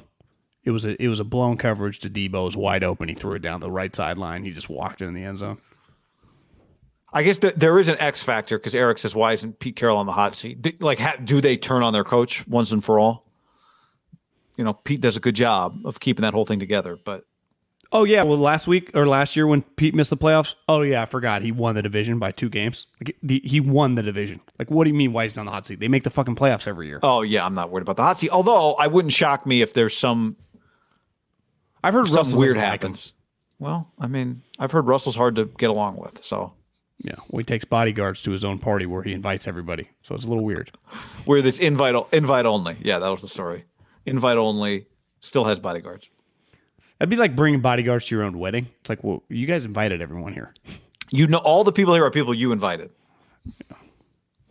It 0.64 0.72
was 0.72 0.86
a 0.86 1.02
it 1.02 1.08
was 1.08 1.20
a 1.20 1.24
blown 1.24 1.58
coverage 1.58 2.00
to 2.00 2.10
Debo. 2.10 2.42
It 2.42 2.44
was 2.44 2.58
wide 2.58 2.84
open. 2.84 3.10
He 3.10 3.16
threw 3.16 3.34
it 3.34 3.42
down 3.42 3.62
the 3.62 3.72
right 3.72 3.96
sideline. 3.96 4.44
He 4.44 4.52
just 4.52 4.70
walked 4.70 5.02
it 5.02 5.06
in 5.06 5.14
the 5.14 5.24
end 5.24 5.39
zone. 5.39 5.58
I 7.14 7.24
guess 7.24 7.39
th- 7.39 7.56
there 7.56 7.78
is 7.80 7.89
an 7.89 7.98
X 8.00 8.24
factor 8.24 8.58
because 8.58 8.76
Eric 8.76 8.98
says, 9.00 9.14
"Why 9.16 9.34
isn't 9.34 9.60
Pete 9.60 9.76
Carroll 9.76 9.98
on 9.98 10.06
the 10.06 10.12
hot 10.14 10.36
seat? 10.36 10.82
Like, 10.82 11.00
ha- 11.00 11.18
do 11.24 11.42
they 11.42 11.58
turn 11.58 11.84
on 11.84 11.94
their 11.94 12.04
coach 12.04 12.48
once 12.48 12.72
and 12.72 12.84
for 12.84 13.00
all?" 13.00 13.26
You 14.58 14.64
know, 14.64 14.74
Pete 14.74 15.02
does 15.02 15.18
a 15.18 15.20
good 15.20 15.36
job 15.36 15.80
of 15.86 16.00
keeping 16.00 16.22
that 16.22 16.34
whole 16.34 16.46
thing 16.46 16.60
together, 16.60 16.98
but 17.04 17.26
Oh 17.94 18.06
yeah, 18.06 18.24
well 18.24 18.38
last 18.38 18.68
week 18.68 18.89
or 18.96 19.06
last 19.06 19.36
year 19.36 19.46
when 19.48 19.64
Pete 19.64 19.94
missed 19.94 20.10
the 20.12 20.18
playoffs. 20.18 20.56
Oh 20.70 20.82
yeah, 20.82 21.02
I 21.02 21.06
forgot 21.06 21.42
he 21.42 21.52
won 21.52 21.76
the 21.76 21.82
division 21.82 22.20
by 22.20 22.32
two 22.32 22.50
games. 22.50 22.88
Like 23.04 23.18
the, 23.22 23.42
he 23.44 23.60
won 23.60 23.96
the 23.96 24.04
division. 24.04 24.39
Like 24.58 24.72
what 24.72 24.86
do 24.86 24.89
you 24.89 24.94
mean? 24.96 25.12
Why 25.12 25.24
he's 25.24 25.38
on 25.38 25.46
the 25.46 25.52
hot 25.52 25.66
seat? 25.68 25.80
They 25.80 25.88
make 25.89 26.04
the 26.04 26.10
fucking 26.10 26.36
playoffs 26.36 26.68
every 26.68 26.88
year. 26.88 27.00
oh 27.04 27.22
yeah, 27.22 27.46
I'm 27.46 27.54
not 27.54 27.70
worried 27.70 27.82
about 27.84 27.98
the 27.98 28.04
hot 28.04 28.18
seat. 28.18 28.30
Although 28.32 28.74
I 28.74 28.88
wouldn't 28.88 29.14
shock 29.14 29.46
me 29.46 29.62
if 29.62 29.74
there's 29.74 29.96
some 29.98 30.38
I've 31.84 31.94
heard 31.94 32.08
something 32.08 32.18
Russell 32.18 32.39
weird 32.39 32.50
doesn't 32.56 32.62
like 32.62 32.82
happens. 32.82 33.14
Well, 33.60 33.92
I 34.00 34.08
mean, 34.08 34.42
I've 34.58 34.72
heard 34.72 34.88
Russell's 34.88 35.16
hard 35.16 35.36
to 35.36 35.46
get 35.46 35.70
along 35.70 35.98
with, 35.98 36.24
so 36.24 36.54
Yeah, 37.00 37.16
well, 37.30 37.39
he 37.39 37.44
takes 37.44 37.66
bodyguards 37.66 38.22
to 38.24 38.32
his 38.32 38.44
own 38.46 38.58
party 38.60 38.86
where 38.86 39.04
he 39.04 39.14
invites 39.14 39.48
everybody. 39.48 39.89
So 40.04 40.16
it's 40.16 40.26
a 40.26 40.28
little 40.28 40.46
weird. 40.46 40.72
where 41.26 41.46
it's 41.46 41.60
invite 41.60 41.96
invite 42.14 42.46
only. 42.46 42.78
Yeah, 42.82 43.00
that 43.00 43.10
was 43.10 43.22
the 43.22 43.28
story. 43.28 43.66
Invite 44.06 44.38
only 44.38 44.88
still 45.20 45.46
has 45.46 45.60
bodyguards. 45.60 46.10
That'd 47.02 47.10
be 47.10 47.16
like 47.16 47.36
bringing 47.36 47.62
bodyguards 47.62 48.06
to 48.06 48.16
your 48.16 48.24
own 48.24 48.38
wedding. 48.38 48.68
It's 48.82 48.89
like, 48.91 49.04
well, 49.04 49.24
you 49.28 49.47
guys 49.47 49.66
invited 49.66 50.04
everyone 50.04 50.34
here. 50.34 50.54
You 51.10 51.26
know, 51.26 51.39
all 51.39 51.64
the 51.64 51.72
people 51.72 51.95
here 51.95 52.06
are 52.06 52.12
people 52.12 52.32
you 52.32 52.52
invited. 52.52 52.91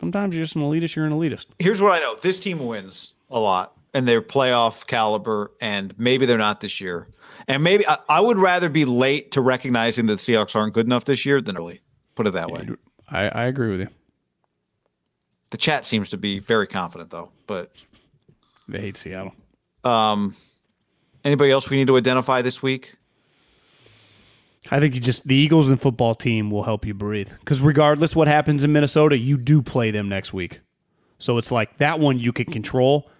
Sometimes 0.00 0.34
you're 0.34 0.42
just 0.42 0.56
an 0.56 0.62
elitist. 0.62 0.96
You're 0.96 1.06
an 1.06 1.12
elitist. 1.12 1.46
here's 1.60 1.80
what 1.80 1.92
I 1.92 2.00
know: 2.00 2.16
this 2.16 2.40
team 2.40 2.58
wins 2.58 3.14
a 3.30 3.38
lot, 3.38 3.76
and 3.94 4.08
they're 4.08 4.20
playoff 4.20 4.84
caliber, 4.88 5.52
and 5.60 5.94
maybe 5.96 6.26
they're 6.26 6.38
not 6.38 6.60
this 6.60 6.80
year. 6.80 7.06
And 7.46 7.62
maybe 7.62 7.86
I, 7.86 7.98
I 8.08 8.18
would 8.20 8.36
rather 8.36 8.68
be 8.68 8.84
late 8.84 9.30
to 9.30 9.40
recognizing 9.40 10.06
that 10.06 10.16
the 10.18 10.32
Seahawks 10.32 10.56
aren't 10.56 10.74
good 10.74 10.86
enough 10.86 11.04
this 11.04 11.24
year 11.24 11.40
than 11.40 11.56
early. 11.56 11.82
Put 12.16 12.26
it 12.26 12.32
that 12.32 12.50
way. 12.50 12.68
I, 13.08 13.28
I 13.28 13.44
agree 13.44 13.70
with 13.70 13.78
you. 13.78 13.88
The 15.50 15.56
chat 15.56 15.84
seems 15.84 16.08
to 16.08 16.16
be 16.16 16.40
very 16.40 16.66
confident, 16.66 17.10
though. 17.10 17.30
But 17.46 17.70
They 18.66 18.80
hate 18.80 18.96
Seattle. 18.96 19.34
um, 19.84 20.34
anybody 21.24 21.50
else 21.50 21.70
we 21.70 21.76
need 21.76 21.86
to 21.86 21.96
identify 21.96 22.42
this 22.42 22.62
week? 22.62 22.94
I 24.70 24.78
think 24.78 24.94
you 24.94 25.00
just 25.00 25.26
the 25.26 25.34
Eagles 25.34 25.68
and 25.68 25.80
football 25.80 26.14
team 26.14 26.50
will 26.50 26.64
help 26.64 26.84
you 26.84 26.94
breathe 26.94 27.30
because 27.40 27.60
regardless 27.60 28.14
what 28.14 28.28
happens 28.28 28.62
in 28.62 28.72
Minnesota, 28.72 29.16
you 29.16 29.36
do 29.36 29.62
play 29.62 29.90
them 29.90 30.08
next 30.08 30.32
week. 30.32 30.60
So 31.18 31.38
it's 31.38 31.50
like 31.50 31.78
that 31.78 31.98
one 31.98 32.18
you 32.18 32.32
can 32.32 32.46
control. 32.46 33.10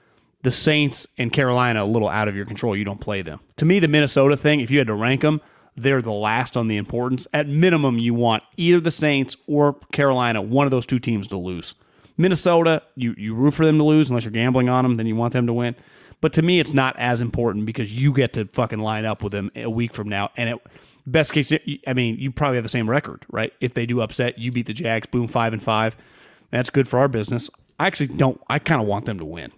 The 0.42 0.50
Saints 0.50 1.06
and 1.18 1.32
Carolina 1.32 1.82
a 1.82 1.84
little 1.84 2.08
out 2.08 2.28
of 2.28 2.36
your 2.36 2.46
control. 2.46 2.74
You 2.74 2.84
don't 2.84 3.00
play 3.00 3.20
them. 3.20 3.40
To 3.56 3.64
me, 3.64 3.78
the 3.78 3.88
Minnesota 3.88 4.36
thing, 4.36 4.60
if 4.60 4.70
you 4.70 4.78
had 4.78 4.86
to 4.86 4.94
rank 4.94 5.20
them, 5.20 5.42
they're 5.76 6.00
the 6.00 6.12
last 6.12 6.56
on 6.56 6.68
the 6.68 6.78
importance. 6.78 7.26
At 7.34 7.46
minimum, 7.46 7.98
you 7.98 8.14
want 8.14 8.42
either 8.56 8.80
the 8.80 8.90
Saints 8.90 9.36
or 9.46 9.74
Carolina, 9.92 10.40
one 10.40 10.66
of 10.66 10.70
those 10.70 10.86
two 10.86 10.98
teams 10.98 11.28
to 11.28 11.36
lose. 11.36 11.74
Minnesota, 12.16 12.82
you 12.96 13.14
you 13.16 13.34
root 13.34 13.54
for 13.54 13.64
them 13.64 13.78
to 13.78 13.84
lose 13.84 14.10
unless 14.10 14.24
you're 14.24 14.32
gambling 14.32 14.68
on 14.68 14.84
them, 14.84 14.96
then 14.96 15.06
you 15.06 15.16
want 15.16 15.32
them 15.32 15.46
to 15.46 15.52
win. 15.52 15.74
But 16.20 16.32
to 16.34 16.42
me, 16.42 16.60
it's 16.60 16.72
not 16.74 16.96
as 16.98 17.20
important 17.20 17.64
because 17.66 17.92
you 17.92 18.12
get 18.12 18.34
to 18.34 18.44
fucking 18.46 18.78
line 18.78 19.04
up 19.06 19.22
with 19.22 19.32
them 19.32 19.50
a 19.56 19.70
week 19.70 19.94
from 19.94 20.08
now, 20.08 20.30
and 20.36 20.50
it 20.50 20.58
best 21.06 21.32
case, 21.32 21.50
I 21.86 21.92
mean, 21.94 22.18
you 22.18 22.30
probably 22.30 22.56
have 22.56 22.64
the 22.64 22.68
same 22.68 22.88
record, 22.88 23.24
right? 23.30 23.52
If 23.60 23.74
they 23.74 23.86
do 23.86 24.00
upset, 24.00 24.38
you 24.38 24.52
beat 24.52 24.66
the 24.66 24.74
Jags, 24.74 25.06
boom, 25.06 25.28
five 25.28 25.52
and 25.52 25.62
five. 25.62 25.96
That's 26.50 26.68
good 26.70 26.86
for 26.86 26.98
our 26.98 27.08
business. 27.08 27.48
I 27.78 27.86
actually 27.86 28.08
don't. 28.08 28.40
I 28.48 28.58
kind 28.58 28.80
of 28.80 28.86
want 28.86 29.06
them 29.06 29.18
to 29.18 29.24
win 29.24 29.50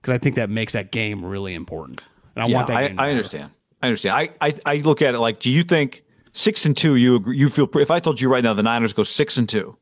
because 0.00 0.14
I 0.14 0.18
think 0.18 0.36
that 0.36 0.50
makes 0.50 0.74
that 0.74 0.92
game 0.92 1.24
really 1.24 1.54
important, 1.54 2.02
and 2.36 2.42
I 2.42 2.46
want 2.54 2.66
that. 2.68 2.76
I, 2.76 2.94
I 2.98 3.10
understand. 3.10 3.50
I 3.80 3.86
understand. 3.86 4.14
I, 4.14 4.30
I 4.46 4.54
I 4.66 4.76
look 4.76 5.00
at 5.02 5.14
it 5.14 5.18
like, 5.18 5.40
do 5.40 5.50
you 5.50 5.62
think 5.62 6.04
six 6.32 6.66
and 6.66 6.76
two? 6.76 6.96
You 6.96 7.16
agree, 7.16 7.38
you 7.38 7.48
feel? 7.48 7.68
If 7.76 7.90
I 7.90 8.00
told 8.00 8.20
you 8.20 8.28
right 8.28 8.42
now 8.44 8.52
the 8.52 8.62
Niners 8.62 8.92
go 8.92 9.02
six 9.02 9.38
and 9.38 9.48
two 9.48 9.78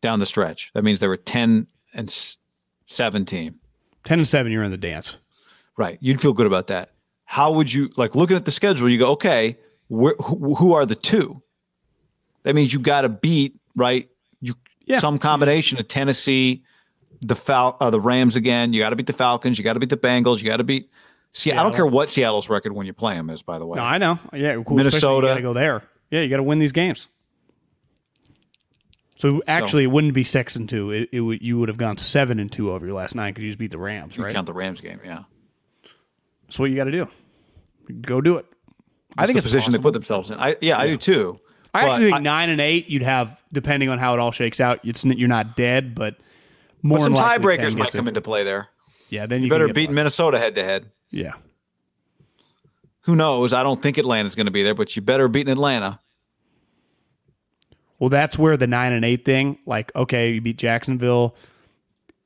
down 0.00 0.18
the 0.18 0.26
stretch, 0.26 0.70
that 0.72 0.82
means 0.82 1.00
they 1.00 1.08
were 1.08 1.18
ten 1.18 1.66
and 1.92 2.08
s- 2.08 2.38
seven 2.86 3.26
team. 3.26 3.60
Ten 4.04 4.18
and 4.20 4.28
seven, 4.28 4.50
you're 4.50 4.62
in 4.64 4.70
the 4.70 4.76
dance. 4.78 5.16
Right. 5.76 5.98
You'd 6.00 6.20
feel 6.20 6.32
good 6.32 6.46
about 6.46 6.68
that. 6.68 6.90
How 7.24 7.52
would 7.52 7.72
you 7.72 7.90
like 7.96 8.14
looking 8.14 8.36
at 8.36 8.44
the 8.44 8.50
schedule? 8.50 8.88
You 8.88 8.98
go, 8.98 9.12
okay, 9.12 9.58
wh- 9.90 10.12
who, 10.22 10.54
who 10.54 10.72
are 10.74 10.86
the 10.86 10.94
two? 10.94 11.42
That 12.44 12.54
means 12.54 12.72
you 12.72 12.78
got 12.78 13.00
to 13.02 13.08
beat 13.08 13.56
right. 13.74 14.08
You 14.40 14.54
Yeah. 14.86 15.00
some 15.00 15.18
combination 15.18 15.78
of 15.80 15.88
Tennessee, 15.88 16.62
the 17.22 17.34
Fal- 17.34 17.76
uh, 17.80 17.90
the 17.90 18.00
Rams 18.00 18.36
again. 18.36 18.72
You 18.72 18.80
got 18.82 18.90
to 18.90 18.96
beat 18.96 19.06
the 19.06 19.12
Falcons. 19.14 19.58
You 19.58 19.64
got 19.64 19.72
to 19.72 19.80
beat 19.80 19.88
the 19.90 19.96
Bengals. 19.96 20.42
You 20.42 20.44
got 20.50 20.58
to 20.58 20.64
beat. 20.64 20.90
See, 21.32 21.50
I 21.50 21.62
don't 21.64 21.74
care 21.74 21.86
what 21.86 22.10
Seattle's 22.10 22.48
record 22.48 22.74
when 22.74 22.86
you 22.86 22.92
play 22.92 23.14
them 23.14 23.28
is. 23.30 23.42
By 23.42 23.58
the 23.58 23.66
way, 23.66 23.76
No, 23.78 23.82
I 23.82 23.98
know. 23.98 24.20
Yeah, 24.32 24.62
cool. 24.64 24.76
Minnesota. 24.76 25.26
You 25.26 25.30
got 25.32 25.36
to 25.36 25.42
go 25.42 25.52
there. 25.54 25.82
Yeah, 26.10 26.20
you 26.20 26.28
got 26.28 26.36
to 26.36 26.42
win 26.44 26.60
these 26.60 26.70
games. 26.70 27.08
So 29.16 29.42
actually, 29.46 29.84
it 29.84 29.88
wouldn't 29.88 30.12
be 30.14 30.24
six 30.24 30.54
and 30.56 30.68
two. 30.68 30.90
It, 30.90 31.08
it 31.12 31.20
would 31.20 31.40
you 31.42 31.58
would 31.58 31.68
have 31.68 31.78
gone 31.78 31.96
seven 31.98 32.38
and 32.38 32.50
two 32.52 32.70
over 32.72 32.84
your 32.86 32.94
last 32.94 33.14
nine 33.14 33.32
because 33.32 33.44
you 33.44 33.50
just 33.50 33.58
beat 33.58 33.70
the 33.70 33.78
Rams, 33.78 34.16
you 34.16 34.24
right? 34.24 34.32
count 34.32 34.46
the 34.46 34.52
Rams 34.52 34.80
game. 34.80 35.00
Yeah, 35.04 35.22
That's 36.46 36.58
what 36.58 36.70
you 36.70 36.76
got 36.76 36.84
to 36.84 36.90
do. 36.92 37.08
Go 38.02 38.20
do 38.20 38.36
it. 38.38 38.46
I 39.16 39.22
I 39.22 39.26
think 39.26 39.34
the 39.34 39.38
it's 39.38 39.44
position 39.46 39.72
possible. 39.72 39.78
they 39.78 39.82
put 39.82 39.92
themselves 39.92 40.30
in. 40.30 40.38
I 40.38 40.56
yeah, 40.60 40.78
I 40.78 40.86
do 40.86 40.96
too. 40.96 41.38
I 41.72 41.88
actually 41.88 42.10
think 42.10 42.22
nine 42.22 42.50
and 42.50 42.60
eight, 42.60 42.88
you'd 42.88 43.02
have 43.02 43.36
depending 43.52 43.88
on 43.88 43.98
how 43.98 44.14
it 44.14 44.20
all 44.20 44.32
shakes 44.32 44.60
out. 44.60 44.80
It's 44.84 45.04
you're 45.04 45.28
not 45.28 45.56
dead, 45.56 45.94
but 45.94 46.16
more 46.82 46.98
But 46.98 47.04
some 47.04 47.12
than 47.14 47.22
likely 47.22 47.56
10 47.56 47.66
tiebreakers 47.70 47.76
might 47.76 47.92
come 47.92 48.08
into 48.08 48.20
play 48.20 48.44
there. 48.44 48.68
Yeah, 49.10 49.26
then 49.26 49.40
you, 49.40 49.46
You 49.46 49.50
better 49.50 49.72
beat. 49.72 49.90
Minnesota 49.90 50.38
head 50.38 50.54
to 50.56 50.64
head. 50.64 50.90
Yeah, 51.10 51.34
Who 53.02 53.14
knows? 53.16 53.52
I 53.52 53.62
don't 53.62 53.80
think 53.82 53.98
Atlanta's 53.98 54.34
going 54.34 54.46
to 54.46 54.52
be 54.52 54.62
there, 54.62 54.74
but 54.74 54.96
you 54.96 55.02
better 55.02 55.28
beat 55.28 55.48
Atlanta. 55.48 56.00
Well, 57.98 58.08
that's 58.08 58.36
where 58.38 58.56
the 58.56 58.66
nine 58.66 58.92
and 58.92 59.04
eight 59.04 59.24
thing, 59.24 59.58
like, 59.66 59.94
okay, 59.94 60.32
you 60.32 60.40
beat 60.40 60.58
Jacksonville, 60.58 61.36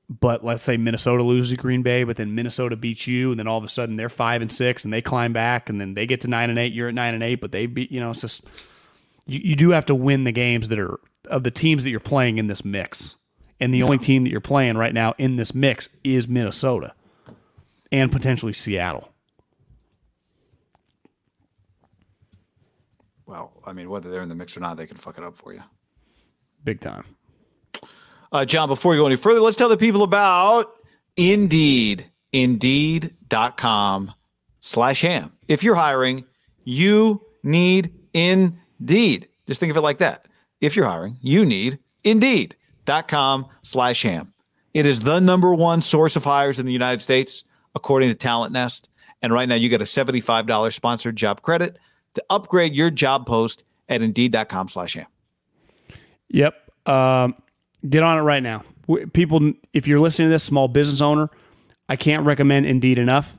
but 0.09 0.43
let's 0.45 0.63
say 0.63 0.77
Minnesota 0.77 1.23
loses 1.23 1.51
to 1.51 1.57
Green 1.57 1.83
Bay, 1.83 2.05
but 2.05 2.17
then 2.17 2.35
Minnesota 2.35 2.77
beats 2.77 3.07
you, 3.07 3.31
and 3.31 3.39
then 3.39 3.47
all 3.47 3.59
of 3.59 3.65
a 3.65 3.69
sudden 3.69 3.97
they're 3.97 4.09
five 4.09 4.41
and 4.41 4.51
six, 4.51 4.85
and 4.85 4.93
they 4.93 5.03
climb 5.03 5.33
back, 5.33 5.69
and 5.69 5.81
then 5.81 5.95
they 5.95 6.07
get 6.07 6.23
to 6.23 6.29
nine 6.29 6.49
and 6.49 6.59
eight. 6.59 6.73
You're 6.73 6.89
at 6.89 6.95
nine 6.95 7.15
and 7.15 7.23
eight, 7.23 7.41
but 7.41 7.53
they 7.53 7.67
beat, 7.67 7.93
you 7.93 8.01
know, 8.01 8.11
it's 8.11 8.23
just 8.23 8.45
you, 9.27 9.41
you 9.43 9.57
do 9.57 9.71
have 9.71 9.87
to 9.87 9.95
win 9.95 10.25
the 10.25 10.33
games 10.33 10.69
that 10.69 10.79
are 10.79 10.99
of 11.27 11.43
the 11.43 11.51
teams 11.51 11.85
that 11.85 11.91
you're 11.91 12.01
playing 12.01 12.39
in 12.39 12.47
this 12.47 12.65
mix, 12.65 13.17
and 13.61 13.73
the 13.75 13.83
only 13.83 13.99
team 13.99 14.25
that 14.25 14.31
you're 14.31 14.41
playing 14.41 14.77
right 14.79 14.95
now 14.95 15.15
in 15.19 15.37
this 15.37 15.55
mix 15.55 15.91
is 16.03 16.27
Minnesota, 16.27 16.95
and 17.93 18.11
potentially 18.11 18.55
Seattle. 18.55 19.13
Well, 23.27 23.53
I 23.63 23.75
mean, 23.75 23.91
whether 23.91 24.11
they're 24.11 24.23
in 24.23 24.31
the 24.31 24.35
mix 24.35 24.57
or 24.57 24.61
not, 24.61 24.79
they 24.79 24.87
can 24.87 24.97
fuck 24.97 25.19
it 25.19 25.25
up 25.25 25.37
for 25.37 25.53
you. 25.53 25.63
Big 26.65 26.81
time. 26.81 27.05
Uh, 28.31 28.45
John, 28.45 28.69
before 28.69 28.95
you 28.95 29.01
go 29.01 29.07
any 29.07 29.17
further, 29.17 29.41
let's 29.41 29.57
tell 29.57 29.69
the 29.69 29.77
people 29.77 30.03
about 30.03 30.73
Indeed. 31.17 32.07
Indeed.com 32.33 34.13
slash 34.61 35.01
ham. 35.01 35.33
If 35.49 35.63
you're 35.63 35.75
hiring, 35.75 36.25
you 36.65 37.23
need 37.43 37.95
Indeed. 38.13 39.29
Just 39.47 39.61
think 39.61 39.71
of 39.71 39.77
it 39.77 39.81
like 39.81 39.99
that. 39.99 40.27
If 40.61 40.77
you're 40.77 40.87
hiring, 40.87 41.17
you 41.23 41.47
need 41.47 41.79
Indeed.com 42.05 43.47
slash 43.63 44.03
ham. 44.03 44.35
It 44.75 44.85
is 44.85 45.01
the 45.01 45.21
number 45.21 45.55
one 45.55 45.81
source 45.81 46.17
of 46.17 46.25
hires 46.25 46.59
in 46.59 46.67
the 46.67 46.73
United 46.73 47.01
States, 47.01 47.45
according 47.75 48.11
to 48.11 48.15
Talent 48.15 48.53
Nest. 48.53 48.89
And 49.23 49.33
right 49.33 49.49
now, 49.49 49.55
you 49.55 49.69
get 49.69 49.81
a 49.81 49.85
$75 49.85 50.73
sponsored 50.73 51.17
job 51.17 51.43
credit 51.43 51.79
to 52.15 52.25
upgrade 52.31 52.75
your 52.75 52.91
job 52.91 53.27
post 53.27 53.65
at 53.89 54.03
Indeed.com 54.03 54.69
slash 54.69 54.95
ham. 54.95 55.07
Yep. 56.29 56.55
Um, 56.87 57.35
get 57.89 58.03
on 58.03 58.19
it 58.19 58.23
right 58.23 58.43
now. 58.43 58.65
People, 59.13 59.53
if 59.73 59.87
you're 59.87 60.01
listening 60.01 60.29
to 60.29 60.31
this, 60.31 60.45
small 60.45 60.69
business 60.69 61.01
owner, 61.01 61.29
I 61.89 61.97
can't 61.97 62.25
recommend 62.25 62.67
Indeed 62.67 62.99
enough. 62.99 63.39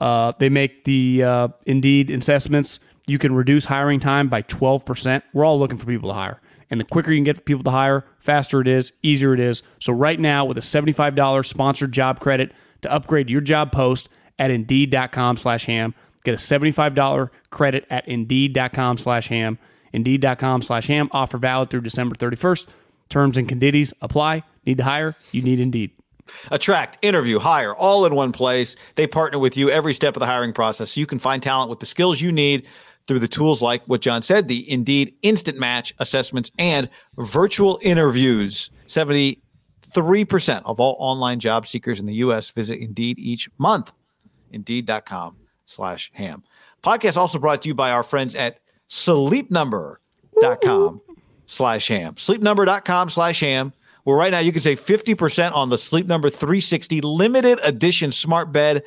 Uh, 0.00 0.32
they 0.38 0.48
make 0.48 0.84
the 0.84 1.22
uh, 1.22 1.48
Indeed 1.66 2.10
assessments. 2.10 2.80
You 3.06 3.18
can 3.18 3.34
reduce 3.34 3.64
hiring 3.64 4.00
time 4.00 4.28
by 4.28 4.42
12%. 4.42 5.22
We're 5.32 5.44
all 5.44 5.58
looking 5.58 5.78
for 5.78 5.86
people 5.86 6.10
to 6.10 6.14
hire. 6.14 6.40
And 6.70 6.78
the 6.78 6.84
quicker 6.84 7.10
you 7.10 7.18
can 7.18 7.24
get 7.24 7.44
people 7.46 7.64
to 7.64 7.70
hire, 7.70 8.04
faster 8.18 8.60
it 8.60 8.68
is, 8.68 8.92
easier 9.02 9.32
it 9.32 9.40
is. 9.40 9.62
So 9.80 9.92
right 9.92 10.20
now, 10.20 10.44
with 10.44 10.58
a 10.58 10.62
$75 10.62 11.46
sponsored 11.46 11.92
job 11.92 12.20
credit 12.20 12.52
to 12.82 12.92
upgrade 12.92 13.30
your 13.30 13.40
job 13.40 13.72
post 13.72 14.08
at 14.38 14.50
Indeed.com 14.50 15.36
slash 15.38 15.64
ham, 15.64 15.94
get 16.24 16.34
a 16.34 16.36
$75 16.36 17.30
credit 17.50 17.86
at 17.88 18.06
Indeed.com 18.06 18.98
slash 18.98 19.28
ham. 19.28 19.58
Indeed.com 19.92 20.62
slash 20.62 20.86
ham. 20.86 21.08
Offer 21.12 21.38
valid 21.38 21.70
through 21.70 21.80
December 21.80 22.14
31st. 22.14 22.66
Terms 23.08 23.38
and 23.38 23.48
conditions 23.48 23.94
apply. 24.02 24.42
Need 24.66 24.78
to 24.78 24.84
hire? 24.84 25.14
You 25.32 25.42
need 25.42 25.60
Indeed. 25.60 25.92
Attract, 26.50 26.98
interview, 27.02 27.38
hire, 27.38 27.74
all 27.74 28.04
in 28.04 28.14
one 28.14 28.32
place. 28.32 28.76
They 28.96 29.06
partner 29.06 29.38
with 29.38 29.56
you 29.56 29.70
every 29.70 29.94
step 29.94 30.14
of 30.14 30.20
the 30.20 30.26
hiring 30.26 30.52
process 30.52 30.92
so 30.92 31.00
you 31.00 31.06
can 31.06 31.18
find 31.18 31.42
talent 31.42 31.70
with 31.70 31.80
the 31.80 31.86
skills 31.86 32.20
you 32.20 32.30
need 32.30 32.66
through 33.06 33.20
the 33.20 33.28
tools 33.28 33.62
like 33.62 33.82
what 33.86 34.02
John 34.02 34.20
said, 34.22 34.48
the 34.48 34.70
Indeed 34.70 35.14
instant 35.22 35.58
match 35.58 35.94
assessments 35.98 36.50
and 36.58 36.90
virtual 37.16 37.80
interviews. 37.82 38.70
73% 38.86 39.40
of 40.66 40.78
all 40.78 40.96
online 40.98 41.40
job 41.40 41.66
seekers 41.66 42.00
in 42.00 42.06
the 42.06 42.16
U.S. 42.16 42.50
visit 42.50 42.78
Indeed 42.78 43.18
each 43.18 43.48
month. 43.56 43.92
Indeed.com 44.52 45.36
slash 45.64 46.10
ham. 46.14 46.44
Podcast 46.82 47.16
also 47.16 47.38
brought 47.38 47.62
to 47.62 47.68
you 47.68 47.74
by 47.74 47.90
our 47.90 48.02
friends 48.02 48.34
at 48.34 48.58
sleepnumber.com 48.90 51.00
slash 51.48 51.88
ham. 51.88 52.14
Sleepnumber.com 52.14 53.08
slash 53.08 53.40
ham. 53.40 53.72
Where 54.04 54.16
right 54.16 54.30
now 54.30 54.38
you 54.38 54.52
can 54.52 54.62
save 54.62 54.80
50% 54.80 55.52
on 55.52 55.68
the 55.68 55.76
Sleep 55.76 56.06
Number 56.06 56.30
360 56.30 57.02
limited 57.02 57.58
edition 57.62 58.10
smart 58.10 58.52
bed 58.52 58.82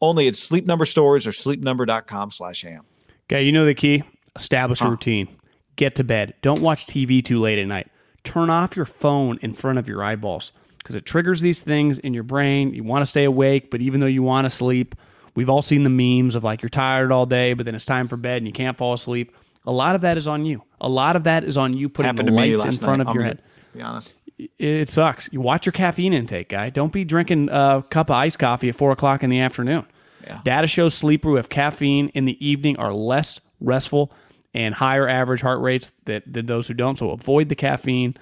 only 0.00 0.26
at 0.26 0.34
Sleep 0.34 0.66
Number 0.66 0.84
stores 0.84 1.26
or 1.26 1.30
sleepnumber.com 1.30 2.30
slash 2.32 2.62
ham. 2.62 2.84
Okay, 3.26 3.42
you 3.42 3.52
know 3.52 3.64
the 3.64 3.74
key. 3.74 4.02
Establish 4.34 4.80
a 4.80 4.90
routine. 4.90 5.28
Get 5.76 5.94
to 5.96 6.04
bed. 6.04 6.34
Don't 6.42 6.60
watch 6.60 6.86
TV 6.86 7.24
too 7.24 7.38
late 7.38 7.58
at 7.58 7.66
night. 7.66 7.88
Turn 8.24 8.50
off 8.50 8.74
your 8.74 8.84
phone 8.84 9.38
in 9.42 9.54
front 9.54 9.78
of 9.78 9.88
your 9.88 10.02
eyeballs 10.02 10.52
because 10.78 10.96
it 10.96 11.06
triggers 11.06 11.40
these 11.40 11.60
things 11.60 11.98
in 12.00 12.12
your 12.12 12.22
brain. 12.22 12.74
You 12.74 12.82
want 12.84 13.02
to 13.02 13.06
stay 13.06 13.24
awake, 13.24 13.70
but 13.70 13.80
even 13.80 14.00
though 14.00 14.06
you 14.06 14.22
want 14.22 14.44
to 14.44 14.50
sleep, 14.50 14.94
we've 15.34 15.48
all 15.48 15.62
seen 15.62 15.84
the 15.84 15.90
memes 15.90 16.34
of 16.34 16.42
like 16.42 16.62
you're 16.62 16.68
tired 16.68 17.12
all 17.12 17.26
day, 17.26 17.54
but 17.54 17.64
then 17.64 17.74
it's 17.74 17.84
time 17.84 18.08
for 18.08 18.16
bed 18.16 18.38
and 18.38 18.46
you 18.46 18.52
can't 18.52 18.76
fall 18.76 18.92
asleep. 18.92 19.34
A 19.64 19.72
lot 19.72 19.94
of 19.94 20.02
that 20.02 20.18
is 20.18 20.26
on 20.26 20.44
you. 20.44 20.62
A 20.80 20.88
lot 20.88 21.16
of 21.16 21.24
that 21.24 21.44
is 21.44 21.56
on 21.56 21.72
you 21.72 21.88
putting 21.88 22.08
Happened 22.08 22.28
the 22.28 22.32
lights 22.32 22.64
in 22.64 22.72
front 22.72 22.98
night. 23.02 23.08
of 23.08 23.14
your 23.14 23.22
I'm 23.24 23.28
head. 23.28 23.42
gonna 23.72 23.76
Be 23.76 23.82
honest. 23.82 24.14
It 24.58 24.88
sucks. 24.88 25.28
You 25.32 25.40
watch 25.40 25.64
your 25.64 25.72
caffeine 25.72 26.12
intake, 26.12 26.48
guy. 26.48 26.68
Don't 26.68 26.92
be 26.92 27.04
drinking 27.04 27.48
a 27.50 27.84
cup 27.88 28.10
of 28.10 28.16
iced 28.16 28.38
coffee 28.38 28.68
at 28.68 28.74
four 28.74 28.90
o'clock 28.90 29.22
in 29.22 29.30
the 29.30 29.40
afternoon. 29.40 29.86
Yeah. 30.24 30.40
Data 30.44 30.66
shows 30.66 30.92
sleepers 30.94 31.28
who 31.28 31.36
have 31.36 31.48
caffeine 31.48 32.08
in 32.08 32.24
the 32.24 32.44
evening 32.44 32.76
are 32.78 32.92
less 32.92 33.40
restful 33.60 34.12
and 34.52 34.74
higher 34.74 35.08
average 35.08 35.40
heart 35.40 35.60
rates 35.60 35.92
that, 36.06 36.30
than 36.30 36.46
those 36.46 36.66
who 36.68 36.74
don't. 36.74 36.98
So 36.98 37.10
avoid 37.10 37.48
the 37.48 37.54
caffeine. 37.54 38.16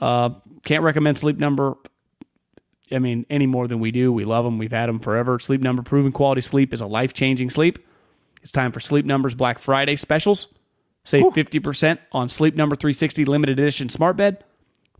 Uh, 0.00 0.30
can't 0.64 0.82
recommend 0.82 1.16
Sleep 1.18 1.38
Number. 1.38 1.74
I 2.92 2.98
mean, 2.98 3.24
any 3.30 3.46
more 3.46 3.66
than 3.66 3.80
we 3.80 3.90
do. 3.90 4.12
We 4.12 4.24
love 4.24 4.44
them. 4.44 4.58
We've 4.58 4.70
had 4.70 4.88
them 4.88 4.98
forever. 4.98 5.38
Sleep 5.38 5.62
Number, 5.62 5.82
proven 5.82 6.12
quality 6.12 6.42
sleep 6.42 6.74
is 6.74 6.80
a 6.82 6.86
life 6.86 7.14
changing 7.14 7.50
sleep. 7.50 7.78
It's 8.42 8.52
time 8.52 8.72
for 8.72 8.80
Sleep 8.80 9.06
Number's 9.06 9.34
Black 9.34 9.58
Friday 9.58 9.96
specials. 9.96 10.48
Save 11.04 11.24
50% 11.24 11.98
on 12.12 12.28
Sleep 12.28 12.54
Number 12.54 12.76
360 12.76 13.24
limited 13.26 13.58
edition 13.58 13.88
smart 13.88 14.16
bed 14.16 14.42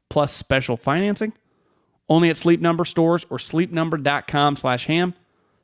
plus 0.08 0.32
special 0.34 0.76
financing. 0.76 1.32
Only 2.08 2.28
at 2.28 2.36
Sleep 2.36 2.60
Number 2.60 2.84
stores 2.84 3.24
or 3.30 3.38
sleepnumber.com 3.38 4.56
slash 4.56 4.86
ham. 4.86 5.14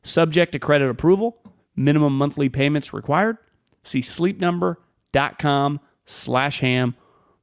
Subject 0.03 0.53
to 0.53 0.59
credit 0.59 0.89
approval. 0.89 1.37
Minimum 1.77 2.17
monthly 2.17 2.49
payments 2.49 2.93
required. 2.93 3.37
See 3.83 4.01
sleepnumber.com 4.01 5.81
slash 6.07 6.61
ham 6.61 6.95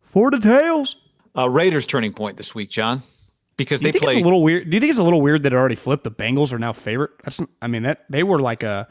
for 0.02 0.32
details. 0.32 0.96
Uh, 1.38 1.50
Raiders 1.50 1.86
turning 1.86 2.14
point 2.14 2.38
this 2.38 2.56
week, 2.56 2.72
John, 2.72 3.04
because 3.58 3.80
they 3.80 3.90
it's 3.90 4.04
a 4.04 4.20
little 4.20 4.42
weird? 4.42 4.70
Do 4.70 4.76
you 4.76 4.82
think 4.82 4.90
it's 4.90 5.00
a 5.00 5.04
little 5.04 5.22
weird 5.22 5.44
that 5.44 5.54
it 5.54 5.56
already 5.56 5.76
flipped? 5.76 6.04
The 6.04 6.12
Bengals 6.12 6.52
are 6.52 6.60
now 6.60 6.74
favorite. 6.74 7.12
That's 7.24 7.40
I 7.62 7.68
mean 7.68 7.84
that 7.84 8.06
they 8.10 8.24
were 8.24 8.40
like 8.40 8.64
a 8.64 8.88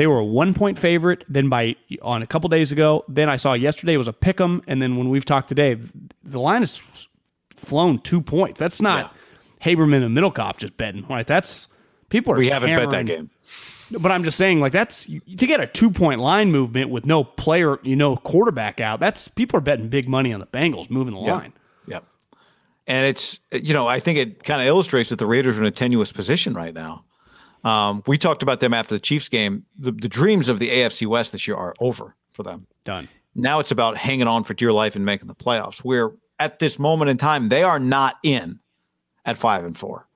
they 0.00 0.06
were 0.06 0.20
a 0.20 0.24
one 0.24 0.54
point 0.54 0.78
favorite. 0.78 1.24
Then 1.28 1.50
by 1.50 1.76
on 2.00 2.22
a 2.22 2.26
couple 2.26 2.48
days 2.48 2.72
ago, 2.72 3.04
then 3.06 3.28
I 3.28 3.36
saw 3.36 3.52
yesterday 3.52 3.98
was 3.98 4.08
a 4.08 4.14
pick 4.14 4.40
'em, 4.40 4.62
and 4.66 4.80
then 4.80 4.96
when 4.96 5.10
we've 5.10 5.26
talked 5.26 5.50
today, 5.50 5.76
the 6.24 6.40
line 6.40 6.62
has 6.62 6.82
flown 7.54 7.98
two 7.98 8.22
points. 8.22 8.58
That's 8.58 8.80
not 8.80 9.14
Haberman 9.62 10.02
and 10.02 10.16
Middlekauff 10.16 10.56
just 10.56 10.78
betting. 10.78 11.04
Right? 11.06 11.26
That's 11.26 11.68
people 12.08 12.32
are. 12.32 12.38
we 12.38 12.48
haven't 12.48 12.74
bet 12.74 12.88
that 12.88 13.04
game. 13.04 13.28
but 14.00 14.10
I'm 14.10 14.24
just 14.24 14.38
saying, 14.38 14.58
like 14.58 14.72
that's 14.72 15.04
to 15.04 15.46
get 15.46 15.60
a 15.60 15.66
two 15.66 15.90
point 15.90 16.22
line 16.22 16.50
movement 16.50 16.88
with 16.88 17.04
no 17.04 17.22
player, 17.22 17.78
you 17.82 17.94
know, 17.94 18.16
quarterback 18.16 18.80
out. 18.80 19.00
That's 19.00 19.28
people 19.28 19.58
are 19.58 19.60
betting 19.60 19.90
big 19.90 20.08
money 20.08 20.32
on 20.32 20.40
the 20.40 20.46
Bengals 20.46 20.88
moving 20.88 21.12
the 21.12 21.20
line. 21.20 21.52
Yep. 21.88 22.04
And 22.86 23.04
it's, 23.04 23.38
you 23.52 23.74
know, 23.74 23.86
I 23.86 24.00
think 24.00 24.16
it 24.16 24.44
kind 24.44 24.62
of 24.62 24.66
illustrates 24.66 25.10
that 25.10 25.18
the 25.18 25.26
Raiders 25.26 25.58
are 25.58 25.60
in 25.60 25.66
a 25.66 25.70
tenuous 25.70 26.10
position 26.10 26.54
right 26.54 26.72
now. 26.72 27.04
Um, 27.64 28.02
we 28.06 28.16
talked 28.18 28.42
about 28.42 28.60
them 28.60 28.72
after 28.72 28.94
the 28.94 29.00
Chiefs 29.00 29.28
game. 29.28 29.64
The, 29.78 29.92
the 29.92 30.08
dreams 30.08 30.48
of 30.48 30.58
the 30.58 30.70
AFC 30.70 31.06
West 31.06 31.32
this 31.32 31.46
year 31.46 31.56
are 31.56 31.74
over 31.80 32.16
for 32.32 32.42
them. 32.42 32.66
Done. 32.84 33.08
Now 33.34 33.60
it's 33.60 33.70
about 33.70 33.96
hanging 33.96 34.26
on 34.26 34.44
for 34.44 34.54
dear 34.54 34.72
life 34.72 34.96
and 34.96 35.04
making 35.04 35.28
the 35.28 35.34
playoffs. 35.34 35.78
Where 35.78 36.12
at 36.38 36.58
this 36.58 36.78
moment 36.78 37.10
in 37.10 37.18
time, 37.18 37.48
they 37.48 37.62
are 37.62 37.78
not 37.78 38.16
in 38.22 38.58
at 39.24 39.38
five 39.38 39.64
and 39.64 39.76
four. 39.76 40.08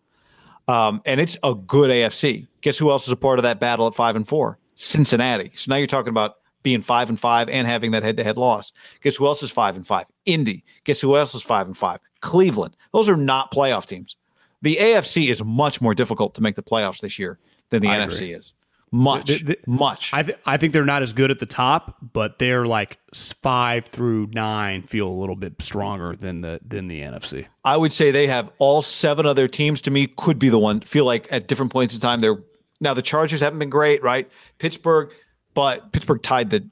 Um, 0.66 1.02
and 1.04 1.20
it's 1.20 1.36
a 1.42 1.54
good 1.54 1.90
AFC. 1.90 2.48
Guess 2.62 2.78
who 2.78 2.90
else 2.90 3.06
is 3.06 3.12
a 3.12 3.16
part 3.16 3.38
of 3.38 3.42
that 3.42 3.60
battle 3.60 3.86
at 3.86 3.94
five 3.94 4.16
and 4.16 4.26
four? 4.26 4.58
Cincinnati. 4.74 5.52
So 5.54 5.70
now 5.70 5.76
you're 5.76 5.86
talking 5.86 6.08
about 6.08 6.36
being 6.62 6.80
five 6.80 7.10
and 7.10 7.20
five 7.20 7.50
and 7.50 7.68
having 7.68 7.90
that 7.90 8.02
head 8.02 8.16
to 8.16 8.24
head 8.24 8.38
loss. 8.38 8.72
Guess 9.02 9.16
who 9.16 9.26
else 9.26 9.42
is 9.42 9.50
five 9.50 9.76
and 9.76 9.86
five? 9.86 10.06
Indy. 10.24 10.64
Guess 10.84 11.02
who 11.02 11.16
else 11.16 11.34
is 11.34 11.42
five 11.42 11.66
and 11.66 11.76
five? 11.76 12.00
Cleveland. 12.20 12.76
Those 12.92 13.08
are 13.08 13.16
not 13.16 13.52
playoff 13.52 13.84
teams. 13.86 14.16
The 14.64 14.76
AFC 14.80 15.28
is 15.30 15.44
much 15.44 15.80
more 15.80 15.94
difficult 15.94 16.34
to 16.36 16.42
make 16.42 16.56
the 16.56 16.62
playoffs 16.62 17.00
this 17.00 17.18
year 17.18 17.38
than 17.70 17.82
the 17.82 17.88
I 17.88 17.98
NFC 17.98 18.14
agree. 18.16 18.32
is. 18.32 18.54
Much, 18.90 19.26
The- 19.26 19.44
the- 19.44 19.58
much. 19.66 20.10
I 20.14 20.22
th- 20.22 20.38
I 20.46 20.56
think 20.56 20.72
they're 20.72 20.84
not 20.84 21.02
as 21.02 21.12
good 21.12 21.30
at 21.30 21.38
the 21.40 21.46
top, 21.46 21.96
but 22.12 22.38
they're 22.38 22.64
like 22.64 22.98
five 23.42 23.86
through 23.86 24.28
nine 24.32 24.82
feel 24.84 25.08
a 25.08 25.10
little 25.20 25.34
bit 25.36 25.54
stronger 25.60 26.14
than 26.16 26.40
the 26.42 26.60
than 26.66 26.86
the 26.88 27.00
NFC. 27.00 27.46
I 27.64 27.76
would 27.76 27.92
say 27.92 28.10
they 28.10 28.26
have 28.28 28.50
all 28.58 28.82
seven 28.82 29.26
other 29.26 29.48
teams 29.48 29.80
to 29.82 29.90
me 29.90 30.06
could 30.06 30.38
be 30.38 30.48
the 30.48 30.58
one 30.60 30.80
feel 30.80 31.04
like 31.04 31.26
at 31.32 31.48
different 31.48 31.72
points 31.72 31.94
in 31.94 32.00
time 32.00 32.20
they're 32.20 32.38
now 32.80 32.94
the 32.94 33.02
Chargers 33.02 33.40
haven't 33.40 33.58
been 33.58 33.70
great, 33.70 34.02
right? 34.02 34.30
Pittsburgh, 34.58 35.10
but 35.54 35.92
Pittsburgh 35.92 36.22
tied 36.22 36.50
the 36.50 36.68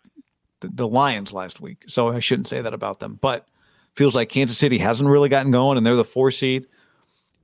the, 0.61 0.68
the 0.68 0.86
Lions 0.88 1.32
last 1.32 1.61
week, 1.61 1.84
so 1.88 2.09
I 2.11 2.20
shouldn't 2.20 2.47
say 2.49 2.61
that 2.62 2.72
about 2.72 3.01
them. 3.01 3.18
But 3.20 3.47
feels 3.97 4.14
like 4.14 4.28
Kansas 4.28 4.57
City 4.57 4.78
hasn't 4.78 5.11
really 5.11 5.28
gotten 5.28 5.51
going, 5.51 5.76
and 5.76 5.84
they're 5.84 5.97
the 5.97 6.05
four 6.05 6.30
seed. 6.30 6.66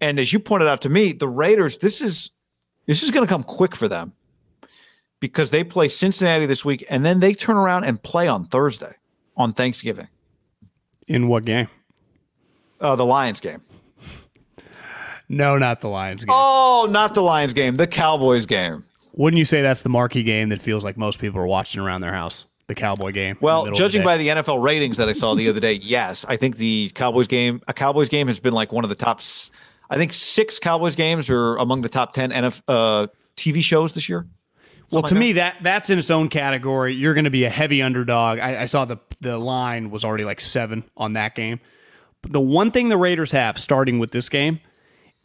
And 0.01 0.19
as 0.21 0.33
you 0.33 0.39
pointed 0.39 0.69
out 0.69 0.81
to 0.83 0.89
me, 0.89 1.13
the 1.13 1.29
Raiders, 1.29 1.79
this 1.79 2.01
is 2.01 2.31
this 2.87 3.03
is 3.03 3.11
going 3.11 3.27
to 3.27 3.31
come 3.31 3.43
quick 3.43 3.75
for 3.75 3.89
them 3.89 4.13
because 5.21 5.51
they 5.51 5.65
play 5.65 5.89
Cincinnati 5.89 6.47
this 6.47 6.65
week, 6.65 6.85
and 6.89 7.05
then 7.05 7.21
they 7.21 7.35
turn 7.35 7.57
around 7.57 7.85
and 7.85 8.03
play 8.03 8.29
on 8.29 8.47
Thursday 8.47 8.93
on 9.37 9.53
Thanksgiving, 9.53 10.09
In 11.07 11.29
what 11.29 11.45
game? 11.45 11.69
uh, 12.81 12.95
the 12.97 13.05
Lions 13.05 13.41
game. 13.41 13.61
No, 15.29 15.59
not 15.59 15.81
the 15.81 15.89
Lions 15.89 16.25
game. 16.25 16.33
Oh, 16.37 16.89
not 16.91 17.15
the 17.15 17.23
Lions 17.23 17.53
game, 17.53 17.75
the 17.75 17.87
Cowboys 17.87 18.47
game. 18.47 18.85
Wouldn't 19.13 19.39
you 19.39 19.45
say 19.45 19.61
that's 19.63 19.83
the 19.83 19.89
marquee 19.89 20.23
game 20.23 20.49
that 20.51 20.63
feels 20.63 20.85
like 20.85 20.97
most 20.97 21.21
people 21.21 21.41
are 21.41 21.47
watching 21.47 21.81
around 21.83 22.01
their 22.01 22.15
house? 22.15 22.47
The 22.69 22.75
Cowboy 22.75 23.13
game. 23.13 23.37
Well, 23.41 23.63
of 23.63 23.67
the 23.69 23.73
judging 23.73 24.05
by 24.05 24.17
the 24.17 24.29
NFL 24.29 24.63
ratings 24.63 24.97
that 24.99 25.09
I 25.09 25.13
saw 25.13 25.35
the 25.35 25.49
other 25.49 25.61
day, 25.61 25.73
yes, 25.83 26.25
I 26.29 26.37
think 26.37 26.57
the 26.57 26.91
Cowboys 26.95 27.27
game, 27.27 27.61
a 27.67 27.75
Cowboys 27.75 28.09
game, 28.09 28.29
has 28.29 28.41
been 28.41 28.53
like 28.55 28.73
one 28.73 28.85
of 28.85 28.91
the 28.91 28.97
top. 28.97 29.21
I 29.91 29.97
think 29.97 30.13
six 30.13 30.59
Cowboys 30.59 30.97
games 30.97 31.31
are 31.31 31.57
among 31.57 31.83
the 31.83 31.89
top 31.89 32.13
ten 32.13 32.31
NF, 32.31 32.63
uh, 32.69 33.07
TV 33.37 33.63
shows 33.63 33.95
this 33.95 34.09
year. 34.09 34.27
Well, 34.91 35.03
to 35.03 35.15
like 35.15 35.21
me, 35.21 35.33
that 35.35 35.57
that's 35.63 35.91
in 35.91 35.99
its 35.99 36.11
own 36.11 36.29
category. 36.29 36.95
You're 36.95 37.15
going 37.15 37.25
to 37.25 37.31
be 37.31 37.45
a 37.45 37.51
heavy 37.51 37.83
underdog. 37.83 38.39
I, 38.39 38.63
I 38.63 38.67
saw 38.67 38.85
the 38.85 38.99
the 39.21 39.37
line 39.37 39.91
was 39.91 40.05
already 40.05 40.25
like 40.25 40.41
seven 40.41 40.85
on 40.97 41.15
that 41.15 41.35
game. 41.35 41.61
But 42.23 42.33
the 42.33 42.41
one 42.41 42.71
thing 42.71 42.89
the 42.89 42.97
Raiders 42.97 43.31
have, 43.33 43.59
starting 43.59 43.99
with 43.99 44.13
this 44.13 44.29
game, 44.29 44.61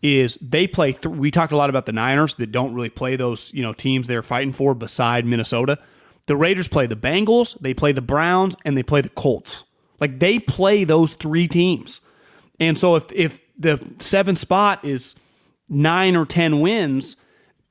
is 0.02 0.38
they 0.42 0.68
play. 0.68 0.92
Th- 0.92 1.16
we 1.16 1.32
talked 1.32 1.54
a 1.54 1.58
lot 1.58 1.70
about 1.70 1.86
the 1.86 1.94
Niners 1.94 2.36
that 2.36 2.52
don't 2.52 2.74
really 2.74 2.90
play 2.90 3.16
those 3.16 3.54
you 3.54 3.64
know 3.64 3.74
teams 3.74 4.08
they're 4.08 4.22
fighting 4.22 4.54
for 4.54 4.74
beside 4.74 5.26
Minnesota. 5.26 5.80
The 6.28 6.36
Raiders 6.36 6.68
play 6.68 6.86
the 6.86 6.96
Bengals, 6.96 7.58
they 7.60 7.74
play 7.74 7.92
the 7.92 8.02
Browns, 8.02 8.56
and 8.66 8.78
they 8.78 8.84
play 8.84 9.02
the 9.02 9.10
Colts. 9.10 9.64
Like 10.00 10.20
they 10.20 10.40
play 10.40 10.84
those 10.84 11.14
three 11.14 11.48
teams. 11.48 12.02
And 12.68 12.78
so 12.78 12.96
if 12.96 13.12
if 13.12 13.42
the 13.58 13.80
seventh 14.00 14.40
spot 14.40 14.84
is 14.84 15.16
nine 15.70 16.16
or 16.16 16.26
ten 16.26 16.60
wins, 16.60 17.16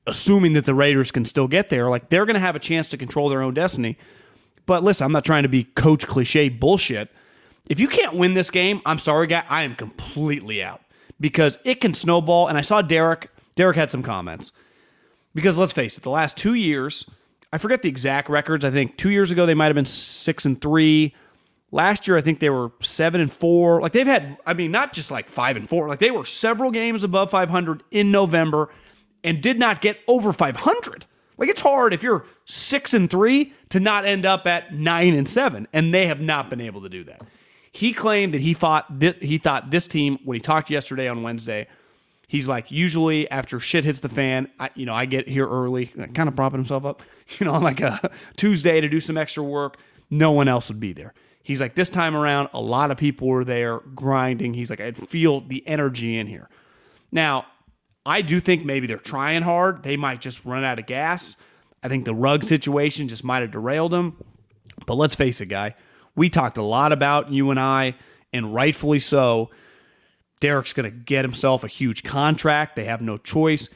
assuming 0.07 0.53
that 0.53 0.65
the 0.65 0.75
Raiders 0.75 1.11
can 1.11 1.25
still 1.25 1.47
get 1.47 1.69
there, 1.69 1.89
like 1.89 2.09
they're 2.09 2.25
going 2.25 2.35
to 2.35 2.39
have 2.39 2.55
a 2.55 2.59
chance 2.59 2.89
to 2.89 2.97
control 2.97 3.29
their 3.29 3.41
own 3.41 3.53
destiny. 3.53 3.97
But 4.65 4.83
listen, 4.83 5.05
I'm 5.05 5.11
not 5.11 5.25
trying 5.25 5.43
to 5.43 5.49
be 5.49 5.63
coach 5.63 6.07
cliche 6.07 6.49
bullshit. 6.49 7.09
If 7.69 7.79
you 7.79 7.87
can't 7.87 8.15
win 8.15 8.33
this 8.33 8.49
game, 8.49 8.81
I'm 8.85 8.99
sorry, 8.99 9.27
guy, 9.27 9.43
I 9.49 9.63
am 9.63 9.75
completely 9.75 10.63
out 10.63 10.81
because 11.19 11.57
it 11.63 11.81
can 11.81 11.93
snowball. 11.93 12.47
And 12.47 12.57
I 12.57 12.61
saw 12.61 12.81
Derek. 12.81 13.29
Derek 13.55 13.75
had 13.75 13.91
some 13.91 14.03
comments 14.03 14.51
because 15.35 15.57
let's 15.57 15.73
face 15.73 15.97
it, 15.97 16.03
the 16.03 16.09
last 16.09 16.37
two 16.37 16.53
years, 16.55 17.09
I 17.51 17.57
forget 17.57 17.81
the 17.81 17.89
exact 17.89 18.29
records. 18.29 18.65
I 18.65 18.71
think 18.71 18.97
two 18.97 19.09
years 19.11 19.31
ago 19.31 19.45
they 19.45 19.53
might 19.53 19.67
have 19.67 19.75
been 19.75 19.85
six 19.85 20.45
and 20.45 20.59
three. 20.59 21.13
Last 21.73 22.07
year, 22.07 22.15
I 22.15 22.21
think 22.21 22.39
they 22.39 22.51
were 22.51 22.71
seven 22.81 23.19
and 23.19 23.31
four. 23.31 23.81
Like 23.81 23.93
they've 23.93 24.05
had, 24.05 24.37
I 24.45 24.53
mean, 24.53 24.69
not 24.69 24.93
just 24.93 25.09
like 25.09 25.27
five 25.27 25.57
and 25.57 25.67
four. 25.67 25.87
Like 25.87 25.97
they 25.97 26.11
were 26.11 26.23
several 26.23 26.69
games 26.69 27.03
above 27.03 27.31
500 27.31 27.81
in 27.89 28.11
November 28.11 28.69
and 29.23 29.41
did 29.41 29.57
not 29.57 29.81
get 29.81 29.97
over 30.07 30.31
500. 30.31 31.07
Like 31.35 31.49
it's 31.49 31.61
hard 31.61 31.91
if 31.91 32.03
you're 32.03 32.25
six 32.45 32.93
and 32.93 33.09
three 33.09 33.53
to 33.69 33.79
not 33.79 34.05
end 34.05 34.23
up 34.23 34.45
at 34.45 34.71
nine 34.71 35.15
and 35.15 35.27
seven, 35.27 35.67
and 35.73 35.91
they 35.91 36.05
have 36.05 36.21
not 36.21 36.47
been 36.47 36.61
able 36.61 36.83
to 36.83 36.89
do 36.89 37.03
that. 37.05 37.23
He 37.71 37.91
claimed 37.91 38.35
that 38.35 38.41
he 38.41 38.53
thought 38.53 38.85
he 39.19 39.39
thought 39.39 39.71
this 39.71 39.87
team 39.87 40.19
when 40.23 40.35
he 40.35 40.41
talked 40.41 40.69
yesterday 40.69 41.07
on 41.07 41.23
Wednesday. 41.23 41.65
He's 42.27 42.47
like, 42.47 42.69
usually 42.69 43.27
after 43.31 43.59
shit 43.59 43.83
hits 43.83 43.99
the 43.99 44.09
fan, 44.09 44.47
I, 44.59 44.69
you 44.75 44.85
know, 44.85 44.93
I 44.93 45.05
get 45.05 45.27
here 45.27 45.47
early, 45.47 45.87
kind 45.87 46.29
of 46.29 46.35
propping 46.35 46.59
himself 46.59 46.85
up, 46.85 47.01
you 47.39 47.47
know, 47.47 47.53
on 47.53 47.63
like 47.63 47.81
a 47.81 48.11
Tuesday 48.37 48.79
to 48.79 48.87
do 48.87 48.99
some 48.99 49.17
extra 49.17 49.43
work. 49.43 49.77
No 50.11 50.31
one 50.33 50.47
else 50.47 50.69
would 50.69 50.79
be 50.79 50.93
there. 50.93 51.15
He's 51.43 51.59
like, 51.59 51.75
this 51.75 51.89
time 51.89 52.15
around, 52.15 52.49
a 52.53 52.61
lot 52.61 52.89
of 52.89 52.97
people 52.97 53.27
were 53.27 53.43
there 53.43 53.79
grinding. 53.93 54.53
He's 54.53 54.69
like, 54.69 54.79
I 54.79 54.91
feel 54.93 55.41
the 55.41 55.61
energy 55.67 56.17
in 56.17 56.25
here. 56.25 56.49
Now, 57.11 57.45
I 58.05 58.21
do 58.21 58.39
think 58.39 58.65
maybe 58.65 58.87
they're 58.87 58.97
trying 58.97 59.43
hard. 59.43 59.83
They 59.83 59.97
might 59.97 60.21
just 60.21 60.45
run 60.45 60.63
out 60.63 60.79
of 60.79 60.85
gas. 60.85 61.35
I 61.83 61.89
think 61.89 62.05
the 62.05 62.15
Ruggs 62.15 62.47
situation 62.47 63.09
just 63.09 63.25
might 63.25 63.41
have 63.41 63.51
derailed 63.51 63.91
them. 63.91 64.23
But 64.85 64.95
let's 64.95 65.15
face 65.15 65.41
it, 65.41 65.47
guy. 65.47 65.75
We 66.15 66.29
talked 66.29 66.57
a 66.57 66.63
lot 66.63 66.93
about 66.93 67.31
you 67.31 67.51
and 67.51 67.59
I, 67.59 67.95
and 68.31 68.53
rightfully 68.53 68.99
so. 68.99 69.49
Derek's 70.39 70.73
going 70.73 70.89
to 70.89 70.97
get 70.97 71.25
himself 71.25 71.63
a 71.63 71.67
huge 71.67 72.03
contract. 72.03 72.75
They 72.75 72.85
have 72.85 73.01
no 73.01 73.17
choice. 73.17 73.69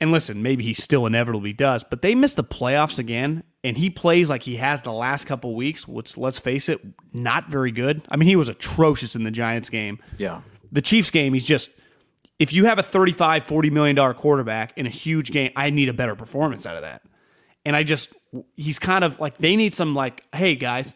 And 0.00 0.10
listen, 0.12 0.42
maybe 0.42 0.64
he 0.64 0.74
still 0.74 1.06
inevitably 1.06 1.52
does, 1.52 1.84
but 1.84 2.02
they 2.02 2.14
missed 2.14 2.36
the 2.36 2.44
playoffs 2.44 2.98
again, 2.98 3.44
and 3.62 3.76
he 3.78 3.88
plays 3.90 4.28
like 4.28 4.42
he 4.42 4.56
has 4.56 4.82
the 4.82 4.92
last 4.92 5.26
couple 5.26 5.54
weeks, 5.54 5.86
which, 5.86 6.18
let's 6.18 6.38
face 6.38 6.68
it, 6.68 6.80
not 7.12 7.48
very 7.48 7.70
good. 7.70 8.02
I 8.10 8.16
mean, 8.16 8.28
he 8.28 8.36
was 8.36 8.48
atrocious 8.48 9.14
in 9.14 9.22
the 9.22 9.30
Giants 9.30 9.70
game. 9.70 9.98
Yeah. 10.18 10.42
The 10.72 10.82
Chiefs 10.82 11.10
game, 11.10 11.32
he's 11.32 11.44
just, 11.44 11.70
if 12.38 12.52
you 12.52 12.64
have 12.64 12.78
a 12.78 12.82
35, 12.82 13.44
40 13.44 13.70
million 13.70 13.94
dollar 13.96 14.14
quarterback 14.14 14.76
in 14.76 14.84
a 14.86 14.90
huge 14.90 15.30
game, 15.30 15.52
I 15.54 15.70
need 15.70 15.88
a 15.88 15.94
better 15.94 16.16
performance 16.16 16.66
out 16.66 16.74
of 16.76 16.82
that. 16.82 17.02
And 17.64 17.76
I 17.76 17.84
just, 17.84 18.12
he's 18.56 18.78
kind 18.80 19.04
of 19.04 19.20
like, 19.20 19.38
they 19.38 19.54
need 19.56 19.74
some, 19.74 19.94
like, 19.94 20.24
hey, 20.34 20.56
guys, 20.56 20.92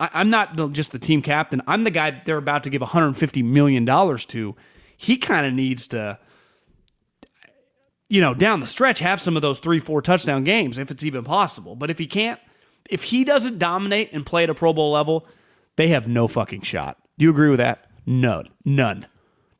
I, 0.00 0.08
I'm 0.14 0.30
not 0.30 0.56
the, 0.56 0.68
just 0.70 0.92
the 0.92 0.98
team 0.98 1.20
captain. 1.20 1.60
I'm 1.68 1.84
the 1.84 1.90
guy 1.90 2.22
they're 2.24 2.38
about 2.38 2.64
to 2.64 2.70
give 2.70 2.80
150 2.80 3.42
million 3.42 3.84
dollars 3.84 4.24
to. 4.26 4.56
He 4.96 5.18
kind 5.18 5.46
of 5.46 5.52
needs 5.52 5.86
to, 5.88 6.18
you 8.10 8.20
know, 8.20 8.34
down 8.34 8.60
the 8.60 8.66
stretch, 8.66 8.98
have 8.98 9.22
some 9.22 9.36
of 9.36 9.40
those 9.42 9.58
three, 9.60 9.78
four 9.78 10.02
touchdown 10.02 10.44
games 10.44 10.76
if 10.76 10.90
it's 10.90 11.02
even 11.04 11.24
possible. 11.24 11.74
But 11.76 11.88
if 11.90 11.98
he 11.98 12.06
can't, 12.06 12.38
if 12.90 13.04
he 13.04 13.24
doesn't 13.24 13.58
dominate 13.58 14.12
and 14.12 14.26
play 14.26 14.42
at 14.42 14.50
a 14.50 14.54
Pro 14.54 14.72
Bowl 14.74 14.90
level, 14.92 15.26
they 15.76 15.88
have 15.88 16.06
no 16.06 16.28
fucking 16.28 16.60
shot. 16.62 16.98
Do 17.16 17.24
you 17.24 17.30
agree 17.30 17.48
with 17.48 17.60
that? 17.60 17.86
None. 18.04 18.48
none. 18.66 19.06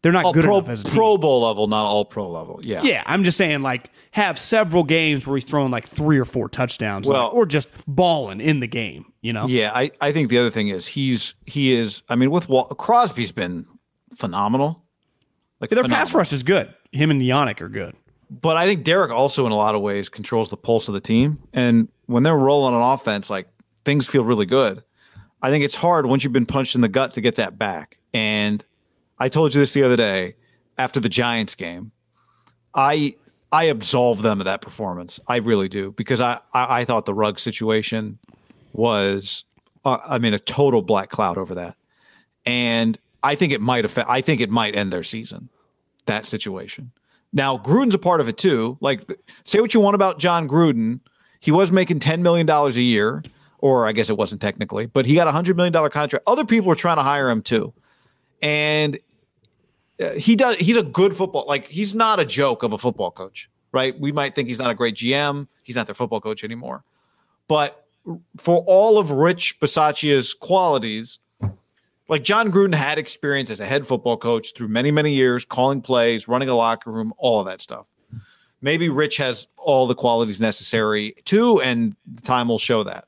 They're 0.02 0.12
not 0.12 0.24
All 0.24 0.32
good 0.32 0.44
pro, 0.44 0.56
enough 0.58 0.70
as 0.70 0.80
a 0.80 0.84
team. 0.84 0.94
pro 0.94 1.18
Bowl 1.18 1.42
level, 1.42 1.66
not 1.66 1.84
all 1.84 2.06
pro 2.06 2.26
level. 2.28 2.58
Yeah. 2.62 2.80
Yeah, 2.82 3.02
I'm 3.06 3.22
just 3.22 3.36
saying, 3.36 3.60
like, 3.60 3.90
have 4.12 4.38
several 4.38 4.82
games 4.82 5.26
where 5.26 5.36
he's 5.36 5.44
throwing 5.44 5.70
like 5.70 5.86
three 5.86 6.18
or 6.18 6.24
four 6.24 6.48
touchdowns, 6.48 7.06
Well- 7.06 7.24
like, 7.24 7.34
or 7.34 7.44
just 7.46 7.68
balling 7.86 8.40
in 8.40 8.60
the 8.60 8.66
game. 8.66 9.12
You 9.20 9.34
know, 9.34 9.46
Yeah, 9.46 9.70
I, 9.74 9.90
I 10.00 10.10
think 10.12 10.30
the 10.30 10.38
other 10.38 10.50
thing 10.50 10.68
is 10.68 10.86
he's 10.86 11.34
he 11.44 11.72
is. 11.74 12.02
I 12.08 12.16
mean, 12.16 12.30
with 12.30 12.48
Wal- 12.48 12.64
Crosby's 12.68 13.30
been 13.32 13.66
phenomenal. 14.16 14.82
Like 15.60 15.68
their 15.68 15.82
phenomenal. 15.82 16.06
pass 16.06 16.14
rush 16.14 16.32
is 16.32 16.42
good. 16.42 16.74
Him 16.92 17.10
and 17.10 17.20
Yannick 17.20 17.60
are 17.60 17.68
good. 17.68 17.94
But 18.30 18.56
I 18.56 18.66
think 18.66 18.84
Derek 18.84 19.10
also, 19.10 19.44
in 19.44 19.52
a 19.52 19.56
lot 19.56 19.74
of 19.74 19.80
ways, 19.80 20.08
controls 20.08 20.50
the 20.50 20.56
pulse 20.56 20.86
of 20.86 20.94
the 20.94 21.00
team. 21.00 21.42
And 21.52 21.88
when 22.06 22.22
they're 22.22 22.36
rolling 22.36 22.74
on 22.74 22.94
offense, 22.94 23.28
like 23.28 23.48
things 23.84 24.06
feel 24.06 24.24
really 24.24 24.46
good. 24.46 24.84
I 25.42 25.50
think 25.50 25.64
it's 25.64 25.74
hard 25.74 26.06
once 26.06 26.22
you've 26.22 26.32
been 26.32 26.46
punched 26.46 26.74
in 26.74 26.80
the 26.80 26.88
gut 26.88 27.12
to 27.14 27.20
get 27.20 27.36
that 27.36 27.58
back. 27.58 27.98
And 28.14 28.64
I 29.18 29.28
told 29.28 29.54
you 29.54 29.60
this 29.60 29.72
the 29.72 29.82
other 29.82 29.96
day 29.96 30.36
after 30.78 31.00
the 31.00 31.08
Giants 31.08 31.54
game. 31.54 31.92
I 32.74 33.14
I 33.52 33.64
absolve 33.64 34.22
them 34.22 34.40
of 34.40 34.44
that 34.44 34.62
performance. 34.62 35.18
I 35.26 35.36
really 35.36 35.68
do 35.68 35.92
because 35.92 36.20
I 36.20 36.40
I, 36.54 36.80
I 36.80 36.84
thought 36.84 37.06
the 37.06 37.14
Ruggs 37.14 37.42
situation 37.42 38.18
was, 38.72 39.44
uh, 39.84 39.98
I 40.06 40.18
mean, 40.18 40.34
a 40.34 40.38
total 40.38 40.82
black 40.82 41.10
cloud 41.10 41.36
over 41.36 41.54
that, 41.56 41.76
and 42.46 42.96
I 43.22 43.34
think 43.34 43.52
it 43.52 43.60
might 43.60 43.84
affect. 43.84 44.08
I 44.08 44.20
think 44.20 44.40
it 44.40 44.50
might 44.50 44.76
end 44.76 44.92
their 44.92 45.02
season. 45.02 45.48
That 46.06 46.26
situation. 46.26 46.92
Now 47.32 47.56
Gruden's 47.58 47.94
a 47.94 47.98
part 47.98 48.20
of 48.20 48.28
it 48.28 48.36
too. 48.38 48.76
Like, 48.80 49.10
say 49.44 49.60
what 49.60 49.74
you 49.74 49.80
want 49.80 49.94
about 49.94 50.18
Jon 50.18 50.48
Gruden, 50.48 51.00
he 51.40 51.50
was 51.50 51.70
making 51.70 52.00
ten 52.00 52.22
million 52.22 52.46
dollars 52.46 52.76
a 52.76 52.82
year, 52.82 53.22
or 53.58 53.86
I 53.86 53.92
guess 53.92 54.10
it 54.10 54.16
wasn't 54.16 54.40
technically, 54.40 54.86
but 54.86 55.06
he 55.06 55.14
got 55.14 55.28
a 55.28 55.32
hundred 55.32 55.56
million 55.56 55.72
dollar 55.72 55.90
contract. 55.90 56.24
Other 56.26 56.44
people 56.44 56.68
were 56.68 56.74
trying 56.74 56.96
to 56.96 57.02
hire 57.02 57.30
him 57.30 57.42
too, 57.42 57.72
and 58.42 58.98
uh, 60.00 60.12
he 60.12 60.34
does. 60.36 60.56
He's 60.56 60.76
a 60.76 60.82
good 60.82 61.14
football. 61.14 61.44
Like, 61.46 61.66
he's 61.66 61.94
not 61.94 62.20
a 62.20 62.24
joke 62.24 62.62
of 62.62 62.72
a 62.72 62.78
football 62.78 63.10
coach, 63.10 63.48
right? 63.72 63.98
We 63.98 64.12
might 64.12 64.34
think 64.34 64.48
he's 64.48 64.58
not 64.58 64.70
a 64.70 64.74
great 64.74 64.96
GM. 64.96 65.46
He's 65.62 65.76
not 65.76 65.86
their 65.86 65.94
football 65.94 66.20
coach 66.20 66.42
anymore, 66.42 66.84
but 67.48 67.86
for 68.38 68.64
all 68.66 68.98
of 68.98 69.10
Rich 69.10 69.60
Bisaccia's 69.60 70.34
qualities, 70.34 71.18
like 72.10 72.24
Jon 72.24 72.50
Gruden 72.50 72.74
had 72.74 72.98
experience 72.98 73.50
as 73.50 73.60
a 73.60 73.66
head 73.66 73.86
football 73.86 74.16
coach 74.16 74.52
through 74.56 74.66
many, 74.66 74.90
many 74.90 75.14
years, 75.14 75.44
calling 75.44 75.80
plays, 75.80 76.26
running 76.26 76.48
a 76.48 76.56
locker 76.56 76.90
room, 76.90 77.14
all 77.18 77.38
of 77.38 77.46
that 77.46 77.62
stuff. 77.62 77.86
Maybe 78.60 78.88
Rich 78.88 79.16
has 79.18 79.46
all 79.56 79.86
the 79.86 79.94
qualities 79.94 80.40
necessary 80.40 81.14
too, 81.24 81.60
and 81.60 81.94
time 82.24 82.48
will 82.48 82.58
show 82.58 82.82
that. 82.82 83.04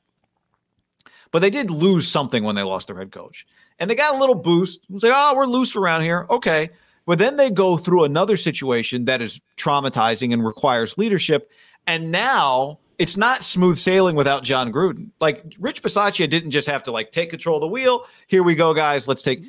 But 1.31 1.41
they 1.41 1.49
did 1.49 1.69
lose 1.69 2.07
something 2.07 2.45
when 2.45 2.55
they 2.55 2.63
lost 2.63 2.87
their 2.87 2.97
head 2.97 3.11
coach. 3.11 3.45
And 3.77 3.89
they 3.89 3.95
got 3.95 4.15
a 4.15 4.17
little 4.17 4.35
boost. 4.35 4.85
It's 4.89 5.03
like, 5.03 5.11
oh, 5.13 5.35
we're 5.35 5.47
loose 5.47 5.75
around 5.75 6.03
here. 6.03 6.25
Okay. 6.29 6.69
But 7.05 7.19
then 7.19 7.35
they 7.35 7.49
go 7.49 7.75
through 7.75 8.05
another 8.05 8.37
situation 8.37 9.03
that 9.05 9.21
is 9.21 9.41
traumatizing 9.57 10.31
and 10.31 10.45
requires 10.45 10.97
leadership. 10.97 11.51
And 11.87 12.09
now 12.09 12.79
it's 12.99 13.17
not 13.17 13.43
smooth 13.43 13.77
sailing 13.77 14.15
without 14.15 14.43
Jon 14.43 14.71
Gruden. 14.71 15.09
Like 15.19 15.43
Rich 15.59 15.81
Bisaccia 15.83 16.29
didn't 16.29 16.51
just 16.51 16.67
have 16.67 16.83
to 16.83 16.91
like 16.91 17.11
take 17.11 17.29
control 17.29 17.57
of 17.57 17.61
the 17.61 17.67
wheel. 17.67 18.05
Here 18.27 18.43
we 18.43 18.55
go, 18.55 18.73
guys. 18.73 19.07
Let's 19.07 19.21
take 19.21 19.43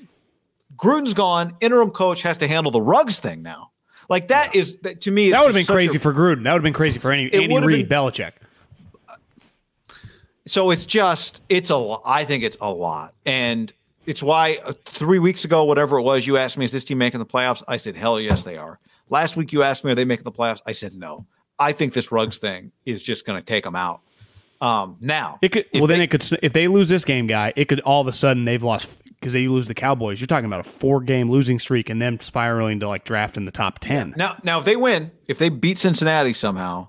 Gruden's 0.77 1.15
gone. 1.15 1.57
Interim 1.61 1.91
coach 1.91 2.23
has 2.23 2.39
to 2.39 2.49
handle 2.49 2.73
the 2.73 2.81
Ruggs 2.81 3.19
thing 3.19 3.43
now. 3.43 3.71
Like 4.09 4.29
that 4.29 4.55
yeah. 4.55 4.61
is 4.61 4.77
that, 4.79 5.01
to 5.03 5.11
me. 5.11 5.31
That 5.31 5.41
would 5.41 5.55
have 5.55 5.55
been 5.55 5.73
crazy 5.73 5.97
a, 5.97 6.01
for 6.01 6.13
Gruden. 6.13 6.45
That 6.45 6.53
would 6.53 6.61
have 6.61 6.63
been 6.63 6.73
crazy 6.73 6.99
for 6.99 7.11
any 7.11 7.33
Andy 7.33 7.59
Reid, 7.59 7.89
Belichick. 7.89 8.33
So 10.47 10.71
it's 10.71 10.87
just 10.87 11.43
it's 11.49 11.71
a. 11.71 11.97
I 12.05 12.25
think 12.25 12.45
it's 12.45 12.57
a 12.61 12.71
lot, 12.71 13.15
and 13.25 13.73
it's 14.05 14.23
why 14.23 14.59
uh, 14.65 14.75
three 14.85 15.19
weeks 15.19 15.45
ago, 15.45 15.65
whatever 15.65 15.99
it 15.99 16.03
was, 16.03 16.27
you 16.27 16.37
asked 16.37 16.59
me, 16.59 16.65
"Is 16.67 16.73
this 16.73 16.85
team 16.85 16.99
making 16.99 17.21
the 17.21 17.27
playoffs?" 17.27 17.63
I 17.67 17.79
said, 17.79 17.97
"Hell 17.97 18.21
yes, 18.21 18.43
they 18.43 18.59
are." 18.59 18.79
Last 19.09 19.37
week, 19.37 19.53
you 19.53 19.63
asked 19.63 19.85
me, 19.85 19.93
"Are 19.93 19.95
they 19.95 20.05
making 20.05 20.25
the 20.25 20.33
playoffs?" 20.33 20.61
I 20.67 20.73
said, 20.73 20.95
"No." 20.95 21.27
I 21.59 21.73
think 21.73 21.93
this 21.93 22.11
Ruggs 22.11 22.39
thing 22.39 22.73
is 22.85 23.03
just 23.03 23.27
going 23.27 23.39
to 23.39 23.45
take 23.45 23.65
them 23.65 23.77
out. 23.77 24.01
Um, 24.61 24.97
now, 25.01 25.39
it 25.43 25.51
could. 25.51 25.67
Well, 25.75 25.87
they, 25.87 25.95
then 25.95 26.03
it 26.03 26.11
could. 26.11 26.27
If 26.43 26.53
they 26.53 26.69
lose 26.69 26.89
this 26.89 27.05
game, 27.05 27.27
guy, 27.27 27.53
it 27.57 27.67
could 27.67 27.81
all 27.81 28.01
of 28.01 28.07
a 28.07 28.13
sudden 28.13 28.45
they've 28.45 28.63
lost 28.63 28.97
because 29.05 29.33
they 29.33 29.49
lose 29.49 29.67
the 29.67 29.75
Cowboys. 29.75 30.21
You're 30.21 30.27
talking 30.27 30.47
about 30.47 30.61
a 30.61 30.65
four 30.65 31.01
game 31.01 31.31
losing 31.31 31.59
streak 31.59 31.91
and 31.91 32.01
then 32.01 32.21
spiraling 32.21 32.81
to 32.81 32.89
like 32.89 33.05
draft 33.05 33.37
in 33.37 33.45
the 33.45 33.51
top 33.51 33.79
ten. 33.79 34.15
Now, 34.17 34.37
now 34.43 34.59
if 34.59 34.65
they 34.65 34.77
win, 34.77 35.11
if 35.29 35.39
they 35.39 35.49
beat 35.49 35.79
Cincinnati 35.79 36.33
somehow, 36.33 36.89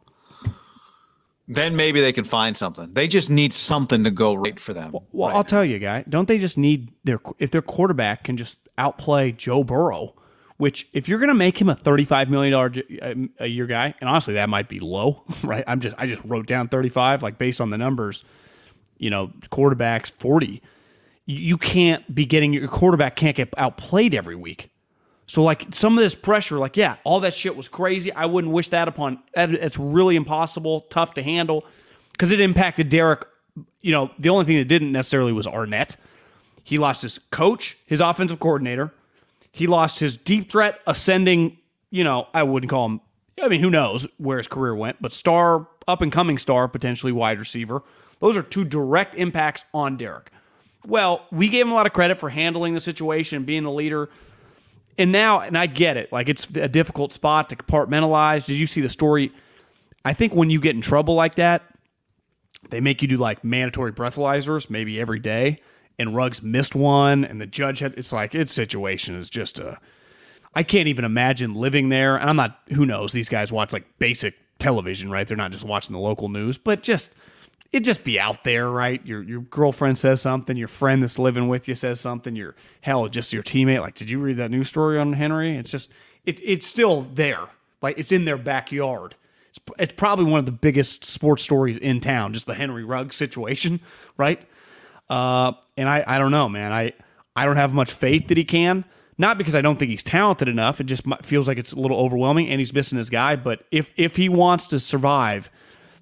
then 1.47 1.75
maybe 1.75 2.01
they 2.01 2.13
can 2.13 2.23
find 2.23 2.55
something. 2.55 2.93
They 2.93 3.07
just 3.07 3.29
need 3.29 3.53
something 3.53 4.03
to 4.03 4.11
go 4.11 4.35
right 4.35 4.59
for 4.59 4.73
them. 4.73 4.91
Well, 4.91 5.07
well 5.11 5.29
right 5.29 5.35
I'll 5.35 5.43
now. 5.43 5.47
tell 5.47 5.65
you, 5.65 5.79
guy. 5.79 6.03
Don't 6.07 6.27
they 6.27 6.37
just 6.37 6.57
need 6.57 6.91
their 7.03 7.19
if 7.39 7.51
their 7.51 7.61
quarterback 7.61 8.23
can 8.23 8.37
just 8.37 8.57
outplay 8.77 9.31
Joe 9.31 9.63
Burrow? 9.63 10.15
Which, 10.57 10.87
if 10.93 11.09
you're 11.09 11.19
going 11.19 11.29
to 11.29 11.35
make 11.35 11.59
him 11.59 11.67
a 11.67 11.75
$35 11.75 12.29
million 12.29 13.29
a 13.39 13.45
year 13.45 13.65
guy, 13.65 13.93
and 13.99 14.09
honestly, 14.09 14.35
that 14.35 14.47
might 14.47 14.69
be 14.69 14.79
low, 14.79 15.23
right? 15.43 15.65
I'm 15.67 15.81
just, 15.81 15.95
I 15.97 16.07
just 16.07 16.21
wrote 16.23 16.47
down 16.47 16.69
35, 16.69 17.21
like 17.23 17.37
based 17.37 17.59
on 17.59 17.71
the 17.71 17.77
numbers, 17.77 18.23
you 18.97 19.09
know, 19.09 19.31
quarterbacks 19.51 20.11
40. 20.11 20.61
You 21.25 21.57
can't 21.57 22.13
be 22.13 22.25
getting 22.25 22.53
your 22.53 22.67
quarterback 22.67 23.15
can't 23.15 23.35
get 23.35 23.53
outplayed 23.57 24.13
every 24.13 24.35
week. 24.35 24.69
So, 25.27 25.43
like 25.43 25.73
some 25.73 25.97
of 25.97 26.03
this 26.03 26.15
pressure, 26.15 26.57
like, 26.57 26.77
yeah, 26.77 26.97
all 27.03 27.19
that 27.21 27.33
shit 27.33 27.57
was 27.57 27.67
crazy. 27.67 28.13
I 28.13 28.27
wouldn't 28.27 28.53
wish 28.53 28.69
that 28.69 28.87
upon, 28.87 29.19
it's 29.35 29.77
really 29.79 30.15
impossible, 30.15 30.81
tough 30.91 31.15
to 31.15 31.23
handle 31.23 31.65
because 32.11 32.31
it 32.31 32.39
impacted 32.39 32.89
Derek. 32.89 33.25
You 33.81 33.91
know, 33.91 34.11
the 34.19 34.29
only 34.29 34.45
thing 34.45 34.57
that 34.57 34.67
didn't 34.67 34.91
necessarily 34.91 35.33
was 35.33 35.47
Arnett. 35.47 35.97
He 36.63 36.77
lost 36.77 37.01
his 37.01 37.17
coach, 37.17 37.77
his 37.87 38.01
offensive 38.01 38.39
coordinator 38.39 38.93
he 39.55 39.67
lost 39.67 39.99
his 39.99 40.17
deep 40.17 40.51
threat 40.51 40.81
ascending, 40.85 41.57
you 41.89 42.03
know, 42.03 42.27
I 42.33 42.43
wouldn't 42.43 42.69
call 42.69 42.87
him, 42.87 42.99
I 43.41 43.47
mean, 43.47 43.61
who 43.61 43.69
knows 43.69 44.05
where 44.17 44.35
his 44.35 44.49
career 44.49 44.75
went, 44.75 45.01
but 45.01 45.13
star, 45.13 45.65
up 45.87 46.01
and 46.01 46.11
coming 46.11 46.37
star, 46.37 46.67
potentially 46.67 47.13
wide 47.13 47.39
receiver. 47.39 47.81
Those 48.19 48.35
are 48.35 48.43
two 48.43 48.65
direct 48.65 49.15
impacts 49.15 49.63
on 49.73 49.95
Derek. 49.95 50.29
Well, 50.85 51.25
we 51.31 51.47
gave 51.47 51.65
him 51.65 51.71
a 51.71 51.73
lot 51.73 51.85
of 51.85 51.93
credit 51.93 52.19
for 52.19 52.29
handling 52.29 52.73
the 52.73 52.81
situation, 52.81 53.45
being 53.45 53.63
the 53.63 53.71
leader. 53.71 54.09
And 54.97 55.13
now, 55.13 55.39
and 55.39 55.57
I 55.57 55.67
get 55.67 55.95
it, 55.95 56.11
like 56.11 56.27
it's 56.27 56.49
a 56.53 56.67
difficult 56.67 57.13
spot 57.13 57.47
to 57.51 57.55
compartmentalize. 57.55 58.45
Did 58.47 58.55
you 58.55 58.67
see 58.67 58.81
the 58.81 58.89
story? 58.89 59.31
I 60.03 60.11
think 60.11 60.35
when 60.35 60.49
you 60.49 60.59
get 60.59 60.75
in 60.75 60.81
trouble 60.81 61.15
like 61.15 61.35
that, 61.35 61.63
they 62.71 62.81
make 62.81 63.01
you 63.01 63.07
do 63.07 63.15
like 63.15 63.41
mandatory 63.41 63.93
breathalyzers 63.93 64.69
maybe 64.69 64.99
every 64.99 65.19
day 65.19 65.61
and 65.97 66.15
Ruggs 66.15 66.41
missed 66.41 66.75
one, 66.75 67.23
and 67.23 67.39
the 67.39 67.45
judge 67.45 67.79
had. 67.79 67.93
It's 67.97 68.11
like 68.11 68.35
its 68.35 68.53
situation 68.53 69.15
is 69.15 69.29
just 69.29 69.59
a. 69.59 69.79
I 70.53 70.63
can't 70.63 70.87
even 70.87 71.03
imagine 71.05 71.53
living 71.53 71.89
there. 71.89 72.15
And 72.15 72.29
I'm 72.29 72.35
not. 72.35 72.59
Who 72.73 72.85
knows? 72.85 73.13
These 73.13 73.29
guys 73.29 73.51
watch 73.51 73.73
like 73.73 73.85
basic 73.99 74.35
television, 74.59 75.09
right? 75.09 75.27
They're 75.27 75.37
not 75.37 75.51
just 75.51 75.65
watching 75.65 75.93
the 75.93 75.99
local 75.99 76.29
news, 76.29 76.57
but 76.57 76.83
just 76.83 77.11
it 77.71 77.83
just 77.83 78.03
be 78.03 78.19
out 78.19 78.43
there, 78.43 78.69
right? 78.69 79.05
Your 79.05 79.21
your 79.21 79.41
girlfriend 79.41 79.97
says 79.97 80.21
something, 80.21 80.55
your 80.55 80.67
friend 80.67 81.03
that's 81.03 81.19
living 81.19 81.47
with 81.47 81.67
you 81.67 81.75
says 81.75 81.99
something, 81.99 82.35
your 82.35 82.55
hell, 82.81 83.07
just 83.09 83.33
your 83.33 83.43
teammate. 83.43 83.81
Like, 83.81 83.95
did 83.95 84.09
you 84.09 84.19
read 84.19 84.37
that 84.37 84.51
news 84.51 84.69
story 84.69 84.97
on 84.97 85.13
Henry? 85.13 85.57
It's 85.57 85.71
just 85.71 85.91
it 86.25 86.39
it's 86.43 86.67
still 86.67 87.01
there, 87.01 87.47
like 87.81 87.97
it's 87.97 88.11
in 88.11 88.25
their 88.25 88.37
backyard. 88.37 89.15
It's, 89.49 89.59
it's 89.77 89.93
probably 89.93 90.25
one 90.25 90.39
of 90.39 90.45
the 90.45 90.51
biggest 90.51 91.03
sports 91.03 91.43
stories 91.43 91.77
in 91.77 92.01
town, 92.01 92.33
just 92.33 92.45
the 92.45 92.55
Henry 92.55 92.83
Ruggs 92.83 93.15
situation, 93.15 93.81
right? 94.17 94.41
Uh, 95.09 95.53
and 95.77 95.87
I, 95.87 96.03
I 96.05 96.17
don't 96.17 96.31
know, 96.31 96.49
man. 96.49 96.71
I, 96.71 96.93
I 97.35 97.45
don't 97.45 97.57
have 97.57 97.73
much 97.73 97.91
faith 97.91 98.27
that 98.29 98.37
he 98.37 98.43
can. 98.43 98.85
Not 99.17 99.37
because 99.37 99.55
I 99.55 99.61
don't 99.61 99.79
think 99.79 99.91
he's 99.91 100.03
talented 100.03 100.49
enough. 100.49 100.81
It 100.81 100.85
just 100.85 101.03
feels 101.23 101.47
like 101.47 101.57
it's 101.57 101.71
a 101.71 101.79
little 101.79 101.97
overwhelming, 101.97 102.49
and 102.49 102.59
he's 102.59 102.73
missing 102.73 102.97
his 102.97 103.09
guy. 103.09 103.37
But 103.37 103.63
if 103.71 103.91
if 103.95 104.17
he 104.17 104.27
wants 104.27 104.65
to 104.67 104.79
survive 104.79 105.49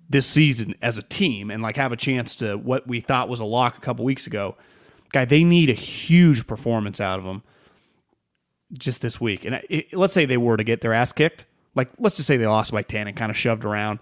this 0.10 0.26
season 0.26 0.74
as 0.82 0.98
a 0.98 1.04
team 1.04 1.52
and 1.52 1.62
like 1.62 1.76
have 1.76 1.92
a 1.92 1.96
chance 1.96 2.36
to 2.38 2.56
what 2.58 2.88
we 2.88 3.02
thought 3.02 3.30
was 3.30 3.40
a 3.40 3.46
lock 3.46 3.78
a 3.78 3.82
couple 3.82 4.04
weeks 4.04 4.26
ago, 4.26 4.56
guy, 5.12 5.26
they 5.26 5.44
need 5.44 5.70
a 5.70 5.74
huge 5.74 6.48
performance 6.48 7.00
out 7.00 7.20
of 7.20 7.26
him 7.26 7.44
just 8.74 9.02
this 9.02 9.22
week. 9.22 9.46
And 9.46 9.62
it, 9.70 9.94
let's 9.94 10.14
say 10.14 10.26
they 10.26 10.38
were 10.38 10.58
to 10.58 10.64
get 10.64 10.82
their 10.82 10.94
ass 10.94 11.12
kicked, 11.12 11.46
like 11.76 11.90
let's 12.00 12.16
just 12.16 12.28
say 12.28 12.38
they 12.38 12.48
lost 12.48 12.72
by 12.72 12.82
ten 12.82 13.08
and 13.08 13.16
kind 13.16 13.30
of 13.30 13.38
shoved 13.38 13.64
around. 13.64 14.00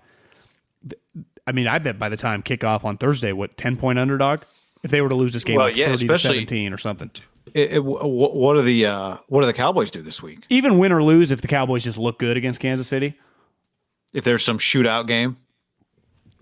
I 1.45 1.52
mean, 1.52 1.68
I 1.68 1.80
bet 1.80 1.99
by 1.99 2.07
the 2.07 2.18
time 2.18 2.44
kickoff 2.44 2.86
on 2.86 2.98
Thursday, 2.98 3.34
what 3.34 3.57
ten 3.57 3.76
point 3.76 3.99
underdog? 3.99 4.44
If 4.84 4.91
they 4.91 5.02
were 5.02 5.10
to 5.10 5.16
lose 5.16 5.34
this 5.34 5.44
game 5.44 5.58
well, 5.58 5.68
like 5.68 5.76
yeah, 5.76 5.95
30 5.95 6.08
to 6.08 6.18
17 6.18 6.74
or 6.74 6.78
something. 6.78 7.12
It, 7.53 7.74
it, 7.74 7.80
what 7.84 8.53
do 8.53 8.62
the 8.62 8.86
uh, 8.86 9.18
what 9.28 9.41
do 9.41 9.48
the 9.48 9.53
Cowboys 9.53 9.91
do 9.91 10.02
this 10.02 10.22
week? 10.22 10.45
Even 10.49 10.78
win 10.78 10.91
or 10.91 11.03
lose, 11.03 11.32
if 11.32 11.41
the 11.41 11.48
Cowboys 11.48 11.84
just 11.84 11.98
look 11.98 12.20
good 12.20 12.38
against 12.38 12.60
Kansas 12.60 12.88
City, 12.88 13.18
if 14.14 14.24
there's 14.24 14.44
some 14.44 14.58
shootout 14.58 15.08
game, 15.08 15.38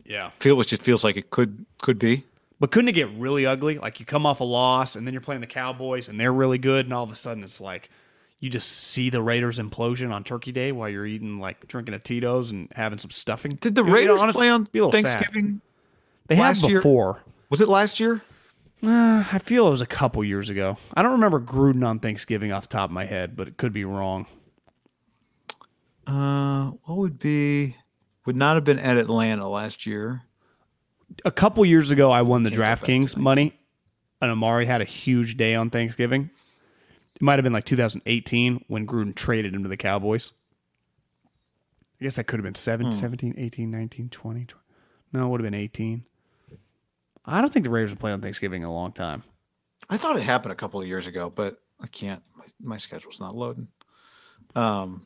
yeah, 0.06 0.32
feel 0.40 0.56
which 0.56 0.74
it 0.74 0.82
feels 0.82 1.03
like 1.03 1.18
it 1.18 1.30
could 1.30 1.66
could 1.82 1.99
be. 1.99 2.26
But 2.60 2.72
couldn't 2.72 2.90
it 2.90 2.94
get 2.94 3.10
really 3.11 3.45
ugly? 3.45 3.78
Like 3.78 3.99
you 4.02 4.06
come 4.06 4.26
off 4.26 4.41
a 4.41 4.44
loss 4.44 4.98
and 4.98 5.07
then 5.07 5.14
you're 5.14 5.22
playing 5.22 5.41
the 5.41 5.48
Cowboys 5.48 6.10
and 6.10 6.20
they're 6.20 6.34
really 6.34 6.57
good, 6.57 6.86
and 6.86 6.94
all 6.94 7.03
of 7.03 7.11
a 7.11 7.16
sudden 7.16 7.44
it's 7.44 7.61
like 7.61 7.90
you 8.40 8.49
just 8.49 8.70
see 8.70 9.10
the 9.10 9.22
Raiders 9.22 9.60
implosion 9.60 10.14
on 10.14 10.24
Turkey 10.24 10.52
Day 10.52 10.72
while 10.72 10.90
you're 10.90 11.06
eating 11.06 11.40
like 11.40 11.68
drinking 11.68 11.94
a 11.94 11.99
Tito's 11.99 12.52
and 12.52 12.72
having 12.76 12.99
some 12.99 13.11
stuffing. 13.11 13.57
Did 13.61 13.76
the 13.76 13.84
Raiders 13.84 14.02
you 14.02 14.16
know, 14.16 14.22
honestly, 14.22 14.40
play 14.40 14.49
on 14.49 14.91
Thanksgiving? 14.91 15.45
Sad. 15.45 15.61
They 16.28 16.36
have 16.36 16.61
before. 16.61 17.22
Year? 17.26 17.34
Was 17.49 17.61
it 17.61 17.67
last 17.67 17.99
year? 17.99 18.21
Uh, 18.81 19.23
I 19.31 19.39
feel 19.39 19.67
it 19.67 19.71
was 19.71 19.81
a 19.81 19.88
couple 19.88 20.23
years 20.23 20.49
ago. 20.49 20.77
I 20.93 21.01
don't 21.01 21.13
remember 21.13 21.39
Gruden 21.39 21.85
on 21.85 21.99
Thanksgiving 21.99 22.51
off 22.51 22.69
the 22.69 22.77
top 22.77 22.89
of 22.89 22.93
my 22.93 23.05
head, 23.05 23.35
but 23.35 23.47
it 23.47 23.57
could 23.57 23.73
be 23.73 23.84
wrong. 23.84 24.27
Uh, 26.07 26.71
what 26.85 26.97
would 26.97 27.19
be? 27.19 27.76
Would 28.26 28.35
not 28.35 28.55
have 28.55 28.63
been 28.63 28.80
at 28.80 28.97
Atlanta 28.97 29.49
last 29.49 29.85
year. 29.85 30.23
A 31.26 31.31
couple 31.31 31.65
years 31.65 31.91
ago, 31.91 32.11
I 32.11 32.21
won 32.21 32.43
the 32.43 32.51
DraftKings 32.51 33.17
money, 33.17 33.57
and 34.21 34.31
Amari 34.31 34.65
had 34.65 34.81
a 34.81 34.85
huge 34.85 35.35
day 35.35 35.55
on 35.55 35.69
Thanksgiving. 35.69 36.30
It 37.15 37.21
might 37.21 37.39
have 37.39 37.43
been 37.43 37.53
like 37.53 37.65
2018 37.65 38.65
when 38.67 38.85
Gruden 38.85 39.15
traded 39.15 39.53
him 39.53 39.63
to 39.63 39.69
the 39.69 39.77
Cowboys. 39.77 40.31
I 41.99 42.05
guess 42.05 42.15
that 42.15 42.26
could 42.27 42.39
have 42.39 42.45
been 42.45 42.55
7, 42.55 42.85
hmm. 42.88 42.91
17, 42.91 43.35
18, 43.38 43.69
19, 43.71 44.09
20, 44.09 44.45
20. 44.45 44.65
No, 45.11 45.26
it 45.26 45.30
would 45.30 45.41
have 45.41 45.51
been 45.51 45.59
18. 45.59 46.05
I 47.26 47.41
don't 47.41 47.52
think 47.52 47.64
the 47.64 47.70
Raiders 47.70 47.91
have 47.91 48.00
played 48.00 48.14
on 48.14 48.22
Thanksgiving 48.22 48.62
in 48.64 48.68
a 48.68 48.74
long 48.74 48.91
time. 48.91 49.24
I 49.90 49.98
thought 49.98 50.18
it 50.18 50.24
happened 50.24 50.52
a 50.52 50.56
couple 50.56 50.82
of 50.82 50.88
years 50.88 51.08
ago, 51.08 51.30
but 51.30 51.62
I 51.80 51.88
can't. 51.88 52.22
My, 52.36 52.46
my 52.62 52.78
schedule's 52.78 53.20
not 53.20 53.36
loading. 53.36 53.68
Um, 54.56 55.06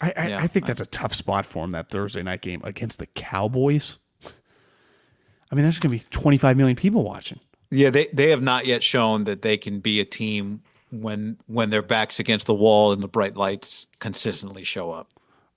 I, 0.00 0.12
I, 0.16 0.28
yeah, 0.28 0.38
I 0.38 0.46
think 0.46 0.66
that's 0.66 0.80
a 0.80 0.86
tough 0.86 1.14
spot 1.14 1.46
for 1.46 1.64
him 1.64 1.70
that 1.70 1.88
Thursday 1.88 2.22
night 2.22 2.42
game 2.42 2.60
against 2.64 2.98
the 2.98 3.06
Cowboys. 3.06 3.98
I 4.24 5.54
mean, 5.54 5.62
there's 5.62 5.78
going 5.78 5.96
to 5.96 6.04
be 6.04 6.10
25 6.10 6.56
million 6.56 6.76
people 6.76 7.02
watching. 7.02 7.40
Yeah, 7.70 7.90
they 7.90 8.08
they 8.12 8.30
have 8.30 8.42
not 8.42 8.66
yet 8.66 8.82
shown 8.82 9.24
that 9.24 9.42
they 9.42 9.56
can 9.56 9.80
be 9.80 10.00
a 10.00 10.04
team 10.04 10.62
when 10.90 11.38
when 11.46 11.70
their 11.70 11.82
backs 11.82 12.20
against 12.20 12.46
the 12.46 12.54
wall 12.54 12.92
and 12.92 13.02
the 13.02 13.08
bright 13.08 13.36
lights 13.36 13.86
consistently 13.98 14.64
show 14.64 14.90
up. 14.90 15.10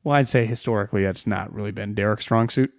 Well, 0.04 0.16
I'd 0.16 0.30
say 0.30 0.46
historically 0.46 1.04
that's 1.04 1.28
not 1.28 1.54
really 1.54 1.72
been 1.72 1.94
Derek's 1.94 2.24
strong 2.24 2.50
suit. 2.50 2.74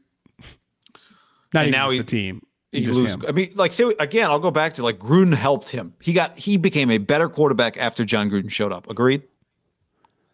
Not 1.53 1.65
and 1.65 1.73
now 1.73 1.91
he, 1.91 1.99
the 1.99 2.05
team. 2.05 2.43
He 2.73 2.85
lose. 2.87 3.17
I 3.27 3.33
mean, 3.33 3.53
like 3.55 3.73
say 3.73 3.85
again, 3.99 4.31
I'll 4.31 4.39
go 4.39 4.51
back 4.51 4.75
to 4.75 4.83
like 4.83 4.99
Gruden 4.99 5.35
helped 5.35 5.71
him. 5.71 5.95
He 6.01 6.13
got 6.13 6.39
he 6.39 6.59
became 6.59 6.91
a 6.91 6.99
better 6.99 7.29
quarterback 7.29 7.79
after 7.79 8.05
Jon 8.05 8.31
Gruden 8.31 8.51
showed 8.51 8.73
up. 8.73 8.91
Agreed. 8.91 9.23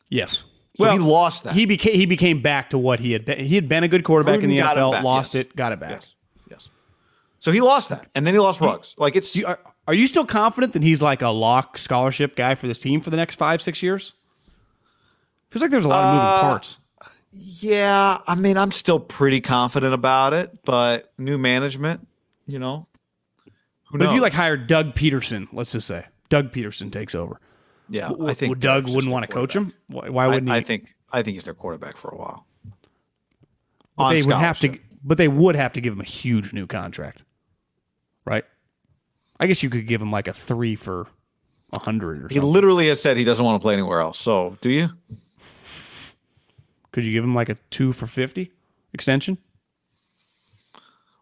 Yes. 0.08 0.42
So 0.76 0.84
well, 0.84 0.92
he 0.92 0.98
lost 0.98 1.44
that. 1.44 1.54
He 1.54 1.66
became 1.66 1.94
he 1.94 2.06
became 2.06 2.42
back 2.42 2.70
to 2.70 2.78
what 2.78 2.98
he 2.98 3.12
had 3.12 3.24
been. 3.24 3.38
He 3.38 3.54
had 3.54 3.68
been 3.68 3.84
a 3.84 3.88
good 3.88 4.02
quarterback 4.02 4.40
Gruden 4.40 4.44
in 4.44 4.50
the 4.50 4.58
NFL, 4.58 5.02
lost 5.04 5.34
yes. 5.34 5.42
it, 5.42 5.56
got 5.56 5.70
it 5.70 5.78
back. 5.78 5.90
Yes. 5.90 6.14
yes. 6.50 6.68
So 7.38 7.52
he 7.52 7.60
lost 7.60 7.90
that, 7.90 8.08
and 8.16 8.26
then 8.26 8.34
he 8.34 8.40
lost 8.40 8.60
Ruggs. 8.60 8.96
Like 8.98 9.14
it's. 9.14 9.36
You, 9.36 9.46
are, 9.46 9.60
are 9.86 9.94
you 9.94 10.06
still 10.06 10.24
confident 10.24 10.72
that 10.72 10.82
he's 10.82 11.02
like 11.02 11.22
a 11.22 11.28
lock 11.28 11.78
scholarship 11.78 12.34
guy 12.36 12.54
for 12.56 12.66
this 12.66 12.78
team 12.78 13.00
for 13.00 13.10
the 13.10 13.16
next 13.16 13.36
five 13.36 13.62
six 13.62 13.82
years? 13.82 14.14
Feels 15.50 15.62
like 15.62 15.70
there's 15.70 15.84
a 15.84 15.88
lot 15.88 16.02
of 16.02 16.14
moving 16.14 16.26
Uh, 16.26 16.40
parts. 16.40 16.78
Yeah, 17.36 18.18
I 18.26 18.34
mean, 18.34 18.56
I'm 18.56 18.70
still 18.70 19.00
pretty 19.00 19.40
confident 19.40 19.92
about 19.94 20.32
it, 20.32 20.64
but 20.64 21.12
new 21.18 21.36
management, 21.38 22.06
you 22.46 22.58
know, 22.58 22.86
who 23.90 23.98
But 23.98 24.04
knows? 24.04 24.10
if 24.10 24.14
you 24.14 24.20
like 24.20 24.32
hired 24.32 24.66
Doug 24.66 24.94
Pederson, 24.94 25.48
let's 25.52 25.72
just 25.72 25.86
say 25.86 26.06
Doug 26.28 26.52
Pederson 26.52 26.92
takes 26.92 27.14
over, 27.14 27.40
yeah, 27.88 28.08
w- 28.08 28.28
I 28.28 28.34
think 28.34 28.58
Doug 28.60 28.88
wouldn't 28.88 29.12
want 29.12 29.26
to 29.26 29.32
coach 29.32 29.54
him. 29.54 29.72
Why, 29.88 30.08
why 30.08 30.26
wouldn't 30.28 30.50
I, 30.50 30.54
he? 30.54 30.60
I 30.60 30.62
think 30.62 30.94
I 31.12 31.22
think 31.22 31.34
he's 31.34 31.44
their 31.44 31.54
quarterback 31.54 31.96
for 31.96 32.08
a 32.08 32.16
while. 32.16 32.46
But 33.96 34.10
they 34.10 34.22
would 34.22 34.36
have 34.36 34.58
to, 34.60 34.78
but 35.02 35.18
they 35.18 35.28
would 35.28 35.56
have 35.56 35.72
to 35.74 35.80
give 35.80 35.92
him 35.92 36.00
a 36.00 36.04
huge 36.04 36.52
new 36.52 36.66
contract, 36.66 37.24
right? 38.24 38.44
I 39.40 39.46
guess 39.46 39.62
you 39.62 39.70
could 39.70 39.86
give 39.86 40.00
him 40.00 40.10
like 40.12 40.28
a 40.28 40.32
three 40.32 40.76
for 40.76 41.06
a 41.72 41.78
hundred 41.78 42.18
or 42.18 42.20
something. 42.22 42.40
He 42.40 42.46
literally 42.46 42.88
has 42.88 43.00
said 43.00 43.16
he 43.16 43.24
doesn't 43.24 43.44
want 43.44 43.60
to 43.60 43.62
play 43.64 43.74
anywhere 43.74 44.00
else. 44.00 44.18
So, 44.18 44.56
do 44.60 44.70
you? 44.70 44.90
Could 46.94 47.04
you 47.04 47.10
give 47.10 47.24
him 47.24 47.34
like 47.34 47.48
a 47.48 47.56
two 47.70 47.92
for 47.92 48.06
fifty 48.06 48.52
extension? 48.92 49.36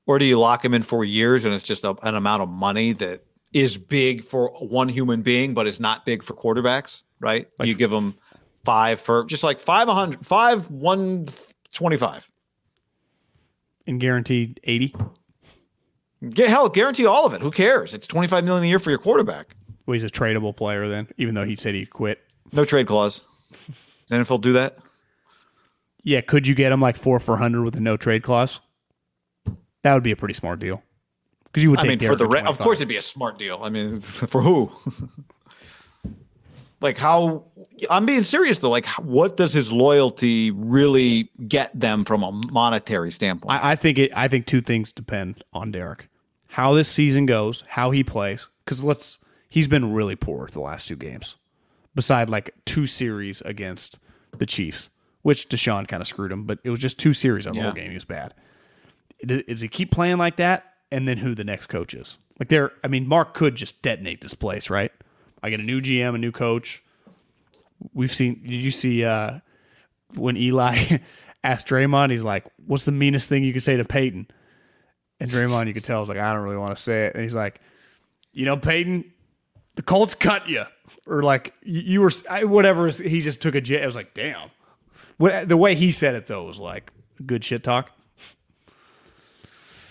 Or 0.05 0.19
do 0.19 0.27
you 0.27 0.39
lock 0.39 0.63
him 0.63 0.75
in 0.75 0.83
for 0.83 1.03
years 1.03 1.47
and 1.47 1.55
it's 1.55 1.65
just 1.65 1.83
a, 1.85 1.97
an 2.07 2.15
amount 2.15 2.43
of 2.43 2.51
money 2.51 2.93
that 2.93 3.25
is 3.55 3.79
big 3.79 4.23
for 4.23 4.49
one 4.61 4.91
human 4.91 5.23
being, 5.23 5.55
but 5.55 5.67
is 5.67 5.81
not 5.81 6.05
big 6.05 6.23
for 6.23 6.35
quarterbacks, 6.35 7.05
right? 7.21 7.49
you 7.63 7.75
give 7.75 7.91
him 7.91 8.15
five 8.67 9.01
for 9.01 9.25
just 9.25 9.43
like 9.45 9.61
five, 9.61 9.89
a 9.89 9.95
hundred, 9.95 10.27
five, 10.27 10.69
one, 10.71 11.27
twenty-five. 11.73 12.29
and 13.87 13.99
guaranteed 13.99 14.61
80 14.65 14.95
Get 16.29 16.51
hell, 16.51 16.69
guarantee 16.69 17.07
all 17.07 17.25
of 17.27 17.33
it. 17.33 17.41
Who 17.41 17.51
cares? 17.51 17.95
It's 17.95 18.07
twenty-five 18.07 18.45
million 18.45 18.65
a 18.65 18.67
year 18.67 18.79
for 18.79 18.91
your 18.91 18.99
quarterback. 18.99 19.57
well, 19.87 19.95
he's 19.95 20.05
a 20.05 20.09
tradable 20.09 20.55
player 20.55 20.87
then 20.87 21.09
even 21.17 21.35
though 21.35 21.47
he 21.47 21.57
said 21.57 21.75
he'd 21.75 21.89
quit 21.89 22.21
No 22.53 22.67
trade 22.67 22.87
clause. 22.87 23.23
NFL 24.11 24.43
do 24.43 24.53
that? 24.53 24.77
Yeah 26.03 26.21
could 26.21 26.47
you 26.47 26.55
get 26.55 26.73
him 26.73 26.81
like 26.81 26.97
four 26.97 27.19
for 27.19 27.33
100 27.33 27.63
with 27.65 27.77
a 27.77 27.81
no 27.81 27.97
trade 27.97 28.23
clause 28.23 28.61
that 29.83 29.95
would 29.95 30.03
be 30.03 30.13
a 30.13 30.17
pretty 30.17 30.35
smart 30.35 30.59
deal 30.59 30.83
because 31.53 31.63
you 31.63 31.71
would 31.71 31.81
I 31.81 31.85
mean, 31.85 31.99
for 31.99 32.17
the 32.17 32.27
re- 32.27 32.41
of 32.41 32.59
course 32.59 32.79
it'd 32.79 32.89
be 32.89 32.97
a 32.97 33.03
smart 33.03 33.39
deal. 33.39 33.61
I 33.63 33.69
mean, 33.69 34.01
for 34.01 34.41
who? 34.41 34.73
like 36.81 36.97
how? 36.97 37.45
I'm 37.91 38.07
being 38.07 38.23
serious 38.23 38.59
though. 38.59 38.71
Like, 38.71 38.87
what 38.99 39.37
does 39.37 39.53
his 39.53 39.71
loyalty 39.71 40.51
really 40.51 41.31
get 41.47 41.79
them 41.79 42.07
from 42.07 42.23
a 42.23 42.33
monetary 42.33 43.13
standpoint? 43.13 43.63
I, 43.63 43.73
I 43.73 43.77
think 43.77 43.99
it 43.99 44.13
I 44.17 44.29
think 44.29 44.47
two 44.47 44.63
things 44.63 44.93
depend 44.93 45.43
on 45.53 45.71
Derek 45.73 46.09
how 46.49 46.75
this 46.75 46.89
season 46.89 47.27
goes 47.27 47.65
how 47.69 47.91
he 47.91 48.03
plays 48.03 48.49
because 48.65 48.83
let's 48.83 49.19
he's 49.49 49.69
been 49.69 49.93
really 49.93 50.17
poor 50.17 50.49
the 50.53 50.61
last 50.61 50.89
two 50.89 50.97
games 50.97 51.37
beside 51.95 52.31
like 52.31 52.55
two 52.65 52.87
series 52.87 53.43
against 53.43 53.99
the 54.39 54.47
Chiefs 54.47 54.89
which 55.23 55.49
DeSean 55.49 55.87
kind 55.89 56.01
of 56.01 56.07
screwed 56.07 56.33
him 56.33 56.45
but 56.45 56.59
it 56.65 56.71
was 56.71 56.79
just 56.79 56.99
two 56.99 57.13
series 57.13 57.47
of 57.47 57.55
the 57.55 57.61
whole 57.63 57.73
game 57.73 57.91
he 57.91 57.95
was 57.95 58.05
bad 58.05 58.35
Does 59.25 59.61
he 59.61 59.69
keep 59.69 59.91
playing 59.91 60.19
like 60.19 60.37
that 60.37 60.75
and 60.91 61.07
then 61.09 61.19
who 61.19 61.35
the 61.35 61.45
next 61.45 61.67
coach 61.67 61.95
is 61.95 62.17
like 62.39 62.49
there 62.49 62.73
I 62.85 62.89
mean 62.89 63.07
Mark 63.07 63.35
could 63.35 63.55
just 63.55 63.83
detonate 63.83 64.21
this 64.21 64.35
place 64.35 64.69
right 64.71 64.93
I 65.43 65.51
get 65.51 65.61
a 65.61 65.65
new 65.65 65.81
GM 65.81 66.15
a 66.15 66.19
new 66.19 66.33
coach 66.33 66.83
we've 67.95 68.15
seen 68.15 68.43
did 68.43 68.53
you 68.53 68.71
see 68.71 69.05
uh 69.05 69.41
when 70.15 70.37
Eli 70.37 70.99
asked 71.45 71.67
Draymond 71.67 72.11
he's 72.11 72.25
like 72.25 72.45
what's 72.67 72.85
the 72.85 72.93
meanest 72.93 73.29
thing 73.29 73.45
you 73.45 73.53
could 73.53 73.63
say 73.63 73.77
to 73.77 73.85
Peyton 73.85 74.29
and 75.23 75.31
Draymond, 75.31 75.69
you 75.69 75.73
could 75.75 75.85
tell, 75.85 76.01
was 76.01 76.09
like, 76.09 76.19
I 76.19 76.33
don't 76.33 76.43
really 76.43 76.57
want 76.57 76.77
to 76.77 76.83
say 76.83 77.07
it. 77.07 77.15
And 77.15 77.23
he's 77.23 77.35
like, 77.35 77.61
you 78.33 78.45
know, 78.45 78.57
Peyton, 78.57 79.05
the 79.77 79.83
Colts 79.83 80.17
cut 80.17 80.49
you, 80.49 80.65
or 81.07 81.23
like 81.23 81.55
you, 81.63 81.81
you 81.81 82.01
were 82.01 82.11
I- 82.29 82.43
whatever. 82.43 82.89
He 82.89 83.21
just 83.21 83.41
took 83.41 83.55
a 83.55 83.61
jet. 83.61 83.85
I 83.85 83.87
was 83.87 83.95
like, 83.95 84.15
damn. 84.15 84.51
What 85.23 85.49
the 85.49 85.57
way 85.57 85.77
he 85.77 85.93
said 85.93 86.17
it 86.17 86.27
though 86.27 86.43
was 86.43 86.61
like 86.61 86.91
good 87.25 87.45
shit 87.45 87.63
talk. 87.63 87.93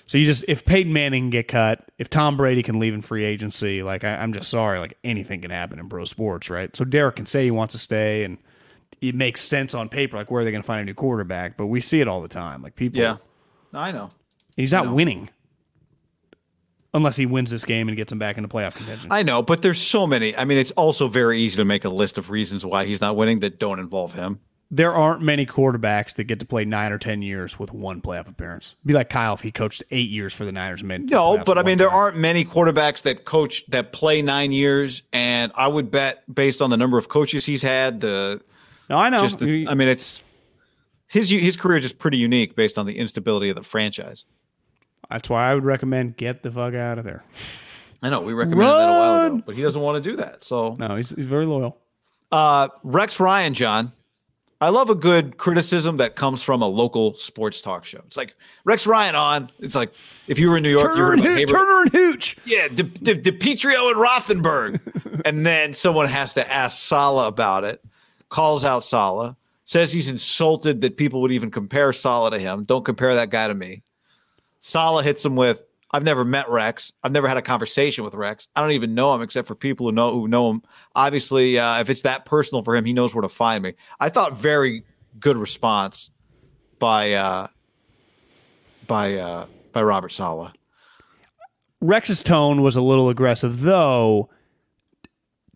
So 0.06 0.18
you 0.18 0.26
just 0.26 0.44
if 0.50 0.66
Peyton 0.66 0.92
Manning 0.92 1.24
can 1.24 1.30
get 1.30 1.48
cut, 1.48 1.90
if 1.98 2.10
Tom 2.10 2.36
Brady 2.36 2.62
can 2.62 2.80
leave 2.80 2.94
in 2.94 3.02
free 3.02 3.24
agency, 3.24 3.82
like 3.82 4.04
I, 4.04 4.16
I'm 4.16 4.34
just 4.34 4.50
sorry, 4.50 4.78
like 4.80 4.98
anything 5.06 5.40
can 5.40 5.50
happen 5.50 5.80
in 5.80 5.88
pro 5.88 6.04
sports, 6.04 6.50
right? 6.50 6.76
So 6.76 6.84
Derek 6.84 7.16
can 7.16 7.26
say 7.26 7.46
he 7.46 7.52
wants 7.52 7.72
to 7.76 7.78
stay, 7.78 8.26
and 8.26 8.40
it 9.00 9.16
makes 9.16 9.42
sense 9.42 9.74
on 9.74 9.88
paper, 9.88 10.18
like 10.18 10.30
where 10.30 10.42
are 10.42 10.44
they 10.44 10.52
going 10.52 10.64
to 10.64 10.68
find 10.68 10.82
a 10.82 10.84
new 10.84 10.94
quarterback? 10.94 11.56
But 11.56 11.68
we 11.68 11.80
see 11.80 12.02
it 12.02 12.10
all 12.10 12.22
the 12.22 12.28
time, 12.28 12.62
like 12.62 12.76
people. 12.76 13.00
yeah, 13.00 13.16
I 13.74 13.94
know. 13.94 14.10
He's 14.58 14.74
not 14.74 14.92
winning. 14.94 15.30
Unless 16.94 17.16
he 17.16 17.26
wins 17.26 17.50
this 17.50 17.64
game 17.64 17.88
and 17.88 17.96
gets 17.96 18.12
him 18.12 18.20
back 18.20 18.36
into 18.36 18.50
playoff 18.50 18.76
contention. 18.76 19.14
I 19.14 19.24
know, 19.24 19.42
but 19.42 19.62
there's 19.62 19.80
so 19.80 20.06
many. 20.06 20.36
I 20.36 20.44
mean, 20.44 20.58
it's 20.58 20.72
also 20.72 21.08
very 21.08 21.40
easy 21.40 21.56
to 21.56 21.64
make 21.64 21.86
a 21.86 21.90
list 21.90 22.18
of 22.18 22.30
reasons 22.30 22.66
why 22.66 22.86
he's 22.86 23.00
not 23.00 23.16
winning 23.16 23.40
that 23.40 23.60
don't 23.60 23.80
involve 23.80 24.14
him. 24.14 24.42
There 24.74 24.94
aren't 24.94 25.22
many 25.22 25.46
quarterbacks 25.46 26.16
that 26.16 26.24
get 26.24 26.40
to 26.40 26.46
play 26.46 26.64
nine 26.64 26.94
or 26.94 26.98
ten 26.98 27.22
years 27.22 27.60
with 27.60 27.74
one 27.74 28.02
playoff 28.02 28.30
appearance. 28.30 28.76
Be 28.86 28.94
like 28.94 29.10
Kyle 29.10 29.34
if 29.34 29.42
he 29.42 29.52
coached 29.52 29.84
eight 29.92 30.10
years 30.10 30.34
for 30.34 30.46
the 30.46 30.52
Niners 30.54 30.82
the 30.82 30.88
No, 30.88 31.38
playoffs 31.38 31.46
but 31.46 31.58
I 31.58 31.64
mean, 31.64 31.78
there 31.78 31.90
time. 31.90 31.98
aren't 31.98 32.18
many 32.18 32.46
quarterbacks 32.46 33.02
that 33.04 33.26
coach 33.26 33.66
that 33.68 33.92
play 33.92 34.22
nine 34.22 34.52
years, 34.54 35.04
and 35.12 35.52
I 35.56 35.68
would 35.68 35.92
bet 35.92 36.24
based 36.34 36.62
on 36.62 36.70
the 36.70 36.78
number 36.78 36.98
of 36.98 37.10
coaches 37.10 37.46
he's 37.46 37.62
had, 37.62 38.00
the 38.02 38.42
No, 38.90 38.98
I 38.98 39.10
know. 39.10 39.20
just 39.20 39.40
the, 39.40 39.68
I 39.68 39.74
mean, 39.74 39.90
it's 39.90 40.24
his 41.08 41.30
his 41.30 41.58
career 41.58 41.78
is 41.78 41.84
just 41.84 42.00
pretty 42.00 42.18
unique 42.18 42.56
based 42.56 42.78
on 42.78 42.86
the 42.86 42.98
instability 42.98 43.50
of 43.50 43.56
the 43.56 43.64
franchise. 43.64 44.24
That's 45.10 45.30
why 45.30 45.52
I 45.52 45.54
would 45.54 45.66
recommend 45.66 46.16
get 46.16 46.42
the 46.44 46.52
fuck 46.52 46.74
out 46.74 46.98
of 46.98 47.04
there. 47.04 47.26
I 48.02 48.10
know 48.10 48.22
we 48.22 48.32
recommended 48.34 48.66
that 48.66 48.90
a 48.90 48.92
while 48.94 49.26
ago, 49.26 49.44
but 49.46 49.56
he 49.58 49.62
doesn't 49.62 49.82
want 49.82 50.02
to 50.02 50.10
do 50.12 50.16
that. 50.16 50.44
So, 50.46 50.76
No, 50.80 50.96
he's, 50.96 51.10
he's 51.10 51.26
very 51.26 51.46
loyal. 51.46 51.78
uh, 52.32 52.70
Rex 52.84 53.20
Ryan, 53.20 53.54
John, 53.54 53.92
I 54.62 54.70
love 54.70 54.92
a 54.92 54.96
good 54.96 55.38
criticism 55.38 55.98
that 55.98 56.16
comes 56.16 56.44
from 56.44 56.62
a 56.62 56.68
local 56.68 57.16
sports 57.16 57.62
talk 57.62 57.84
show. 57.84 57.98
It's 58.06 58.16
like 58.16 58.36
Rex 58.64 58.86
Ryan 58.86 59.16
on. 59.16 59.50
It's 59.60 59.74
like 59.74 59.92
if 60.28 60.38
you 60.38 60.52
were 60.52 60.58
in 60.58 60.64
New 60.64 60.70
York, 60.70 60.92
you 60.92 60.98
Turner 60.98 61.04
were 61.04 61.14
and, 61.14 61.22
like, 61.22 61.30
Hoo- 61.32 61.36
hey, 61.36 61.46
Turner 61.46 61.82
and 61.82 61.92
Hooch. 61.92 62.38
Yeah, 62.46 62.68
De, 62.68 62.84
De, 62.84 63.16
and 63.16 63.98
Rothenberg. 63.98 65.22
and 65.26 65.44
then 65.44 65.74
someone 65.74 66.08
has 66.08 66.36
to 66.36 66.52
ask 66.52 66.80
Saleh 66.80 67.28
about 67.28 67.64
it, 67.64 67.84
calls 68.30 68.64
out 68.64 68.84
Saleh, 68.84 69.36
says 69.66 69.92
he's 69.92 70.10
insulted 70.10 70.82
that 70.82 70.96
people 70.96 71.22
would 71.22 71.32
even 71.32 71.50
compare 71.50 71.92
Saleh 71.92 72.32
to 72.32 72.40
him. 72.40 72.64
Don't 72.64 72.86
compare 72.86 73.16
that 73.16 73.32
guy 73.32 73.48
to 73.48 73.56
me. 73.56 73.82
Saleh 74.60 75.04
hits 75.04 75.26
him 75.26 75.36
with, 75.36 75.64
I've 75.94 76.04
never 76.04 76.24
met 76.24 76.50
Rex. 76.50 76.94
I've 77.04 77.12
never 77.12 77.28
had 77.28 77.38
a 77.38 77.42
conversation 77.42 78.04
with 78.04 78.14
Rex. 78.14 78.48
I 78.56 78.62
don't 78.62 78.72
even 78.72 78.96
know 78.96 79.14
him 79.14 79.22
except 79.22 79.48
for 79.48 79.56
people 79.56 79.88
who 79.88 79.92
know 79.92 80.14
who 80.14 80.28
know 80.28 80.50
him. 80.50 80.64
Obviously, 80.96 81.60
uh, 81.60 81.82
if 81.82 81.90
it's 81.90 82.04
that 82.04 82.26
personal 82.26 82.64
for 82.64 82.76
him, 82.76 82.86
he 82.86 82.94
knows 82.94 83.14
where 83.14 83.22
to 83.22 83.30
find 83.30 83.64
me. 83.64 83.74
I 84.00 84.10
thought 84.10 84.38
very 84.38 84.84
good 85.20 85.38
response 85.38 86.12
by 86.80 87.14
uh, 87.14 87.48
by 88.88 89.16
uh, 89.16 89.46
by 89.74 89.84
Robert 89.84 90.10
Saleh. 90.10 90.54
Rex's 91.82 92.24
tone 92.24 92.62
was 92.62 92.76
a 92.76 92.82
little 92.82 93.10
aggressive, 93.10 93.62
though 93.62 94.30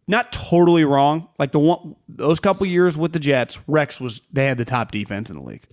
not 0.07 0.32
totally 0.32 0.86
wrong. 0.86 1.28
Like 1.40 1.52
the 1.52 1.60
one 1.60 1.95
those 2.07 2.40
couple 2.40 2.66
years 2.66 2.98
with 2.98 3.14
the 3.14 3.20
Jets, 3.20 3.60
Rex 3.68 3.99
was 3.99 4.22
they 4.32 4.45
had 4.45 4.57
the 4.57 4.66
top 4.66 4.91
defense 4.91 5.30
in 5.30 5.38
the 5.38 5.44
league. 5.44 5.66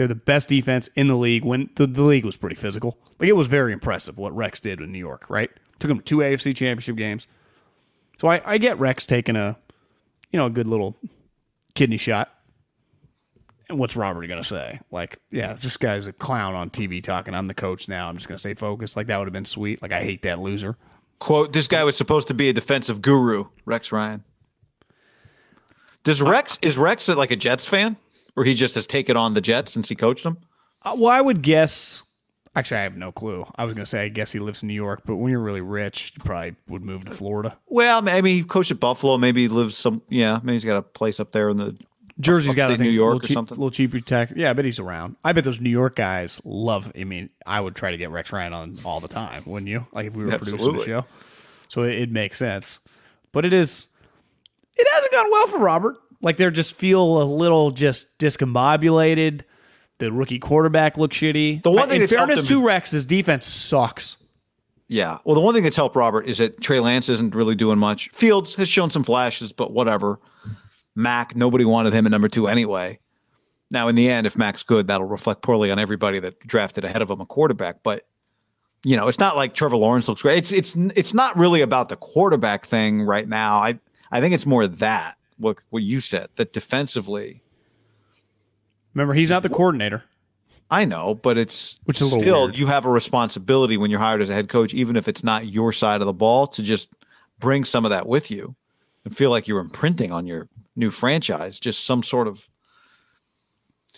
They're 0.00 0.08
the 0.08 0.14
best 0.14 0.48
defense 0.48 0.88
in 0.94 1.08
the 1.08 1.14
league 1.14 1.44
when 1.44 1.68
the, 1.74 1.86
the 1.86 2.02
league 2.02 2.24
was 2.24 2.38
pretty 2.38 2.56
physical. 2.56 2.96
Like 3.18 3.28
it 3.28 3.34
was 3.34 3.48
very 3.48 3.70
impressive 3.70 4.16
what 4.16 4.34
Rex 4.34 4.58
did 4.58 4.80
in 4.80 4.90
New 4.92 4.98
York, 4.98 5.28
right? 5.28 5.50
Took 5.78 5.90
them 5.90 5.98
to 5.98 6.02
two 6.02 6.16
AFC 6.16 6.56
championship 6.56 6.96
games. 6.96 7.26
So 8.18 8.28
I, 8.28 8.40
I 8.50 8.56
get 8.56 8.78
Rex 8.78 9.04
taking 9.04 9.36
a 9.36 9.58
you 10.32 10.38
know, 10.38 10.46
a 10.46 10.50
good 10.50 10.66
little 10.66 10.96
kidney 11.74 11.98
shot. 11.98 12.30
And 13.68 13.78
what's 13.78 13.94
Robert 13.94 14.26
gonna 14.26 14.42
say? 14.42 14.80
Like, 14.90 15.18
yeah, 15.30 15.52
this 15.52 15.76
guy's 15.76 16.06
a 16.06 16.14
clown 16.14 16.54
on 16.54 16.70
TV 16.70 17.04
talking. 17.04 17.34
I'm 17.34 17.46
the 17.46 17.52
coach 17.52 17.86
now. 17.86 18.08
I'm 18.08 18.16
just 18.16 18.26
gonna 18.26 18.38
stay 18.38 18.54
focused. 18.54 18.96
Like 18.96 19.08
that 19.08 19.18
would 19.18 19.26
have 19.26 19.34
been 19.34 19.44
sweet. 19.44 19.82
Like 19.82 19.92
I 19.92 20.02
hate 20.02 20.22
that 20.22 20.38
loser. 20.38 20.78
quote 21.18 21.52
this 21.52 21.68
guy 21.68 21.84
was 21.84 21.94
supposed 21.94 22.28
to 22.28 22.34
be 22.34 22.48
a 22.48 22.54
defensive 22.54 23.02
guru 23.02 23.48
rex 23.66 23.92
ryan 23.92 24.24
does 26.04 26.22
uh, 26.22 26.24
rex 26.24 26.58
is 26.62 26.78
rex 26.78 27.06
like 27.06 27.30
a 27.30 27.36
jets 27.36 27.68
fan 27.68 27.98
or 28.36 28.44
he 28.44 28.54
just 28.54 28.74
has 28.74 28.86
taken 28.86 29.16
on 29.16 29.34
the 29.34 29.40
jets 29.40 29.72
since 29.72 29.88
he 29.88 29.94
coached 29.94 30.24
them 30.24 30.38
Uh, 30.82 30.94
well, 30.98 31.10
I 31.10 31.20
would 31.20 31.42
guess. 31.42 32.02
Actually, 32.56 32.78
I 32.78 32.82
have 32.82 32.96
no 32.96 33.12
clue. 33.12 33.46
I 33.56 33.64
was 33.64 33.74
gonna 33.74 33.86
say 33.86 34.02
I 34.04 34.08
guess 34.08 34.32
he 34.32 34.40
lives 34.40 34.62
in 34.62 34.68
New 34.68 34.74
York, 34.74 35.02
but 35.04 35.16
when 35.16 35.30
you're 35.30 35.40
really 35.40 35.60
rich, 35.60 36.12
you 36.16 36.24
probably 36.24 36.56
would 36.68 36.82
move 36.82 37.04
to 37.04 37.12
Florida. 37.12 37.56
well 37.68 38.02
maybe 38.02 38.32
he 38.34 38.42
coached 38.42 38.70
at 38.72 38.80
buffalo 38.80 39.16
maybe 39.18 39.42
he 39.42 39.48
lives 39.48 39.76
some 39.76 40.02
yeah 40.08 40.40
maybe 40.42 40.54
he's 40.54 40.64
got 40.64 40.76
a 40.76 40.82
place 40.82 41.20
up 41.20 41.30
there 41.32 41.48
in 41.48 41.56
the 41.58 41.76
Jersey's 42.18 42.54
got 42.54 42.66
I 42.66 42.72
think, 42.76 42.80
New 42.82 42.90
York 42.90 43.12
a 43.12 43.14
little 43.14 43.24
or 43.24 43.28
cheap, 43.28 43.34
something? 43.34 43.56
little 43.56 43.70
cheaper 43.70 43.98
tax. 44.00 44.32
Yeah, 44.36 44.50
I 44.50 44.52
bet 44.52 44.66
he's 44.66 44.78
around. 44.78 45.16
I 45.24 45.32
bet 45.32 45.44
those 45.44 45.58
New 45.58 45.70
York 45.70 45.96
guys 45.96 46.38
love. 46.44 46.92
I 46.98 47.04
mean, 47.04 47.30
I 47.46 47.58
would 47.58 47.74
try 47.74 47.92
to 47.92 47.96
get 47.96 48.10
Rex 48.10 48.30
Ryan 48.30 48.52
on 48.52 48.76
all 48.84 49.00
the 49.00 49.08
time, 49.08 49.42
wouldn't 49.46 49.70
you? 49.70 49.86
Like 49.92 50.08
if 50.08 50.12
we 50.14 50.24
were 50.26 50.36
producing 50.36 50.76
the 50.76 50.84
show. 50.84 51.06
So 51.68 51.84
it, 51.84 51.94
it 51.98 52.10
makes 52.10 52.36
sense, 52.36 52.78
but 53.32 53.46
it 53.46 53.54
is. 53.54 53.86
It 54.76 54.86
hasn't 54.92 55.12
gone 55.12 55.30
well 55.30 55.46
for 55.46 55.58
Robert. 55.60 55.96
Like 56.22 56.36
they're 56.36 56.50
just 56.50 56.74
feel 56.74 57.22
a 57.22 57.24
little 57.24 57.70
just 57.70 58.18
discombobulated. 58.18 59.42
The 59.98 60.12
rookie 60.12 60.38
quarterback 60.38 60.96
looks 60.96 61.16
shitty. 61.16 61.62
The 61.62 61.70
one 61.70 61.88
thing 61.88 61.96
in 61.96 62.00
that's 62.00 62.12
helped 62.12 62.28
fairness 62.30 62.48
to 62.48 62.64
Rex, 62.64 62.90
his 62.90 63.04
defense 63.04 63.46
sucks. 63.46 64.16
yeah 64.88 65.18
well 65.24 65.34
the 65.34 65.40
one 65.40 65.54
thing 65.54 65.62
that's 65.62 65.76
helped 65.76 65.94
robert 65.94 66.26
is 66.26 66.38
that 66.38 66.60
trey 66.60 66.80
lance 66.80 67.08
isn't 67.08 67.34
really 67.34 67.54
doing 67.54 67.78
much 67.78 68.08
fields 68.10 68.54
has 68.56 68.68
shown 68.68 68.90
some 68.90 69.04
flashes 69.04 69.52
but 69.52 69.72
whatever 69.72 70.18
Mac, 70.96 71.36
nobody 71.36 71.64
wanted 71.64 71.92
him 71.92 72.06
at 72.06 72.10
number 72.10 72.28
two 72.28 72.48
anyway. 72.48 72.98
Now, 73.70 73.86
in 73.86 73.94
the 73.94 74.10
end, 74.10 74.26
if 74.26 74.36
Mac's 74.36 74.64
good, 74.64 74.88
that'll 74.88 75.06
reflect 75.06 75.42
poorly 75.42 75.70
on 75.70 75.78
everybody 75.78 76.18
that 76.18 76.40
drafted 76.40 76.84
ahead 76.84 77.00
of 77.02 77.10
him 77.10 77.20
a 77.20 77.26
quarterback. 77.26 77.82
But 77.84 78.06
you 78.82 78.96
know, 78.96 79.06
it's 79.08 79.18
not 79.18 79.36
like 79.36 79.54
Trevor 79.54 79.76
Lawrence 79.76 80.08
looks 80.08 80.22
great. 80.22 80.38
It's 80.38 80.52
it's 80.52 80.74
it's 80.96 81.14
not 81.14 81.36
really 81.38 81.60
about 81.60 81.88
the 81.88 81.96
quarterback 81.96 82.66
thing 82.66 83.02
right 83.02 83.28
now. 83.28 83.58
I 83.58 83.78
I 84.10 84.20
think 84.20 84.34
it's 84.34 84.46
more 84.46 84.66
that 84.66 85.16
what 85.40 85.58
what 85.70 85.82
you 85.82 86.00
said 86.00 86.28
that 86.36 86.52
defensively. 86.52 87.42
Remember, 88.94 89.14
he's 89.14 89.30
not 89.30 89.42
the 89.42 89.48
coordinator. 89.48 90.04
I 90.70 90.84
know, 90.84 91.14
but 91.14 91.36
it's 91.36 91.78
Which 91.84 92.00
is 92.00 92.12
still 92.12 92.44
weird. 92.44 92.56
you 92.56 92.66
have 92.66 92.86
a 92.86 92.90
responsibility 92.90 93.76
when 93.76 93.90
you're 93.90 94.00
hired 94.00 94.22
as 94.22 94.30
a 94.30 94.34
head 94.34 94.48
coach, 94.48 94.72
even 94.72 94.96
if 94.96 95.08
it's 95.08 95.24
not 95.24 95.46
your 95.48 95.72
side 95.72 96.00
of 96.00 96.06
the 96.06 96.12
ball, 96.12 96.46
to 96.48 96.62
just 96.62 96.88
bring 97.40 97.64
some 97.64 97.84
of 97.84 97.90
that 97.90 98.06
with 98.06 98.30
you 98.30 98.54
and 99.04 99.16
feel 99.16 99.30
like 99.30 99.48
you're 99.48 99.60
imprinting 99.60 100.12
on 100.12 100.26
your 100.26 100.48
new 100.76 100.90
franchise. 100.90 101.58
Just 101.58 101.84
some 101.84 102.02
sort 102.02 102.28
of 102.28 102.48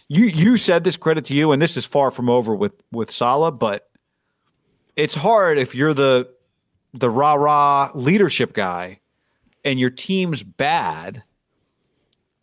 you 0.08 0.24
you 0.24 0.56
said 0.56 0.84
this 0.84 0.96
credit 0.96 1.24
to 1.26 1.34
you, 1.34 1.52
and 1.52 1.60
this 1.60 1.76
is 1.76 1.84
far 1.84 2.10
from 2.10 2.30
over 2.30 2.54
with 2.54 2.82
with 2.90 3.10
Saleh, 3.10 3.58
but 3.58 3.88
it's 4.96 5.14
hard 5.14 5.58
if 5.58 5.74
you're 5.74 5.94
the 5.94 6.28
the 6.94 7.10
rah 7.10 7.34
rah 7.34 7.90
leadership 7.94 8.52
guy 8.52 9.00
and 9.64 9.80
your 9.80 9.90
team's 9.90 10.42
bad 10.42 11.22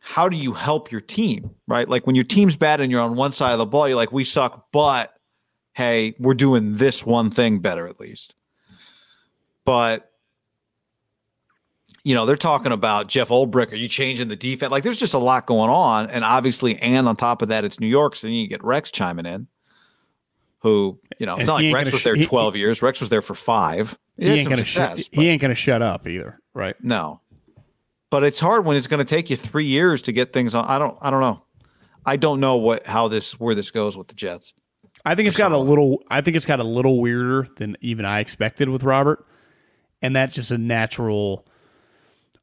how 0.10 0.27
do 0.27 0.36
you 0.36 0.53
help 0.53 0.91
your 0.91 1.02
team, 1.02 1.52
right? 1.68 1.88
Like 1.88 2.07
when 2.07 2.15
your 2.15 2.26
team's 2.26 2.56
bad 2.56 2.81
and 2.81 2.91
you're 2.91 2.99
on 2.99 3.15
one 3.15 3.31
side 3.31 3.52
of 3.52 3.60
the 3.60 3.65
ball, 3.68 3.88
you're 3.88 3.95
like, 3.95 4.11
we 4.11 4.23
suck, 4.23 4.65
but 4.72 5.14
hey, 5.73 6.15
we're 6.18 6.34
doing 6.34 6.77
this 6.77 7.06
one 7.06 7.30
thing 7.30 7.60
better 7.60 7.88
at 7.88 7.99
least. 7.99 8.34
But 9.65 10.11
you 12.03 12.15
know, 12.15 12.26
they're 12.26 12.36
talking 12.38 12.72
about 12.72 13.07
Jeff 13.07 13.30
Ulbrich. 13.30 13.72
Are 13.72 13.76
you 13.76 13.88
changing 13.88 14.30
the 14.30 14.36
defense? 14.36 14.72
Like, 14.72 14.81
there's 14.81 14.98
just 14.98 15.14
a 15.14 15.19
lot 15.19 15.45
going 15.45 15.69
on, 15.69 16.10
and 16.10 16.23
obviously, 16.23 16.76
and 16.77 17.07
on 17.07 17.15
top 17.15 17.44
of 17.44 17.49
that, 17.49 17.64
it's 17.64 17.80
New 17.80 17.86
York, 17.86 18.15
so 18.15 18.26
then 18.26 18.36
you 18.36 18.48
get 18.48 18.64
Rex 18.64 18.90
chiming 18.90 19.27
in, 19.27 19.45
who 20.61 20.99
you 21.19 21.27
know, 21.27 21.36
it's 21.38 21.45
not 21.45 21.61
like 21.61 21.72
Rex 21.72 21.91
was 21.91 22.02
sh- 22.02 22.06
there 22.06 22.15
he- 22.15 22.26
12 22.26 22.56
years. 22.56 22.81
Rex 22.81 22.99
was 22.99 23.10
there 23.11 23.22
for 23.22 23.36
five. 23.36 23.95
He 24.18 24.26
had 24.27 24.38
ain't 24.40 24.49
gonna 24.49 24.65
shut. 24.65 25.07
He 25.11 25.27
ain't 25.27 25.40
gonna 25.40 25.53
shut 25.53 25.84
up 25.84 26.07
either, 26.07 26.40
right? 26.56 26.76
no. 26.84 27.22
But 28.10 28.23
it's 28.23 28.40
hard 28.40 28.65
when 28.65 28.76
it's 28.76 28.88
going 28.88 29.06
to 29.06 29.10
take 29.10 29.30
you 29.30 29.38
three 29.38 29.65
years 29.65 30.02
to 30.03 30.11
get 30.11 30.34
things 30.34 30.56
on. 30.56 30.65
I 30.65 30.80
don't. 30.80 30.98
I 31.02 31.10
don't 31.11 31.22
know. 31.22 31.44
I 32.06 32.15
don't 32.15 32.40
know 32.40 32.56
what 32.56 32.88
how 32.88 33.07
this 33.07 33.40
where 33.40 33.53
this 33.53 33.72
goes 33.72 33.98
with 33.98 34.07
the 34.07 34.15
Jets. 34.15 34.53
I 35.06 35.15
think 35.15 35.27
it's 35.27 35.38
got 35.38 35.52
a 35.52 35.57
little. 35.57 36.03
I 36.10 36.22
think 36.22 36.36
it's 36.36 36.45
got 36.45 36.60
a 36.60 36.64
little 36.64 36.99
weirder 36.99 37.48
than 37.57 37.77
even 37.81 38.06
I 38.06 38.19
expected 38.19 38.69
with 38.69 38.84
Robert, 38.84 39.26
and 40.02 40.15
that's 40.15 40.34
just 40.34 40.52
a 40.52 40.57
natural. 40.57 41.45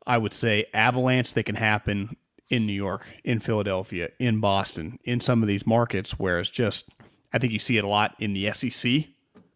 I 0.07 0.19
would 0.19 0.33
say 0.33 0.67
avalanche 0.73 1.33
that 1.33 1.43
can 1.45 1.57
happen 1.57 2.17
in 2.49 2.65
New 2.65 2.73
York, 2.73 3.07
in 3.25 3.41
Philadelphia, 3.41 4.11
in 4.21 4.39
Boston, 4.39 5.01
in 5.03 5.19
some 5.21 5.43
of 5.43 5.49
these 5.49 5.67
markets 5.67 6.19
where 6.19 6.39
it's 6.39 6.51
just. 6.51 6.89
I 7.33 7.39
think 7.39 7.53
you 7.53 7.59
see 7.59 7.77
it 7.77 7.85
a 7.85 7.89
lot 7.89 8.15
in 8.19 8.33
the 8.33 8.51
SEC. 8.53 8.91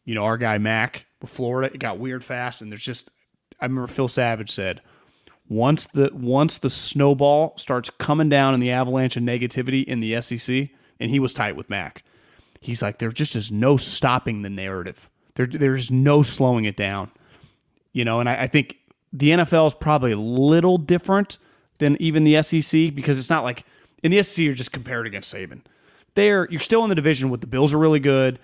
You 0.05 0.15
know, 0.15 0.25
our 0.25 0.37
guy 0.37 0.59
Mac 0.59 1.07
with 1.23 1.31
Florida, 1.31 1.73
it 1.73 1.79
got 1.79 1.99
weird 1.99 2.25
fast, 2.25 2.63
and 2.63 2.71
there's 2.71 2.85
just. 2.85 3.11
I 3.61 3.67
remember 3.67 3.87
Phil 3.87 4.09
Savage 4.09 4.51
said, 4.51 4.83
once 5.51 5.85
the 5.87 6.11
once 6.15 6.57
the 6.57 6.71
snowball 6.71 7.53
starts 7.59 7.91
coming 7.91 8.31
down 8.31 8.55
in 8.55 8.61
the 8.61 8.71
avalanche 8.71 9.17
of 9.19 9.23
negativity 9.23 9.85
in 9.85 10.01
the 10.01 10.19
SEC, 10.23 10.71
and 10.99 11.11
he 11.11 11.21
was 11.21 11.35
tight 11.35 11.57
with 11.57 11.69
Mac 11.69 12.03
he's 12.61 12.83
like 12.83 12.99
there 12.99 13.11
just 13.11 13.35
is 13.35 13.51
no 13.51 13.77
stopping 13.77 14.43
the 14.43 14.51
narrative. 14.51 15.11
There 15.35 15.47
there's 15.47 15.91
no 15.91 16.23
slowing 16.23 16.65
it 16.67 16.77
down. 16.77 17.11
You 17.93 18.05
know 18.05 18.21
and 18.21 18.29
I, 18.29 18.43
I 18.43 18.47
think 18.47 18.77
the 19.13 19.31
nfl 19.31 19.67
is 19.67 19.75
probably 19.75 20.13
a 20.13 20.17
little 20.17 20.79
different 20.79 21.39
than 21.79 22.01
even 22.01 22.23
the 22.23 22.41
sec 22.41 22.95
because 22.95 23.19
it's 23.19 23.31
not 23.31 23.43
like 23.43 23.65
in 24.05 24.13
the 24.13 24.23
sec 24.23 24.45
you're 24.45 24.55
just 24.55 24.73
compared 24.73 25.07
against 25.07 25.35
saban. 25.35 25.63
There 26.15 26.49
you're 26.51 26.61
still 26.61 26.85
in 26.85 26.89
the 26.89 26.95
division 26.95 27.31
with 27.31 27.41
the 27.41 27.47
bills 27.47 27.75
are 27.75 27.79
really 27.79 28.01
good. 28.01 28.39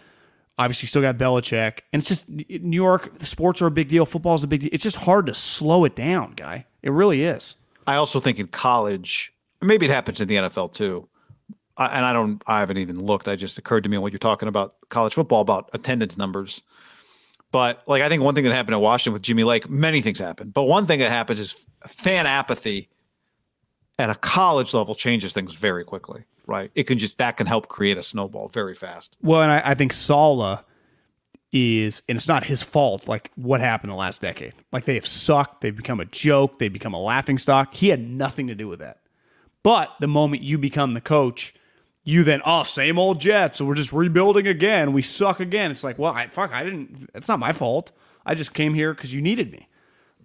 Obviously 0.59 0.87
you 0.87 0.89
still 0.89 1.03
got 1.03 1.19
Belichick, 1.19 1.81
and 1.93 2.01
it's 2.01 2.09
just 2.09 2.29
new 2.29 2.77
york 2.77 3.13
sports 3.21 3.61
are 3.61 3.67
a 3.67 3.71
big 3.71 3.89
deal. 3.89 4.07
Football's 4.07 4.43
a 4.43 4.47
big 4.47 4.63
deal. 4.63 4.71
It's 4.73 4.85
just 4.85 4.97
hard 4.97 5.27
to 5.27 5.35
slow 5.35 5.85
it 5.85 5.95
down 5.95 6.33
guy 6.33 6.65
it 6.87 6.93
really 6.93 7.25
is 7.25 7.57
I 7.87 7.97
also 7.97 8.21
think 8.21 8.39
in 8.39 8.49
college, 8.49 9.33
maybe 9.63 9.87
it 9.87 9.93
happens 9.93 10.21
in 10.21 10.29
the 10.29 10.37
NFL 10.37 10.73
too. 10.73 11.09
I, 11.77 11.87
and 11.89 12.05
I 12.05 12.13
don't. 12.13 12.43
I 12.47 12.61
haven't 12.61 12.79
even 12.79 12.99
looked. 12.99 13.29
I 13.29 13.37
just 13.37 13.59
occurred 13.59 13.85
to 13.85 13.89
me 13.89 13.99
when 13.99 14.11
you're 14.11 14.19
talking 14.19 14.49
about 14.49 14.77
college 14.89 15.15
football 15.15 15.41
about 15.41 15.71
attendance 15.73 16.17
numbers. 16.17 16.63
But 17.53 17.83
like 17.87 18.03
I 18.03 18.09
think 18.09 18.23
one 18.23 18.35
thing 18.35 18.45
that 18.45 18.53
happened 18.53 18.75
in 18.75 18.81
Washington 18.81 19.13
with 19.13 19.23
Jimmy 19.23 19.45
Lake, 19.45 19.69
many 19.69 20.01
things 20.01 20.19
happen. 20.19 20.51
But 20.51 20.65
one 20.65 20.87
thing 20.87 20.99
that 21.01 21.11
happens 21.11 21.39
is 21.39 21.67
fan 21.87 22.27
apathy 22.27 22.89
at 23.99 24.11
a 24.11 24.15
college 24.15 24.75
level 24.75 24.95
changes 24.95 25.33
things 25.33 25.55
very 25.55 25.85
quickly. 25.85 26.25
Right? 26.47 26.71
It 26.75 26.85
can 26.85 26.99
just 26.99 27.19
that 27.19 27.37
can 27.37 27.47
help 27.47 27.69
create 27.69 27.99
a 27.99 28.03
snowball 28.03 28.49
very 28.49 28.75
fast. 28.75 29.17
Well, 29.21 29.43
and 29.43 29.53
I, 29.53 29.63
I 29.65 29.75
think 29.75 29.93
Saleh 29.93 30.65
is, 31.53 32.03
and 32.09 32.17
it's 32.17 32.29
not 32.29 32.45
his 32.45 32.63
fault, 32.63 33.09
like 33.09 33.31
what 33.37 33.61
happened 33.61 33.93
the 33.93 33.97
last 33.97 34.21
decade. 34.21 34.53
Like 34.73 34.85
they 34.85 34.95
have 34.95 35.07
sucked, 35.07 35.61
they've 35.61 35.77
become 35.77 36.01
a 36.01 36.05
joke, 36.05 36.59
they've 36.59 36.73
become 36.73 36.95
a 36.95 37.01
laughing 37.01 37.39
stock. 37.39 37.75
He 37.75 37.89
had 37.89 38.01
nothing 38.01 38.49
to 38.49 38.55
do 38.55 38.69
with 38.69 38.81
that. 38.81 39.01
But 39.63 39.91
the 40.01 40.09
moment 40.09 40.43
you 40.43 40.59
become 40.59 40.95
the 40.95 41.01
coach, 41.01 41.55
you 42.05 42.23
then, 42.23 42.41
oh, 42.45 42.63
same 42.63 42.99
old 42.99 43.21
Jets, 43.21 43.59
so 43.59 43.65
we're 43.65 43.75
just 43.75 43.93
rebuilding 43.93 44.47
again. 44.47 44.93
We 44.93 45.03
suck 45.03 45.41
again. 45.41 45.71
It's 45.71 45.83
like, 45.83 45.99
well, 45.99 46.13
I 46.13 46.29
fuck, 46.29 46.53
I 46.53 46.63
didn't, 46.63 47.11
it's 47.15 47.29
not 47.29 47.41
my 47.41 47.53
fault. 47.53 47.91
I 48.25 48.35
just 48.35 48.55
came 48.55 48.75
here 48.75 48.93
because 48.93 49.15
you 49.15 49.23
needed 49.23 49.53
me. 49.53 49.69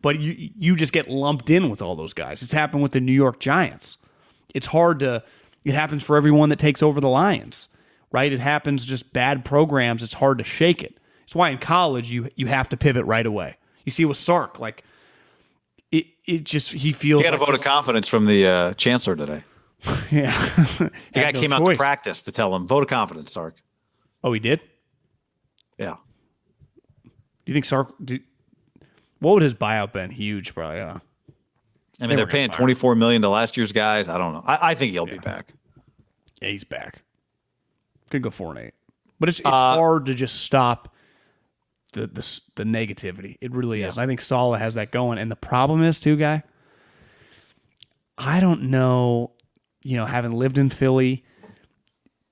But 0.01 0.19
you 0.19 0.49
you 0.57 0.75
just 0.75 0.93
get 0.93 1.09
lumped 1.09 1.49
in 1.51 1.69
with 1.69 1.81
all 1.81 1.95
those 1.95 2.13
guys. 2.13 2.41
It's 2.41 2.53
happened 2.53 2.81
with 2.81 2.91
the 2.91 2.99
New 2.99 3.11
York 3.11 3.39
Giants. 3.39 3.97
It's 4.53 4.67
hard 4.67 4.99
to 4.99 5.23
it 5.63 5.75
happens 5.75 6.03
for 6.03 6.17
everyone 6.17 6.49
that 6.49 6.57
takes 6.57 6.81
over 6.81 6.99
the 6.99 7.07
Lions, 7.07 7.69
right? 8.11 8.33
It 8.33 8.39
happens 8.39 8.83
just 8.83 9.13
bad 9.13 9.45
programs, 9.45 10.01
it's 10.01 10.15
hard 10.15 10.39
to 10.39 10.43
shake 10.43 10.81
it. 10.81 10.97
It's 11.23 11.35
why 11.35 11.49
in 11.49 11.57
college 11.57 12.09
you 12.09 12.29
you 12.35 12.47
have 12.47 12.69
to 12.69 12.77
pivot 12.77 13.05
right 13.05 13.25
away. 13.25 13.57
You 13.85 13.91
see 13.91 14.05
with 14.05 14.17
Sark, 14.17 14.59
like 14.59 14.83
it 15.91 16.05
it 16.25 16.43
just 16.43 16.71
he 16.73 16.91
feels 16.91 17.21
He 17.21 17.23
got 17.23 17.33
a 17.33 17.37
vote 17.37 17.47
just- 17.49 17.61
of 17.61 17.65
confidence 17.67 18.07
from 18.07 18.25
the 18.25 18.45
uh, 18.47 18.73
chancellor 18.73 19.15
today. 19.15 19.43
yeah. 20.11 20.31
The 20.77 20.91
guy 21.13 21.31
no 21.31 21.39
came 21.39 21.51
out 21.53 21.65
to 21.65 21.75
practice 21.75 22.21
to 22.23 22.31
tell 22.31 22.55
him 22.55 22.67
vote 22.67 22.83
of 22.83 22.89
confidence, 22.89 23.31
Sark. 23.33 23.55
Oh, 24.23 24.31
he 24.31 24.39
did? 24.39 24.59
Yeah. 25.79 25.95
Do 27.03 27.11
you 27.47 27.53
think 27.53 27.65
Sark 27.65 27.91
do, 28.03 28.19
what 29.19 29.33
would 29.33 29.41
his 29.41 29.55
buyout 29.55 29.91
been? 29.93 30.11
Huge, 30.11 30.53
probably. 30.53 30.77
Yeah. 30.77 30.99
I 31.99 32.03
mean, 32.03 32.09
They 32.09 32.15
they're 32.17 32.27
paying 32.27 32.49
twenty 32.49 32.73
four 32.75 32.93
million 32.95 33.21
to 33.23 33.29
last 33.29 33.57
year's 33.57 33.71
guys. 33.71 34.07
I 34.07 34.17
don't 34.17 34.33
know. 34.33 34.43
I, 34.45 34.71
I 34.71 34.75
think 34.75 34.91
he'll 34.91 35.05
be 35.07 35.17
back. 35.17 35.53
Yeah, 36.41 36.49
he's 36.49 36.63
back. 36.63 37.03
Could 38.11 38.21
go 38.23 38.29
four 38.29 38.49
and 38.51 38.59
eight, 38.59 38.73
but 39.19 39.29
it's 39.29 39.39
it's 39.39 39.47
Uh, 39.47 39.75
hard 39.75 40.05
to 40.07 40.13
just 40.13 40.41
stop 40.41 40.90
the 41.93 42.07
the 42.07 42.41
the 42.55 42.63
negativity. 42.63 43.37
It 43.41 43.51
really 43.51 43.83
is. 43.83 43.97
I 43.97 44.05
think 44.05 44.21
Saleh 44.21 44.59
has 44.59 44.75
that 44.75 44.91
going, 44.91 45.17
and 45.17 45.31
the 45.31 45.35
problem 45.35 45.83
is 45.83 45.99
too, 45.99 46.15
guy. 46.15 46.43
I 48.17 48.39
don't 48.39 48.63
know. 48.63 49.31
You 49.83 49.97
know, 49.97 50.05
having 50.05 50.31
lived 50.31 50.57
in 50.57 50.69
Philly, 50.69 51.25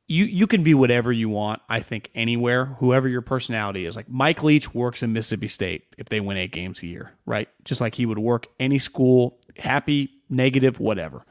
you 0.07 0.26
you 0.26 0.48
can 0.48 0.64
be 0.64 0.73
whatever 0.73 1.11
you 1.11 1.30
want. 1.30 1.61
I 1.69 1.80
think 1.80 2.10
anywhere, 2.14 2.65
whoever 2.80 3.07
your 3.07 3.22
personality 3.22 3.86
is. 3.86 3.95
Like 3.95 4.10
Mike 4.10 4.44
Leach 4.44 4.73
works 4.73 5.03
in 5.03 5.14
Mississippi 5.14 5.48
State 5.48 5.84
if 5.98 6.10
they 6.10 6.19
win 6.19 6.38
eight 6.38 6.52
games 6.52 6.84
a 6.84 6.88
year, 6.88 7.11
right? 7.26 7.49
Just 7.64 7.81
like 7.81 7.95
he 7.95 8.06
would 8.06 8.19
work 8.19 8.48
any 8.60 8.80
school, 8.80 9.40
happy, 9.57 10.10
negative, 10.30 10.80
whatever. 10.80 11.26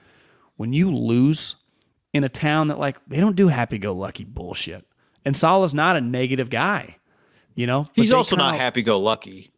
When 0.56 0.72
you 0.72 0.94
lose 0.94 1.54
in 2.12 2.24
a 2.24 2.28
town 2.28 2.68
that 2.68 2.78
like 2.78 2.96
they 3.06 3.18
don't 3.18 3.36
do 3.36 3.48
happy 3.48 3.78
go 3.78 3.92
lucky 3.92 4.24
bullshit. 4.24 4.84
And 5.24 5.36
Saleh's 5.36 5.74
not 5.74 5.96
a 5.96 6.00
negative 6.00 6.48
guy, 6.48 6.96
you 7.58 7.66
know. 7.66 7.82
But 7.82 8.02
He's 8.02 8.12
also 8.12 8.36
not 8.36 8.50
kinda- 8.52 8.64
happy 8.64 8.82
go 8.82 8.98
lucky. 9.00 9.50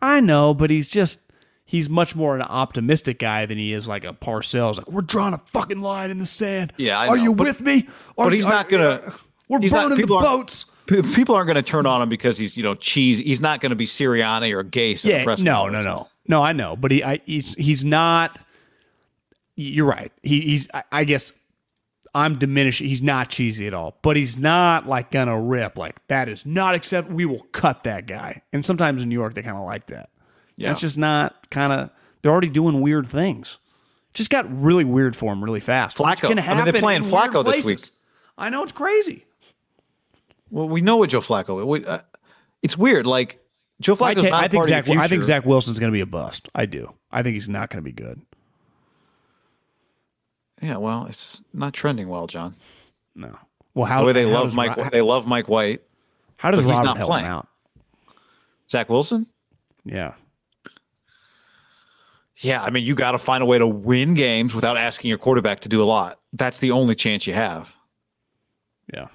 I 0.00 0.20
know, 0.20 0.52
but 0.52 0.68
he's 0.70 0.88
just 0.88 1.20
he's 1.64 1.88
much 1.88 2.14
more 2.16 2.34
an 2.36 2.42
optimistic 2.42 3.18
guy 3.18 3.46
than 3.46 3.56
he 3.58 3.72
is 3.72 3.86
like 3.88 4.04
a 4.04 4.12
Parcells. 4.12 4.78
Like 4.78 4.90
we're 4.90 5.00
drawing 5.02 5.32
a 5.34 5.38
fucking 5.52 5.80
line 5.80 6.10
in 6.10 6.18
the 6.18 6.26
sand. 6.26 6.72
Yeah, 6.76 6.98
I 6.98 7.06
are 7.08 7.16
know, 7.16 7.22
you 7.22 7.34
but- 7.34 7.46
with 7.46 7.60
me? 7.60 7.88
Are, 8.18 8.26
but 8.26 8.32
he's 8.32 8.46
are- 8.46 8.50
not 8.52 8.68
gonna- 8.68 9.14
We're 9.48 9.60
he's 9.60 9.72
not- 9.72 9.90
burning 9.90 10.06
the 10.06 10.06
boats. 10.08 10.66
People 10.86 11.34
aren't 11.34 11.46
going 11.48 11.56
to 11.56 11.62
turn 11.62 11.84
on 11.84 12.00
him 12.00 12.08
because 12.08 12.38
he's 12.38 12.56
you 12.56 12.62
know 12.62 12.74
cheese. 12.76 13.18
He's 13.18 13.40
not 13.40 13.60
going 13.60 13.70
to 13.70 13.76
be 13.76 13.86
Sirianni 13.86 14.52
or 14.52 14.62
Gase. 14.62 15.04
Yeah, 15.04 15.24
no, 15.42 15.68
no, 15.68 15.82
no, 15.82 16.08
no. 16.28 16.42
I 16.42 16.52
know, 16.52 16.76
but 16.76 16.90
he, 16.92 17.02
I, 17.02 17.20
he's 17.26 17.54
he's 17.54 17.82
not. 17.84 18.38
You're 19.56 19.86
right. 19.86 20.12
He, 20.22 20.42
he's. 20.42 20.68
I, 20.72 20.84
I 20.92 21.04
guess 21.04 21.32
I'm 22.16 22.38
diminishing. 22.38 22.88
He's 22.88 23.02
not 23.02 23.28
cheesy 23.28 23.66
at 23.66 23.74
all, 23.74 23.98
but 24.00 24.16
he's 24.16 24.38
not 24.38 24.86
like 24.86 25.10
gonna 25.10 25.38
rip 25.38 25.76
like 25.76 26.04
that. 26.08 26.30
Is 26.30 26.46
not 26.46 26.74
accept. 26.74 27.10
We 27.10 27.26
will 27.26 27.42
cut 27.52 27.84
that 27.84 28.06
guy. 28.06 28.40
And 28.54 28.64
sometimes 28.64 29.02
in 29.02 29.10
New 29.10 29.14
York 29.14 29.34
they 29.34 29.42
kind 29.42 29.58
of 29.58 29.64
like 29.64 29.88
that. 29.88 30.08
Yeah. 30.56 30.68
That's 30.68 30.80
just 30.80 30.96
not 30.96 31.50
kind 31.50 31.74
of. 31.74 31.90
They're 32.22 32.32
already 32.32 32.48
doing 32.48 32.80
weird 32.80 33.06
things. 33.06 33.58
Just 34.14 34.30
got 34.30 34.46
really 34.50 34.84
weird 34.84 35.14
for 35.14 35.30
him 35.30 35.44
really 35.44 35.60
fast. 35.60 35.98
Flacco. 35.98 36.30
I 36.30 36.54
mean, 36.54 36.64
they're 36.64 36.80
playing 36.80 37.04
in 37.04 37.10
Flacco 37.10 37.44
this 37.44 37.66
week. 37.66 37.80
I 38.38 38.48
know 38.48 38.62
it's 38.62 38.72
crazy. 38.72 39.26
Well, 40.50 40.70
we 40.70 40.80
know 40.80 40.96
what 40.96 41.10
Joe 41.10 41.20
Flacco. 41.20 41.66
We, 41.66 41.84
uh, 41.84 41.98
it's 42.62 42.78
weird. 42.78 43.06
Like 43.06 43.44
Joe 43.78 43.92
I, 43.92 44.14
Flacco's 44.14 44.24
not 44.24 44.44
I 44.44 44.48
think 44.48 44.64
Zach. 44.64 44.88
I 44.88 45.06
think. 45.06 45.22
Zach 45.22 45.44
Wilson's 45.44 45.78
going 45.78 45.92
to 45.92 45.94
be 45.94 46.00
a 46.00 46.06
bust. 46.06 46.48
I 46.54 46.64
do. 46.64 46.94
I 47.12 47.22
think 47.22 47.34
he's 47.34 47.50
not 47.50 47.68
going 47.68 47.84
to 47.84 47.84
be 47.84 47.92
good. 47.92 48.22
Yeah, 50.62 50.76
well, 50.78 51.06
it's 51.06 51.42
not 51.52 51.72
trending 51.74 52.08
well, 52.08 52.26
John. 52.26 52.54
No. 53.14 53.36
Well, 53.74 53.86
how 53.86 54.00
The 54.00 54.06
way 54.06 54.12
they 54.12 54.24
how 54.24 54.42
love 54.42 54.54
Mike, 54.54 54.76
Ro- 54.76 54.88
they 54.90 55.02
love 55.02 55.26
Mike 55.26 55.48
White. 55.48 55.82
How 56.36 56.50
does 56.50 56.60
he's 56.60 56.80
not 56.80 56.96
help 56.96 57.10
playing. 57.10 57.26
him 57.26 57.32
out? 57.32 57.48
Zach 58.68 58.88
Wilson. 58.88 59.26
Yeah. 59.84 60.14
Yeah, 62.38 62.62
I 62.62 62.70
mean, 62.70 62.84
you 62.84 62.94
got 62.94 63.12
to 63.12 63.18
find 63.18 63.42
a 63.42 63.46
way 63.46 63.58
to 63.58 63.66
win 63.66 64.14
games 64.14 64.54
without 64.54 64.76
asking 64.76 65.08
your 65.08 65.18
quarterback 65.18 65.60
to 65.60 65.68
do 65.68 65.82
a 65.82 65.84
lot. 65.84 66.20
That's 66.34 66.58
the 66.60 66.70
only 66.70 66.94
chance 66.94 67.26
you 67.26 67.32
have. 67.32 67.74
Yeah. 68.92 69.08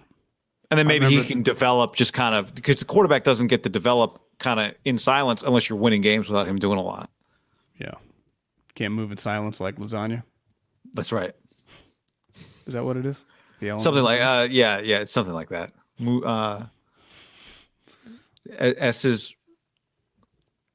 And 0.72 0.77
then 0.77 0.88
maybe 0.88 1.05
he 1.07 1.23
can 1.23 1.43
develop 1.43 1.95
just 1.95 2.13
kind 2.13 2.34
of 2.34 2.55
because 2.55 2.77
the 2.80 2.85
quarterback 2.85 3.23
doesn't 3.23 3.47
get 3.47 3.63
to 3.63 3.69
develop 3.69 4.19
kind 4.39 4.59
of 4.59 4.73
in 4.85 4.97
silence 4.97 5.43
unless 5.43 5.69
you're 5.69 5.77
winning 5.77 6.01
games 6.01 6.30
without 6.30 6.47
him 6.47 6.57
doing 6.57 6.80
a 6.80 6.81
lot. 6.81 7.11
Yeah. 7.80 7.95
Can't 8.73 8.93
move 8.93 9.11
in 9.11 9.18
silence 9.18 9.59
like 9.59 9.76
lasagna. 9.76 10.23
That's 10.93 11.11
right. 11.11 11.33
Is 12.67 12.73
that 12.73 12.83
what 12.83 12.97
it 12.97 13.05
is? 13.05 13.17
The? 13.59 13.77
Something 13.77 14.03
like 14.03 14.21
uh 14.21 14.47
yeah, 14.51 14.79
yeah, 14.79 14.99
it's 14.99 15.11
something 15.11 15.33
like 15.33 15.49
that. 15.49 15.71
Uh 16.25 16.63
S 18.57 19.05
is 19.05 19.35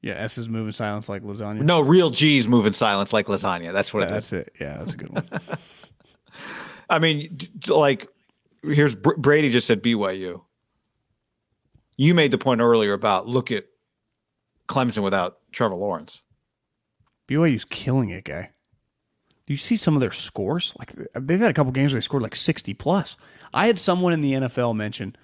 yeah. 0.01 0.13
S 0.13 0.37
is 0.37 0.47
moving 0.47 0.71
silence 0.71 1.09
like 1.09 1.23
lasagna. 1.23 1.61
no 1.61 1.81
real 1.81 2.09
G's 2.09 2.47
moving 2.47 2.73
silence 2.73 3.11
like 3.13 3.25
lasagna. 3.27 3.73
That's 3.73 3.93
what 3.93 4.01
Yeah, 4.09 4.15
it 4.15 4.17
is. 4.17 4.29
that's 4.29 4.33
it. 4.33 4.55
Yeah, 4.59 4.77
that's 4.77 4.93
a 4.93 4.97
good 4.97 5.09
one. 5.09 5.25
I 6.89 6.99
mean, 6.99 7.37
like, 7.67 8.07
here's 8.63 8.95
Br- 8.95 9.15
Brady 9.17 9.49
just 9.49 9.67
said 9.67 9.83
BYU. 9.83 10.41
You 11.97 12.13
made 12.13 12.31
the 12.31 12.37
point 12.37 12.61
earlier 12.61 12.93
about 12.93 13.27
look 13.27 13.51
at 13.51 13.65
Clemson 14.69 15.03
without 15.03 15.39
Trevor 15.51 15.75
Lawrence. 15.75 16.21
BYU's 17.27 17.65
killing 17.65 18.09
it, 18.11 18.23
guy. 18.23 18.51
Do 19.47 19.53
you 19.53 19.57
see 19.57 19.77
some 19.77 19.95
of 19.95 20.01
their 20.01 20.11
scores? 20.11 20.73
Like 20.77 20.93
they've 21.15 21.39
had 21.39 21.49
a 21.49 21.53
couple 21.53 21.71
games 21.71 21.93
where 21.93 21.99
they 21.99 22.03
scored 22.03 22.21
like 22.21 22.35
sixty 22.35 22.73
plus. 22.73 23.17
I 23.53 23.67
had 23.67 23.79
someone 23.79 24.13
in 24.13 24.21
the 24.21 24.33
NFL 24.33 24.75
mention, 24.75 25.15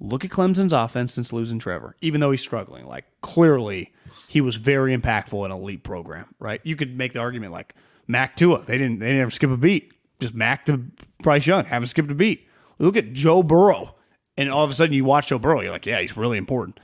look 0.00 0.24
at 0.24 0.32
Clemson's 0.32 0.72
offense 0.72 1.14
since 1.14 1.32
losing 1.32 1.60
Trevor, 1.60 1.96
even 2.00 2.20
though 2.20 2.32
he's 2.32 2.40
struggling. 2.40 2.86
Like 2.86 3.04
clearly, 3.20 3.92
he 4.28 4.40
was 4.40 4.56
very 4.56 4.96
impactful 4.96 5.44
in 5.44 5.52
elite 5.52 5.84
program. 5.84 6.26
Right? 6.40 6.60
You 6.64 6.74
could 6.74 6.98
make 6.98 7.12
the 7.12 7.20
argument 7.20 7.52
like 7.52 7.74
Mac 8.08 8.34
Tua. 8.34 8.62
They 8.64 8.78
didn't. 8.78 8.98
They 8.98 9.06
didn't 9.06 9.22
ever 9.22 9.30
skip 9.30 9.50
a 9.50 9.56
beat. 9.56 9.92
Just 10.18 10.34
Mac 10.34 10.64
to 10.64 10.84
Bryce 11.22 11.46
Young 11.46 11.66
haven't 11.66 11.88
skipped 11.88 12.10
a 12.10 12.14
beat. 12.14 12.48
Look 12.80 12.96
at 12.96 13.12
Joe 13.12 13.44
Burrow, 13.44 13.94
and 14.36 14.50
all 14.50 14.64
of 14.64 14.70
a 14.70 14.74
sudden 14.74 14.92
you 14.92 15.04
watch 15.04 15.28
Joe 15.28 15.38
Burrow. 15.38 15.60
You're 15.60 15.70
like, 15.70 15.86
yeah, 15.86 16.00
he's 16.00 16.16
really 16.16 16.36
important. 16.36 16.80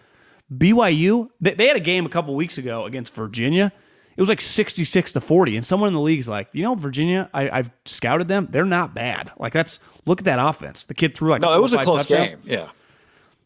BYU, 0.57 1.31
they, 1.41 1.55
they 1.55 1.67
had 1.67 1.77
a 1.77 1.81
game 1.81 2.07
a 2.07 2.09
couple 2.11 2.35
weeks 2.35 2.59
ago 2.59 2.85
against 2.85 3.15
Virginia. 3.15 3.73
It 4.17 4.21
was 4.21 4.29
like 4.29 4.41
66 4.41 5.13
to 5.13 5.21
40. 5.21 5.57
And 5.57 5.65
someone 5.67 5.89
in 5.89 5.95
the 5.95 6.01
league's 6.01 6.29
like, 6.29 6.49
you 6.53 6.63
know, 6.63 6.75
Virginia, 6.75 7.31
I, 7.33 7.49
I've 7.51 7.71
scouted 7.87 8.29
them. 8.29 8.49
They're 8.51 8.65
not 8.67 8.95
bad. 8.95 9.33
Like, 9.39 9.53
that's 9.53 9.79
look 10.05 10.19
at 10.21 10.25
that 10.27 10.39
offense. 10.39 10.85
The 10.85 10.95
kid 10.95 11.17
threw 11.17 11.31
like 11.31 11.41
No, 11.41 11.53
it 11.55 11.61
was 11.63 11.73
a 11.73 11.83
close 11.83 12.05
touchdowns. 12.07 12.31
game. 12.33 12.41
Yeah, 12.45 12.69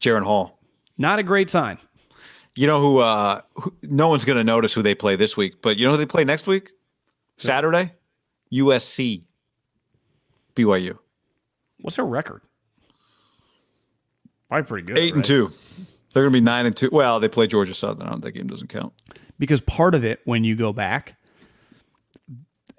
Jaren 0.01 0.22
Hall. 0.24 0.59
Not 0.98 1.18
a 1.18 1.22
great 1.22 1.51
sign. 1.51 1.78
You 2.55 2.66
know 2.66 2.80
who, 2.80 2.98
uh, 2.98 3.43
who? 3.55 3.74
No 3.82 4.09
one's 4.09 4.24
going 4.24 4.38
to 4.38 4.44
notice 4.44 4.72
who 4.72 4.82
they 4.82 4.94
play 4.94 5.14
this 5.14 5.36
week, 5.36 5.60
but 5.62 5.76
you 5.76 5.84
know 5.84 5.93
who 5.93 5.98
they 5.98 6.06
play 6.06 6.24
next 6.24 6.47
week? 6.47 6.72
Saturday, 7.36 7.93
USC, 8.52 9.22
BYU, 10.55 10.98
What's 11.82 11.97
their 11.97 12.06
record? 12.06 12.40
Probably 14.48 14.66
pretty 14.66 14.86
good. 14.86 14.98
eight 14.98 15.14
and 15.14 15.24
two. 15.24 15.51
They're 16.14 16.22
going 16.22 16.32
to 16.32 16.36
be 16.40 16.44
nine 16.44 16.64
and 16.66 16.74
two. 16.76 16.88
Well, 16.90 17.20
they 17.20 17.28
play 17.28 17.47
Georgia 17.47 17.74
Southern. 17.74 18.06
I 18.06 18.10
don't, 18.10 18.22
that 18.22 18.30
game 18.32 18.47
doesn't 18.47 18.68
count. 18.68 18.93
Because 19.38 19.60
part 19.60 19.94
of 19.94 20.04
it 20.04 20.20
when 20.24 20.44
you 20.44 20.56
go 20.56 20.72
back 20.72 21.16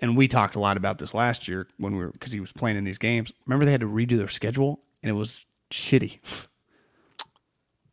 and 0.02 0.16
we 0.18 0.28
talked 0.28 0.56
a 0.56 0.60
lot 0.60 0.78
about 0.78 0.98
this 1.00 1.14
last 1.14 1.48
year 1.48 1.68
when 1.78 1.94
we 1.94 2.00
were 2.04 2.12
because 2.12 2.32
he 2.32 2.40
was 2.40 2.52
playing 2.52 2.78
in 2.78 2.84
these 2.84 2.98
games 2.98 3.32
remember 3.46 3.66
they 3.66 3.72
had 3.72 3.82
to 3.82 3.88
redo 3.88 4.18
their 4.18 4.28
schedule 4.28 4.80
and 5.02 5.10
it 5.10 5.14
was 5.14 5.46
shitty 5.72 6.20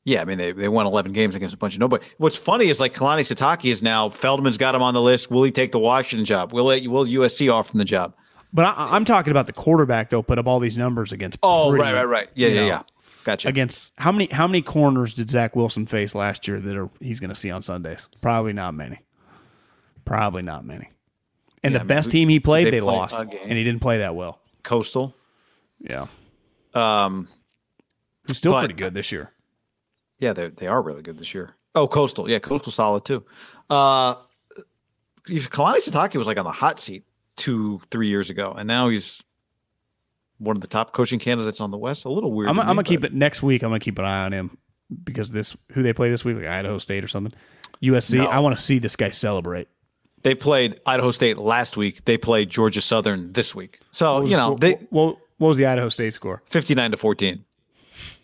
Yeah, 0.04 0.20
I 0.20 0.24
mean 0.26 0.36
they, 0.38 0.52
they 0.52 0.68
won 0.68 0.86
eleven 0.86 1.12
games 1.12 1.34
against 1.34 1.54
a 1.54 1.58
bunch 1.58 1.74
of 1.74 1.80
nobody. 1.80 2.04
What's 2.18 2.36
funny 2.36 2.68
is 2.68 2.78
like 2.78 2.92
Kalani 2.94 3.20
Sitake 3.20 3.70
is 3.70 3.82
now 3.82 4.10
Feldman's 4.10 4.58
got 4.58 4.74
him 4.74 4.82
on 4.82 4.92
the 4.92 5.00
list. 5.00 5.30
Will 5.30 5.42
he 5.44 5.50
take 5.50 5.72
the 5.72 5.78
Washington 5.78 6.26
job? 6.26 6.52
Will 6.52 6.70
it, 6.70 6.86
will 6.88 7.06
USC 7.06 7.50
offer 7.52 7.72
him 7.72 7.78
the 7.78 7.84
job? 7.86 8.14
but 8.52 8.64
I, 8.66 8.94
i'm 8.94 9.04
talking 9.04 9.32
about 9.32 9.46
the 9.46 9.52
quarterback 9.52 10.10
though 10.10 10.22
put 10.22 10.38
up 10.38 10.46
all 10.46 10.60
these 10.60 10.78
numbers 10.78 11.10
against 11.10 11.40
Oh, 11.42 11.70
pretty- 11.70 11.82
right, 11.82 11.94
right, 11.94 12.04
right. 12.04 12.28
Yeah, 12.34 12.48
yeah, 12.48 12.60
know, 12.60 12.66
yeah. 12.66 12.82
Gotcha. 13.24 13.48
against 13.48 13.92
how 13.96 14.12
many 14.12 14.26
how 14.30 14.46
many 14.46 14.62
corners 14.62 15.14
did 15.14 15.30
zach 15.30 15.56
wilson 15.56 15.86
face 15.86 16.14
last 16.14 16.46
year 16.46 16.60
that 16.60 16.76
are 16.76 16.90
he's 17.00 17.20
going 17.20 17.30
to 17.30 17.34
see 17.34 17.50
on 17.50 17.62
sundays 17.62 18.08
probably 18.20 18.52
not 18.52 18.74
many 18.74 19.00
probably 20.04 20.42
not 20.42 20.64
many 20.64 20.90
and 21.62 21.72
Yeah, 21.72 21.78
the 21.78 21.80
I 21.80 21.82
mean, 21.84 21.88
best 21.88 22.10
team 22.10 22.28
he 22.28 22.38
played 22.40 22.66
they 22.66 22.70
they, 22.72 22.80
lost 22.82 23.16
and 23.18 23.32
he 23.32 23.64
didn't 23.64 23.80
play 23.80 23.98
that 23.98 24.14
well 24.14 24.40
Coastal. 24.62 25.14
yeah 25.80 26.06
Um, 26.74 27.28
who's 28.26 28.36
still 28.38 28.52
But- 28.52 28.60
pretty 28.60 28.74
good 28.74 28.94
this 28.94 29.10
year 29.10 29.30
yeah, 30.18 30.32
they 30.32 30.48
they 30.48 30.66
are 30.68 30.80
really 30.80 31.02
good 31.02 31.18
this 31.18 31.34
year. 31.34 31.56
Oh, 31.74 31.88
Coastal. 31.88 32.30
Yeah, 32.30 32.38
Coastal 32.38 32.70
solid 32.70 33.04
too. 33.04 33.24
Uh, 33.68 34.14
Kalani 35.26 35.78
Sitake 35.78 36.14
was 36.14 36.26
like 36.26 36.38
on 36.38 36.44
the 36.44 36.52
hot 36.52 36.78
seat 36.80 37.04
two, 37.36 37.80
three 37.90 38.08
years 38.08 38.30
ago, 38.30 38.52
and 38.56 38.66
now 38.68 38.88
he's 38.88 39.22
one 40.44 40.56
of 40.56 40.60
the 40.60 40.68
top 40.68 40.92
coaching 40.92 41.18
candidates 41.18 41.60
on 41.60 41.70
the 41.70 41.78
West. 41.78 42.04
A 42.04 42.08
little 42.08 42.32
weird. 42.32 42.48
I'm, 42.48 42.58
I'm 42.60 42.68
me, 42.68 42.74
gonna 42.74 42.84
keep 42.84 43.04
it 43.04 43.12
next 43.12 43.42
week. 43.42 43.62
I'm 43.62 43.70
gonna 43.70 43.80
keep 43.80 43.98
an 43.98 44.04
eye 44.04 44.24
on 44.24 44.32
him 44.32 44.56
because 45.02 45.30
this 45.30 45.56
who 45.72 45.82
they 45.82 45.92
play 45.92 46.10
this 46.10 46.24
week, 46.24 46.36
like 46.36 46.46
Idaho 46.46 46.78
State 46.78 47.04
or 47.04 47.08
something. 47.08 47.32
USC. 47.82 48.18
No. 48.18 48.26
I 48.26 48.38
want 48.38 48.56
to 48.56 48.62
see 48.62 48.78
this 48.78 48.96
guy 48.96 49.10
celebrate. 49.10 49.68
They 50.22 50.34
played 50.34 50.80
Idaho 50.86 51.10
State 51.10 51.36
last 51.38 51.76
week. 51.76 52.04
They 52.06 52.16
played 52.16 52.48
Georgia 52.48 52.80
Southern 52.80 53.32
this 53.32 53.54
week. 53.54 53.80
So 53.92 54.20
was 54.20 54.30
you 54.30 54.36
know 54.36 54.56
they 54.58 54.72
what, 54.90 55.18
what 55.38 55.48
was 55.48 55.56
the 55.56 55.66
Idaho 55.66 55.88
State 55.88 56.14
score? 56.14 56.42
59 56.46 56.92
to 56.92 56.96
14. 56.96 57.44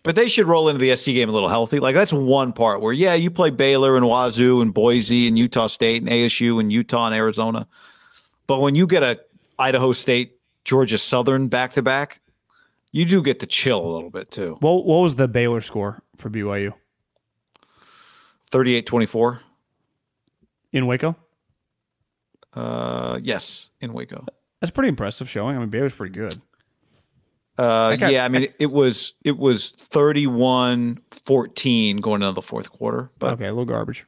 But 0.03 0.15
they 0.15 0.29
should 0.29 0.47
roll 0.47 0.69
into 0.69 0.79
the 0.79 0.97
SC 0.97 1.07
game 1.07 1.29
a 1.29 1.33
little 1.33 1.51
healthy. 1.51 1.79
Like 1.79 1.95
that's 1.95 2.13
one 2.13 2.55
part 2.55 2.81
where, 2.81 2.93
yeah, 2.93 3.15
you 3.15 3.31
play 3.31 3.51
Baylor 3.51 3.97
and 3.97 4.07
Wazoo 4.07 4.63
and 4.63 4.73
Boise 4.73 5.29
and 5.29 5.39
Utah 5.39 5.67
State 5.67 6.01
and 6.01 6.11
ASU 6.11 6.59
and 6.59 6.73
Utah 6.73 7.07
and 7.07 7.15
Arizona. 7.15 7.69
But 8.47 8.61
when 8.61 8.75
you 8.75 8.87
get 8.87 9.03
a 9.03 9.21
Idaho 9.59 9.93
State, 9.93 10.40
Georgia 10.65 10.99
Southern 10.99 11.49
back 11.49 11.73
to 11.75 11.83
back, 11.83 12.21
you 12.93 13.05
do 13.05 13.23
get 13.23 13.41
to 13.41 13.47
chill 13.47 13.85
a 13.85 13.91
little 13.93 14.11
bit 14.11 14.31
too. 14.31 14.57
What 14.61 14.85
what 14.85 14.99
was 14.99 15.15
the 15.17 15.29
Baylor 15.29 15.61
score 15.61 16.03
for 16.17 16.31
BYU 16.31 16.73
38 18.51 18.87
24. 18.87 19.41
in 20.73 20.87
Waco? 20.87 21.17
Uh, 22.53 23.21
yes, 23.23 23.71
in 23.81 23.93
Waco. 23.93 24.25
That's 24.61 24.71
pretty 24.71 24.89
impressive 24.89 25.31
showing. 25.31 25.57
I 25.57 25.61
mean, 25.61 25.69
Baylor's 25.71 25.95
pretty 25.95 26.15
good. 26.15 26.41
Uh, 27.57 27.97
yeah, 28.01 28.25
I 28.25 28.29
mean, 28.29 28.49
it 28.59 28.71
was 28.71 29.15
it 29.25 29.37
was 29.37 29.71
31 29.71 31.01
14 31.11 31.99
going 31.99 32.23
into 32.23 32.33
the 32.33 32.43
fourth 32.43 32.71
quarter. 32.73 33.11
But 33.19 33.35
Okay, 33.35 33.47
a 33.47 33.51
little 33.51 33.67
garbage. 33.67 34.07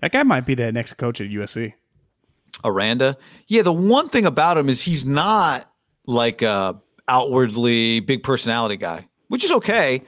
That 0.00 0.12
guy 0.12 0.22
might 0.24 0.44
be 0.46 0.54
the 0.54 0.72
next 0.72 0.94
coach 0.94 1.20
at 1.20 1.28
USC. 1.28 1.74
Aranda. 2.64 3.16
Yeah, 3.46 3.62
the 3.62 3.72
one 3.72 4.08
thing 4.08 4.26
about 4.26 4.58
him 4.58 4.68
is 4.68 4.82
he's 4.82 5.06
not 5.06 5.70
like 6.06 6.42
a 6.42 6.80
outwardly 7.08 8.00
big 8.00 8.22
personality 8.22 8.76
guy, 8.76 9.08
which 9.28 9.44
is 9.44 9.52
okay. 9.52 10.02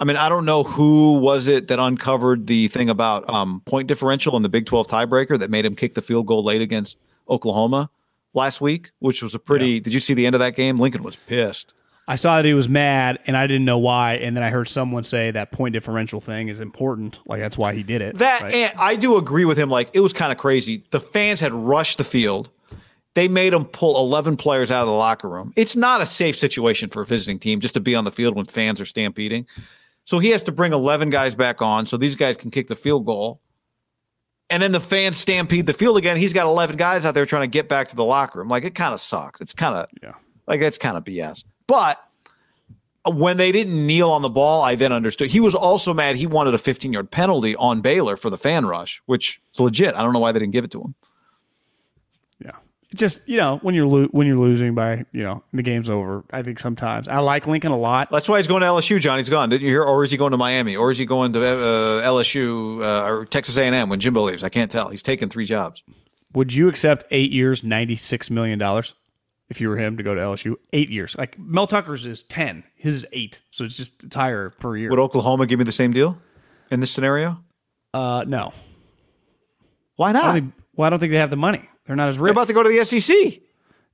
I 0.00 0.04
mean, 0.04 0.16
I 0.16 0.28
don't 0.28 0.44
know 0.44 0.64
who 0.64 1.14
was 1.18 1.46
it 1.46 1.68
that 1.68 1.78
uncovered 1.78 2.48
the 2.48 2.68
thing 2.68 2.90
about 2.90 3.28
um, 3.30 3.62
point 3.66 3.86
differential 3.86 4.36
in 4.36 4.42
the 4.42 4.48
Big 4.48 4.66
12 4.66 4.88
tiebreaker 4.88 5.38
that 5.38 5.48
made 5.48 5.64
him 5.64 5.76
kick 5.76 5.94
the 5.94 6.02
field 6.02 6.26
goal 6.26 6.44
late 6.44 6.60
against 6.60 6.98
Oklahoma 7.28 7.88
last 8.34 8.60
week, 8.60 8.90
which 8.98 9.22
was 9.22 9.34
a 9.34 9.38
pretty. 9.38 9.78
Did 9.78 9.94
you 9.94 10.00
see 10.00 10.14
the 10.14 10.26
end 10.26 10.34
of 10.34 10.40
that 10.40 10.56
game? 10.56 10.76
Lincoln 10.78 11.02
was 11.02 11.16
pissed. 11.28 11.74
I 12.08 12.16
saw 12.16 12.36
that 12.36 12.44
he 12.44 12.54
was 12.54 12.68
mad, 12.68 13.20
and 13.26 13.36
I 13.36 13.46
didn't 13.46 13.64
know 13.64 13.78
why. 13.78 14.14
And 14.14 14.36
then 14.36 14.42
I 14.42 14.50
heard 14.50 14.68
someone 14.68 15.04
say 15.04 15.30
that 15.30 15.52
point 15.52 15.72
differential 15.72 16.20
thing 16.20 16.48
is 16.48 16.58
important. 16.58 17.18
Like 17.26 17.40
that's 17.40 17.56
why 17.56 17.74
he 17.74 17.82
did 17.82 18.02
it. 18.02 18.18
That 18.18 18.42
right? 18.42 18.54
and 18.54 18.78
I 18.78 18.96
do 18.96 19.16
agree 19.16 19.44
with 19.44 19.56
him. 19.56 19.70
Like 19.70 19.90
it 19.92 20.00
was 20.00 20.12
kind 20.12 20.32
of 20.32 20.38
crazy. 20.38 20.84
The 20.90 21.00
fans 21.00 21.40
had 21.40 21.52
rushed 21.52 21.98
the 21.98 22.04
field. 22.04 22.50
They 23.14 23.28
made 23.28 23.52
him 23.52 23.66
pull 23.66 23.96
eleven 23.98 24.36
players 24.36 24.70
out 24.70 24.82
of 24.82 24.88
the 24.88 24.94
locker 24.94 25.28
room. 25.28 25.52
It's 25.54 25.76
not 25.76 26.00
a 26.00 26.06
safe 26.06 26.36
situation 26.36 26.88
for 26.88 27.02
a 27.02 27.06
visiting 27.06 27.38
team 27.38 27.60
just 27.60 27.74
to 27.74 27.80
be 27.80 27.94
on 27.94 28.04
the 28.04 28.10
field 28.10 28.34
when 28.34 28.46
fans 28.46 28.80
are 28.80 28.84
stampeding. 28.84 29.46
So 30.04 30.18
he 30.18 30.30
has 30.30 30.42
to 30.44 30.52
bring 30.52 30.72
eleven 30.72 31.08
guys 31.08 31.36
back 31.36 31.62
on 31.62 31.86
so 31.86 31.96
these 31.96 32.16
guys 32.16 32.36
can 32.36 32.50
kick 32.50 32.66
the 32.66 32.76
field 32.76 33.06
goal. 33.06 33.40
And 34.50 34.62
then 34.62 34.72
the 34.72 34.80
fans 34.80 35.16
stampede 35.16 35.66
the 35.66 35.72
field 35.72 35.96
again. 35.98 36.16
He's 36.16 36.32
got 36.32 36.46
eleven 36.46 36.76
guys 36.76 37.06
out 37.06 37.14
there 37.14 37.26
trying 37.26 37.44
to 37.44 37.48
get 37.48 37.68
back 37.68 37.88
to 37.88 37.96
the 37.96 38.04
locker 38.04 38.40
room. 38.40 38.48
Like 38.48 38.64
it 38.64 38.74
kind 38.74 38.92
of 38.92 38.98
sucks. 38.98 39.40
It's 39.40 39.54
kind 39.54 39.76
of 39.76 39.86
yeah. 40.02 40.14
like 40.48 40.58
that's 40.58 40.78
kind 40.78 40.96
of 40.96 41.04
BS. 41.04 41.44
But 41.66 41.98
when 43.04 43.36
they 43.36 43.50
didn't 43.52 43.86
kneel 43.86 44.10
on 44.10 44.22
the 44.22 44.28
ball, 44.30 44.62
I 44.62 44.74
then 44.74 44.92
understood. 44.92 45.30
He 45.30 45.40
was 45.40 45.54
also 45.54 45.92
mad. 45.92 46.16
He 46.16 46.26
wanted 46.26 46.54
a 46.54 46.58
15 46.58 46.92
yard 46.92 47.10
penalty 47.10 47.56
on 47.56 47.80
Baylor 47.80 48.16
for 48.16 48.30
the 48.30 48.38
fan 48.38 48.66
rush, 48.66 49.02
which 49.06 49.40
is 49.52 49.60
legit. 49.60 49.94
I 49.94 50.02
don't 50.02 50.12
know 50.12 50.20
why 50.20 50.32
they 50.32 50.38
didn't 50.38 50.52
give 50.52 50.64
it 50.64 50.70
to 50.72 50.80
him. 50.80 50.94
Yeah. 52.44 52.50
It's 52.90 53.00
just, 53.00 53.22
you 53.26 53.38
know, 53.38 53.58
when 53.62 53.74
you're 53.74 53.86
lo- 53.86 54.08
when 54.12 54.26
you're 54.26 54.36
losing 54.38 54.74
by, 54.74 55.04
you 55.12 55.22
know, 55.24 55.42
the 55.52 55.62
game's 55.62 55.90
over. 55.90 56.24
I 56.30 56.42
think 56.42 56.58
sometimes 56.60 57.08
I 57.08 57.18
like 57.18 57.46
Lincoln 57.46 57.72
a 57.72 57.78
lot. 57.78 58.08
That's 58.10 58.28
why 58.28 58.36
he's 58.38 58.46
going 58.46 58.60
to 58.60 58.66
LSU. 58.66 59.00
Johnny's 59.00 59.28
gone. 59.28 59.48
Didn't 59.48 59.62
you 59.62 59.70
hear? 59.70 59.82
Or 59.82 60.04
is 60.04 60.10
he 60.10 60.16
going 60.16 60.32
to 60.32 60.36
Miami? 60.36 60.76
Or 60.76 60.90
is 60.90 60.98
he 60.98 61.06
going 61.06 61.32
to 61.32 61.44
uh, 61.44 62.06
LSU 62.06 62.84
uh, 62.84 63.10
or 63.10 63.24
Texas 63.26 63.56
A&M 63.56 63.88
when 63.88 63.98
Jimbo 63.98 64.22
leaves? 64.22 64.44
I 64.44 64.48
can't 64.48 64.70
tell. 64.70 64.90
He's 64.90 65.02
taken 65.02 65.28
three 65.28 65.46
jobs. 65.46 65.82
Would 66.34 66.52
you 66.54 66.68
accept 66.68 67.04
8 67.10 67.32
years, 67.32 67.62
96 67.64 68.30
million 68.30 68.58
dollars? 68.58 68.94
If 69.48 69.60
you 69.60 69.68
were 69.68 69.76
him 69.76 69.96
to 69.96 70.02
go 70.02 70.14
to 70.14 70.20
LSU. 70.20 70.56
Eight 70.72 70.90
years. 70.90 71.16
Like 71.16 71.38
Mel 71.38 71.66
Tucker's 71.66 72.06
is 72.06 72.22
ten. 72.22 72.64
His 72.74 72.96
is 72.96 73.06
eight. 73.12 73.40
So 73.50 73.64
it's 73.64 73.76
just 73.76 74.04
it's 74.04 74.16
higher 74.16 74.50
per 74.50 74.76
year. 74.76 74.90
Would 74.90 74.98
Oklahoma 74.98 75.46
give 75.46 75.58
me 75.58 75.64
the 75.64 75.72
same 75.72 75.92
deal 75.92 76.18
in 76.70 76.80
this 76.80 76.90
scenario? 76.90 77.42
Uh, 77.94 78.24
no. 78.26 78.52
Why 79.96 80.12
not? 80.12 80.22
don't 80.22 80.34
think, 80.34 80.54
well, 80.74 80.86
I 80.86 80.90
don't 80.90 80.98
think 80.98 81.12
they 81.12 81.18
have 81.18 81.30
the 81.30 81.36
money. 81.36 81.68
They're 81.84 81.96
not 81.96 82.08
as 82.08 82.18
rich. 82.18 82.28
They're 82.28 82.32
about 82.32 82.46
to 82.46 82.52
go 82.54 82.62
to 82.62 82.68
the 82.68 82.84
SEC. 82.84 83.40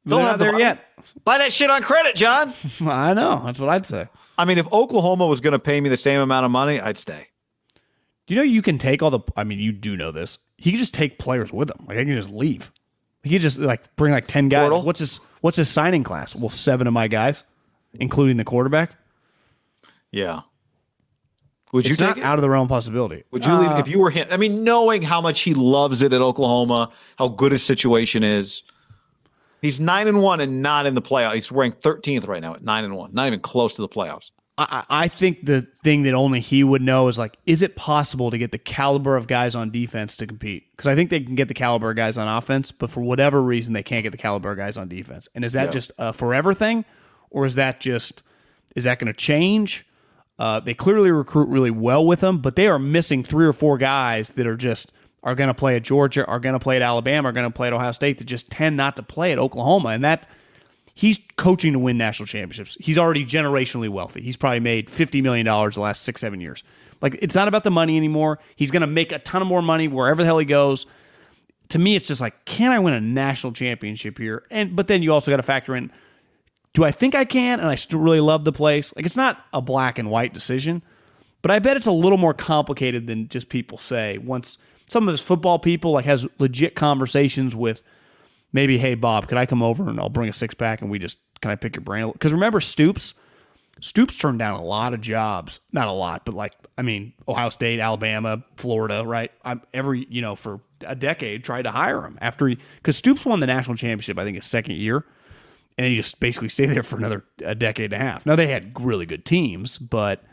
They'll 0.04 0.20
have 0.20 0.38
the 0.38 0.44
there 0.44 0.52
money. 0.52 0.64
yet. 0.64 0.84
Buy 1.24 1.38
that 1.38 1.52
shit 1.52 1.70
on 1.70 1.82
credit, 1.82 2.14
John. 2.14 2.54
I 2.80 3.14
know. 3.14 3.42
That's 3.44 3.58
what 3.58 3.68
I'd 3.68 3.86
say. 3.86 4.08
I 4.36 4.44
mean, 4.44 4.58
if 4.58 4.72
Oklahoma 4.72 5.26
was 5.26 5.40
going 5.40 5.52
to 5.52 5.58
pay 5.58 5.80
me 5.80 5.88
the 5.88 5.96
same 5.96 6.20
amount 6.20 6.44
of 6.46 6.50
money, 6.52 6.80
I'd 6.80 6.96
stay. 6.96 7.26
Do 8.26 8.34
you 8.34 8.36
know 8.36 8.44
you 8.44 8.62
can 8.62 8.78
take 8.78 9.02
all 9.02 9.10
the? 9.10 9.20
I 9.36 9.44
mean, 9.44 9.58
you 9.58 9.72
do 9.72 9.96
know 9.96 10.12
this. 10.12 10.38
He 10.56 10.70
can 10.70 10.78
just 10.78 10.94
take 10.94 11.18
players 11.18 11.52
with 11.52 11.70
him. 11.70 11.86
Like 11.86 11.98
he 11.98 12.04
can 12.04 12.14
just 12.14 12.30
leave. 12.30 12.70
He 13.28 13.34
can 13.36 13.40
just 13.42 13.58
like 13.58 13.94
bring 13.96 14.12
like 14.12 14.26
ten 14.26 14.48
guys. 14.48 14.62
Portal? 14.62 14.82
What's 14.82 15.00
his 15.00 15.20
What's 15.40 15.56
his 15.56 15.68
signing 15.68 16.02
class? 16.04 16.34
Well, 16.34 16.48
seven 16.48 16.86
of 16.86 16.92
my 16.92 17.08
guys, 17.08 17.44
including 17.94 18.36
the 18.38 18.44
quarterback. 18.44 18.92
Yeah. 20.10 20.40
Would 21.72 21.84
you 21.84 21.90
It's 21.90 21.98
take 22.00 22.16
it? 22.16 22.22
out 22.24 22.38
of 22.38 22.42
the 22.42 22.48
realm 22.48 22.64
of 22.64 22.68
possibility. 22.70 23.24
Would 23.30 23.44
you 23.44 23.54
leave 23.54 23.70
uh, 23.70 23.76
if 23.76 23.88
you 23.88 23.98
were 23.98 24.10
him? 24.10 24.26
I 24.30 24.38
mean, 24.38 24.64
knowing 24.64 25.02
how 25.02 25.20
much 25.20 25.40
he 25.42 25.52
loves 25.52 26.00
it 26.00 26.12
at 26.14 26.20
Oklahoma, 26.22 26.90
how 27.18 27.28
good 27.28 27.52
his 27.52 27.62
situation 27.62 28.24
is. 28.24 28.62
He's 29.60 29.78
nine 29.78 30.08
and 30.08 30.22
one 30.22 30.40
and 30.40 30.62
not 30.62 30.86
in 30.86 30.94
the 30.94 31.02
playoff. 31.02 31.34
He's 31.34 31.52
ranked 31.52 31.82
13th 31.82 32.26
right 32.26 32.40
now 32.40 32.54
at 32.54 32.62
nine 32.64 32.84
and 32.84 32.96
one, 32.96 33.12
not 33.12 33.26
even 33.26 33.40
close 33.40 33.74
to 33.74 33.82
the 33.82 33.88
playoffs. 33.88 34.30
I, 34.58 35.08
think 35.08 35.46
the 35.46 35.62
thing 35.84 36.02
that 36.02 36.14
only 36.14 36.40
he 36.40 36.64
would 36.64 36.82
know 36.82 37.06
is 37.08 37.16
like, 37.18 37.36
is 37.46 37.62
it 37.62 37.76
possible 37.76 38.30
to 38.30 38.38
get 38.38 38.50
the 38.50 38.58
caliber 38.58 39.16
of 39.16 39.26
guys 39.28 39.54
on 39.54 39.70
defense 39.70 40.16
to 40.16 40.26
compete? 40.26 40.64
Because 40.72 40.88
I 40.88 40.94
think 40.96 41.10
they 41.10 41.20
can 41.20 41.34
get 41.36 41.48
the 41.48 41.54
caliber 41.54 41.90
of 41.90 41.96
guys 41.96 42.18
on 42.18 42.26
offense, 42.26 42.72
but 42.72 42.90
for 42.90 43.00
whatever 43.00 43.40
reason, 43.40 43.72
they 43.72 43.82
can't 43.84 44.02
get 44.02 44.10
the 44.10 44.18
caliber 44.18 44.50
of 44.50 44.58
guys 44.58 44.76
on 44.76 44.88
defense. 44.88 45.28
And 45.34 45.44
is 45.44 45.52
that 45.52 45.66
Yeah. 45.66 45.70
just 45.70 45.92
a 45.98 46.12
forever 46.12 46.52
thing, 46.54 46.84
or 47.30 47.46
is 47.46 47.54
that 47.54 47.80
just 47.80 48.22
is 48.76 48.84
that 48.84 48.98
going 48.98 49.06
to 49.12 49.18
change? 49.18 49.86
Uh, 50.38 50.60
they 50.60 50.74
clearly 50.74 51.10
recruit 51.10 51.48
really 51.48 51.70
well 51.70 52.04
with 52.04 52.20
them, 52.20 52.38
but 52.38 52.54
they 52.54 52.68
are 52.68 52.78
missing 52.78 53.24
three 53.24 53.46
or 53.46 53.52
four 53.52 53.76
guys 53.78 54.30
that 54.30 54.46
are 54.46 54.56
just 54.56 54.92
are 55.24 55.34
going 55.34 55.48
to 55.48 55.54
play 55.54 55.74
at 55.74 55.82
Georgia, 55.82 56.24
are 56.26 56.38
going 56.38 56.52
to 56.52 56.60
play 56.60 56.76
at 56.76 56.82
Alabama, 56.82 57.28
are 57.28 57.32
going 57.32 57.46
to 57.46 57.50
play 57.50 57.66
at 57.66 57.72
Ohio 57.72 57.90
State 57.90 58.18
that 58.18 58.24
just 58.24 58.50
tend 58.50 58.76
not 58.76 58.94
to 58.96 59.02
play 59.02 59.32
at 59.32 59.38
Oklahoma, 59.38 59.88
and 59.90 60.04
that 60.04 60.28
he's 60.98 61.20
coaching 61.36 61.74
to 61.74 61.78
win 61.78 61.96
national 61.96 62.26
championships. 62.26 62.76
He's 62.80 62.98
already 62.98 63.24
generationally 63.24 63.88
wealthy. 63.88 64.20
He's 64.20 64.36
probably 64.36 64.58
made 64.58 64.90
fifty 64.90 65.22
million 65.22 65.46
dollars 65.46 65.76
the 65.76 65.80
last 65.80 66.02
six, 66.02 66.20
seven 66.20 66.40
years. 66.40 66.64
Like 67.00 67.16
it's 67.22 67.36
not 67.36 67.46
about 67.46 67.62
the 67.62 67.70
money 67.70 67.96
anymore. 67.96 68.40
He's 68.56 68.72
going 68.72 68.80
to 68.80 68.88
make 68.88 69.12
a 69.12 69.20
ton 69.20 69.40
of 69.40 69.46
more 69.46 69.62
money 69.62 69.86
wherever 69.86 70.20
the 70.20 70.26
hell 70.26 70.38
he 70.38 70.44
goes. 70.44 70.86
To 71.68 71.78
me, 71.78 71.94
it's 71.94 72.08
just 72.08 72.20
like, 72.20 72.44
can 72.46 72.72
I 72.72 72.80
win 72.80 72.94
a 72.94 73.00
national 73.00 73.52
championship 73.52 74.18
here? 74.18 74.42
And 74.50 74.74
but 74.74 74.88
then 74.88 75.04
you 75.04 75.12
also 75.12 75.30
got 75.30 75.36
to 75.36 75.42
factor 75.44 75.76
in, 75.76 75.92
do 76.72 76.82
I 76.82 76.90
think 76.90 77.14
I 77.14 77.24
can? 77.24 77.60
And 77.60 77.68
I 77.68 77.76
still 77.76 78.00
really 78.00 78.20
love 78.20 78.44
the 78.44 78.50
place. 78.50 78.92
Like 78.96 79.06
it's 79.06 79.16
not 79.16 79.44
a 79.52 79.62
black 79.62 80.00
and 80.00 80.10
white 80.10 80.34
decision, 80.34 80.82
but 81.42 81.52
I 81.52 81.60
bet 81.60 81.76
it's 81.76 81.86
a 81.86 81.92
little 81.92 82.18
more 82.18 82.34
complicated 82.34 83.06
than 83.06 83.28
just 83.28 83.50
people 83.50 83.78
say. 83.78 84.18
Once 84.18 84.58
some 84.88 85.06
of 85.06 85.12
his 85.12 85.20
football 85.20 85.60
people 85.60 85.92
like 85.92 86.06
has 86.06 86.26
legit 86.40 86.74
conversations 86.74 87.54
with 87.54 87.84
maybe, 88.52 88.78
hey 88.78 88.94
Bob, 88.94 89.28
could 89.28 89.38
I 89.38 89.46
come 89.46 89.62
over 89.62 89.88
and 89.88 89.98
I'll 90.00 90.08
bring 90.08 90.28
a 90.28 90.32
six 90.32 90.54
pack 90.54 90.82
and 90.82 90.90
we 90.90 90.98
just 90.98 91.18
can 91.40 91.50
I 91.50 91.56
pick 91.56 91.76
your 91.76 91.82
brain? 91.82 92.10
Because 92.12 92.32
remember 92.32 92.60
Stoops, 92.60 93.14
Stoops 93.80 94.16
turned 94.16 94.38
down 94.38 94.58
a 94.58 94.62
lot 94.62 94.92
of 94.92 95.00
jobs, 95.00 95.60
not 95.72 95.88
a 95.88 95.92
lot, 95.92 96.24
but 96.24 96.34
like 96.34 96.54
I 96.76 96.82
mean 96.82 97.12
Ohio 97.26 97.50
State, 97.50 97.80
Alabama, 97.80 98.42
Florida, 98.56 99.04
right? 99.06 99.30
I'm 99.44 99.62
every 99.72 100.06
you 100.10 100.22
know 100.22 100.34
for 100.34 100.60
a 100.86 100.94
decade 100.94 101.44
tried 101.44 101.62
to 101.62 101.70
hire 101.70 102.02
him 102.02 102.18
after 102.20 102.48
he 102.48 102.58
because 102.76 102.96
Stoops 102.96 103.24
won 103.24 103.40
the 103.40 103.46
national 103.46 103.76
championship 103.76 104.18
I 104.18 104.24
think 104.24 104.36
his 104.36 104.46
second 104.46 104.76
year, 104.76 105.04
and 105.76 105.86
he 105.86 105.94
just 105.94 106.18
basically 106.20 106.48
stayed 106.50 106.70
there 106.70 106.82
for 106.82 106.96
another 106.96 107.24
a 107.44 107.54
decade 107.54 107.92
and 107.92 108.02
a 108.02 108.04
half. 108.04 108.26
Now 108.26 108.36
they 108.36 108.48
had 108.48 108.80
really 108.80 109.06
good 109.06 109.24
teams, 109.24 109.78
but 109.78 110.24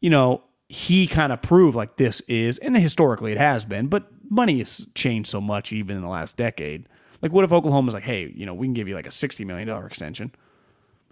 you 0.00 0.10
know, 0.10 0.42
he 0.68 1.06
kind 1.06 1.32
of 1.32 1.42
proved 1.42 1.76
like 1.76 1.96
this 1.96 2.20
is, 2.22 2.58
and 2.58 2.76
historically 2.76 3.32
it 3.32 3.38
has 3.38 3.64
been, 3.64 3.88
but 3.88 4.06
money 4.30 4.58
has 4.58 4.86
changed 4.94 5.30
so 5.30 5.40
much 5.40 5.72
even 5.72 5.96
in 5.96 6.02
the 6.02 6.08
last 6.08 6.36
decade. 6.36 6.88
Like, 7.20 7.32
what 7.32 7.44
if 7.44 7.52
Oklahoma's 7.52 7.94
like, 7.94 8.04
hey, 8.04 8.32
you 8.34 8.46
know, 8.46 8.54
we 8.54 8.66
can 8.66 8.74
give 8.74 8.88
you 8.88 8.94
like 8.94 9.06
a 9.06 9.10
$60 9.10 9.44
million 9.44 9.68
extension? 9.86 10.32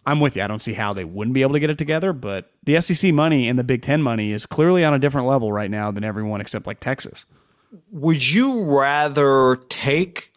I'm 0.06 0.20
with 0.20 0.36
you. 0.36 0.42
I 0.42 0.46
don't 0.46 0.62
see 0.62 0.72
how 0.72 0.92
they 0.92 1.04
wouldn't 1.04 1.34
be 1.34 1.42
able 1.42 1.54
to 1.54 1.60
get 1.60 1.68
it 1.68 1.78
together, 1.78 2.12
but 2.12 2.52
the 2.62 2.80
SEC 2.80 3.12
money 3.12 3.48
and 3.48 3.58
the 3.58 3.64
Big 3.64 3.82
Ten 3.82 4.02
money 4.02 4.30
is 4.30 4.46
clearly 4.46 4.84
on 4.84 4.94
a 4.94 5.00
different 5.00 5.26
level 5.26 5.52
right 5.52 5.70
now 5.70 5.90
than 5.90 6.04
everyone 6.04 6.40
except 6.40 6.66
like 6.66 6.78
Texas. 6.78 7.24
Would 7.90 8.30
you 8.30 8.62
rather 8.62 9.56
take 9.68 10.32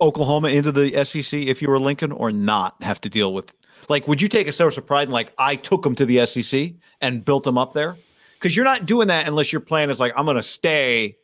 Oklahoma 0.00 0.48
into 0.48 0.72
the 0.72 1.04
SEC 1.04 1.40
if 1.40 1.62
you 1.62 1.70
were 1.70 1.78
Lincoln 1.78 2.10
or 2.10 2.32
not 2.32 2.82
have 2.82 3.00
to 3.02 3.08
deal 3.08 3.32
with? 3.32 3.54
Like, 3.88 4.08
would 4.08 4.20
you 4.20 4.28
take 4.28 4.48
a 4.48 4.52
source 4.52 4.76
of 4.76 4.86
pride 4.86 5.04
and 5.04 5.12
like 5.12 5.32
I 5.38 5.54
took 5.54 5.82
them 5.82 5.94
to 5.96 6.04
the 6.04 6.26
SEC 6.26 6.72
and 7.00 7.24
built 7.24 7.44
them 7.44 7.56
up 7.56 7.72
there? 7.72 7.96
Because 8.34 8.56
you're 8.56 8.64
not 8.64 8.86
doing 8.86 9.06
that 9.08 9.28
unless 9.28 9.52
your 9.52 9.60
plan 9.60 9.88
is 9.88 10.00
like 10.00 10.12
I'm 10.16 10.24
going 10.24 10.36
to 10.36 10.42
stay, 10.42 11.16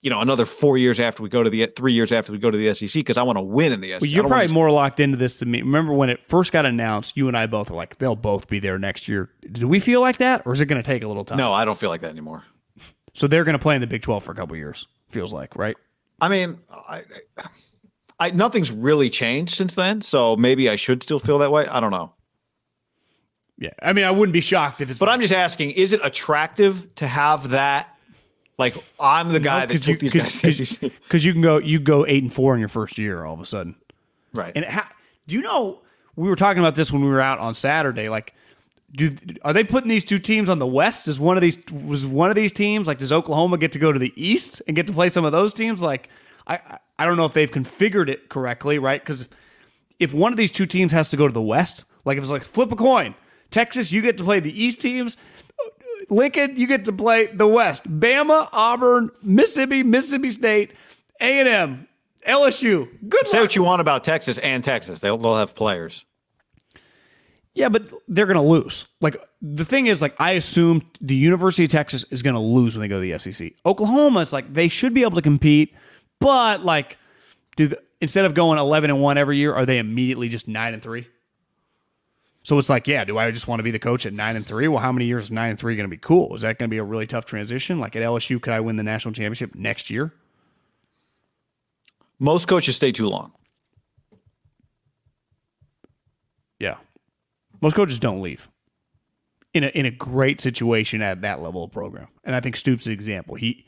you 0.00 0.10
know, 0.10 0.20
another 0.20 0.44
four 0.44 0.78
years 0.78 1.00
after 1.00 1.22
we 1.22 1.28
go 1.28 1.42
to 1.42 1.50
the 1.50 1.66
three 1.74 1.92
years 1.92 2.12
after 2.12 2.30
we 2.32 2.38
go 2.38 2.50
to 2.50 2.58
the 2.58 2.72
SEC 2.74 2.92
because 2.94 3.16
I 3.18 3.22
want 3.22 3.38
to 3.38 3.42
win 3.42 3.72
in 3.72 3.80
the 3.80 3.92
SEC. 3.92 4.00
Well, 4.02 4.10
you're 4.10 4.24
probably 4.28 4.44
just- 4.44 4.54
more 4.54 4.70
locked 4.70 5.00
into 5.00 5.16
this 5.16 5.38
than 5.40 5.50
me. 5.50 5.62
Remember 5.62 5.92
when 5.92 6.10
it 6.10 6.20
first 6.28 6.52
got 6.52 6.66
announced, 6.66 7.16
you 7.16 7.28
and 7.28 7.36
I 7.36 7.46
both 7.46 7.70
were 7.70 7.76
like, 7.76 7.98
they'll 7.98 8.14
both 8.16 8.46
be 8.48 8.58
there 8.58 8.78
next 8.78 9.08
year. 9.08 9.30
Do 9.50 9.66
we 9.66 9.80
feel 9.80 10.00
like 10.00 10.18
that, 10.18 10.42
or 10.46 10.52
is 10.52 10.60
it 10.60 10.66
going 10.66 10.82
to 10.82 10.86
take 10.86 11.02
a 11.02 11.08
little 11.08 11.24
time? 11.24 11.38
No, 11.38 11.52
I 11.52 11.64
don't 11.64 11.78
feel 11.78 11.90
like 11.90 12.02
that 12.02 12.10
anymore. 12.10 12.44
So 13.14 13.26
they're 13.26 13.44
going 13.44 13.54
to 13.54 13.62
play 13.62 13.74
in 13.74 13.80
the 13.80 13.86
Big 13.86 14.02
12 14.02 14.22
for 14.24 14.32
a 14.32 14.34
couple 14.34 14.56
years, 14.56 14.86
feels 15.10 15.32
like, 15.32 15.56
right? 15.56 15.76
I 16.20 16.28
mean, 16.28 16.58
I, 16.70 17.02
I, 17.38 17.44
I 18.18 18.30
nothing's 18.30 18.70
really 18.70 19.10
changed 19.10 19.54
since 19.54 19.74
then, 19.74 20.00
so 20.02 20.36
maybe 20.36 20.68
I 20.68 20.76
should 20.76 21.02
still 21.02 21.18
feel 21.18 21.38
that 21.38 21.50
way. 21.50 21.66
I 21.66 21.80
don't 21.80 21.90
know. 21.90 22.12
Yeah. 23.58 23.70
I 23.82 23.92
mean, 23.94 24.04
I 24.04 24.10
wouldn't 24.10 24.34
be 24.34 24.40
shocked 24.42 24.80
if 24.82 24.90
it's 24.90 24.98
But 25.00 25.08
I'm 25.08 25.20
just 25.20 25.32
asking, 25.32 25.70
is 25.72 25.92
it 25.92 26.00
attractive 26.04 26.94
to 26.96 27.06
have 27.06 27.50
that? 27.50 27.95
Like, 28.58 28.74
I'm 28.98 29.30
the 29.32 29.40
guy 29.40 29.66
that 29.66 29.82
took 29.82 29.98
these 29.98 30.12
guys 30.14 30.40
to 30.40 30.88
because 30.90 31.24
you 31.24 31.32
can 31.32 31.42
go 31.42 31.58
you 31.58 31.78
go 31.78 32.06
eight 32.06 32.22
and 32.22 32.32
four 32.32 32.54
in 32.54 32.60
your 32.60 32.68
first 32.70 32.96
year 32.98 33.24
all 33.24 33.34
of 33.34 33.40
a 33.40 33.46
sudden. 33.46 33.74
Right. 34.32 34.52
And 34.56 34.64
ha- 34.64 34.90
do 35.26 35.34
you 35.34 35.42
know 35.42 35.80
we 36.16 36.28
were 36.28 36.36
talking 36.36 36.60
about 36.60 36.74
this 36.74 36.90
when 36.90 37.02
we 37.02 37.08
were 37.08 37.20
out 37.20 37.38
on 37.38 37.54
Saturday? 37.54 38.08
Like, 38.08 38.32
do 38.94 39.14
are 39.42 39.52
they 39.52 39.64
putting 39.64 39.88
these 39.88 40.04
two 40.04 40.18
teams 40.18 40.48
on 40.48 40.58
the 40.58 40.66
West? 40.66 41.06
Is 41.08 41.20
one 41.20 41.36
of 41.36 41.42
these 41.42 41.58
was 41.70 42.06
one 42.06 42.30
of 42.30 42.36
these 42.36 42.52
teams 42.52 42.86
like 42.86 42.98
does 42.98 43.12
Oklahoma 43.12 43.58
get 43.58 43.72
to 43.72 43.78
go 43.78 43.92
to 43.92 43.98
the 43.98 44.12
East 44.16 44.62
and 44.66 44.74
get 44.74 44.86
to 44.86 44.92
play 44.92 45.08
some 45.10 45.24
of 45.24 45.32
those 45.32 45.52
teams? 45.52 45.82
Like, 45.82 46.08
I- 46.46 46.78
I 46.98 47.04
don't 47.04 47.18
know 47.18 47.26
if 47.26 47.34
they've 47.34 47.50
configured 47.50 48.08
it 48.08 48.30
correctly, 48.30 48.78
right? 48.78 49.02
Because 49.04 49.28
if 50.00 50.14
one 50.14 50.32
of 50.32 50.38
these 50.38 50.50
two 50.50 50.64
teams 50.64 50.92
has 50.92 51.10
to 51.10 51.16
go 51.18 51.26
to 51.28 51.34
the 51.34 51.42
West, 51.42 51.84
like 52.06 52.16
if 52.16 52.22
it's 52.24 52.30
like 52.30 52.42
flip 52.42 52.72
a 52.72 52.76
coin, 52.76 53.14
Texas, 53.50 53.92
you 53.92 54.00
get 54.00 54.16
to 54.16 54.24
play 54.24 54.40
the 54.40 54.62
East 54.62 54.80
teams. 54.80 55.18
Lincoln, 56.08 56.56
you 56.56 56.66
get 56.66 56.84
to 56.86 56.92
play 56.92 57.26
the 57.26 57.46
West. 57.46 57.84
Bama, 58.00 58.48
Auburn, 58.52 59.10
Mississippi, 59.22 59.82
Mississippi 59.82 60.30
State, 60.30 60.72
A 61.20 61.40
and 61.40 61.48
M, 61.48 61.88
LSU. 62.26 62.88
Good 63.08 63.26
Say 63.26 63.38
luck. 63.38 63.44
what 63.44 63.56
you 63.56 63.62
want 63.62 63.80
about 63.80 64.04
Texas 64.04 64.38
and 64.38 64.62
Texas. 64.62 65.00
They'll, 65.00 65.18
they'll 65.18 65.36
have 65.36 65.54
players. 65.54 66.04
Yeah, 67.54 67.70
but 67.70 67.90
they're 68.06 68.26
going 68.26 68.36
to 68.36 68.42
lose. 68.42 68.86
Like 69.00 69.16
the 69.40 69.64
thing 69.64 69.86
is, 69.86 70.02
like 70.02 70.14
I 70.18 70.32
assume 70.32 70.82
the 71.00 71.14
University 71.14 71.64
of 71.64 71.70
Texas 71.70 72.04
is 72.10 72.20
going 72.22 72.34
to 72.34 72.40
lose 72.40 72.76
when 72.76 72.82
they 72.82 72.88
go 72.88 73.00
to 73.00 73.12
the 73.12 73.18
SEC. 73.18 73.52
Oklahoma, 73.64 74.20
it's 74.20 74.32
like 74.32 74.52
they 74.52 74.68
should 74.68 74.92
be 74.92 75.02
able 75.02 75.16
to 75.16 75.22
compete, 75.22 75.74
but 76.20 76.62
like, 76.64 76.98
do 77.56 77.68
the, 77.68 77.80
instead 78.02 78.26
of 78.26 78.34
going 78.34 78.58
eleven 78.58 78.90
and 78.90 79.00
one 79.00 79.16
every 79.16 79.38
year, 79.38 79.54
are 79.54 79.64
they 79.64 79.78
immediately 79.78 80.28
just 80.28 80.46
nine 80.46 80.74
and 80.74 80.82
three? 80.82 81.08
So 82.46 82.60
it's 82.60 82.68
like, 82.68 82.86
yeah, 82.86 83.04
do 83.04 83.18
I 83.18 83.32
just 83.32 83.48
want 83.48 83.58
to 83.58 83.64
be 83.64 83.72
the 83.72 83.80
coach 83.80 84.06
at 84.06 84.12
nine 84.12 84.36
and 84.36 84.46
three? 84.46 84.68
Well, 84.68 84.78
how 84.78 84.92
many 84.92 85.06
years 85.06 85.24
is 85.24 85.30
nine 85.32 85.50
and 85.50 85.58
three 85.58 85.74
going 85.74 85.90
to 85.90 85.90
be 85.90 85.96
cool? 85.96 86.36
Is 86.36 86.42
that 86.42 86.60
going 86.60 86.68
to 86.68 86.72
be 86.72 86.78
a 86.78 86.84
really 86.84 87.08
tough 87.08 87.24
transition? 87.24 87.80
Like 87.80 87.96
at 87.96 88.02
LSU, 88.02 88.40
could 88.40 88.52
I 88.52 88.60
win 88.60 88.76
the 88.76 88.84
national 88.84 89.14
championship 89.14 89.56
next 89.56 89.90
year? 89.90 90.12
Most 92.20 92.46
coaches 92.46 92.76
stay 92.76 92.92
too 92.92 93.08
long. 93.08 93.32
Yeah. 96.60 96.76
Most 97.60 97.74
coaches 97.74 97.98
don't 97.98 98.22
leave 98.22 98.48
in 99.52 99.64
a 99.64 99.68
in 99.68 99.84
a 99.84 99.90
great 99.90 100.40
situation 100.40 101.02
at 101.02 101.22
that 101.22 101.42
level 101.42 101.64
of 101.64 101.72
program. 101.72 102.06
And 102.22 102.36
I 102.36 102.38
think 102.38 102.56
Stoops 102.56 102.84
is 102.84 102.86
an 102.86 102.92
example. 102.92 103.34
He 103.34 103.66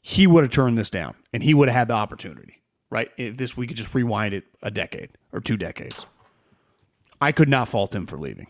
he 0.00 0.26
would 0.26 0.42
have 0.42 0.52
turned 0.52 0.78
this 0.78 0.88
down 0.88 1.16
and 1.34 1.42
he 1.42 1.52
would 1.52 1.68
have 1.68 1.76
had 1.76 1.88
the 1.88 1.94
opportunity, 1.94 2.62
right? 2.88 3.10
If 3.18 3.36
this 3.36 3.58
we 3.58 3.66
could 3.66 3.76
just 3.76 3.94
rewind 3.94 4.32
it 4.32 4.44
a 4.62 4.70
decade 4.70 5.10
or 5.32 5.40
two 5.40 5.58
decades. 5.58 6.06
I 7.20 7.32
could 7.32 7.48
not 7.48 7.68
fault 7.68 7.94
him 7.94 8.06
for 8.06 8.18
leaving. 8.18 8.48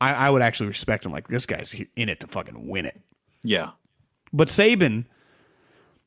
I, 0.00 0.12
I 0.14 0.30
would 0.30 0.42
actually 0.42 0.66
respect 0.68 1.06
him 1.06 1.12
like 1.12 1.28
this 1.28 1.46
guy's 1.46 1.74
in 1.96 2.08
it 2.08 2.20
to 2.20 2.26
fucking 2.26 2.66
win 2.68 2.86
it. 2.86 3.00
Yeah. 3.44 3.70
But 4.32 4.48
Saban, 4.48 5.04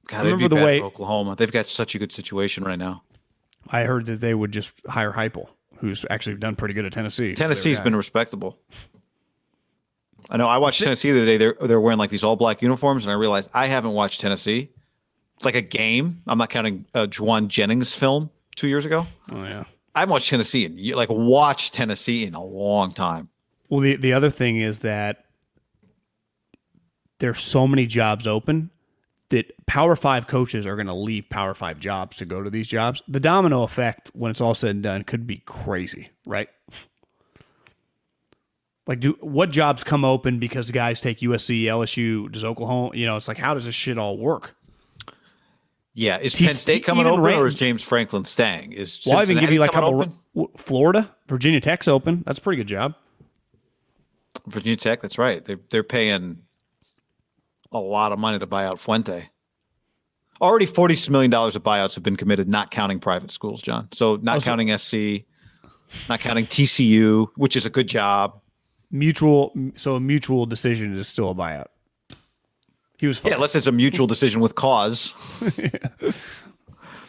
God, 0.07 0.25
remember 0.25 0.49
be 0.49 0.55
the 0.55 0.63
way- 0.65 0.81
Oklahoma. 0.81 1.35
They've 1.37 1.51
got 1.51 1.67
such 1.67 1.95
a 1.95 1.99
good 1.99 2.11
situation 2.11 2.63
right 2.63 2.79
now. 2.79 3.03
I 3.69 3.83
heard 3.83 4.05
that 4.07 4.19
they 4.21 4.33
would 4.33 4.51
just 4.51 4.73
hire 4.87 5.13
Heupel, 5.13 5.47
who's 5.77 6.05
actually 6.09 6.35
done 6.37 6.55
pretty 6.55 6.73
good 6.73 6.85
at 6.85 6.93
Tennessee. 6.93 7.33
Tennessee's 7.33 7.79
been 7.79 7.95
respectable. 7.95 8.59
I 10.29 10.37
know. 10.37 10.47
I 10.47 10.57
watched 10.57 10.81
Tennessee 10.81 11.11
the 11.11 11.19
other 11.19 11.25
day. 11.25 11.37
They're 11.37 11.55
they're 11.67 11.81
wearing 11.81 11.97
like 11.99 12.09
these 12.09 12.23
all 12.23 12.35
black 12.35 12.61
uniforms, 12.61 13.05
and 13.05 13.11
I 13.11 13.15
realized 13.15 13.49
I 13.53 13.67
haven't 13.67 13.91
watched 13.93 14.21
Tennessee 14.21 14.69
like 15.43 15.55
a 15.55 15.61
game. 15.61 16.21
I'm 16.27 16.37
not 16.37 16.49
counting 16.49 16.85
uh, 16.93 17.05
Jauan 17.07 17.47
Jennings' 17.47 17.95
film 17.95 18.29
two 18.55 18.67
years 18.67 18.85
ago. 18.85 19.05
Oh 19.31 19.43
yeah. 19.43 19.65
I 19.95 19.99
haven't 20.01 20.11
watched 20.11 20.29
Tennessee 20.29 20.65
in 20.65 20.91
like 20.95 21.09
watched 21.09 21.73
Tennessee 21.73 22.25
in 22.25 22.35
a 22.35 22.43
long 22.43 22.93
time. 22.93 23.29
Well, 23.69 23.79
the 23.79 23.95
the 23.95 24.13
other 24.13 24.29
thing 24.29 24.59
is 24.59 24.79
that 24.79 25.25
there's 27.19 27.41
so 27.41 27.67
many 27.67 27.87
jobs 27.87 28.27
open 28.27 28.71
that 29.29 29.53
Power 29.65 29.95
Five 29.95 30.27
coaches 30.27 30.65
are 30.65 30.75
going 30.75 30.87
to 30.87 30.93
leave 30.93 31.29
Power 31.29 31.53
Five 31.53 31.79
jobs 31.79 32.17
to 32.17 32.25
go 32.25 32.43
to 32.43 32.49
these 32.49 32.67
jobs. 32.67 33.01
The 33.07 33.19
domino 33.19 33.63
effect, 33.63 34.11
when 34.13 34.31
it's 34.31 34.41
all 34.41 34.53
said 34.53 34.71
and 34.71 34.83
done, 34.83 35.03
could 35.03 35.25
be 35.25 35.37
crazy, 35.45 36.09
right? 36.25 36.49
Like, 38.87 38.99
do 38.99 39.17
what 39.21 39.49
jobs 39.49 39.83
come 39.83 40.05
open 40.05 40.37
because 40.39 40.69
guys 40.69 40.99
take 40.99 41.19
USC, 41.19 41.63
LSU, 41.63 42.31
does 42.31 42.43
Oklahoma? 42.43 42.95
You 42.95 43.07
know, 43.07 43.15
it's 43.15 43.27
like, 43.27 43.37
how 43.37 43.53
does 43.55 43.65
this 43.65 43.73
shit 43.73 43.97
all 43.97 44.17
work? 44.17 44.55
Yeah, 45.97 46.17
is 46.19 46.35
Penn 46.35 46.53
State 46.53 46.83
coming 46.83 47.05
open 47.07 47.21
Ran- 47.21 47.39
or 47.39 47.45
is 47.45 47.55
James 47.55 47.81
Franklin 47.81 48.25
staying? 48.25 48.73
Is 48.73 49.01
Well, 49.05 49.17
I 49.17 49.21
even 49.23 49.39
give 49.39 49.49
you 49.51 49.59
like 49.59 49.69
a 49.71 49.73
couple. 49.73 50.01
open? 50.35 50.49
Florida, 50.57 51.09
Virginia 51.27 51.61
Tech's 51.61 51.87
open. 51.87 52.21
That's 52.25 52.37
a 52.37 52.41
pretty 52.41 52.57
good 52.57 52.67
job. 52.67 52.95
Virginia 54.45 54.75
Tech. 54.75 55.01
That's 55.01 55.17
right. 55.17 55.43
They're 55.43 55.59
they're 55.69 55.83
paying 55.83 56.39
a 57.71 57.79
lot 57.79 58.11
of 58.11 58.19
money 58.19 58.37
to 58.39 58.45
buy 58.45 58.65
out 58.65 58.77
Fuente. 58.79 59.29
Already 60.41 60.65
forty 60.65 60.97
million 61.09 61.31
dollars 61.31 61.55
of 61.55 61.63
buyouts 61.63 61.95
have 61.95 62.03
been 62.03 62.17
committed, 62.17 62.49
not 62.49 62.71
counting 62.71 62.99
private 62.99 63.31
schools, 63.31 63.61
John. 63.61 63.87
So 63.93 64.17
not 64.21 64.35
Oh, 64.35 64.39
so- 64.39 64.51
counting 64.51 64.77
SC, 64.77 65.25
not 66.09 66.19
counting 66.19 66.45
TCU, 66.45 67.27
which 67.37 67.55
is 67.55 67.65
a 67.65 67.69
good 67.69 67.87
job. 67.87 68.41
Mutual. 68.91 69.53
So 69.75 69.95
a 69.95 69.99
mutual 70.01 70.45
decision 70.45 70.93
is 70.93 71.07
still 71.07 71.29
a 71.31 71.35
buyout. 71.35 71.67
He 72.99 73.07
was. 73.07 73.21
Yeah, 73.23 73.33
unless 73.35 73.55
it's 73.55 73.67
a 73.67 73.71
mutual 73.71 74.07
decision 74.07 74.41
with 74.41 74.55
cause. 74.55 75.13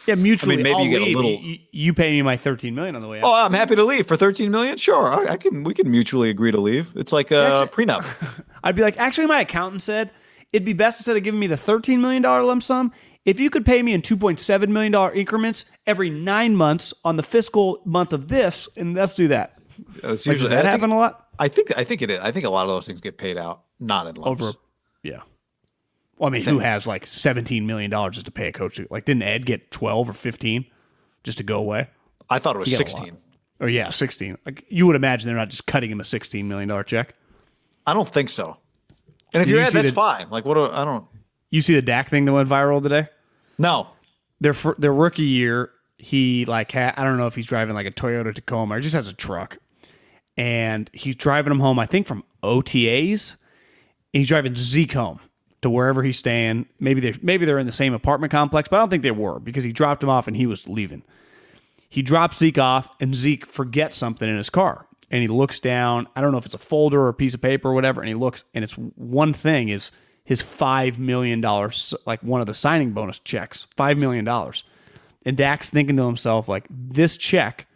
Yeah, 0.05 0.15
mutually. 0.15 0.55
maybe 0.55 0.71
I'll 0.73 0.85
you 0.85 0.89
get 0.89 1.01
a 1.01 1.05
little- 1.17 1.31
You, 1.41 1.57
you 1.71 1.93
pay 1.93 2.11
me 2.11 2.21
my 2.21 2.37
thirteen 2.37 2.73
million 2.75 2.95
on 2.95 3.01
the 3.01 3.09
way 3.09 3.19
out. 3.19 3.25
Oh, 3.25 3.33
I'm 3.33 3.53
happy 3.53 3.75
to 3.75 3.83
leave 3.83 4.07
for 4.07 4.15
13 4.15 4.49
million. 4.51 4.77
Sure, 4.77 5.13
I, 5.13 5.33
I 5.33 5.37
can. 5.37 5.65
We 5.65 5.73
can 5.73 5.91
mutually 5.91 6.29
agree 6.29 6.51
to 6.51 6.59
leave. 6.61 6.93
It's 6.95 7.11
like 7.11 7.31
a 7.31 7.67
prenup. 7.73 8.05
I'd 8.63 8.75
be 8.75 8.81
like, 8.83 8.99
actually, 8.99 9.27
my 9.27 9.41
accountant 9.41 9.81
said 9.81 10.11
it'd 10.53 10.65
be 10.65 10.71
best 10.73 10.99
instead 11.01 11.17
of 11.17 11.23
giving 11.23 11.39
me 11.41 11.47
the 11.47 11.57
thirteen 11.57 12.01
million 12.01 12.21
dollar 12.21 12.43
lump 12.43 12.63
sum, 12.63 12.93
if 13.25 13.41
you 13.41 13.49
could 13.49 13.65
pay 13.65 13.83
me 13.83 13.91
in 13.93 14.01
two 14.01 14.15
point 14.15 14.39
seven 14.39 14.71
million 14.71 14.93
dollar 14.93 15.11
increments 15.11 15.65
every 15.85 16.09
nine 16.09 16.55
months 16.55 16.93
on 17.03 17.17
the 17.17 17.23
fiscal 17.23 17.81
month 17.83 18.13
of 18.13 18.29
this, 18.29 18.69
and 18.77 18.93
let's 18.95 19.13
do 19.13 19.27
that. 19.27 19.57
It's 19.95 20.03
Like, 20.03 20.35
usually- 20.35 20.37
does 20.37 20.49
that 20.51 20.59
I 20.59 20.61
think- 20.71 20.81
happen 20.81 20.91
a 20.91 20.97
lot? 20.97 21.27
I 21.37 21.49
think. 21.49 21.77
I 21.77 21.83
think 21.83 22.01
it 22.01 22.09
is. 22.11 22.19
I 22.19 22.31
think 22.31 22.45
a 22.45 22.49
lot 22.49 22.63
of 22.63 22.69
those 22.69 22.87
things 22.87 23.01
get 23.01 23.17
paid 23.17 23.37
out 23.37 23.63
not 23.77 24.07
in 24.07 24.15
lumps. 24.15 24.41
Over, 24.41 24.53
yeah. 25.03 25.19
Well, 26.17 26.29
I 26.29 26.31
mean, 26.31 26.43
who 26.43 26.59
has 26.59 26.87
like 26.87 27.05
seventeen 27.05 27.67
million 27.67 27.91
dollars 27.91 28.15
just 28.15 28.25
to 28.25 28.31
pay 28.31 28.47
a 28.47 28.51
coach? 28.51 28.79
Like, 28.89 29.05
didn't 29.05 29.23
Ed 29.23 29.45
get 29.45 29.69
twelve 29.71 30.09
or 30.09 30.13
fifteen 30.13 30.65
just 31.23 31.37
to 31.37 31.43
go 31.43 31.57
away? 31.57 31.89
I 32.29 32.39
thought 32.39 32.55
it 32.55 32.59
was 32.59 32.71
You 32.71 32.77
get 32.77 32.87
a 32.87 32.89
16. 32.89 33.17
Or 33.59 33.69
yeah, 33.69 33.89
sixteen. 33.89 34.37
Like 34.45 34.65
you 34.69 34.87
would 34.87 34.95
imagine 34.95 35.27
they're 35.27 35.37
not 35.37 35.49
just 35.49 35.67
cutting 35.67 35.91
him 35.91 35.99
a 35.99 36.03
sixteen 36.03 36.47
million 36.47 36.69
dollar 36.69 36.83
check. 36.83 37.15
I 37.85 37.93
don't 37.93 38.07
think 38.09 38.29
so. 38.29 38.57
And 39.33 39.41
if 39.41 39.47
Did 39.47 39.51
you're 39.51 39.61
you 39.61 39.67
Ed, 39.67 39.73
that's 39.73 39.87
the- 39.89 39.93
fine. 39.93 40.29
Like, 40.29 40.45
what? 40.45 40.55
Do, 40.55 40.65
I 40.65 40.83
don't. 40.85 41.05
You 41.51 41.61
see 41.61 41.73
the 41.75 41.81
Dak 41.81 42.09
thing 42.09 42.25
that 42.25 42.33
went 42.33 42.49
viral 42.49 42.81
today? 42.83 43.07
No. 43.57 43.87
their 44.41 44.53
their 44.77 44.93
rookie 44.93 45.23
year, 45.23 45.71
he 45.97 46.45
like 46.45 46.71
ha- 46.71 46.93
I 46.97 47.03
don't 47.03 47.17
know 47.17 47.27
if 47.27 47.35
he's 47.35 47.47
driving 47.47 47.73
like 47.75 47.87
a 47.87 47.91
Toyota 47.91 48.33
Tacoma 48.33 48.75
or 48.75 48.79
just 48.81 48.95
has 48.95 49.07
a 49.07 49.13
truck, 49.13 49.57
and 50.35 50.89
he's 50.93 51.15
driving 51.15 51.51
him 51.51 51.59
home. 51.59 51.79
I 51.79 51.85
think 51.85 52.07
from 52.07 52.23
OTAs. 52.43 53.35
And 54.13 54.21
he's 54.21 54.29
driving 54.29 54.55
Zeke 54.55 54.93
home 54.93 55.19
to 55.61 55.69
wherever 55.69 56.03
he's 56.03 56.19
staying. 56.19 56.67
Maybe 56.79 57.01
they 57.01 57.17
maybe 57.21 57.45
they're 57.45 57.59
in 57.59 57.65
the 57.65 57.71
same 57.71 57.93
apartment 57.93 58.31
complex, 58.31 58.69
but 58.69 58.77
I 58.77 58.79
don't 58.79 58.89
think 58.89 59.03
they 59.03 59.11
were 59.11 59.39
because 59.39 59.63
he 59.63 59.71
dropped 59.71 60.03
him 60.03 60.09
off 60.09 60.27
and 60.27 60.35
he 60.35 60.45
was 60.45 60.67
leaving. 60.67 61.03
He 61.89 62.01
drops 62.01 62.37
Zeke 62.37 62.57
off, 62.57 62.89
and 62.99 63.15
Zeke 63.15 63.45
forgets 63.45 63.95
something 63.95 64.27
in 64.27 64.35
his 64.35 64.49
car, 64.49 64.85
and 65.09 65.21
he 65.21 65.27
looks 65.29 65.59
down. 65.59 66.07
I 66.15 66.21
don't 66.21 66.31
know 66.31 66.37
if 66.37 66.45
it's 66.45 66.55
a 66.55 66.59
folder 66.59 67.01
or 67.01 67.07
a 67.07 67.13
piece 67.13 67.33
of 67.33 67.41
paper 67.41 67.69
or 67.69 67.73
whatever, 67.73 68.01
and 68.01 68.09
he 68.09 68.13
looks, 68.13 68.43
and 68.53 68.63
it's 68.63 68.73
one 68.73 69.31
thing 69.33 69.69
is 69.69 69.91
his 70.25 70.41
five 70.41 70.99
million 70.99 71.39
dollars, 71.39 71.93
like 72.05 72.21
one 72.21 72.41
of 72.41 72.47
the 72.47 72.53
signing 72.53 72.91
bonus 72.91 73.19
checks, 73.19 73.67
five 73.77 73.97
million 73.97 74.25
dollars. 74.25 74.65
And 75.25 75.37
Dak's 75.37 75.69
thinking 75.69 75.95
to 75.97 76.05
himself, 76.05 76.47
like, 76.47 76.65
this 76.69 77.17
check 77.17 77.67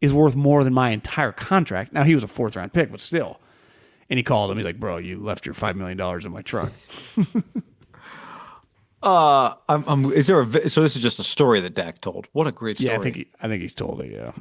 is 0.00 0.14
worth 0.14 0.34
more 0.34 0.64
than 0.64 0.74
my 0.74 0.90
entire 0.90 1.32
contract. 1.32 1.92
Now 1.92 2.04
he 2.04 2.14
was 2.14 2.24
a 2.24 2.28
fourth 2.28 2.56
round 2.56 2.72
pick, 2.72 2.90
but 2.90 3.00
still. 3.00 3.40
And 4.10 4.18
he 4.18 4.22
called 4.22 4.50
him. 4.50 4.56
He's 4.58 4.66
like, 4.66 4.80
"Bro, 4.80 4.98
you 4.98 5.18
left 5.18 5.46
your 5.46 5.54
five 5.54 5.76
million 5.76 5.96
dollars 5.96 6.26
in 6.26 6.32
my 6.32 6.42
truck." 6.42 6.72
Uh, 9.02 9.54
I'm, 9.68 9.84
I'm, 9.86 10.12
is 10.12 10.26
there 10.26 10.40
a 10.42 10.68
so 10.68 10.82
this 10.82 10.94
is 10.94 11.00
just 11.02 11.18
a 11.18 11.22
story 11.24 11.60
that 11.60 11.74
Dak 11.74 12.00
told. 12.00 12.26
What 12.32 12.46
a 12.46 12.52
great 12.52 12.76
story. 12.78 12.92
Yeah, 12.92 12.98
I 12.98 13.02
think 13.02 13.16
he, 13.16 13.26
I 13.40 13.48
think 13.48 13.62
he's 13.62 13.74
told 13.74 14.00
it. 14.02 14.12
Yeah. 14.12 14.32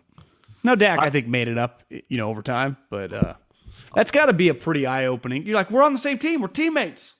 No, 0.66 0.76
Dak, 0.76 1.00
I, 1.00 1.10
think 1.10 1.28
made 1.28 1.48
it 1.48 1.58
up, 1.58 1.84
you 1.90 2.18
know, 2.18 2.30
over 2.30 2.42
time. 2.42 2.76
But 2.90 3.14
uh, 3.14 3.36
that's 3.96 4.12
got 4.12 4.26
to 4.26 4.34
be 4.34 4.50
a 4.50 4.54
pretty 4.54 4.86
eye 4.86 5.06
opening. 5.06 5.44
You're 5.44 5.56
like, 5.56 5.72
we're 5.72 5.84
on 5.84 5.94
the 5.94 6.00
same 6.00 6.18
team. 6.18 6.42
We're 6.42 6.50
teammates. 6.50 7.14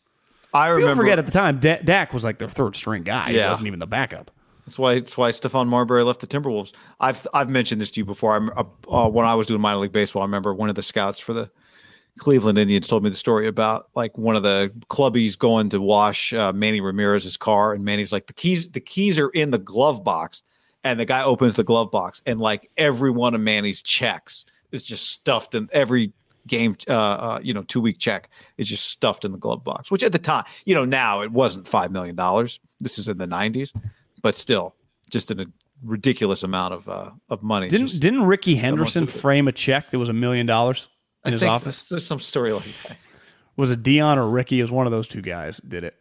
I 0.54 0.68
remember. 0.68 0.88
People 0.88 1.04
forget 1.04 1.20
at 1.20 1.26
the 1.28 1.32
time, 1.32 1.60
Da- 1.60 1.82
Dak 1.82 2.12
was 2.14 2.26
like 2.26 2.40
their 2.40 2.50
third 2.50 2.76
string 2.76 3.04
guy. 3.04 3.30
He 3.30 3.38
Yeah. 3.38 3.50
wasn't 3.50 3.68
even 3.68 3.80
the 3.80 3.88
backup. 3.88 4.32
That's 4.66 4.78
why. 4.78 4.96
That's 4.96 5.16
why 5.16 5.30
Stephon 5.30 5.68
Marbury 5.68 6.04
left 6.04 6.20
the 6.20 6.28
Timberwolves. 6.28 6.74
I've 7.00 7.26
I've 7.34 7.50
mentioned 7.50 7.80
this 7.80 7.92
to 7.92 8.02
you 8.02 8.06
before. 8.06 8.36
I'm 8.36 8.50
uh, 8.50 8.64
uh, 8.92 9.08
when 9.10 9.26
I 9.26 9.36
was 9.36 9.48
doing 9.48 9.62
minor 9.62 9.80
league 9.80 9.94
baseball. 9.94 10.24
I 10.24 10.26
remember 10.26 10.54
one 10.54 10.68
of 10.68 10.76
the 10.76 10.84
scouts 10.84 11.20
for 11.20 11.34
the 11.34 11.50
Cleveland 12.20 12.58
Indians 12.58 12.88
told 12.88 13.04
me 13.04 13.10
the 13.10 13.16
story 13.16 13.48
about 13.48 13.90
like 13.96 14.18
one 14.18 14.36
of 14.36 14.44
the 14.44 14.72
clubbies 14.90 15.38
going 15.38 15.70
to 15.70 15.82
wash 15.82 16.34
uh, 16.34 16.54
Manny 16.54 16.82
Ramirez's 16.82 17.38
car, 17.38 17.74
and 17.74 17.84
Manny's 17.84 18.12
like 18.12 18.28
the 18.28 18.34
keys. 18.34 18.70
The 18.70 18.80
keys 18.80 19.18
are 19.18 19.30
in 19.30 19.52
the 19.52 19.58
glove 19.58 20.04
box, 20.04 20.44
and 20.84 21.00
the 21.00 21.06
guy 21.06 21.24
opens 21.24 21.56
the 21.56 21.64
glove 21.64 21.92
box, 21.92 22.22
and 22.26 22.40
like 22.40 22.70
every 22.78 23.12
one 23.12 23.34
of 23.34 23.42
Manny's 23.42 23.82
checks 23.82 24.46
is 24.72 24.84
just 24.84 25.10
stuffed 25.10 25.56
in 25.56 25.70
every 25.72 26.14
game. 26.46 26.76
Uh, 26.88 26.94
uh, 26.94 27.40
you 27.42 27.54
know, 27.54 27.64
two 27.64 27.82
week 27.82 27.98
check 27.98 28.30
is 28.58 28.68
just 28.68 28.88
stuffed 28.88 29.26
in 29.26 29.32
the 29.32 29.38
glove 29.38 29.64
box. 29.64 29.90
Which 29.90 30.04
at 30.04 30.12
the 30.12 30.20
time, 30.20 30.44
you 30.66 30.76
know, 30.76 30.86
now 30.86 31.22
it 31.22 31.32
wasn't 31.32 31.68
five 31.68 31.92
million 31.92 32.16
dollars. 32.16 32.60
This 32.80 33.00
is 33.00 33.08
in 33.08 33.18
the 33.18 33.28
'90s, 33.28 33.74
but 34.22 34.36
still, 34.36 34.76
just 35.10 35.32
in 35.32 35.40
a 35.40 35.46
ridiculous 35.84 36.44
amount 36.44 36.74
of 36.74 36.90
uh, 36.90 37.12
of 37.30 37.42
money. 37.42 37.70
Didn't 37.70 38.00
didn't 38.00 38.24
Rickey 38.24 38.56
Henderson 38.56 39.08
frame 39.08 39.48
a 39.48 39.52
check 39.52 39.92
that 39.92 39.98
was 39.98 40.10
a 40.10 40.14
million 40.14 40.46
dollars 40.46 40.88
in 41.26 41.30
I 41.30 41.32
his 41.34 41.42
think 41.42 41.52
office? 41.52 41.78
so. 41.78 41.96
There's 41.96 42.06
some 42.06 42.20
story 42.20 42.54
like 42.54 42.66
that. 42.88 42.98
Was 43.58 43.72
it 43.72 43.84
Deion 43.84 44.18
or 44.18 44.30
Rickey? 44.30 44.60
It 44.60 44.64
was 44.64 44.72
one 44.72 44.86
of 44.86 44.92
those 44.92 45.08
two 45.08 45.22
guys 45.22 45.58
did 45.58 45.84
it. 45.84 45.96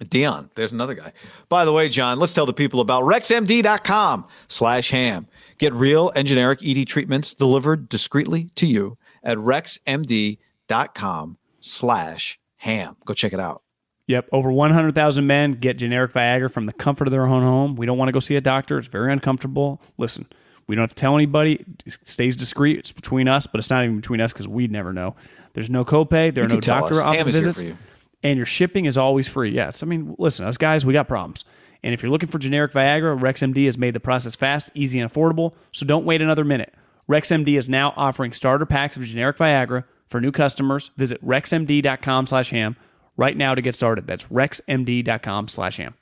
Deion, 0.00 0.48
there's 0.54 0.72
another 0.72 0.94
guy. 0.94 1.12
By 1.48 1.64
the 1.64 1.72
way, 1.72 1.88
John, 1.88 2.18
let's 2.18 2.32
tell 2.32 2.46
the 2.46 2.54
people 2.54 2.80
about 2.80 3.02
rexmd.com 3.02 4.26
slash 4.48 4.90
ham. 4.90 5.26
Get 5.58 5.74
real 5.74 6.10
and 6.10 6.26
generic 6.26 6.60
ED 6.64 6.86
treatments 6.86 7.34
delivered 7.34 7.88
discreetly 7.88 8.50
to 8.54 8.66
you 8.66 8.96
at 9.22 9.36
rexmd.com 9.38 11.38
slash 11.60 12.40
ham. 12.56 12.96
Go 13.04 13.14
check 13.14 13.32
it 13.32 13.40
out. 13.40 13.62
Yep, 14.06 14.28
over 14.32 14.50
100,000 14.50 15.26
men 15.26 15.52
get 15.52 15.78
generic 15.78 16.12
Viagra 16.12 16.50
from 16.50 16.66
the 16.66 16.72
comfort 16.72 17.06
of 17.06 17.12
their 17.12 17.26
own 17.26 17.42
home. 17.42 17.76
We 17.76 17.86
don't 17.86 17.98
want 17.98 18.08
to 18.08 18.12
go 18.12 18.20
see 18.20 18.36
a 18.36 18.40
doctor. 18.40 18.78
It's 18.78 18.88
very 18.88 19.12
uncomfortable. 19.12 19.80
Listen, 19.98 20.26
we 20.70 20.76
don't 20.76 20.84
have 20.84 20.94
to 20.94 21.00
tell 21.00 21.16
anybody. 21.16 21.64
It 21.84 21.98
stays 22.04 22.36
discreet. 22.36 22.78
It's 22.78 22.92
between 22.92 23.26
us, 23.26 23.48
but 23.48 23.58
it's 23.58 23.70
not 23.70 23.82
even 23.82 23.96
between 23.96 24.20
us 24.20 24.32
because 24.32 24.46
we'd 24.46 24.70
never 24.70 24.92
know. 24.92 25.16
There's 25.52 25.68
no 25.68 25.84
copay. 25.84 26.32
There 26.32 26.44
are 26.44 26.48
no 26.48 26.60
doctor 26.60 26.94
us. 26.94 27.00
office 27.00 27.26
visits. 27.26 27.60
you. 27.60 27.76
And 28.22 28.36
your 28.36 28.46
shipping 28.46 28.84
is 28.84 28.96
always 28.96 29.26
free. 29.26 29.50
Yes. 29.50 29.82
I 29.82 29.86
mean, 29.86 30.14
listen, 30.16 30.46
us 30.46 30.56
guys, 30.56 30.86
we 30.86 30.92
got 30.92 31.08
problems. 31.08 31.44
And 31.82 31.92
if 31.92 32.04
you're 32.04 32.12
looking 32.12 32.28
for 32.28 32.38
generic 32.38 32.72
Viagra, 32.72 33.18
RexMD 33.18 33.64
has 33.64 33.76
made 33.76 33.94
the 33.94 34.00
process 34.00 34.36
fast, 34.36 34.70
easy, 34.74 35.00
and 35.00 35.12
affordable. 35.12 35.54
So 35.72 35.84
don't 35.84 36.04
wait 36.04 36.22
another 36.22 36.44
minute. 36.44 36.72
RexMD 37.08 37.58
is 37.58 37.68
now 37.68 37.92
offering 37.96 38.32
starter 38.32 38.64
packs 38.64 38.96
of 38.96 39.04
generic 39.04 39.38
Viagra 39.38 39.82
for 40.06 40.20
new 40.20 40.30
customers. 40.30 40.92
Visit 40.96 41.24
rexmd.com 41.26 42.26
slash 42.26 42.50
ham 42.50 42.76
right 43.16 43.36
now 43.36 43.56
to 43.56 43.60
get 43.60 43.74
started. 43.74 44.06
That's 44.06 44.26
rexmd.com 44.26 45.48
slash 45.48 45.78
ham. 45.78 45.94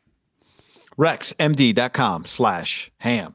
rexmd.com 0.99 2.27
slash 2.27 2.91
ham. 2.99 3.35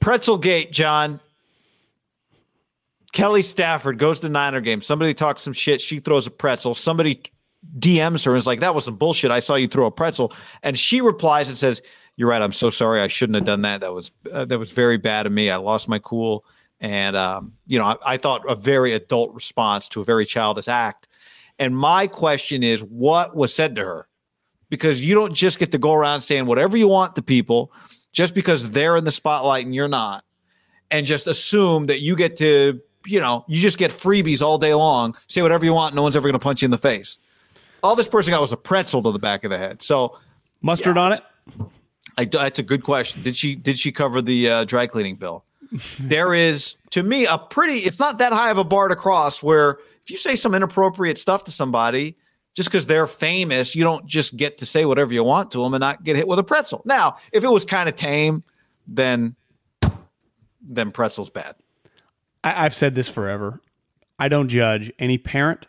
Pretzelgate, 0.00 0.70
John. 0.70 1.20
Kelly 3.12 3.42
Stafford 3.42 3.98
goes 3.98 4.20
to 4.20 4.26
the 4.26 4.32
Niner 4.32 4.60
game. 4.60 4.80
Somebody 4.80 5.14
talks 5.14 5.42
some 5.42 5.52
shit. 5.52 5.80
She 5.80 5.98
throws 5.98 6.26
a 6.26 6.30
pretzel. 6.30 6.74
Somebody 6.74 7.22
DMs 7.78 8.24
her 8.24 8.32
and 8.32 8.38
is 8.38 8.46
like, 8.46 8.60
that 8.60 8.74
was 8.74 8.84
some 8.84 8.96
bullshit. 8.96 9.30
I 9.30 9.40
saw 9.40 9.54
you 9.54 9.68
throw 9.68 9.86
a 9.86 9.90
pretzel. 9.90 10.32
And 10.62 10.78
she 10.78 11.00
replies 11.00 11.48
and 11.48 11.56
says, 11.56 11.82
You're 12.16 12.28
right. 12.28 12.42
I'm 12.42 12.52
so 12.52 12.70
sorry. 12.70 13.00
I 13.00 13.08
shouldn't 13.08 13.36
have 13.36 13.44
done 13.44 13.62
that. 13.62 13.80
That 13.80 13.94
was 13.94 14.10
uh, 14.32 14.44
that 14.44 14.58
was 14.58 14.72
very 14.72 14.98
bad 14.98 15.26
of 15.26 15.32
me. 15.32 15.50
I 15.50 15.56
lost 15.56 15.88
my 15.88 15.98
cool. 15.98 16.44
And 16.80 17.16
um, 17.16 17.54
you 17.66 17.78
know, 17.78 17.86
I, 17.86 18.14
I 18.14 18.16
thought 18.18 18.48
a 18.48 18.54
very 18.54 18.92
adult 18.92 19.34
response 19.34 19.88
to 19.90 20.00
a 20.00 20.04
very 20.04 20.26
childish 20.26 20.68
act. 20.68 21.08
And 21.58 21.76
my 21.76 22.06
question 22.06 22.62
is, 22.62 22.82
what 22.84 23.34
was 23.34 23.52
said 23.52 23.74
to 23.76 23.84
her? 23.84 24.08
Because 24.70 25.04
you 25.04 25.14
don't 25.14 25.34
just 25.34 25.58
get 25.58 25.72
to 25.72 25.78
go 25.78 25.92
around 25.92 26.20
saying 26.20 26.46
whatever 26.46 26.76
you 26.76 26.86
want 26.86 27.16
to 27.16 27.22
people 27.22 27.72
just 28.18 28.34
because 28.34 28.70
they're 28.70 28.96
in 28.96 29.04
the 29.04 29.12
spotlight 29.12 29.64
and 29.64 29.72
you're 29.72 29.86
not, 29.86 30.24
and 30.90 31.06
just 31.06 31.28
assume 31.28 31.86
that 31.86 32.00
you 32.00 32.16
get 32.16 32.34
to, 32.34 32.80
you 33.06 33.20
know, 33.20 33.44
you 33.46 33.60
just 33.60 33.78
get 33.78 33.92
freebies 33.92 34.42
all 34.42 34.58
day 34.58 34.74
long, 34.74 35.14
say 35.28 35.40
whatever 35.40 35.64
you 35.64 35.72
want, 35.72 35.94
no 35.94 36.02
one's 36.02 36.16
ever 36.16 36.26
going 36.26 36.32
to 36.32 36.40
punch 36.40 36.60
you 36.60 36.66
in 36.66 36.72
the 36.72 36.78
face. 36.78 37.16
All 37.80 37.94
this 37.94 38.08
person 38.08 38.32
got 38.32 38.40
was 38.40 38.52
a 38.52 38.56
pretzel 38.56 39.04
to 39.04 39.12
the 39.12 39.20
back 39.20 39.44
of 39.44 39.52
the 39.52 39.56
head. 39.56 39.82
So 39.82 40.18
Mustard 40.62 40.98
on 40.98 41.12
it? 41.12 41.20
I, 42.16 42.24
that's 42.24 42.58
a 42.58 42.64
good 42.64 42.82
question. 42.82 43.22
Did 43.22 43.36
she 43.36 43.54
did 43.54 43.78
she 43.78 43.92
cover 43.92 44.20
the 44.20 44.48
uh, 44.48 44.64
dry 44.64 44.88
cleaning 44.88 45.14
bill? 45.14 45.44
there 46.00 46.34
is 46.34 46.74
to 46.90 47.04
me 47.04 47.24
a 47.24 47.38
pretty. 47.38 47.78
It's 47.84 48.00
not 48.00 48.18
that 48.18 48.32
high 48.32 48.50
of 48.50 48.58
a 48.58 48.64
bar 48.64 48.88
to 48.88 48.96
cross. 48.96 49.44
Where 49.44 49.78
if 50.02 50.10
you 50.10 50.16
say 50.16 50.34
some 50.34 50.56
inappropriate 50.56 51.18
stuff 51.18 51.44
to 51.44 51.52
somebody, 51.52 52.16
just 52.58 52.68
because 52.68 52.88
they're 52.88 53.06
famous, 53.06 53.76
you 53.76 53.84
don't 53.84 54.04
just 54.04 54.36
get 54.36 54.58
to 54.58 54.66
say 54.66 54.84
whatever 54.84 55.14
you 55.14 55.22
want 55.22 55.52
to 55.52 55.62
them 55.62 55.74
and 55.74 55.80
not 55.80 56.02
get 56.02 56.16
hit 56.16 56.26
with 56.26 56.40
a 56.40 56.42
pretzel. 56.42 56.82
Now, 56.84 57.14
if 57.32 57.44
it 57.44 57.48
was 57.48 57.64
kind 57.64 57.88
of 57.88 57.94
tame, 57.94 58.42
then 58.84 59.36
then 60.60 60.90
pretzel's 60.90 61.30
bad. 61.30 61.54
I, 62.42 62.64
I've 62.64 62.74
said 62.74 62.96
this 62.96 63.08
forever. 63.08 63.60
I 64.18 64.26
don't 64.26 64.48
judge 64.48 64.92
any 64.98 65.18
parent, 65.18 65.68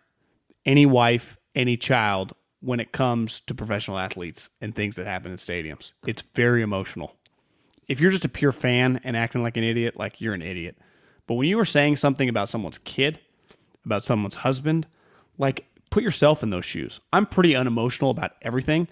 any 0.66 0.88
wife, 0.88 1.38
any 1.54 1.78
child 1.78 2.34
when 2.60 2.80
it 2.80 2.92
comes 2.92 3.42
to 3.42 3.54
professional 3.54 4.00
athletes 4.00 4.50
and 4.60 4.74
things 4.74 4.96
that 4.96 5.06
happen 5.06 5.32
in 5.32 5.38
stadiums. 5.38 5.92
It's 6.08 6.24
very 6.34 6.64
emotional. 6.64 7.16
If 7.88 8.00
you're 8.00 8.10
just 8.10 8.26
a 8.26 8.30
pure 8.30 8.52
fan 8.52 9.00
and 9.04 9.16
acting 9.16 9.44
like 9.44 9.58
an 9.58 9.64
idiot, 9.64 9.96
like 9.96 10.22
you're 10.22 10.34
an 10.34 10.42
idiot. 10.42 10.76
But 11.28 11.36
when 11.36 11.48
you 11.48 11.60
are 11.60 11.66
saying 11.66 11.98
something 11.98 12.30
about 12.30 12.50
someone's 12.50 12.80
kid, 12.80 13.20
about 13.86 14.04
someone's 14.06 14.38
husband, 14.38 14.88
like 15.38 15.69
put 15.90 16.04
yourself 16.04 16.44
in 16.44 16.50
those 16.50 16.66
shoes. 16.66 17.00
I'm 17.14 17.26
pretty 17.26 17.56
unemotional 17.56 18.12
about 18.12 18.32
everything. 18.42 18.88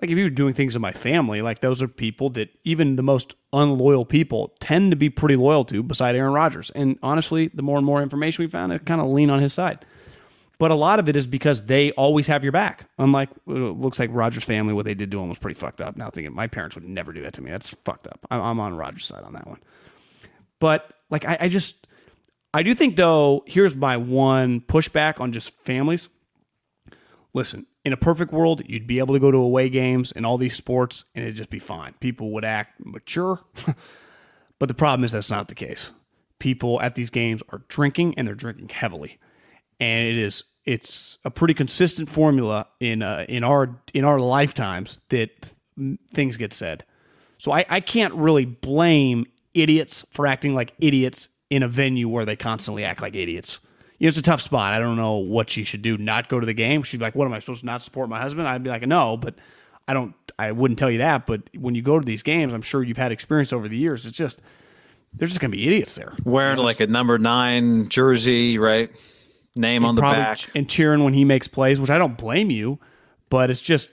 Like 0.00 0.10
if 0.10 0.16
you're 0.18 0.28
doing 0.28 0.54
things 0.54 0.76
in 0.76 0.82
my 0.82 0.92
family, 0.92 1.42
like 1.42 1.60
those 1.60 1.82
are 1.82 1.88
people 1.88 2.30
that 2.30 2.50
even 2.64 2.96
the 2.96 3.02
most 3.02 3.34
unloyal 3.52 4.04
people 4.04 4.54
tend 4.60 4.92
to 4.92 4.96
be 4.96 5.10
pretty 5.10 5.34
loyal 5.34 5.64
to 5.66 5.82
beside 5.82 6.14
Aaron 6.14 6.32
Rodgers. 6.32 6.70
And 6.70 6.98
honestly, 7.02 7.48
the 7.48 7.62
more 7.62 7.78
and 7.78 7.86
more 7.86 8.00
information 8.00 8.44
we 8.44 8.50
found, 8.50 8.72
it 8.72 8.86
kind 8.86 9.00
of 9.00 9.08
lean 9.08 9.28
on 9.28 9.40
his 9.40 9.52
side. 9.52 9.84
But 10.58 10.70
a 10.72 10.76
lot 10.76 10.98
of 10.98 11.08
it 11.08 11.16
is 11.16 11.26
because 11.26 11.66
they 11.66 11.92
always 11.92 12.26
have 12.26 12.42
your 12.42 12.52
back. 12.52 12.88
Unlike 12.98 13.30
it 13.46 13.52
looks 13.52 13.98
like 13.98 14.10
Rodgers' 14.12 14.44
family, 14.44 14.72
what 14.72 14.84
they 14.84 14.94
did 14.94 15.10
to 15.12 15.20
him 15.20 15.28
was 15.28 15.38
pretty 15.38 15.58
fucked 15.58 15.80
up. 15.80 15.96
Now 15.96 16.10
thinking 16.10 16.34
my 16.34 16.48
parents 16.48 16.74
would 16.74 16.84
never 16.84 17.12
do 17.12 17.22
that 17.22 17.34
to 17.34 17.42
me. 17.42 17.50
That's 17.50 17.68
fucked 17.84 18.08
up. 18.08 18.26
I'm, 18.30 18.40
I'm 18.40 18.60
on 18.60 18.76
Rodgers' 18.76 19.06
side 19.06 19.22
on 19.22 19.32
that 19.34 19.46
one. 19.46 19.60
But 20.60 20.92
like 21.10 21.24
I, 21.24 21.38
I 21.42 21.48
just 21.48 21.86
I 22.52 22.62
do 22.62 22.74
think 22.74 22.96
though, 22.96 23.44
here's 23.46 23.76
my 23.76 23.96
one 23.96 24.60
pushback 24.60 25.20
on 25.20 25.32
just 25.32 25.54
families. 25.64 26.08
Listen, 27.34 27.66
in 27.84 27.92
a 27.92 27.96
perfect 27.96 28.32
world, 28.32 28.62
you'd 28.66 28.86
be 28.86 28.98
able 28.98 29.14
to 29.14 29.20
go 29.20 29.30
to 29.30 29.38
away 29.38 29.68
games 29.68 30.12
and 30.12 30.24
all 30.24 30.38
these 30.38 30.56
sports 30.56 31.04
and 31.14 31.24
it'd 31.24 31.36
just 31.36 31.50
be 31.50 31.58
fine. 31.58 31.94
People 32.00 32.30
would 32.32 32.44
act 32.44 32.84
mature. 32.84 33.40
but 34.58 34.66
the 34.66 34.74
problem 34.74 35.04
is 35.04 35.12
that's 35.12 35.30
not 35.30 35.48
the 35.48 35.54
case. 35.54 35.92
People 36.38 36.80
at 36.80 36.94
these 36.94 37.10
games 37.10 37.42
are 37.50 37.62
drinking 37.68 38.14
and 38.16 38.26
they're 38.26 38.34
drinking 38.34 38.70
heavily 38.70 39.18
and 39.80 40.06
it 40.06 40.18
is 40.18 40.44
it's 40.64 41.18
a 41.24 41.30
pretty 41.30 41.54
consistent 41.54 42.08
formula 42.08 42.66
in 42.80 43.02
uh, 43.02 43.24
in 43.28 43.44
our 43.44 43.80
in 43.94 44.04
our 44.04 44.18
lifetimes 44.18 44.98
that 45.08 45.30
th- 45.76 45.98
things 46.12 46.36
get 46.36 46.52
said. 46.52 46.84
So 47.38 47.52
I, 47.52 47.64
I 47.68 47.80
can't 47.80 48.14
really 48.14 48.44
blame 48.44 49.26
idiots 49.54 50.04
for 50.10 50.26
acting 50.26 50.54
like 50.54 50.74
idiots 50.78 51.28
in 51.50 51.62
a 51.62 51.68
venue 51.68 52.08
where 52.08 52.24
they 52.24 52.36
constantly 52.36 52.84
act 52.84 53.00
like 53.00 53.14
idiots. 53.14 53.60
You 53.98 54.06
know, 54.06 54.08
it's 54.10 54.18
a 54.18 54.22
tough 54.22 54.40
spot. 54.40 54.72
I 54.72 54.78
don't 54.78 54.96
know 54.96 55.14
what 55.14 55.50
she 55.50 55.64
should 55.64 55.82
do. 55.82 55.98
Not 55.98 56.28
go 56.28 56.38
to 56.38 56.46
the 56.46 56.54
game. 56.54 56.82
She'd 56.82 56.98
be 56.98 57.04
like, 57.04 57.14
"What 57.16 57.26
am 57.26 57.32
I 57.32 57.40
supposed 57.40 57.60
to 57.60 57.66
not 57.66 57.82
support 57.82 58.08
my 58.08 58.20
husband?" 58.20 58.46
I'd 58.46 58.62
be 58.62 58.70
like, 58.70 58.86
"No," 58.86 59.16
but 59.16 59.34
I 59.88 59.94
don't. 59.94 60.14
I 60.38 60.52
wouldn't 60.52 60.78
tell 60.78 60.90
you 60.90 60.98
that. 60.98 61.26
But 61.26 61.42
when 61.56 61.74
you 61.74 61.82
go 61.82 61.98
to 61.98 62.04
these 62.04 62.22
games, 62.22 62.52
I'm 62.52 62.62
sure 62.62 62.82
you've 62.82 62.96
had 62.96 63.10
experience 63.10 63.52
over 63.52 63.68
the 63.68 63.76
years. 63.76 64.06
It's 64.06 64.16
just 64.16 64.40
they're 65.14 65.26
just 65.26 65.40
gonna 65.40 65.50
be 65.50 65.66
idiots 65.66 65.96
there. 65.96 66.12
Wearing 66.24 66.58
like 66.58 66.80
a 66.80 66.86
number 66.86 67.18
nine 67.18 67.88
jersey, 67.88 68.58
right? 68.58 68.90
Name 69.56 69.84
on 69.84 69.96
the 69.96 70.02
probably 70.02 70.22
back. 70.22 70.38
ch- 70.38 70.48
and 70.54 70.68
cheering 70.68 71.02
when 71.02 71.14
he 71.14 71.24
makes 71.24 71.48
plays, 71.48 71.80
which 71.80 71.90
I 71.90 71.98
don't 71.98 72.16
blame 72.16 72.50
you, 72.50 72.78
but 73.30 73.50
it's 73.50 73.60
just 73.60 73.90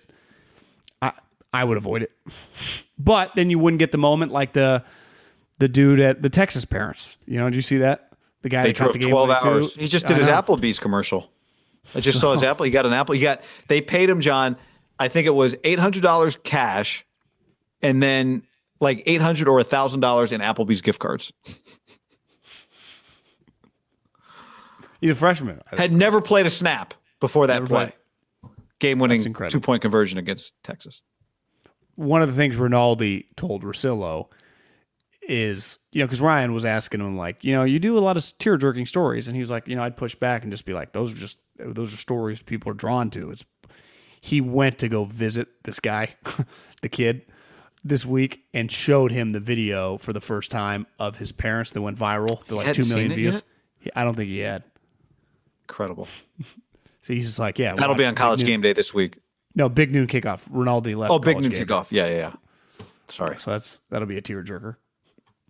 I 1.01 1.13
I 1.51 1.63
would 1.63 1.77
avoid 1.77 2.03
it. 2.03 2.11
But 2.99 3.31
then 3.35 3.49
you 3.49 3.57
wouldn't 3.57 3.79
get 3.79 3.91
the 3.91 3.97
moment 3.97 4.31
like 4.31 4.53
the 4.53 4.83
the 5.57 5.67
dude 5.67 5.99
at 5.99 6.21
the 6.21 6.29
Texas 6.29 6.65
parents. 6.65 7.15
You 7.25 7.37
know, 7.39 7.45
did 7.49 7.55
you 7.55 7.61
see 7.63 7.77
that? 7.77 8.11
The 8.45 8.49
guy 8.49 8.61
They 8.61 8.69
that 8.69 8.75
drove 8.75 8.93
the 8.93 8.99
game 8.99 9.09
12 9.09 9.29
away, 9.29 9.39
too? 9.41 9.47
hours. 9.47 9.73
He 9.73 9.87
just 9.87 10.05
I 10.05 10.09
did 10.09 10.17
his 10.19 10.27
know. 10.27 10.39
Applebee's 10.39 10.77
commercial. 10.77 11.31
I 11.95 11.99
just 11.99 12.19
saw 12.21 12.31
his 12.33 12.43
Apple. 12.43 12.63
He 12.65 12.71
got 12.71 12.85
an 12.85 12.93
Apple. 12.93 13.15
He 13.15 13.21
got, 13.21 13.41
they 13.69 13.81
paid 13.81 14.07
him, 14.07 14.21
John, 14.21 14.55
I 14.99 15.07
think 15.07 15.25
it 15.25 15.31
was 15.33 15.55
$800 15.55 16.43
cash 16.43 17.07
and 17.81 18.03
then 18.03 18.43
like 18.79 19.01
800 19.07 19.47
or 19.47 19.59
$1,000 19.61 20.31
in 20.31 20.41
Applebee's 20.41 20.81
gift 20.81 20.99
cards. 20.99 21.33
He's 25.01 25.09
a 25.09 25.15
freshman. 25.15 25.61
Had 25.75 25.91
never 25.91 26.21
played 26.21 26.45
a 26.45 26.49
snap 26.51 26.93
before 27.19 27.47
that 27.47 27.55
Never 27.63 27.67
play. 27.67 27.93
Game 28.77 28.99
winning 28.99 29.23
two 29.49 29.59
point 29.59 29.81
conversion 29.81 30.19
against 30.19 30.53
Texas. 30.63 31.01
one 31.95 32.21
of 32.21 32.27
the 32.29 32.35
things 32.35 32.57
Rinaldi 32.57 33.27
told 33.35 33.63
Russillo 33.63 34.27
is, 35.27 35.77
you 35.91 35.99
know, 36.01 36.05
because 36.07 36.21
Ryan 36.21 36.53
was 36.53 36.65
asking 36.65 37.01
him 37.01 37.17
like, 37.17 37.43
you 37.43 37.53
know, 37.53 37.63
you 37.63 37.79
do 37.79 37.97
a 37.97 37.99
lot 37.99 38.17
of 38.17 38.37
tear 38.37 38.57
jerking 38.57 38.85
stories, 38.85 39.27
and 39.27 39.35
he 39.35 39.41
was 39.41 39.49
like, 39.49 39.67
you 39.67 39.75
know, 39.75 39.83
I'd 39.83 39.97
push 39.97 40.15
back 40.15 40.43
and 40.43 40.51
just 40.51 40.65
be 40.65 40.73
like, 40.73 40.93
those 40.93 41.11
are 41.13 41.15
just 41.17 41.39
those 41.57 41.93
are 41.93 41.97
stories 41.97 42.41
people 42.41 42.71
are 42.71 42.75
drawn 42.75 43.09
to. 43.11 43.31
It's 43.31 43.45
he 44.21 44.41
went 44.41 44.77
to 44.79 44.87
go 44.89 45.05
visit 45.05 45.47
this 45.63 45.79
guy, 45.79 46.15
the 46.81 46.89
kid, 46.89 47.23
this 47.83 48.05
week, 48.05 48.43
and 48.53 48.71
showed 48.71 49.11
him 49.11 49.29
the 49.29 49.39
video 49.39 49.97
for 49.97 50.13
the 50.13 50.21
first 50.21 50.49
time 50.51 50.87
of 50.99 51.17
his 51.17 51.31
parents 51.31 51.71
that 51.71 51.81
went 51.81 51.97
viral. 51.97 52.45
They're 52.47 52.57
like 52.57 52.73
two 52.75 52.85
million 52.85 53.13
views. 53.13 53.43
He- 53.79 53.91
I 53.95 54.03
don't 54.03 54.15
think 54.15 54.29
he 54.29 54.39
had. 54.39 54.63
Incredible. 55.63 56.07
So 57.01 57.13
he's 57.13 57.25
just 57.27 57.37
like, 57.37 57.59
yeah, 57.59 57.75
That'll 57.75 57.93
be 57.93 58.03
on 58.03 58.15
college 58.15 58.43
game 58.43 58.61
day 58.61 58.73
this 58.73 58.91
week. 58.91 59.19
No, 59.53 59.69
big 59.69 59.91
noon 59.91 60.07
kickoff. 60.07 60.41
Rinaldi 60.49 60.95
left. 60.95 61.11
Oh, 61.11 61.19
big 61.19 61.39
noon 61.39 61.51
kickoff. 61.51 61.91
Yeah, 61.91 62.07
yeah, 62.07 62.15
yeah. 62.17 62.33
Sorry. 63.09 63.35
So 63.39 63.51
that's 63.51 63.77
that'll 63.91 64.07
be 64.07 64.17
a 64.17 64.23
tearjerker. 64.23 64.77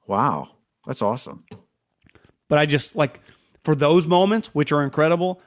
Wow. 0.08 0.50
That's 0.86 1.02
awesome. 1.02 1.46
But 2.48 2.60
I 2.60 2.66
just 2.66 2.96
like 2.96 3.20
for 3.64 3.76
those 3.76 4.06
moments, 4.08 4.50
which 4.54 4.72
are 4.72 4.84
incredible. 4.84 5.42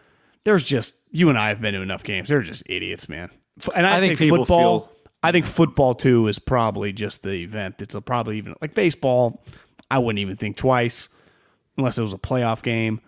There's 0.45 0.65
just 0.65 0.95
you 1.11 1.29
and 1.29 1.39
I 1.39 1.49
have 1.49 1.61
been 1.61 1.75
to 1.75 1.81
enough 1.81 2.03
games. 2.03 2.29
They're 2.29 2.43
just 2.43 2.63
idiots, 2.67 3.09
man. 3.09 3.31
And 3.75 3.87
I'd 3.87 4.03
I 4.03 4.07
think 4.17 4.19
football. 4.19 4.81
feel- 4.81 4.93
I 5.23 5.33
think 5.33 5.47
football 5.47 5.95
too 5.95 6.29
is 6.29 6.39
probably 6.39 6.93
just 6.93 7.23
the 7.23 7.33
event. 7.43 7.83
It's 7.83 7.95
a, 7.95 8.01
probably 8.01 8.39
even 8.39 8.55
like 8.61 8.75
baseball. 8.75 9.43
I 9.91 9.99
wouldn't 9.99 10.21
even 10.21 10.37
think 10.37 10.57
twice 10.57 11.09
unless 11.77 11.99
it 11.99 12.03
was 12.03 12.13
a 12.13 12.19
playoff 12.19 12.63
game. 12.63 13.01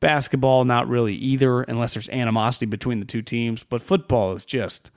Basketball, 0.00 0.64
not 0.64 0.88
really 0.88 1.14
either, 1.14 1.62
unless 1.62 1.94
there's 1.94 2.08
animosity 2.10 2.66
between 2.66 2.98
the 3.00 3.06
two 3.06 3.22
teams. 3.22 3.62
But 3.62 3.82
football 3.82 4.32
is 4.34 4.44
just 4.44 4.90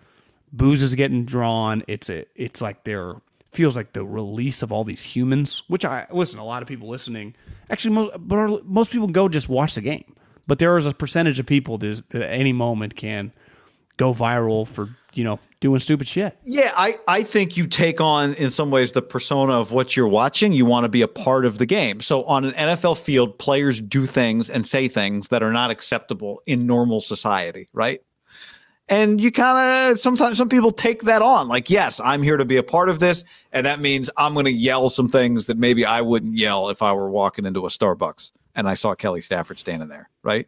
booze 0.51 0.83
is 0.83 0.95
getting 0.95 1.25
drawn. 1.25 1.83
It's 1.87 2.09
a, 2.09 2.25
it's 2.35 2.61
like 2.61 2.83
there 2.83 3.15
feels 3.51 3.75
like 3.75 3.93
the 3.93 4.05
release 4.05 4.61
of 4.61 4.71
all 4.71 4.83
these 4.83 5.03
humans. 5.03 5.63
Which 5.67 5.85
I 5.85 6.07
listen. 6.11 6.39
A 6.39 6.45
lot 6.45 6.61
of 6.61 6.67
people 6.67 6.87
listening, 6.87 7.35
actually, 7.69 7.95
most 7.95 8.15
but 8.19 8.65
most 8.65 8.91
people 8.91 9.07
go 9.07 9.29
just 9.29 9.49
watch 9.49 9.75
the 9.75 9.81
game. 9.81 10.15
But 10.47 10.59
there 10.59 10.77
is 10.77 10.85
a 10.85 10.93
percentage 10.93 11.39
of 11.39 11.45
people 11.45 11.77
that 11.79 12.03
at 12.13 12.21
any 12.21 12.53
moment 12.53 12.95
can 12.95 13.33
go 13.97 14.13
viral 14.13 14.67
for 14.67 14.95
you 15.13 15.23
know 15.23 15.39
doing 15.59 15.79
stupid 15.79 16.07
shit. 16.07 16.37
Yeah, 16.43 16.71
I, 16.75 16.97
I 17.07 17.23
think 17.23 17.57
you 17.57 17.67
take 17.67 17.99
on 17.99 18.35
in 18.35 18.51
some 18.51 18.71
ways 18.71 18.93
the 18.93 19.01
persona 19.01 19.59
of 19.59 19.71
what 19.71 19.97
you're 19.97 20.07
watching. 20.07 20.53
You 20.53 20.65
want 20.65 20.85
to 20.85 20.89
be 20.89 21.01
a 21.01 21.07
part 21.07 21.45
of 21.45 21.57
the 21.57 21.65
game. 21.65 22.01
So 22.01 22.23
on 22.23 22.45
an 22.45 22.53
NFL 22.53 22.97
field, 22.97 23.37
players 23.37 23.81
do 23.81 24.05
things 24.05 24.49
and 24.49 24.65
say 24.65 24.87
things 24.87 25.27
that 25.29 25.43
are 25.43 25.51
not 25.51 25.71
acceptable 25.71 26.41
in 26.45 26.65
normal 26.65 27.01
society, 27.01 27.67
right? 27.73 28.01
And 28.89 29.19
you 29.19 29.31
kind 29.31 29.91
of 29.91 29.99
sometimes 29.99 30.37
some 30.37 30.47
people 30.47 30.71
take 30.71 31.03
that 31.03 31.21
on. 31.21 31.49
Like, 31.49 31.69
yes, 31.69 31.99
I'm 32.03 32.23
here 32.23 32.37
to 32.37 32.45
be 32.45 32.55
a 32.55 32.63
part 32.63 32.87
of 32.87 32.99
this, 32.99 33.25
and 33.51 33.65
that 33.65 33.81
means 33.81 34.09
I'm 34.15 34.33
going 34.33 34.45
to 34.45 34.51
yell 34.51 34.89
some 34.89 35.09
things 35.09 35.47
that 35.47 35.57
maybe 35.57 35.85
I 35.85 36.01
wouldn't 36.01 36.35
yell 36.35 36.69
if 36.69 36.81
I 36.81 36.93
were 36.93 37.09
walking 37.09 37.45
into 37.45 37.65
a 37.65 37.69
Starbucks 37.69 38.31
and 38.55 38.67
I 38.67 38.75
saw 38.75 38.95
Kelly 38.95 39.21
Stafford 39.21 39.59
standing 39.59 39.89
there, 39.89 40.09
right? 40.23 40.47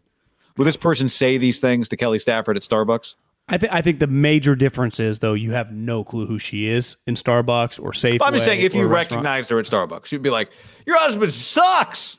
Will 0.57 0.65
this 0.65 0.77
person 0.77 1.09
say 1.09 1.37
these 1.37 1.59
things 1.59 1.89
to 1.89 1.97
Kelly 1.97 2.19
Stafford 2.19 2.57
at 2.57 2.63
Starbucks? 2.63 3.15
I 3.49 3.57
think 3.57 3.73
I 3.73 3.81
think 3.81 3.99
the 3.99 4.07
major 4.07 4.55
difference 4.55 4.99
is 4.99 5.19
though 5.19 5.33
you 5.33 5.51
have 5.51 5.71
no 5.71 6.03
clue 6.03 6.25
who 6.25 6.37
she 6.37 6.67
is 6.67 6.97
in 7.07 7.15
Starbucks 7.15 7.81
or 7.81 7.91
Safeway. 7.91 8.19
I'm 8.21 8.33
just 8.33 8.45
saying 8.45 8.61
if 8.61 8.75
you 8.75 8.87
recognized 8.87 9.49
her 9.49 9.59
at 9.59 9.65
Starbucks, 9.65 10.11
you'd 10.11 10.21
be 10.21 10.29
like, 10.29 10.51
"Your 10.85 10.99
husband 10.99 11.31
sucks." 11.31 12.17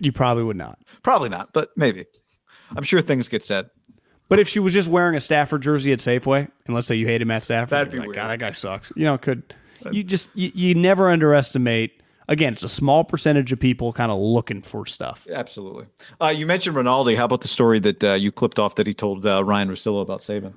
you 0.00 0.10
probably 0.12 0.42
would 0.42 0.56
not. 0.56 0.78
Probably 1.02 1.28
not, 1.28 1.52
but 1.52 1.70
maybe. 1.76 2.06
I'm 2.74 2.82
sure 2.82 3.00
things 3.00 3.28
get 3.28 3.44
said. 3.44 3.70
But 4.28 4.38
if 4.40 4.48
she 4.48 4.58
was 4.58 4.72
just 4.72 4.88
wearing 4.88 5.14
a 5.16 5.20
Stafford 5.20 5.62
jersey 5.62 5.92
at 5.92 6.00
Safeway, 6.00 6.48
and 6.66 6.74
let's 6.74 6.88
say 6.88 6.96
you 6.96 7.06
hated 7.06 7.26
Matt 7.26 7.44
Stafford, 7.44 7.70
That'd 7.70 7.92
be 7.92 7.98
like, 7.98 8.08
weird. 8.08 8.16
God, 8.16 8.28
that 8.30 8.38
guy 8.38 8.50
sucks. 8.50 8.92
You 8.96 9.04
know, 9.04 9.18
could 9.18 9.54
you 9.92 10.02
just 10.02 10.30
you, 10.34 10.50
you 10.54 10.74
never 10.74 11.08
underestimate? 11.10 12.02
Again, 12.28 12.54
it's 12.54 12.64
a 12.64 12.68
small 12.68 13.04
percentage 13.04 13.52
of 13.52 13.60
people 13.60 13.92
kind 13.92 14.10
of 14.10 14.18
looking 14.18 14.60
for 14.62 14.84
stuff. 14.84 15.28
Absolutely. 15.32 15.86
Uh, 16.20 16.28
you 16.28 16.44
mentioned 16.44 16.74
Rinaldi. 16.74 17.14
How 17.14 17.24
about 17.24 17.42
the 17.42 17.48
story 17.48 17.78
that 17.78 18.02
uh, 18.02 18.14
you 18.14 18.32
clipped 18.32 18.58
off 18.58 18.74
that 18.76 18.86
he 18.88 18.94
told 18.94 19.24
uh, 19.24 19.44
Ryan 19.44 19.68
Russillo 19.68 20.02
about 20.02 20.20
Saban? 20.22 20.54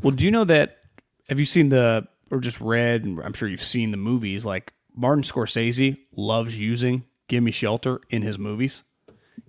Well, 0.00 0.12
do 0.12 0.24
you 0.24 0.30
know 0.30 0.44
that? 0.44 0.76
Have 1.28 1.40
you 1.40 1.44
seen 1.44 1.70
the 1.70 2.06
or 2.30 2.38
just 2.38 2.60
read? 2.60 3.02
And 3.04 3.20
I'm 3.20 3.32
sure 3.32 3.48
you've 3.48 3.64
seen 3.64 3.90
the 3.90 3.96
movies. 3.96 4.44
Like 4.44 4.72
Martin 4.94 5.24
Scorsese 5.24 5.98
loves 6.16 6.56
using 6.56 7.02
"Give 7.26 7.42
Me 7.42 7.50
Shelter" 7.50 8.00
in 8.10 8.22
his 8.22 8.38
movies. 8.38 8.84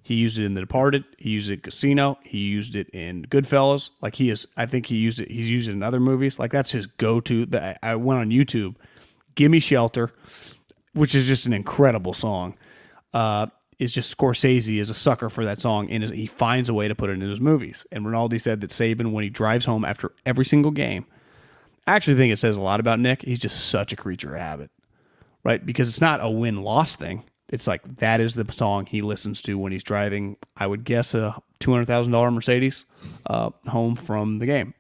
He 0.04 0.16
used 0.16 0.38
it 0.38 0.46
in 0.46 0.54
The 0.54 0.62
Departed. 0.62 1.04
He 1.18 1.30
used 1.30 1.50
it 1.50 1.54
in 1.54 1.60
Casino. 1.60 2.18
He 2.24 2.40
used 2.40 2.76
it 2.76 2.90
in 2.90 3.26
Goodfellas. 3.26 3.92
Like 4.02 4.16
he 4.16 4.30
is, 4.30 4.48
I 4.58 4.66
think 4.66 4.86
he 4.86 4.96
used 4.96 5.20
it. 5.20 5.30
He's 5.30 5.50
used 5.50 5.70
it 5.70 5.74
in 5.74 5.84
other 5.84 6.00
movies. 6.00 6.40
Like 6.40 6.52
that's 6.52 6.72
his 6.72 6.86
go-to. 6.86 7.46
That 7.48 7.80
I 7.84 7.96
went 7.96 8.20
on 8.20 8.30
YouTube. 8.30 8.76
"Give 9.36 9.52
Me 9.52 9.60
Shelter," 9.60 10.10
which 10.94 11.16
is 11.16 11.28
just 11.28 11.46
an 11.46 11.54
incredible 11.54 12.14
song. 12.14 12.56
Uh, 13.14 13.48
is 13.80 13.92
just 13.94 14.16
Scorsese 14.16 14.80
is 14.80 14.90
a 14.90 14.94
sucker 14.94 15.30
for 15.30 15.46
that 15.46 15.62
song, 15.62 15.90
and 15.90 16.04
he 16.10 16.28
finds 16.28 16.68
a 16.68 16.74
way 16.74 16.88
to 16.88 16.96
put 16.96 17.10
it 17.10 17.14
in 17.14 17.22
his 17.22 17.40
movies. 17.40 17.86
And 17.92 18.06
Rinaldi 18.06 18.38
said 18.38 18.60
that 18.62 18.72
Saban, 18.72 19.14
when 19.14 19.24
he 19.24 19.30
drives 19.30 19.66
home 19.66 19.86
after 19.86 20.12
every 20.26 20.44
single 20.44 20.72
game, 20.72 21.06
I 21.88 21.96
actually 21.96 22.18
think 22.18 22.34
it 22.34 22.40
says 22.40 22.58
a 22.58 22.62
lot 22.62 22.82
about 22.82 23.00
Nick. 23.00 23.22
He's 23.22 23.40
just 23.40 23.70
such 23.70 23.94
a 23.94 23.96
creature 23.96 24.36
of 24.36 24.42
habit, 24.42 24.70
right? 25.44 25.66
Because 25.66 25.88
it's 25.88 26.02
not 26.02 26.20
a 26.22 26.30
win 26.30 26.62
loss 26.62 26.98
thing. 26.98 27.24
It's 27.50 27.66
like 27.68 27.98
that 27.98 28.22
is 28.22 28.36
the 28.36 28.46
song 28.52 28.86
he 28.86 29.02
listens 29.02 29.42
to 29.44 29.58
when 29.58 29.72
he's 29.72 29.84
driving. 29.84 30.38
I 30.56 30.68
would 30.68 30.84
guess 30.84 31.14
a 31.14 31.42
two 31.60 31.72
hundred 31.72 31.86
thousand 31.88 32.14
dollar 32.14 32.30
Mercedes 32.32 32.86
uh, 33.28 33.50
home 33.68 33.96
from 33.96 34.40
the 34.40 34.46
game. 34.46 34.74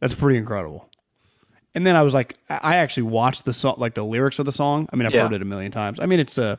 That's 0.00 0.14
pretty 0.14 0.38
incredible. 0.38 0.88
And 1.74 1.86
then 1.86 1.96
I 1.96 2.02
was 2.02 2.12
like, 2.12 2.36
I 2.50 2.76
actually 2.76 3.04
watched 3.04 3.44
the 3.44 3.52
song, 3.52 3.76
like 3.78 3.94
the 3.94 4.04
lyrics 4.04 4.38
of 4.38 4.44
the 4.44 4.52
song. 4.52 4.88
I 4.92 4.96
mean, 4.96 5.06
I've 5.06 5.14
Yeah. 5.14 5.22
heard 5.22 5.32
it 5.32 5.40
a 5.42 5.44
million 5.46 5.72
times. 5.72 6.00
I 6.00 6.06
mean, 6.06 6.20
it's 6.20 6.36
a 6.38 6.58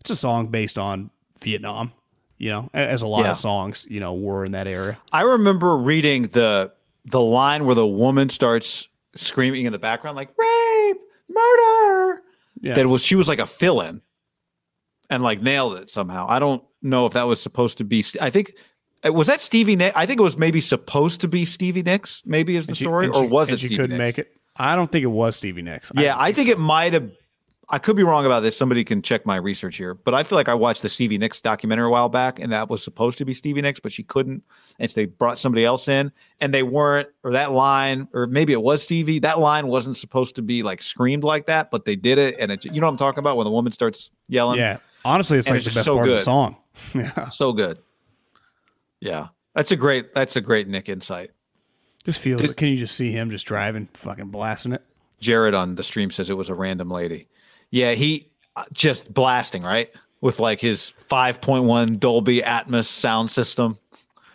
it's 0.00 0.10
a 0.10 0.16
song 0.16 0.48
based 0.48 0.78
on 0.78 1.10
Vietnam, 1.42 1.92
you 2.38 2.50
know, 2.50 2.68
as 2.74 3.02
a 3.02 3.06
lot 3.06 3.24
Yeah. 3.24 3.30
of 3.30 3.36
songs, 3.36 3.86
you 3.88 4.00
know, 4.00 4.12
were 4.14 4.44
in 4.44 4.52
that 4.52 4.66
area. 4.66 4.98
I 5.12 5.22
remember 5.22 5.76
reading 5.78 6.24
the 6.24 6.72
the 7.04 7.20
line 7.20 7.64
where 7.64 7.74
the 7.74 7.86
woman 7.86 8.28
starts 8.28 8.88
screaming 9.14 9.64
in 9.66 9.72
the 9.72 9.78
background 9.78 10.16
like 10.16 10.28
rape, 10.36 10.98
murder. 11.28 12.22
Yeah. 12.62 12.74
That 12.74 12.88
was 12.88 13.02
she 13.02 13.16
was 13.16 13.28
like 13.28 13.38
a 13.40 13.46
fill-in 13.46 14.00
and 15.10 15.22
like 15.22 15.42
nailed 15.42 15.76
it 15.78 15.90
somehow. 15.90 16.26
I 16.28 16.38
don't 16.38 16.62
know 16.80 17.06
if 17.06 17.12
that 17.12 17.24
was 17.24 17.42
supposed 17.42 17.78
to 17.78 17.84
be. 17.84 18.02
I 18.20 18.30
think 18.30 18.54
uh, 19.04 19.12
was 19.12 19.26
that 19.26 19.40
Stevie 19.40 19.76
Nicks. 19.76 19.96
I 19.96 20.06
think 20.06 20.20
it 20.20 20.22
was 20.22 20.36
maybe 20.38 20.60
supposed 20.60 21.20
to 21.22 21.28
be 21.28 21.44
Stevie 21.44 21.82
Nicks. 21.82 22.22
Maybe 22.24 22.56
is 22.56 22.66
the 22.68 22.74
she- 22.74 22.84
story, 22.84 23.08
or 23.08 23.26
was 23.26 23.50
it 23.52 23.60
she 23.60 23.66
Stevie 23.66 23.82
couldn't 23.82 23.98
Nicks? 23.98 24.16
make 24.16 24.26
it? 24.26 24.32
I 24.56 24.76
don't 24.76 24.90
think 24.90 25.02
it 25.02 25.08
was 25.08 25.36
Stevie 25.36 25.62
Nicks. 25.62 25.90
Yeah, 25.94 26.14
I 26.18 26.32
think 26.32 26.48
it 26.48 26.58
might 26.58 26.92
have. 26.92 27.10
I 27.72 27.78
could 27.78 27.96
be 27.96 28.02
wrong 28.02 28.26
about 28.26 28.40
this. 28.40 28.54
Somebody 28.54 28.84
can 28.84 29.00
check 29.00 29.24
my 29.24 29.36
research 29.36 29.78
here, 29.78 29.94
but 29.94 30.12
I 30.12 30.22
feel 30.24 30.36
like 30.36 30.50
I 30.50 30.54
watched 30.54 30.82
the 30.82 30.90
Stevie 30.90 31.16
Nicks 31.16 31.40
documentary 31.40 31.86
a 31.86 31.90
while 31.90 32.10
back, 32.10 32.38
and 32.38 32.52
that 32.52 32.68
was 32.68 32.84
supposed 32.84 33.16
to 33.16 33.24
be 33.24 33.32
Stevie 33.32 33.62
Nicks, 33.62 33.80
but 33.80 33.92
she 33.92 34.02
couldn't, 34.02 34.42
and 34.78 34.90
so 34.90 35.00
they 35.00 35.06
brought 35.06 35.38
somebody 35.38 35.64
else 35.64 35.88
in, 35.88 36.12
and 36.38 36.52
they 36.52 36.62
weren't, 36.62 37.08
or 37.24 37.32
that 37.32 37.52
line, 37.52 38.08
or 38.12 38.26
maybe 38.26 38.52
it 38.52 38.60
was 38.62 38.82
Stevie. 38.82 39.20
That 39.20 39.38
line 39.40 39.68
wasn't 39.68 39.96
supposed 39.96 40.36
to 40.36 40.42
be 40.42 40.62
like 40.62 40.82
screamed 40.82 41.24
like 41.24 41.46
that, 41.46 41.70
but 41.70 41.86
they 41.86 41.96
did 41.96 42.18
it, 42.18 42.36
and 42.38 42.52
it, 42.52 42.64
you 42.66 42.78
know 42.80 42.86
what 42.86 42.90
I'm 42.92 42.96
talking 42.98 43.20
about 43.20 43.38
when 43.38 43.44
the 43.46 43.50
woman 43.50 43.72
starts 43.72 44.10
yelling. 44.28 44.58
Yeah, 44.58 44.76
honestly, 45.04 45.38
it's 45.38 45.48
And 45.48 45.56
like 45.56 45.66
it's 45.66 45.74
the 45.74 45.78
best 45.78 45.86
so 45.86 45.94
part 45.96 46.08
of 46.08 46.12
good. 46.12 46.20
the 46.20 46.24
song. 46.24 46.56
Yeah, 46.94 47.30
so 47.30 47.52
good. 47.54 47.78
Yeah, 49.00 49.28
that's 49.54 49.72
a 49.72 49.76
great. 49.76 50.14
That's 50.14 50.36
a 50.36 50.40
great 50.40 50.68
Nick 50.68 50.88
insight. 50.88 51.30
just 52.04 52.20
feels. 52.20 52.42
Can 52.54 52.68
you 52.68 52.76
just 52.76 52.96
see 52.96 53.12
him 53.12 53.30
just 53.30 53.46
driving, 53.46 53.88
fucking 53.94 54.28
blasting 54.28 54.72
it? 54.72 54.82
Jared 55.20 55.54
on 55.54 55.74
the 55.76 55.82
stream 55.82 56.10
says 56.10 56.28
it 56.30 56.36
was 56.36 56.48
a 56.50 56.54
random 56.54 56.90
lady. 56.90 57.28
Yeah, 57.72 57.94
he 57.94 58.30
uh, 58.54 58.64
just 58.72 59.12
blasting 59.12 59.64
right 59.64 59.90
with 60.20 60.38
like 60.38 60.60
his 60.60 60.92
5.1 61.08 61.98
Dolby 61.98 62.42
Atmos 62.42 62.86
sound 62.86 63.30
system. 63.30 63.78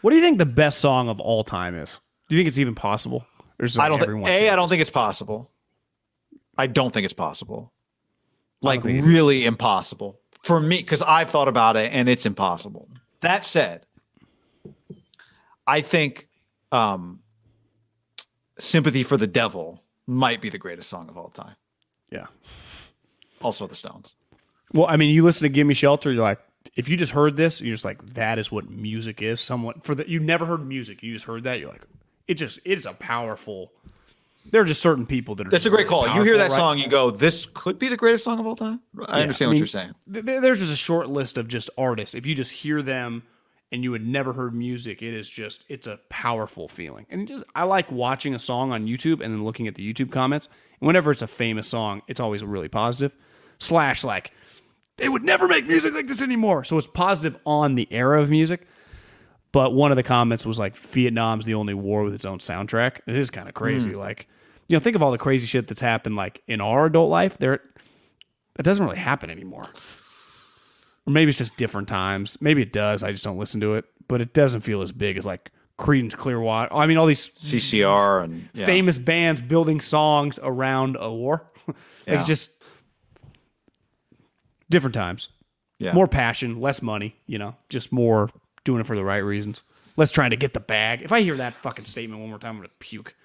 What 0.01 0.11
do 0.11 0.17
you 0.17 0.21
think 0.21 0.39
the 0.39 0.45
best 0.45 0.79
song 0.79 1.07
of 1.07 1.19
all 1.19 1.43
time 1.43 1.75
is? 1.75 1.99
Do 2.27 2.35
you 2.35 2.39
think 2.39 2.49
it's 2.49 2.59
even 2.59 2.75
possible? 2.75 3.25
It 3.59 3.79
I 3.79 3.87
don't 3.87 3.99
think 3.99 4.27
a. 4.27 4.49
I 4.49 4.55
don't 4.55 4.69
think 4.69 4.81
it's 4.81 4.89
possible. 4.89 5.49
I 6.57 6.67
don't 6.67 6.93
think 6.93 7.05
it's 7.05 7.13
possible. 7.13 7.71
Like 8.61 8.83
think 8.83 8.97
it 8.97 9.03
is. 9.03 9.07
really 9.07 9.45
impossible 9.45 10.19
for 10.43 10.59
me 10.59 10.77
because 10.77 11.01
I've 11.01 11.29
thought 11.29 11.47
about 11.47 11.77
it 11.77 11.91
and 11.93 12.09
it's 12.09 12.25
impossible. 12.25 12.89
That 13.21 13.45
said, 13.45 13.85
I 15.65 15.81
think 15.81 16.27
um, 16.71 17.21
"Sympathy 18.59 19.03
for 19.03 19.17
the 19.17 19.27
Devil" 19.27 19.83
might 20.07 20.41
be 20.41 20.49
the 20.49 20.57
greatest 20.57 20.89
song 20.89 21.09
of 21.09 21.17
all 21.17 21.29
time. 21.29 21.55
Yeah. 22.11 22.27
Also, 23.41 23.67
the 23.67 23.75
Stones. 23.75 24.13
Well, 24.73 24.85
I 24.87 24.97
mean, 24.97 25.09
you 25.13 25.23
listen 25.23 25.43
to 25.43 25.49
"Give 25.49 25.65
Me 25.67 25.73
Shelter," 25.73 26.11
you're 26.11 26.21
like, 26.21 26.39
if 26.75 26.89
you 26.89 26.97
just 26.97 27.11
heard 27.13 27.37
this, 27.37 27.61
you're 27.61 27.73
just 27.73 27.85
like, 27.85 28.13
that 28.15 28.37
is 28.39 28.51
what 28.51 28.69
music 28.69 29.21
is. 29.21 29.39
Somewhat 29.39 29.83
for 29.85 29.95
the 29.95 30.09
you 30.09 30.19
never 30.19 30.45
heard 30.45 30.65
music, 30.65 31.01
you 31.03 31.13
just 31.13 31.25
heard 31.25 31.43
that, 31.43 31.59
you're 31.59 31.69
like, 31.69 31.83
it 32.27 32.35
just 32.35 32.59
it 32.65 32.77
is 32.77 32.85
a 32.85 32.93
powerful. 32.93 33.71
There 34.49 34.61
are 34.61 34.65
just 34.65 34.81
certain 34.81 35.05
people 35.05 35.35
that 35.35 35.47
are. 35.47 35.49
That's 35.49 35.65
a 35.65 35.69
great 35.69 35.89
really 35.89 36.07
call. 36.07 36.15
You 36.15 36.23
hear 36.23 36.37
that 36.37 36.51
right? 36.51 36.55
song, 36.55 36.77
you 36.77 36.87
go, 36.87 37.11
"This 37.11 37.47
could 37.53 37.79
be 37.79 37.89
the 37.89 37.97
greatest 37.97 38.23
song 38.23 38.39
of 38.39 38.47
all 38.47 38.55
time." 38.55 38.79
I 39.07 39.17
Yeah, 39.17 39.21
understand 39.23 39.47
I 39.47 39.51
what 39.51 39.57
you're 39.57 39.67
saying. 39.67 39.91
th- 40.11 40.25
there's 40.25 40.59
just 40.59 40.71
a 40.73 40.77
short 40.77 41.09
list 41.09 41.37
of 41.37 41.47
just 41.47 41.69
artists. 41.77 42.15
If 42.15 42.25
you 42.25 42.33
just 42.35 42.51
hear 42.51 42.81
them 42.81 43.23
and 43.73 43.83
you 43.83 43.91
had 43.91 44.05
never 44.05 44.31
heard 44.33 44.53
music, 44.53 45.01
it 45.01 45.13
is 45.13 45.29
just 45.29 45.65
it's 45.67 45.85
a 45.87 45.99
powerful 46.09 46.69
feeling. 46.69 47.05
And 47.09 47.27
just 47.27 47.43
I 47.55 47.63
like 47.63 47.91
watching 47.91 48.33
a 48.35 48.39
song 48.39 48.71
on 48.71 48.87
YouTube 48.87 49.21
and 49.21 49.33
then 49.33 49.43
looking 49.43 49.67
at 49.67 49.75
the 49.75 49.93
YouTube 49.93 50.11
comments. 50.11 50.47
And 50.79 50.87
whenever 50.87 51.11
it's 51.11 51.21
a 51.21 51.27
famous 51.27 51.67
song, 51.67 52.01
it's 52.07 52.19
always 52.21 52.41
really 52.43 52.69
positive. 52.69 53.13
Slash 53.59 54.03
like 54.03 54.31
they 54.97 55.09
would 55.09 55.23
never 55.23 55.47
make 55.47 55.67
music 55.67 55.93
like 55.93 56.07
this 56.07 56.21
anymore. 56.21 56.63
So 56.63 56.77
it's 56.77 56.87
positive 56.87 57.39
on 57.45 57.75
the 57.75 57.87
era 57.91 58.21
of 58.21 58.29
music. 58.29 58.67
But 59.51 59.73
one 59.73 59.91
of 59.91 59.95
the 59.95 60.03
comments 60.03 60.45
was 60.45 60.59
like 60.59 60.75
Vietnam's 60.75 61.45
the 61.45 61.53
only 61.53 61.73
war 61.73 62.03
with 62.03 62.13
its 62.13 62.25
own 62.25 62.39
soundtrack. 62.39 62.99
It 63.07 63.15
is 63.15 63.29
kind 63.29 63.47
of 63.47 63.53
crazy. 63.53 63.91
Hmm. 63.91 63.97
Like, 63.97 64.27
you 64.67 64.75
know, 64.75 64.79
think 64.79 64.95
of 64.95 65.03
all 65.03 65.11
the 65.11 65.17
crazy 65.17 65.47
shit 65.47 65.67
that's 65.67 65.81
happened 65.81 66.15
like 66.15 66.41
in 66.47 66.61
our 66.61 66.87
adult 66.87 67.09
life. 67.09 67.37
There 67.37 67.53
it 67.53 68.63
doesn't 68.63 68.83
really 68.83 68.97
happen 68.97 69.29
anymore. 69.29 69.67
Or 71.05 71.13
maybe 71.13 71.29
it's 71.29 71.37
just 71.37 71.55
different 71.57 71.87
times. 71.87 72.41
Maybe 72.41 72.61
it 72.61 72.73
does. 72.73 73.03
I 73.03 73.11
just 73.11 73.23
don't 73.23 73.37
listen 73.37 73.61
to 73.61 73.75
it. 73.75 73.85
But 74.07 74.21
it 74.21 74.33
doesn't 74.33 74.61
feel 74.61 74.81
as 74.81 74.91
big 74.91 75.17
as 75.17 75.25
like 75.25 75.51
Creedence 75.77 76.13
Clearwater. 76.13 76.73
I 76.73 76.87
mean, 76.87 76.97
all 76.97 77.05
these 77.05 77.29
CCR 77.29 78.23
and 78.23 78.49
yeah. 78.53 78.65
famous 78.65 78.97
bands 78.97 79.39
building 79.41 79.79
songs 79.79 80.39
around 80.41 80.97
a 80.99 81.11
war. 81.11 81.47
Yeah. 82.07 82.19
It's 82.19 82.25
just 82.25 82.51
different 84.69 84.93
times. 84.93 85.29
Yeah. 85.79 85.93
More 85.93 86.07
passion, 86.07 86.59
less 86.59 86.81
money, 86.81 87.15
you 87.27 87.37
know, 87.37 87.55
just 87.69 87.91
more 87.91 88.29
doing 88.63 88.81
it 88.81 88.85
for 88.85 88.95
the 88.95 89.03
right 89.03 89.17
reasons. 89.17 89.61
Less 89.95 90.11
trying 90.11 90.31
to 90.31 90.35
get 90.35 90.53
the 90.53 90.59
bag. 90.59 91.01
If 91.01 91.11
I 91.11 91.21
hear 91.21 91.35
that 91.37 91.53
fucking 91.55 91.85
statement 91.85 92.19
one 92.19 92.29
more 92.29 92.39
time, 92.39 92.51
I'm 92.51 92.57
going 92.57 92.69
to 92.69 92.75
puke. 92.79 93.15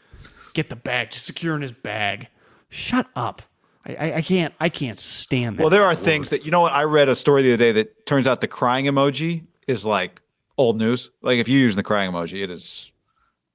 get 0.54 0.68
the 0.68 0.76
bag, 0.76 1.10
just 1.10 1.26
secure 1.26 1.54
in 1.54 1.62
his 1.62 1.72
bag. 1.72 2.28
Shut 2.68 3.06
up. 3.16 3.42
I, 3.84 3.94
I, 3.94 4.16
I 4.16 4.22
can't. 4.22 4.54
I 4.60 4.68
can't 4.68 5.00
stand 5.00 5.58
that. 5.58 5.62
Well, 5.62 5.70
there 5.70 5.84
are 5.84 5.94
things 5.94 6.30
that 6.30 6.44
you 6.44 6.50
know 6.50 6.60
what 6.60 6.72
I 6.72 6.84
read 6.84 7.08
a 7.08 7.16
story 7.16 7.42
the 7.42 7.54
other 7.54 7.56
day 7.58 7.72
that 7.72 8.06
turns 8.06 8.26
out 8.26 8.40
the 8.40 8.48
crying 8.48 8.84
emoji 8.86 9.44
is 9.66 9.84
like 9.84 10.20
old 10.56 10.78
news. 10.78 11.10
Like 11.20 11.38
if 11.38 11.48
you 11.48 11.58
use 11.58 11.74
the 11.74 11.82
crying 11.82 12.12
emoji, 12.12 12.42
it 12.42 12.50
is 12.50 12.91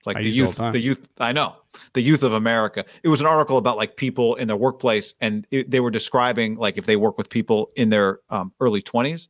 like 0.08 0.18
I 0.18 0.24
the 0.24 0.30
use 0.30 0.38
it 0.38 0.60
all 0.60 0.66
youth. 0.68 0.74
the. 0.74 0.80
The 0.80 0.84
youth. 0.86 1.10
I 1.20 1.32
know 1.32 1.56
the 1.94 2.02
youth 2.02 2.24
of 2.24 2.34
America. 2.34 2.86
It 3.04 3.10
was 3.10 3.22
an 3.22 3.28
article 3.28 3.58
about 3.58 3.78
like 3.78 3.96
people 3.96 4.36
in 4.36 4.48
their 4.48 4.58
workplace, 4.58 5.14
and 5.22 5.46
it, 5.52 5.70
they 5.70 5.80
were 5.80 5.92
describing 5.92 6.56
like 6.56 6.78
if 6.78 6.86
they 6.86 6.96
work 6.96 7.18
with 7.18 7.30
people 7.30 7.72
in 7.76 7.90
their 7.90 8.22
um, 8.30 8.52
early 8.60 8.82
twenties, 8.82 9.30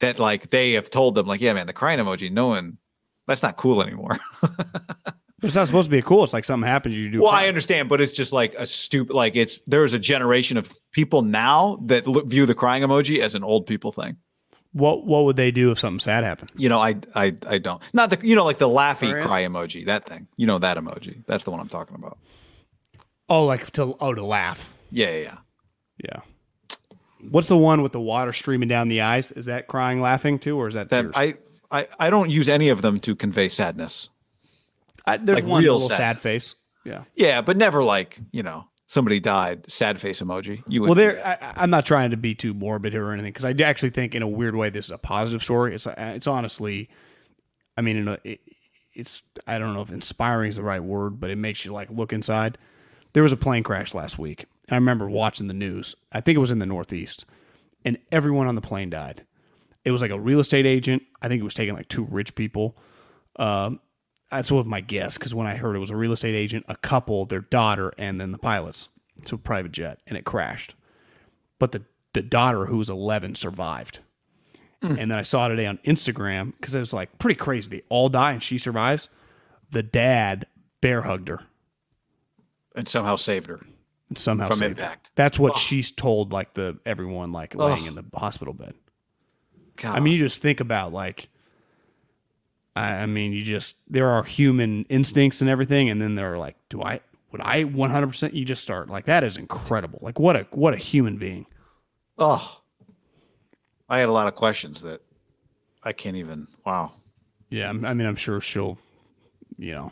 that 0.00 0.18
like 0.18 0.50
they 0.50 0.72
have 0.72 0.90
told 0.90 1.14
them 1.14 1.26
like, 1.26 1.40
yeah, 1.40 1.54
man, 1.54 1.66
the 1.66 1.72
crying 1.72 1.98
emoji, 1.98 2.30
no 2.30 2.48
one. 2.48 2.76
That's 3.26 3.42
not 3.42 3.56
cool 3.56 3.80
anymore. 3.82 4.18
It's 5.42 5.54
not 5.54 5.66
supposed 5.66 5.86
to 5.86 5.90
be 5.90 6.02
cool. 6.02 6.22
It's 6.22 6.32
like 6.32 6.44
something 6.44 6.68
happens, 6.68 6.96
you 6.96 7.10
do. 7.10 7.22
Well. 7.22 7.30
I 7.30 7.48
understand, 7.48 7.88
but 7.88 8.00
it's 8.00 8.12
just 8.12 8.32
like 8.32 8.54
a 8.58 8.66
stupid. 8.66 9.14
Like 9.14 9.36
it's 9.36 9.60
there's 9.62 9.94
a 9.94 9.98
generation 9.98 10.58
of 10.58 10.76
people 10.92 11.22
now 11.22 11.78
that 11.86 12.06
look, 12.06 12.26
view 12.26 12.44
the 12.44 12.54
crying 12.54 12.82
emoji 12.82 13.20
as 13.20 13.34
an 13.34 13.42
old 13.42 13.66
people 13.66 13.90
thing. 13.90 14.16
What 14.72 15.04
What 15.04 15.24
would 15.24 15.36
they 15.36 15.50
do 15.50 15.70
if 15.72 15.78
something 15.80 15.98
sad 16.00 16.22
happened? 16.24 16.52
You 16.56 16.68
know, 16.68 16.78
I 16.80 16.96
I 17.14 17.34
I 17.46 17.58
don't. 17.58 17.82
Not 17.92 18.10
the 18.10 18.26
you 18.26 18.36
know 18.36 18.44
like 18.44 18.58
the 18.58 18.68
laughy 18.68 19.08
Serious? 19.08 19.26
cry 19.26 19.42
emoji. 19.44 19.86
That 19.86 20.06
thing. 20.06 20.28
You 20.36 20.46
know 20.46 20.58
that 20.58 20.76
emoji. 20.76 21.24
That's 21.26 21.44
the 21.44 21.50
one 21.50 21.60
I'm 21.60 21.68
talking 21.68 21.96
about. 21.96 22.18
Oh, 23.28 23.44
like 23.46 23.70
to 23.72 23.96
oh 24.00 24.14
to 24.14 24.24
laugh. 24.24 24.72
Yeah, 24.90 25.10
yeah. 25.10 25.18
yeah. 25.22 25.36
Yeah. 26.04 26.20
What's 27.30 27.48
the 27.48 27.56
one 27.56 27.82
with 27.82 27.92
the 27.92 28.00
water 28.00 28.32
streaming 28.32 28.68
down 28.68 28.88
the 28.88 29.02
eyes? 29.02 29.30
Is 29.32 29.46
that 29.46 29.66
crying, 29.66 30.00
laughing 30.00 30.38
too, 30.38 30.58
or 30.58 30.68
is 30.68 30.74
that, 30.74 30.88
That 30.88 31.02
tears? 31.02 31.14
I, 31.16 31.34
I 31.70 31.88
I 31.98 32.10
don't 32.10 32.30
use 32.30 32.48
any 32.48 32.70
of 32.70 32.80
them 32.80 32.98
to 33.00 33.14
convey 33.14 33.48
sadness. 33.48 34.08
I, 35.04 35.16
there's 35.18 35.36
like 35.36 35.44
one 35.44 35.62
real 35.62 35.74
little 35.74 35.88
sad 35.88 35.96
sadness. 35.96 36.22
face. 36.22 36.54
Yeah. 36.84 37.04
Yeah, 37.14 37.42
but 37.42 37.56
never 37.56 37.84
like 37.84 38.18
you 38.32 38.42
know 38.42 38.66
somebody 38.90 39.20
died. 39.20 39.70
Sad 39.70 40.00
face 40.00 40.20
emoji. 40.20 40.64
You. 40.66 40.82
Well, 40.82 40.96
there. 40.96 41.24
I, 41.24 41.62
I'm 41.62 41.70
not 41.70 41.86
trying 41.86 42.10
to 42.10 42.16
be 42.16 42.34
too 42.34 42.52
morbid 42.52 42.92
here 42.92 43.06
or 43.06 43.12
anything 43.12 43.32
because 43.32 43.44
I 43.44 43.54
actually 43.62 43.90
think, 43.90 44.16
in 44.16 44.22
a 44.22 44.28
weird 44.28 44.56
way, 44.56 44.68
this 44.68 44.86
is 44.86 44.90
a 44.90 44.98
positive 44.98 45.44
story. 45.44 45.74
It's 45.74 45.86
it's 45.96 46.26
honestly, 46.26 46.90
I 47.76 47.82
mean, 47.82 47.96
in 47.98 48.08
a, 48.08 48.18
it, 48.24 48.40
it's 48.92 49.22
I 49.46 49.60
don't 49.60 49.74
know 49.74 49.82
if 49.82 49.92
inspiring 49.92 50.48
is 50.48 50.56
the 50.56 50.64
right 50.64 50.82
word, 50.82 51.20
but 51.20 51.30
it 51.30 51.36
makes 51.36 51.64
you 51.64 51.72
like 51.72 51.88
look 51.88 52.12
inside. 52.12 52.58
There 53.12 53.22
was 53.22 53.32
a 53.32 53.36
plane 53.36 53.62
crash 53.62 53.94
last 53.94 54.18
week, 54.18 54.46
and 54.68 54.74
I 54.74 54.78
remember 54.78 55.08
watching 55.08 55.46
the 55.46 55.54
news. 55.54 55.94
I 56.12 56.20
think 56.20 56.34
it 56.34 56.40
was 56.40 56.50
in 56.50 56.58
the 56.58 56.66
Northeast, 56.66 57.26
and 57.84 57.96
everyone 58.10 58.48
on 58.48 58.56
the 58.56 58.60
plane 58.60 58.90
died. 58.90 59.24
It 59.84 59.92
was 59.92 60.02
like 60.02 60.10
a 60.10 60.18
real 60.18 60.40
estate 60.40 60.66
agent. 60.66 61.04
I 61.22 61.28
think 61.28 61.40
it 61.40 61.44
was 61.44 61.54
taking 61.54 61.74
like 61.74 61.88
two 61.88 62.06
rich 62.10 62.34
people. 62.34 62.76
Um, 63.36 63.78
that's 64.30 64.50
what 64.50 64.66
my 64.66 64.80
guess 64.80 65.18
because 65.18 65.34
when 65.34 65.46
I 65.46 65.56
heard 65.56 65.76
it 65.76 65.80
was 65.80 65.90
a 65.90 65.96
real 65.96 66.12
estate 66.12 66.34
agent, 66.34 66.64
a 66.68 66.76
couple, 66.76 67.26
their 67.26 67.40
daughter, 67.40 67.92
and 67.98 68.20
then 68.20 68.32
the 68.32 68.38
pilots. 68.38 68.88
It's 69.20 69.32
a 69.32 69.36
private 69.36 69.72
jet, 69.72 70.00
and 70.06 70.16
it 70.16 70.24
crashed. 70.24 70.74
But 71.58 71.72
the 71.72 71.82
the 72.12 72.22
daughter, 72.22 72.66
who 72.66 72.76
was 72.78 72.90
11, 72.90 73.36
survived. 73.36 74.00
Hmm. 74.82 74.96
And 74.98 75.10
then 75.10 75.18
I 75.18 75.22
saw 75.22 75.46
today 75.48 75.66
on 75.66 75.78
Instagram 75.84 76.52
because 76.58 76.74
it 76.74 76.80
was 76.80 76.92
like 76.92 77.18
pretty 77.18 77.36
crazy. 77.36 77.68
They 77.68 77.82
all 77.88 78.08
die 78.08 78.32
and 78.32 78.42
she 78.42 78.58
survives. 78.58 79.08
The 79.70 79.82
dad 79.82 80.46
bear 80.80 81.02
hugged 81.02 81.28
her 81.28 81.42
and 82.74 82.88
somehow 82.88 83.16
saved 83.16 83.46
her. 83.48 83.60
and 84.08 84.18
somehow 84.18 84.48
From 84.48 84.58
saved 84.58 84.78
her. 84.78 84.84
impact. 84.84 85.10
That's 85.14 85.38
what 85.38 85.56
she's 85.56 85.90
told 85.90 86.32
like 86.32 86.54
the 86.54 86.78
everyone 86.86 87.30
like 87.30 87.54
laying 87.54 87.84
in 87.86 87.94
the 87.94 88.04
hospital 88.14 88.54
bed. 88.54 88.74
God. 89.76 89.96
I 89.96 90.00
mean, 90.00 90.14
you 90.14 90.18
just 90.18 90.42
think 90.42 90.60
about 90.60 90.92
like, 90.92 91.28
I, 92.76 93.02
I 93.02 93.06
mean, 93.06 93.32
you 93.32 93.42
just 93.42 93.76
there 93.88 94.08
are 94.08 94.22
human 94.22 94.84
instincts 94.88 95.40
and 95.40 95.50
everything, 95.50 95.90
and 95.90 96.00
then 96.00 96.14
they're 96.14 96.38
like, 96.38 96.56
do 96.68 96.82
I 96.82 97.00
would 97.32 97.40
I 97.40 97.64
one 97.64 97.90
hundred 97.90 98.08
percent? 98.08 98.34
You 98.34 98.44
just 98.44 98.62
start 98.62 98.88
like 98.88 99.06
that 99.06 99.24
is 99.24 99.36
incredible. 99.36 99.98
Like 100.02 100.18
what 100.18 100.36
a 100.36 100.46
what 100.52 100.74
a 100.74 100.76
human 100.78 101.16
being. 101.16 101.46
oh, 102.18 102.60
I 103.88 103.98
had 103.98 104.08
a 104.08 104.12
lot 104.12 104.28
of 104.28 104.34
questions 104.36 104.82
that 104.82 105.02
I 105.82 105.92
can't 105.92 106.16
even. 106.16 106.46
Wow. 106.64 106.92
Yeah, 107.48 107.66
I'm- 107.66 107.84
I 107.84 107.94
mean, 107.94 108.06
I'm 108.06 108.14
sure 108.16 108.40
she'll, 108.40 108.78
you 109.58 109.72
know, 109.72 109.90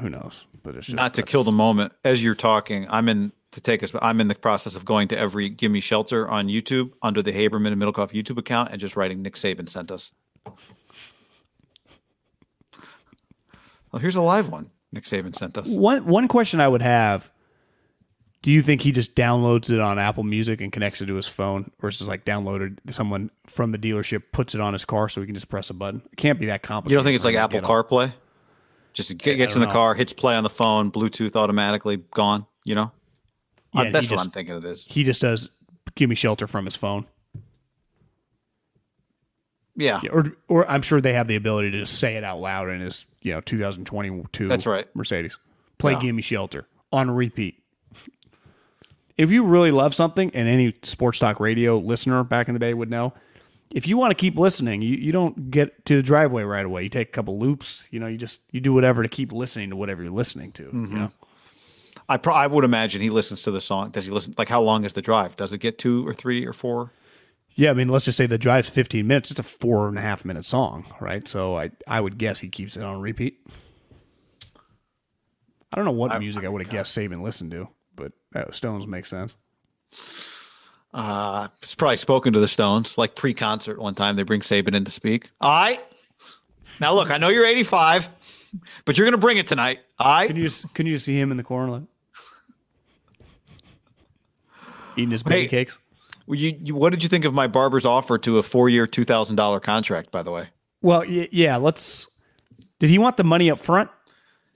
who 0.00 0.08
knows? 0.08 0.46
But 0.62 0.76
it's 0.76 0.86
just, 0.86 0.96
not 0.96 1.12
to 1.14 1.22
kill 1.22 1.44
the 1.44 1.52
moment 1.52 1.92
as 2.04 2.22
you're 2.22 2.36
talking 2.36 2.86
i'm 2.88 3.08
in 3.08 3.32
to 3.50 3.60
take 3.60 3.82
us 3.82 3.92
i'm 4.00 4.20
in 4.20 4.28
the 4.28 4.34
process 4.36 4.76
of 4.76 4.84
going 4.84 5.08
to 5.08 5.18
every 5.18 5.48
gimme 5.48 5.80
shelter 5.80 6.28
on 6.28 6.46
youtube 6.46 6.92
under 7.02 7.20
the 7.20 7.32
haberman 7.32 7.72
and 7.72 7.82
Middlekauff 7.82 8.12
youtube 8.12 8.38
account 8.38 8.70
and 8.70 8.80
just 8.80 8.94
writing 8.96 9.22
nick 9.22 9.34
saban 9.34 9.68
sent 9.68 9.90
us 9.90 10.12
well 13.92 14.00
here's 14.00 14.16
a 14.16 14.22
live 14.22 14.48
one 14.48 14.70
nick 14.92 15.04
saban 15.04 15.34
sent 15.36 15.56
us 15.58 15.68
One 15.68 16.06
one 16.06 16.28
question 16.28 16.60
I 16.60 16.68
would 16.68 16.82
have: 16.82 17.30
Do 18.42 18.50
you 18.50 18.62
think 18.62 18.80
he 18.82 18.90
just 18.92 19.14
downloads 19.14 19.70
it 19.70 19.80
on 19.80 19.98
Apple 19.98 20.22
Music 20.24 20.60
and 20.60 20.72
connects 20.72 21.00
it 21.00 21.06
to 21.06 21.14
his 21.14 21.26
phone, 21.28 21.70
or 21.82 21.88
is 21.90 22.00
it 22.00 22.08
like 22.08 22.24
downloaded? 22.24 22.78
Someone 22.90 23.30
from 23.46 23.72
the 23.72 23.78
dealership 23.78 24.22
puts 24.32 24.54
it 24.54 24.60
on 24.60 24.72
his 24.72 24.84
car 24.84 25.08
so 25.08 25.20
he 25.20 25.26
can 25.26 25.34
just 25.34 25.48
press 25.48 25.70
a 25.70 25.74
button. 25.74 26.02
It 26.12 26.16
can't 26.16 26.38
be 26.40 26.46
that 26.46 26.62
complicated. 26.62 26.90
you 26.92 26.96
don't 26.98 27.04
think 27.04 27.16
it's 27.16 27.24
like 27.24 27.36
apple 27.36 27.60
carplay 27.60 28.12
just 28.94 29.16
gets 29.16 29.54
in 29.54 29.60
the 29.60 29.66
know. 29.66 29.72
car 29.72 29.94
hits 29.94 30.12
play 30.12 30.34
on 30.34 30.42
the 30.44 30.50
phone 30.50 30.90
bluetooth 30.92 31.34
automatically 31.34 31.96
gone 32.12 32.44
you 32.64 32.74
know 32.74 32.92
Yeah, 33.72 33.80
I'm- 33.84 33.92
that's 33.92 34.10
what 34.10 34.16
just- 34.16 34.24
i'm 34.26 34.30
thinking 34.30 34.54
it 34.56 34.64
is 34.66 34.84
He 34.86 35.02
just 35.04 35.22
does 35.22 35.48
give 35.94 36.10
me 36.10 36.14
shelter 36.14 36.46
from 36.46 36.66
his 36.66 36.76
phone. 36.76 37.06
yeah, 39.76 40.00
Yeah, 40.02 40.10
or 40.10 40.32
or 40.48 40.70
I'm 40.70 40.82
sure 40.82 41.00
they 41.00 41.14
have 41.14 41.26
the 41.28 41.36
ability 41.36 41.70
to 41.70 41.78
just 41.80 41.98
say 41.98 42.16
it 42.16 42.24
out 42.24 42.40
loud 42.40 42.68
in 42.68 42.80
his 42.82 43.06
you 43.22 43.32
know 43.32 43.40
2022 43.40 44.48
That's 44.48 44.66
right. 44.66 44.86
Mercedes. 44.94 45.36
Play 45.78 45.92
Yeah. 45.92 46.00
Gimme 46.00 46.22
Shelter 46.22 46.66
on 46.92 47.10
repeat. 47.10 47.58
If 49.18 49.30
you 49.30 49.44
really 49.44 49.70
love 49.70 49.94
something, 49.94 50.30
and 50.34 50.48
any 50.48 50.74
sports 50.82 51.18
talk 51.18 51.38
radio 51.38 51.78
listener 51.78 52.24
back 52.24 52.48
in 52.48 52.54
the 52.54 52.60
day 52.60 52.72
would 52.74 52.90
know, 52.90 53.12
if 53.70 53.86
you 53.86 53.96
want 53.96 54.10
to 54.10 54.14
keep 54.14 54.38
listening, 54.38 54.82
you, 54.82 54.96
you 54.96 55.12
don't 55.12 55.50
get 55.50 55.84
to 55.86 55.96
the 55.96 56.02
driveway 56.02 56.42
right 56.42 56.64
away. 56.64 56.82
You 56.84 56.88
take 56.88 57.08
a 57.08 57.12
couple 57.12 57.38
loops. 57.38 57.88
You 57.90 58.00
know, 58.00 58.06
you 58.06 58.16
just 58.16 58.40
you 58.50 58.60
do 58.60 58.72
whatever 58.72 59.02
to 59.02 59.08
keep 59.08 59.32
listening 59.32 59.70
to 59.70 59.76
whatever 59.76 60.02
you're 60.02 60.12
listening 60.12 60.52
to. 60.52 60.64
Mm-hmm. 60.64 60.92
You 60.92 60.98
know, 60.98 61.12
I, 62.08 62.16
pro- 62.16 62.34
I 62.34 62.46
would 62.46 62.64
imagine 62.64 63.00
he 63.00 63.10
listens 63.10 63.42
to 63.42 63.50
the 63.50 63.60
song 63.60 63.90
does 63.90 64.06
he 64.06 64.10
listen 64.10 64.34
like 64.36 64.48
how 64.48 64.60
long 64.60 64.84
is 64.84 64.92
the 64.92 65.02
drive 65.02 65.36
does 65.36 65.52
it 65.52 65.58
get 65.58 65.78
two 65.78 66.06
or 66.06 66.12
three 66.12 66.44
or 66.44 66.52
four 66.52 66.90
yeah. 67.54 67.70
I 67.70 67.74
mean, 67.74 67.88
let's 67.88 68.04
just 68.04 68.16
say 68.16 68.26
the 68.26 68.38
drive's 68.38 68.68
15 68.68 69.06
minutes. 69.06 69.30
It's 69.30 69.40
a 69.40 69.44
four 69.44 69.88
and 69.88 69.98
a 69.98 70.00
half 70.00 70.24
minute 70.24 70.44
song, 70.44 70.86
right? 71.00 71.26
So 71.26 71.56
I 71.58 71.70
I 71.86 72.00
would 72.00 72.18
guess 72.18 72.40
he 72.40 72.48
keeps 72.48 72.76
it 72.76 72.82
on 72.82 73.00
repeat. 73.00 73.38
I 75.72 75.76
don't 75.76 75.84
know 75.84 75.92
what 75.92 76.18
music 76.18 76.44
I 76.44 76.48
would 76.48 76.62
have 76.62 76.70
guessed 76.70 76.96
Saban 76.96 77.22
listened 77.22 77.50
to, 77.52 77.68
but 77.96 78.12
uh, 78.34 78.50
Stones 78.50 78.86
makes 78.86 79.08
sense. 79.08 79.34
Uh, 80.92 81.48
it's 81.62 81.74
probably 81.74 81.96
spoken 81.96 82.34
to 82.34 82.40
the 82.40 82.48
Stones, 82.48 82.98
like 82.98 83.14
pre-concert 83.16 83.80
one 83.80 83.94
time. 83.94 84.16
They 84.16 84.22
bring 84.22 84.42
Saban 84.42 84.74
in 84.74 84.84
to 84.84 84.90
speak. 84.90 85.30
All 85.40 85.50
right. 85.50 85.80
Now 86.78 86.94
look, 86.94 87.10
I 87.10 87.16
know 87.16 87.28
you're 87.28 87.46
85, 87.46 88.10
but 88.84 88.98
you're 88.98 89.06
gonna 89.06 89.16
bring 89.16 89.38
it 89.38 89.46
tonight. 89.46 89.80
All 89.98 90.26
Can 90.26 90.36
you 90.36 90.42
just 90.42 90.74
can 90.74 90.86
you 90.86 90.98
see 90.98 91.18
him 91.18 91.30
in 91.30 91.36
the 91.36 91.42
corner 91.42 91.72
like 91.72 91.82
eating 94.96 95.10
his 95.10 95.22
pancakes? 95.22 95.78
You, 96.26 96.56
you, 96.62 96.74
what 96.74 96.90
did 96.90 97.02
you 97.02 97.08
think 97.08 97.24
of 97.24 97.34
my 97.34 97.46
barber's 97.46 97.84
offer 97.86 98.18
to 98.18 98.38
a 98.38 98.42
four-year, 98.42 98.86
two 98.86 99.04
thousand 99.04 99.36
dollar 99.36 99.60
contract? 99.60 100.10
By 100.10 100.22
the 100.22 100.30
way. 100.30 100.48
Well, 100.80 101.00
y- 101.00 101.28
yeah. 101.32 101.56
Let's. 101.56 102.06
Did 102.78 102.90
he 102.90 102.98
want 102.98 103.16
the 103.16 103.24
money 103.24 103.50
up 103.50 103.58
front? 103.60 103.90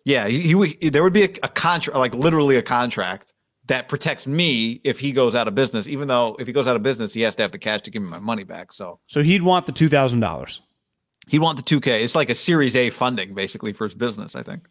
Yeah, 0.04 0.28
he, 0.28 0.40
he 0.80 0.88
there 0.90 1.02
would 1.02 1.12
be 1.12 1.24
a, 1.24 1.30
a 1.42 1.48
contract, 1.48 1.98
like 1.98 2.14
literally 2.14 2.56
a 2.56 2.62
contract 2.62 3.32
that 3.66 3.88
protects 3.88 4.26
me 4.26 4.80
if 4.84 5.00
he 5.00 5.10
goes 5.10 5.34
out 5.34 5.48
of 5.48 5.54
business. 5.56 5.88
Even 5.88 6.06
though 6.08 6.36
if 6.38 6.46
he 6.46 6.52
goes 6.52 6.68
out 6.68 6.76
of 6.76 6.82
business, 6.84 7.12
he 7.12 7.22
has 7.22 7.34
to 7.36 7.42
have 7.42 7.50
the 7.52 7.58
cash 7.58 7.82
to 7.82 7.90
give 7.90 8.02
me 8.02 8.08
my 8.08 8.20
money 8.20 8.44
back. 8.44 8.72
So 8.72 9.00
So 9.08 9.22
he'd 9.22 9.42
want 9.42 9.66
the 9.66 9.72
two 9.72 9.88
thousand 9.88 10.20
dollars. 10.20 10.60
he'd 11.28 11.40
want 11.40 11.56
the 11.56 11.64
two 11.64 11.80
K. 11.80 12.04
It's 12.04 12.14
like 12.14 12.30
a 12.30 12.34
Series 12.34 12.76
A 12.76 12.90
funding 12.90 13.34
basically 13.34 13.72
for 13.72 13.84
his 13.84 13.94
business. 13.94 14.36
I 14.36 14.42
think. 14.44 14.68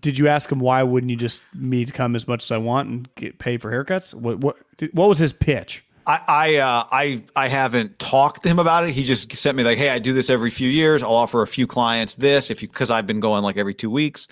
Did 0.00 0.16
you 0.16 0.28
ask 0.28 0.50
him 0.50 0.60
why 0.60 0.82
wouldn't 0.84 1.10
you 1.10 1.16
just 1.16 1.42
me 1.52 1.84
to 1.84 1.92
come 1.92 2.14
as 2.16 2.26
much 2.26 2.44
as 2.44 2.50
I 2.52 2.56
want 2.58 2.88
and 2.88 3.14
get 3.16 3.38
paid 3.38 3.60
for 3.60 3.70
haircuts? 3.70 4.14
What 4.14 4.38
what 4.38 4.56
what 4.92 5.08
was 5.08 5.18
his 5.18 5.32
pitch? 5.32 5.84
I 6.08 6.20
I 6.26 6.56
uh, 6.56 6.84
I 6.90 7.24
I 7.36 7.48
haven't 7.48 7.98
talked 7.98 8.42
to 8.44 8.48
him 8.48 8.58
about 8.58 8.88
it. 8.88 8.92
He 8.92 9.04
just 9.04 9.30
sent 9.36 9.56
me 9.56 9.62
like, 9.62 9.76
"Hey, 9.76 9.90
I 9.90 9.98
do 9.98 10.14
this 10.14 10.30
every 10.30 10.50
few 10.50 10.68
years. 10.68 11.02
I'll 11.02 11.14
offer 11.14 11.42
a 11.42 11.46
few 11.46 11.66
clients 11.66 12.14
this 12.14 12.50
if 12.50 12.62
you 12.62 12.68
because 12.68 12.90
I've 12.90 13.06
been 13.06 13.20
going 13.20 13.42
like 13.42 13.58
every 13.58 13.74
two 13.74 13.90
weeks, 13.90 14.26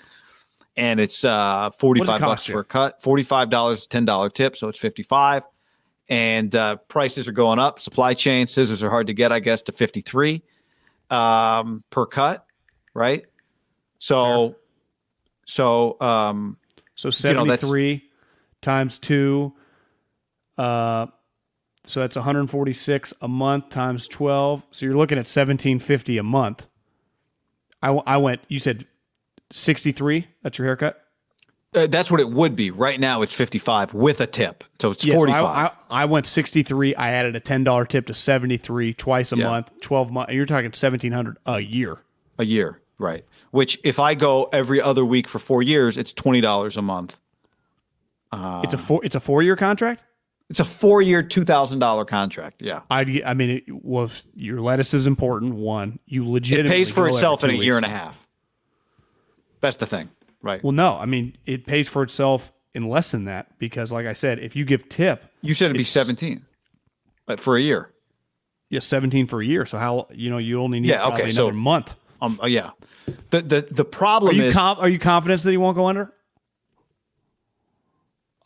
and 0.75 0.99
it's 0.99 1.23
uh 1.23 1.69
forty 1.69 2.03
five 2.03 2.19
bucks 2.19 2.47
you? 2.47 2.53
for 2.53 2.61
a 2.61 2.65
cut, 2.65 3.03
forty 3.03 3.21
five 3.21 3.51
dollars, 3.51 3.85
ten 3.85 4.05
dollar 4.05 4.31
tip, 4.31 4.57
so 4.57 4.67
it's 4.67 4.79
fifty 4.79 5.03
five, 5.03 5.43
and 6.09 6.53
uh, 6.55 6.77
prices 6.87 7.27
are 7.27 7.33
going 7.33 7.59
up. 7.59 7.79
Supply 7.79 8.15
chain 8.15 8.47
scissors 8.47 8.81
are 8.81 8.89
hard 8.89 9.07
to 9.07 9.13
get, 9.13 9.31
I 9.31 9.39
guess, 9.39 9.61
to 9.63 9.71
fifty 9.71 10.01
three 10.01 10.41
um, 11.11 11.83
per 11.91 12.07
cut, 12.07 12.43
right? 12.95 13.23
So, 13.99 14.55
so 15.45 15.97
um, 16.01 16.57
So 16.95 17.09
You 17.09 17.09
know, 17.09 17.11
seventy 17.11 17.57
three 17.57 18.03
times 18.61 18.97
two. 18.97 19.53
Uh, 20.57 21.05
so 21.87 22.01
that's 22.01 22.15
one 22.15 22.25
hundred 22.25 22.49
forty 22.49 22.73
six 22.73 23.13
a 23.21 23.27
month 23.27 23.69
times 23.69 24.07
twelve. 24.07 24.65
So 24.71 24.85
you're 24.85 24.95
looking 24.97 25.17
at 25.17 25.27
seventeen 25.27 25.79
fifty 25.79 26.17
a 26.17 26.23
month. 26.23 26.67
I, 27.81 27.89
I 27.89 28.17
went. 28.17 28.41
You 28.47 28.59
said 28.59 28.85
sixty 29.51 29.91
three. 29.91 30.27
That's 30.43 30.57
your 30.57 30.67
haircut. 30.67 31.03
Uh, 31.73 31.85
that's 31.85 32.09
what 32.09 32.19
it 32.21 32.29
would 32.29 32.55
be. 32.55 32.71
Right 32.71 32.97
now, 32.97 33.21
it's 33.21 33.33
55 33.33 33.93
with 33.93 34.21
a 34.21 34.25
tip. 34.25 34.63
So 34.79 34.89
it's 34.91 35.03
Yeah, 35.05 35.13
so 35.15 35.19
45. 35.19 35.43
I, 35.43 35.47
I, 35.65 35.71
I 36.03 36.05
went 36.05 36.25
63. 36.25 36.95
I 36.95 37.11
added 37.11 37.35
a 37.35 37.41
$10 37.41 37.87
tip 37.89 38.07
to 38.07 38.13
73 38.13 38.93
twice 38.93 39.33
a 39.33 39.37
Yeah. 39.37 39.49
month, 39.49 39.73
12 39.81 40.09
months. 40.09 40.31
You're 40.33 40.45
talking 40.45 40.67
1700 40.71 41.37
a 41.45 41.59
year. 41.59 41.97
a 42.39 42.45
year. 42.45 42.79
Right. 42.97 43.25
Which, 43.51 43.79
if 43.83 43.99
I 43.99 44.15
go 44.15 44.45
every 44.53 44.81
other 44.81 45.03
week 45.03 45.27
for 45.27 45.39
four 45.39 45.61
years, 45.61 45.97
it's 45.97 46.13
$20 46.13 46.77
a 46.77 46.81
month. 46.81 47.19
it's 48.33 48.73
a 48.73 48.77
four. 48.77 49.03
It's 49.03 49.15
a 49.15 49.19
four 49.19 49.43
year 49.43 49.57
contract. 49.57 50.05
It's 50.49 50.59
a 50.61 50.65
four 50.65 51.01
year, 51.01 51.21
$2,000 51.23 52.07
contract. 52.07 52.61
Yeah. 52.61 52.81
I. 52.89 53.21
I 53.25 53.33
mean, 53.33 53.49
it 53.49 53.69
was 53.69 54.25
your 54.33 54.61
lettuce 54.61 54.93
is 54.93 55.05
important. 55.05 55.55
One, 55.55 55.99
you 56.05 56.35
It 56.37 56.67
pays 56.67 56.89
for 56.89 57.07
itself 57.07 57.43
in 57.43 57.49
a 57.49 57.53
year 57.53 57.75
and 57.75 57.85
a 57.85 57.89
half. 57.89 58.27
That's 59.59 59.75
the 59.75 59.85
thing. 59.85 60.09
Right. 60.41 60.63
Well, 60.63 60.71
no, 60.71 60.95
I 60.95 61.05
mean 61.05 61.35
it 61.45 61.65
pays 61.65 61.89
for 61.89 62.03
itself 62.03 62.53
in 62.73 62.87
less 62.87 63.11
than 63.11 63.25
that 63.25 63.57
because, 63.57 63.91
like 63.91 64.05
I 64.05 64.13
said, 64.13 64.39
if 64.39 64.55
you 64.55 64.65
give 64.65 64.87
tip, 64.87 65.23
you 65.41 65.53
said 65.53 65.65
it'd 65.65 65.77
be 65.77 65.83
17 65.83 66.45
but 67.25 67.39
for 67.39 67.57
a 67.57 67.61
year. 67.61 67.91
you 68.69 68.79
17 68.79 69.27
for 69.27 69.41
a 69.41 69.45
year. 69.45 69.65
So 69.65 69.77
how 69.77 70.07
you 70.11 70.29
know 70.29 70.37
you 70.37 70.61
only 70.61 70.79
need 70.79 70.89
Yeah, 70.89 71.07
okay, 71.07 71.31
so- 71.31 71.51
month. 71.51 71.95
Um, 72.21 72.39
yeah. 72.45 72.71
The, 73.29 73.41
the, 73.41 73.67
the 73.69 73.81
Are 73.83 73.85
problem 73.85 74.35
you 74.37 74.43
is. 74.45 74.57
are 74.57 74.89
you 74.89 74.97
confident 74.97 75.41
that 75.43 75.51
he 75.51 75.57
won't 75.57 75.75
go 75.75 75.85
under? 75.85 76.11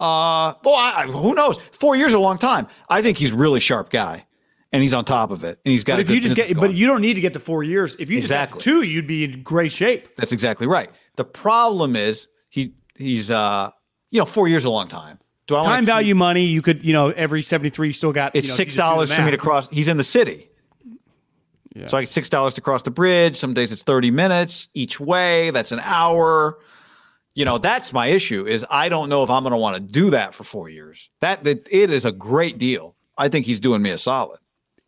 Uh, 0.01 0.55
well, 0.63 0.75
I, 0.75 1.05
who 1.09 1.35
knows? 1.35 1.57
Four 1.73 1.95
years 1.95 2.09
is 2.09 2.15
a 2.15 2.19
long 2.19 2.37
time. 2.39 2.67
I 2.89 3.01
think 3.01 3.17
he's 3.17 3.31
a 3.31 3.35
really 3.35 3.59
sharp 3.59 3.89
guy, 3.91 4.25
and 4.71 4.81
he's 4.81 4.93
on 4.95 5.05
top 5.05 5.29
of 5.31 5.43
it, 5.43 5.59
and 5.63 5.71
he's 5.71 5.83
got. 5.83 5.93
But 5.95 5.99
if 6.01 6.09
you 6.09 6.19
just 6.19 6.35
get, 6.35 6.47
business 6.47 6.59
but 6.59 6.73
you 6.73 6.87
don't 6.87 7.01
need 7.01 7.13
to 7.13 7.21
get 7.21 7.33
to 7.33 7.39
four 7.39 7.63
years. 7.63 7.95
If 7.99 8.09
you 8.09 8.17
just 8.19 8.31
Exactly. 8.31 8.59
to 8.59 8.63
two, 8.63 8.81
you'd 8.81 9.05
be 9.07 9.23
in 9.25 9.43
great 9.43 9.71
shape. 9.71 10.07
that's 10.17 10.31
exactly 10.31 10.65
right. 10.67 10.89
The 11.17 11.23
problem 11.25 11.95
is 11.95 12.27
he 12.49 12.73
he's 12.95 13.29
uh 13.29 13.69
you 14.09 14.19
know 14.19 14.25
four 14.25 14.47
years 14.47 14.63
is 14.63 14.65
a 14.65 14.69
long 14.71 14.87
time. 14.87 15.19
Do 15.47 15.55
I 15.57 15.63
Time 15.63 15.81
keep- 15.83 15.87
value 15.87 16.15
money, 16.15 16.45
you 16.45 16.61
could, 16.61 16.83
you 16.85 16.93
know, 16.93 17.09
every 17.09 17.41
73, 17.41 17.87
you 17.87 17.93
still 17.93 18.13
got. 18.13 18.35
It's 18.35 18.47
you 18.47 18.51
know, 18.53 18.55
six 18.55 18.73
you 18.73 18.77
just 18.77 18.77
do 18.77 18.81
the 18.81 18.95
dollars 18.95 19.11
for 19.13 19.21
me 19.23 19.31
to 19.31 19.37
cross. 19.37 19.69
He's 19.69 19.87
in 19.87 19.97
the 19.97 20.03
city. 20.03 20.49
So 21.85 21.97
I 21.97 22.01
get 22.01 22.09
six 22.09 22.27
dollars 22.29 22.53
to 22.55 22.61
cross 22.61 22.81
the 22.81 22.91
bridge. 22.91 23.37
Some 23.37 23.53
days 23.53 23.71
it's 23.71 23.83
thirty 23.83 24.11
minutes 24.11 24.67
each 24.73 24.99
way. 24.99 25.51
That's 25.51 25.71
an 25.71 25.79
hour. 25.81 26.57
You 27.33 27.45
know, 27.45 27.57
that's 27.57 27.93
my 27.93 28.07
issue. 28.07 28.45
Is 28.45 28.65
I 28.69 28.89
don't 28.89 29.09
know 29.09 29.23
if 29.23 29.29
I'm 29.29 29.43
going 29.43 29.51
to 29.51 29.57
want 29.57 29.75
to 29.75 29.79
do 29.81 30.09
that 30.09 30.33
for 30.35 30.43
four 30.43 30.69
years. 30.69 31.09
That 31.21 31.43
that 31.45 31.67
it 31.71 31.89
is 31.89 32.05
a 32.05 32.11
great 32.11 32.57
deal. 32.57 32.95
I 33.17 33.29
think 33.29 33.45
he's 33.45 33.59
doing 33.59 33.81
me 33.81 33.91
a 33.91 33.97
solid. 33.97 34.39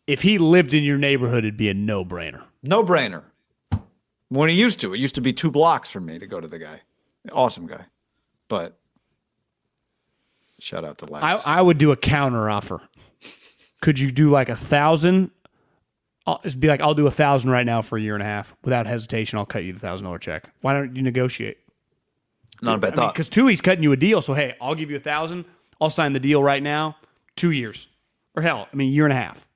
If 0.06 0.22
he 0.22 0.38
lived 0.38 0.74
in 0.74 0.84
your 0.84 0.98
neighborhood, 0.98 1.44
it'd 1.44 1.56
be 1.56 1.70
a 1.70 1.74
no 1.74 2.04
brainer. 2.04 2.42
No 2.62 2.84
brainer. 2.84 3.24
When 4.28 4.48
he 4.48 4.54
used 4.56 4.80
to, 4.80 4.92
it 4.92 4.98
used 4.98 5.14
to 5.14 5.20
be 5.20 5.32
two 5.32 5.50
blocks 5.50 5.90
for 5.90 6.00
me 6.00 6.18
to 6.18 6.26
go 6.26 6.40
to 6.40 6.48
the 6.48 6.58
guy. 6.58 6.80
Awesome 7.32 7.66
guy. 7.66 7.86
But 8.48 8.78
shout 10.58 10.84
out 10.84 10.98
to 10.98 11.06
I, 11.06 11.08
Lance. 11.08 11.42
I 11.46 11.62
would 11.62 11.78
do 11.78 11.92
a 11.92 11.96
counter 11.96 12.50
offer. 12.50 12.82
Could 13.80 13.98
you 13.98 14.10
do 14.10 14.30
like 14.30 14.48
a 14.48 14.56
thousand? 14.56 15.30
I'll 16.26 16.40
just 16.42 16.58
be 16.58 16.68
like, 16.68 16.80
I'll 16.80 16.94
do 16.94 17.06
a 17.06 17.10
thousand 17.10 17.50
right 17.50 17.66
now 17.66 17.82
for 17.82 17.98
a 17.98 18.00
year 18.00 18.14
and 18.14 18.22
a 18.22 18.26
half 18.26 18.54
without 18.64 18.86
hesitation. 18.86 19.38
I'll 19.38 19.46
cut 19.46 19.64
you 19.64 19.72
the 19.72 19.78
thousand 19.78 20.04
dollar 20.04 20.18
check. 20.18 20.50
Why 20.62 20.72
don't 20.72 20.96
you 20.96 21.02
negotiate? 21.02 21.58
Not 22.64 22.76
a 22.76 22.78
bad 22.78 22.92
I 22.94 22.96
thought. 22.96 23.14
because 23.14 23.28
two, 23.28 23.46
he's 23.46 23.60
cutting 23.60 23.82
you 23.82 23.92
a 23.92 23.96
deal. 23.96 24.20
So 24.20 24.34
hey, 24.34 24.56
I'll 24.60 24.74
give 24.74 24.90
you 24.90 24.96
a 24.96 25.00
thousand. 25.00 25.44
I'll 25.80 25.90
sign 25.90 26.12
the 26.12 26.20
deal 26.20 26.42
right 26.42 26.62
now. 26.62 26.96
Two 27.36 27.50
years, 27.50 27.88
or 28.36 28.42
hell, 28.42 28.68
I 28.72 28.76
mean, 28.76 28.92
year 28.92 29.04
and 29.04 29.12
a 29.12 29.16
half. 29.16 29.46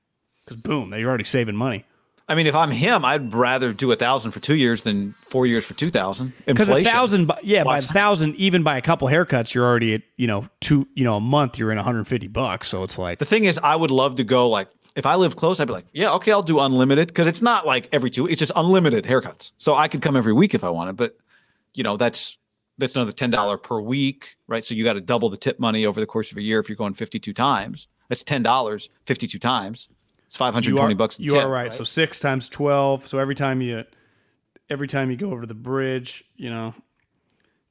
Because 0.43 0.57
boom, 0.61 0.93
you're 0.93 1.07
already 1.07 1.23
saving 1.23 1.55
money. 1.55 1.85
I 2.27 2.35
mean, 2.35 2.45
if 2.45 2.53
I'm 2.53 2.69
him, 2.69 3.03
I'd 3.03 3.33
rather 3.33 3.73
do 3.73 3.91
a 3.91 3.95
thousand 3.95 4.31
for 4.31 4.39
two 4.39 4.55
years 4.55 4.83
than 4.83 5.15
four 5.21 5.47
years 5.47 5.65
for 5.65 5.73
two 5.73 5.89
thousand. 5.89 6.33
Because 6.45 6.69
a 6.69 6.83
thousand, 6.83 7.31
yeah, 7.41 7.63
by 7.63 7.79
a 7.79 7.81
thousand, 7.81 8.35
even 8.35 8.61
by 8.61 8.77
a 8.77 8.81
couple 8.81 9.07
haircuts, 9.07 9.53
you're 9.55 9.65
already 9.65 9.95
at 9.95 10.01
you 10.17 10.27
know 10.27 10.47
two, 10.61 10.87
you 10.93 11.03
know, 11.03 11.15
a 11.15 11.21
month, 11.21 11.57
you're 11.57 11.71
in 11.71 11.77
150 11.77 12.27
bucks. 12.27 12.67
So 12.67 12.83
it's 12.83 12.99
like 12.99 13.17
The 13.17 13.25
thing 13.25 13.45
is, 13.45 13.57
I 13.63 13.75
would 13.75 13.89
love 13.91 14.17
to 14.17 14.23
go 14.23 14.47
like 14.47 14.67
if 14.95 15.05
I 15.05 15.15
live 15.15 15.35
close, 15.35 15.59
I'd 15.59 15.67
be 15.67 15.73
like, 15.73 15.85
yeah, 15.93 16.11
okay, 16.13 16.31
I'll 16.31 16.43
do 16.43 16.59
unlimited 16.59 17.07
because 17.07 17.25
it's 17.25 17.41
not 17.41 17.65
like 17.65 17.89
every 17.91 18.09
two. 18.09 18.27
It's 18.27 18.39
just 18.39 18.51
unlimited 18.55 19.05
haircuts. 19.05 19.51
So 19.57 19.73
I 19.73 19.87
could 19.87 20.01
come 20.01 20.15
every 20.15 20.33
week 20.33 20.53
if 20.53 20.63
I 20.63 20.69
wanted, 20.69 20.97
but 20.97 21.17
you 21.73 21.83
know 21.83 21.97
that's 21.97 22.37
that's 22.79 22.95
another 22.95 23.11
ten 23.11 23.29
dollar 23.29 23.57
per 23.57 23.79
week, 23.79 24.37
right? 24.47 24.65
So 24.65 24.73
you 24.73 24.83
got 24.83 24.93
to 24.93 25.01
double 25.01 25.29
the 25.29 25.37
tip 25.37 25.59
money 25.59 25.85
over 25.85 25.99
the 25.99 26.07
course 26.07 26.31
of 26.31 26.37
a 26.37 26.41
year 26.41 26.59
if 26.59 26.69
you're 26.69 26.75
going 26.75 26.93
fifty 26.93 27.19
two 27.19 27.33
times. 27.33 27.87
That's 28.07 28.23
ten 28.23 28.41
dollars, 28.41 28.89
fifty 29.05 29.27
two 29.27 29.39
times. 29.39 29.89
It's 30.27 30.37
five 30.37 30.53
hundred 30.53 30.75
you 30.75 30.95
bucks. 30.95 31.19
You 31.19 31.31
tip, 31.31 31.43
are 31.43 31.49
right. 31.49 31.73
So 31.73 31.83
six 31.83 32.19
times 32.19 32.49
12. 32.49 33.07
So 33.07 33.17
every 33.17 33.33
time 33.35 33.61
you, 33.61 33.83
every 34.69 34.87
time 34.87 35.09
you 35.09 35.17
go 35.17 35.31
over 35.31 35.45
the 35.47 35.55
bridge, 35.55 36.23
you 36.35 36.51
know, 36.51 36.75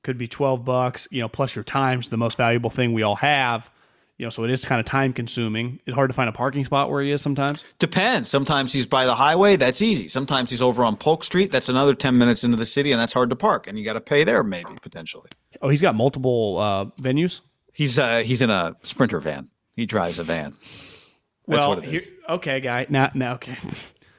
could 0.02 0.18
be 0.18 0.26
12 0.26 0.64
bucks. 0.64 1.06
You 1.12 1.20
know, 1.20 1.28
plus 1.28 1.54
your 1.54 1.62
time's 1.64 2.08
the 2.08 2.16
most 2.16 2.36
valuable 2.36 2.70
thing 2.70 2.92
we 2.92 3.02
all 3.02 3.16
have. 3.16 3.70
You 4.18 4.26
know, 4.26 4.30
so 4.30 4.42
it 4.42 4.50
is 4.50 4.64
kind 4.64 4.80
of 4.80 4.84
time 4.84 5.12
consuming. 5.12 5.78
It's 5.86 5.94
hard 5.94 6.10
to 6.10 6.14
find 6.14 6.28
a 6.28 6.32
parking 6.32 6.64
spot 6.64 6.90
where 6.90 7.00
he 7.00 7.12
is 7.12 7.22
sometimes. 7.22 7.62
Depends. 7.78 8.28
Sometimes 8.28 8.72
he's 8.72 8.84
by 8.84 9.04
the 9.06 9.14
highway. 9.14 9.54
That's 9.56 9.80
easy. 9.80 10.08
Sometimes 10.08 10.50
he's 10.50 10.60
over 10.60 10.82
on 10.84 10.96
Polk 10.96 11.22
Street. 11.22 11.52
That's 11.52 11.68
another 11.68 11.94
ten 11.94 12.18
minutes 12.18 12.42
into 12.42 12.56
the 12.56 12.66
city, 12.66 12.90
and 12.90 13.00
that's 13.00 13.12
hard 13.12 13.30
to 13.30 13.36
park. 13.36 13.68
And 13.68 13.78
you 13.78 13.84
got 13.84 13.92
to 13.92 14.00
pay 14.00 14.24
there, 14.24 14.42
maybe 14.42 14.70
potentially. 14.82 15.30
Oh, 15.62 15.68
he's 15.68 15.80
got 15.80 15.94
multiple 15.94 16.58
uh, 16.58 16.84
venues. 17.00 17.42
He's 17.72 17.96
uh 17.96 18.18
he's 18.24 18.42
in 18.42 18.50
a 18.50 18.74
sprinter 18.82 19.20
van. 19.20 19.50
He 19.76 19.86
drives 19.86 20.18
a 20.18 20.24
van. 20.24 20.50
That's 20.50 21.60
well, 21.60 21.68
what 21.70 21.78
it 21.78 21.84
here- 21.84 22.00
is. 22.00 22.12
okay, 22.28 22.58
guy. 22.58 22.86
Now, 22.88 23.12
now, 23.14 23.34
okay. 23.34 23.56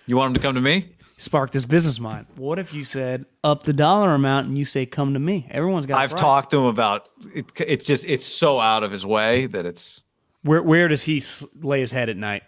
You 0.05 0.15
want 0.15 0.29
him 0.29 0.33
to 0.35 0.39
come 0.39 0.53
to 0.55 0.61
me? 0.61 0.95
Spark 1.19 1.51
this 1.51 1.65
business 1.65 1.99
mind. 1.99 2.25
What 2.35 2.59
if 2.59 2.73
you 2.73 2.83
said 2.83 3.25
up 3.43 3.63
the 3.63 3.73
dollar 3.73 4.13
amount 4.15 4.47
and 4.47 4.57
you 4.57 4.65
say 4.65 4.85
come 4.85 5.13
to 5.13 5.19
me? 5.19 5.47
Everyone's 5.51 5.85
got. 5.85 5.97
I've 5.99 6.15
talked 6.15 6.51
to 6.51 6.57
him 6.57 6.65
about 6.65 7.09
it. 7.35 7.51
It's 7.57 7.85
just 7.85 8.05
it's 8.05 8.25
so 8.25 8.59
out 8.59 8.83
of 8.83 8.91
his 8.91 9.05
way 9.05 9.45
that 9.47 9.65
it's 9.65 10.01
Where 10.43 10.63
where 10.63 10.87
does 10.87 11.03
he 11.03 11.21
lay 11.61 11.81
his 11.81 11.91
head 11.91 12.09
at 12.09 12.17
night? 12.17 12.43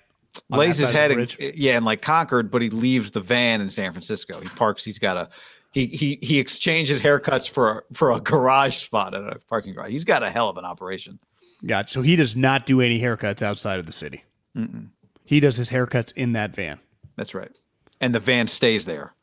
Lays 0.49 0.77
his 0.77 0.91
head 0.91 1.11
in, 1.11 1.27
yeah 1.39 1.75
and 1.75 1.83
like 1.83 2.01
Concord, 2.01 2.49
but 2.49 2.61
he 2.61 2.69
leaves 2.69 3.11
the 3.11 3.19
van 3.19 3.59
in 3.59 3.69
San 3.69 3.91
Francisco. 3.91 4.39
He 4.39 4.47
parks. 4.47 4.85
He's 4.85 4.97
got 4.99 5.17
a 5.17 5.29
he 5.71 5.87
he 5.87 6.19
he 6.21 6.39
exchanges 6.39 7.01
haircuts 7.01 7.49
for 7.49 7.69
a, 7.69 7.93
for 7.93 8.11
a 8.11 8.19
garage 8.21 8.77
spot 8.77 9.13
at 9.13 9.23
a 9.23 9.39
parking 9.49 9.73
garage. 9.73 9.91
He's 9.91 10.05
got 10.05 10.23
a 10.23 10.29
hell 10.29 10.47
of 10.47 10.55
an 10.55 10.63
operation. 10.63 11.19
Gotcha. 11.65 11.93
So 11.93 12.01
he 12.01 12.15
does 12.15 12.35
not 12.35 12.65
do 12.65 12.79
any 12.79 13.01
haircuts 13.01 13.41
outside 13.41 13.79
of 13.79 13.85
the 13.85 13.91
city. 13.91 14.23
He 15.25 15.39
does 15.41 15.57
his 15.57 15.69
haircuts 15.69 16.13
in 16.15 16.33
that 16.33 16.55
van. 16.55 16.79
That's 17.17 17.33
right. 17.35 17.51
And 18.01 18.13
the 18.13 18.19
van 18.19 18.47
stays 18.47 18.83
there. 18.85 19.13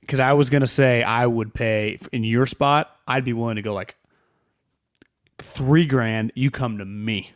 Because 0.00 0.20
I 0.20 0.32
was 0.32 0.48
gonna 0.48 0.66
say 0.66 1.02
I 1.02 1.26
would 1.26 1.52
pay 1.52 1.98
in 2.12 2.24
your 2.24 2.46
spot. 2.46 2.90
I'd 3.06 3.24
be 3.26 3.34
willing 3.34 3.56
to 3.56 3.62
go 3.62 3.74
like 3.74 3.96
three 5.38 5.84
grand. 5.84 6.32
You 6.34 6.50
come 6.50 6.78
to 6.78 6.84
me. 6.84 7.32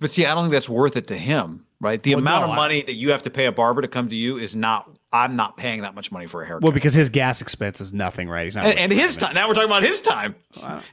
But 0.00 0.10
see, 0.10 0.26
I 0.26 0.34
don't 0.34 0.44
think 0.44 0.52
that's 0.52 0.68
worth 0.68 0.96
it 0.96 1.06
to 1.08 1.16
him, 1.16 1.66
right? 1.80 2.02
The 2.02 2.10
Well, 2.14 2.20
amount 2.20 2.42
no, 2.42 2.46
of 2.46 2.52
I- 2.52 2.56
money 2.56 2.82
that 2.82 2.94
you 2.94 3.10
have 3.12 3.22
to 3.22 3.30
pay 3.30 3.46
a 3.46 3.52
barber 3.52 3.82
to 3.82 3.88
come 3.88 4.08
to 4.08 4.16
you 4.16 4.38
is 4.38 4.54
not. 4.56 4.90
I'm 5.12 5.36
not 5.36 5.56
paying 5.56 5.82
that 5.82 5.94
much 5.94 6.10
money 6.12 6.26
for 6.26 6.42
a 6.42 6.46
haircut. 6.46 6.62
Well, 6.64 6.72
because 6.72 6.92
his 6.92 7.08
gas 7.08 7.40
expense 7.40 7.80
is 7.80 7.92
nothing, 7.92 8.28
right? 8.28 8.44
He's 8.44 8.56
not. 8.56 8.66
and, 8.66 8.78
and 8.78 8.92
his 8.92 9.16
time. 9.16 9.34
Now 9.34 9.48
we're 9.48 9.54
talking 9.54 9.70
about 9.70 9.82
his 9.84 10.02
time. 10.02 10.34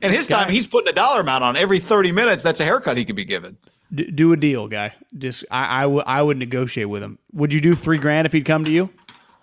And 0.02 0.14
his 0.14 0.28
time, 0.28 0.50
he's 0.50 0.68
putting 0.68 0.88
a 0.88 0.94
dollar 0.94 1.22
amount 1.22 1.44
on 1.44 1.58
every 1.58 1.80
30 1.80 2.12
minutes. 2.14 2.42
That's 2.44 2.60
a 2.60 2.64
haircut 2.64 2.96
he 2.96 3.06
could 3.06 3.16
be 3.18 3.26
given. 3.26 3.58
D- 3.94 4.10
do 4.12 4.32
a 4.32 4.38
deal, 4.38 4.68
guy. 4.68 4.94
Just 5.18 5.44
I, 5.52 5.80
I, 5.80 5.82
w- 5.82 6.04
I 6.06 6.22
would 6.22 6.38
negotiate 6.38 6.88
with 6.90 7.04
him. 7.04 7.18
Would 7.34 7.52
you 7.52 7.60
do 7.60 7.76
three 7.76 7.98
grand 7.98 8.26
if 8.28 8.32
he'd 8.34 8.46
come 8.46 8.64
to 8.64 8.72
you 8.72 8.90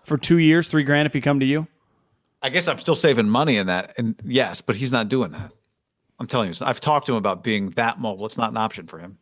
for 0.05 0.17
two 0.19 0.39
years? 0.39 0.69
Three 0.69 0.85
grand 0.85 1.07
if 1.07 1.13
he'd 1.13 1.23
come 1.23 1.41
to 1.41 1.47
you? 1.47 1.67
I 2.43 2.49
guess 2.49 2.69
I'm 2.69 2.79
still 2.79 2.95
saving 2.95 3.29
money 3.29 3.57
in 3.57 3.67
that. 3.67 3.95
And 3.99 4.15
yes, 4.25 4.61
but 4.61 4.77
he's 4.77 4.93
not 4.93 5.09
doing 5.09 5.31
that. 5.33 5.53
I'm 6.19 6.27
telling 6.27 6.49
you, 6.49 6.55
I've 6.63 6.81
talked 6.81 7.07
to 7.07 7.13
him 7.13 7.19
about 7.19 7.43
being 7.43 7.71
that 7.71 7.99
mobile. 8.01 8.27
It's 8.27 8.39
not 8.39 8.51
an 8.51 8.57
option 8.57 8.87
for 8.87 8.99
him. 8.99 9.19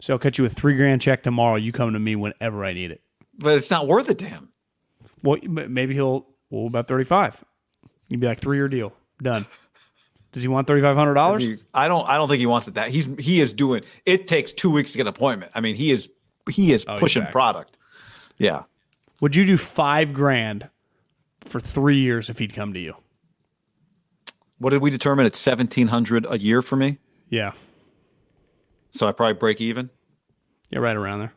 So 0.00 0.14
I'll 0.14 0.18
cut 0.18 0.36
you 0.38 0.44
a 0.44 0.48
three 0.48 0.76
grand 0.76 1.00
check 1.00 1.22
tomorrow. 1.22 1.56
You 1.56 1.72
come 1.72 1.92
to 1.92 1.98
me 1.98 2.16
whenever 2.16 2.64
I 2.64 2.72
need 2.72 2.90
it. 2.90 3.00
But 3.38 3.56
it's 3.56 3.70
not 3.70 3.86
worth 3.86 4.08
it 4.10 4.18
to 4.20 4.24
him. 4.24 4.50
Well, 5.22 5.38
maybe 5.42 5.94
he'll. 5.94 6.26
Well, 6.50 6.66
about 6.66 6.86
thirty 6.88 7.04
five. 7.04 7.42
You'd 8.08 8.20
be 8.20 8.26
like 8.26 8.38
three 8.38 8.56
year 8.58 8.68
deal 8.68 8.92
done. 9.22 9.46
Does 10.32 10.42
he 10.42 10.48
want 10.48 10.66
thirty 10.66 10.82
five 10.82 10.96
hundred 10.96 11.14
dollars? 11.14 11.44
I 11.72 11.88
don't. 11.88 12.06
I 12.08 12.16
don't 12.18 12.28
think 12.28 12.40
he 12.40 12.46
wants 12.46 12.68
it 12.68 12.74
that. 12.74 12.90
He's 12.90 13.06
he 13.18 13.40
is 13.40 13.52
doing. 13.52 13.82
It 14.04 14.26
takes 14.28 14.52
two 14.52 14.70
weeks 14.70 14.92
to 14.92 14.98
get 14.98 15.02
an 15.02 15.08
appointment. 15.08 15.52
I 15.54 15.60
mean, 15.60 15.76
he 15.76 15.90
is 15.92 16.10
he 16.50 16.72
is 16.72 16.84
Oh, 16.86 16.98
pushing 16.98 17.24
product. 17.26 17.78
Yeah. 18.38 18.64
Would 19.24 19.34
you 19.34 19.46
do 19.46 19.56
five 19.56 20.12
grand 20.12 20.68
for 21.46 21.58
three 21.58 21.96
years 21.96 22.28
if 22.28 22.38
he'd 22.38 22.52
come 22.52 22.74
to 22.74 22.78
you? 22.78 22.94
What 24.58 24.68
did 24.68 24.82
we 24.82 24.90
determine? 24.90 25.24
It's 25.24 25.38
seventeen 25.38 25.86
hundred 25.86 26.26
a 26.28 26.38
year 26.38 26.60
for 26.60 26.76
me. 26.76 26.98
Yeah, 27.30 27.52
So 28.90 29.08
I 29.08 29.12
probably 29.12 29.32
break 29.32 29.62
even. 29.62 29.88
yeah, 30.68 30.80
right 30.80 30.94
around 30.94 31.20
there. 31.20 31.32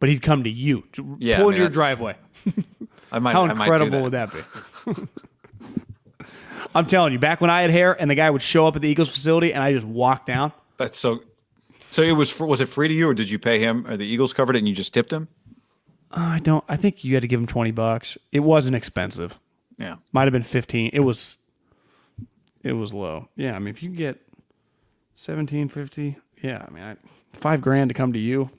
But 0.00 0.10
he'd 0.10 0.20
come 0.20 0.44
to 0.44 0.50
you, 0.50 0.84
to 0.92 1.16
Yeah, 1.18 1.38
pull 1.38 1.46
I 1.46 1.48
into 1.48 1.52
mean, 1.52 1.60
your 1.62 1.70
driveway. 1.70 2.16
I 3.10 3.20
might. 3.20 3.32
How 3.32 3.44
I 3.44 3.54
might 3.54 3.64
incredible 3.64 4.02
would 4.02 4.12
that 4.12 4.30
be? 4.30 4.92
I'm 6.74 6.84
telling 6.84 7.14
you, 7.14 7.18
back 7.18 7.40
when 7.40 7.48
I 7.48 7.62
had 7.62 7.70
hair 7.70 7.98
and 7.98 8.10
the 8.10 8.14
guy 8.14 8.28
would 8.28 8.42
show 8.42 8.66
up 8.66 8.76
at 8.76 8.82
the 8.82 8.88
Eagles 8.88 9.08
facility 9.08 9.54
and 9.54 9.62
I 9.62 9.72
just 9.72 9.86
walked 9.86 10.26
down. 10.26 10.52
That's 10.76 10.98
so. 10.98 11.20
So 11.90 12.02
it 12.02 12.12
was. 12.12 12.38
Was 12.38 12.60
it 12.60 12.66
free 12.66 12.88
to 12.88 12.92
you, 12.92 13.08
or 13.08 13.14
did 13.14 13.30
you 13.30 13.38
pay 13.38 13.60
him? 13.60 13.86
Or 13.86 13.96
the 13.96 14.04
Eagles 14.04 14.34
covered 14.34 14.56
it, 14.56 14.58
and 14.58 14.68
you 14.68 14.74
just 14.74 14.92
tipped 14.92 15.10
him? 15.10 15.28
I 16.10 16.38
don't. 16.40 16.64
I 16.68 16.76
think 16.76 17.04
you 17.04 17.14
had 17.14 17.22
to 17.22 17.28
give 17.28 17.40
him 17.40 17.46
twenty 17.46 17.70
bucks. 17.70 18.18
It 18.32 18.40
wasn't 18.40 18.76
expensive. 18.76 19.38
Yeah. 19.78 19.96
Might 20.12 20.24
have 20.24 20.32
been 20.32 20.42
fifteen. 20.42 20.90
It 20.92 21.00
was. 21.00 21.38
It 22.62 22.72
was 22.72 22.92
low. 22.92 23.28
Yeah, 23.36 23.56
I 23.56 23.58
mean, 23.58 23.68
if 23.68 23.82
you 23.82 23.90
get 23.90 24.20
seventeen 25.14 25.68
fifty, 25.68 26.16
yeah, 26.42 26.64
I 26.66 26.70
mean, 26.70 26.82
I, 26.82 26.96
five 27.32 27.60
grand 27.60 27.88
to 27.88 27.94
come 27.94 28.12
to 28.12 28.18
you. 28.18 28.50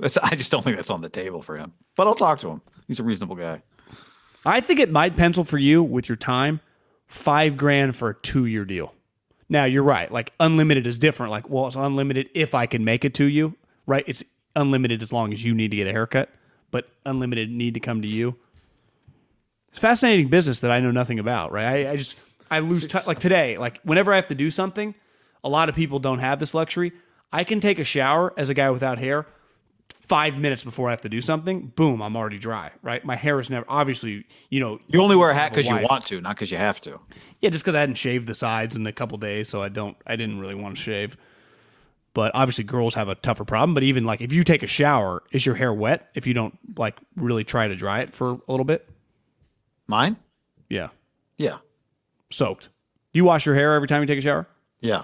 That's, 0.00 0.16
I 0.18 0.34
just 0.34 0.50
don't 0.50 0.62
think 0.62 0.76
that's 0.76 0.90
on 0.90 1.02
the 1.02 1.08
table 1.08 1.40
for 1.40 1.56
him. 1.56 1.72
But 1.94 2.08
I'll 2.08 2.16
talk 2.16 2.40
to 2.40 2.48
him. 2.48 2.62
He's 2.88 2.98
a 2.98 3.04
reasonable 3.04 3.36
guy. 3.36 3.62
I 4.44 4.60
think 4.60 4.80
it 4.80 4.90
might 4.90 5.16
pencil 5.16 5.44
for 5.44 5.58
you 5.58 5.82
with 5.82 6.08
your 6.08 6.16
time. 6.16 6.60
Five 7.06 7.56
grand 7.56 7.94
for 7.94 8.10
a 8.10 8.14
two 8.14 8.46
year 8.46 8.64
deal. 8.64 8.92
Now 9.48 9.64
you're 9.64 9.84
right. 9.84 10.10
Like 10.10 10.32
unlimited 10.40 10.86
is 10.86 10.98
different. 10.98 11.30
Like, 11.30 11.48
well, 11.48 11.66
it's 11.68 11.76
unlimited 11.76 12.28
if 12.34 12.54
I 12.54 12.66
can 12.66 12.84
make 12.84 13.04
it 13.04 13.14
to 13.14 13.24
you, 13.24 13.54
right? 13.86 14.04
It's 14.06 14.24
unlimited 14.56 15.00
as 15.02 15.12
long 15.12 15.32
as 15.32 15.44
you 15.44 15.54
need 15.54 15.70
to 15.70 15.76
get 15.76 15.86
a 15.86 15.92
haircut, 15.92 16.30
but 16.74 16.88
unlimited 17.06 17.48
need 17.52 17.74
to 17.74 17.78
come 17.78 18.02
to 18.02 18.08
you. 18.08 18.34
It's 19.68 19.78
fascinating 19.78 20.26
business 20.26 20.60
that 20.62 20.72
I 20.72 20.80
know 20.80 20.90
nothing 20.90 21.20
about, 21.20 21.52
right? 21.52 21.86
I, 21.86 21.90
I 21.92 21.96
just 21.96 22.18
I 22.50 22.58
lose 22.58 22.84
t- 22.88 22.98
like 23.06 23.20
today. 23.20 23.56
Like 23.58 23.78
whenever 23.84 24.12
I 24.12 24.16
have 24.16 24.26
to 24.26 24.34
do 24.34 24.50
something, 24.50 24.92
a 25.44 25.48
lot 25.48 25.68
of 25.68 25.76
people 25.76 26.00
don't 26.00 26.18
have 26.18 26.40
this 26.40 26.52
luxury. 26.52 26.90
I 27.32 27.44
can 27.44 27.60
take 27.60 27.78
a 27.78 27.84
shower 27.84 28.34
as 28.36 28.50
a 28.50 28.54
guy 28.54 28.70
without 28.70 28.98
hair 28.98 29.24
five 30.08 30.36
minutes 30.36 30.64
before 30.64 30.88
I 30.88 30.90
have 30.90 31.02
to 31.02 31.08
do 31.08 31.20
something. 31.20 31.68
Boom, 31.76 32.02
I'm 32.02 32.16
already 32.16 32.38
dry. 32.38 32.72
Right, 32.82 33.04
my 33.04 33.14
hair 33.14 33.38
is 33.38 33.50
never 33.50 33.64
obviously. 33.68 34.26
You 34.50 34.58
know, 34.58 34.80
You 34.88 35.00
only 35.00 35.14
wear 35.14 35.30
a 35.30 35.34
hat 35.34 35.52
because 35.52 35.68
you 35.68 35.76
want 35.76 36.06
to, 36.06 36.20
not 36.20 36.34
because 36.34 36.50
you 36.50 36.58
have 36.58 36.80
to. 36.80 36.98
yeah, 37.40 37.50
just 37.50 37.64
because 37.64 37.76
I 37.76 37.80
hadn't 37.80 37.98
shaved 37.98 38.26
the 38.26 38.34
sides 38.34 38.74
in 38.74 38.84
a 38.88 38.92
couple 38.92 39.16
days, 39.18 39.48
so 39.48 39.62
I 39.62 39.68
don't. 39.68 39.96
I 40.08 40.16
didn't 40.16 40.40
really 40.40 40.56
want 40.56 40.74
to 40.76 40.82
shave. 40.82 41.16
But 42.14 42.30
obviously, 42.34 42.64
girls 42.64 42.94
have 42.94 43.08
a 43.08 43.16
tougher 43.16 43.44
problem. 43.44 43.74
But 43.74 43.82
even 43.82 44.04
like 44.04 44.20
if 44.20 44.32
you 44.32 44.44
take 44.44 44.62
a 44.62 44.66
shower, 44.68 45.22
is 45.32 45.44
your 45.44 45.56
hair 45.56 45.72
wet 45.74 46.08
if 46.14 46.26
you 46.26 46.32
don't 46.34 46.56
like 46.78 46.96
really 47.16 47.42
try 47.44 47.66
to 47.68 47.74
dry 47.76 48.00
it 48.00 48.14
for 48.14 48.30
a 48.30 48.38
little 48.48 48.64
bit? 48.64 48.88
Mine? 49.88 50.16
Yeah, 50.70 50.88
Yeah. 51.36 51.58
soaked. 52.30 52.64
Do 52.64 53.18
you 53.18 53.24
wash 53.24 53.44
your 53.46 53.54
hair 53.54 53.74
every 53.74 53.86
time 53.88 54.00
you 54.00 54.06
take 54.06 54.18
a 54.18 54.22
shower? 54.22 54.46
Yeah. 54.80 55.02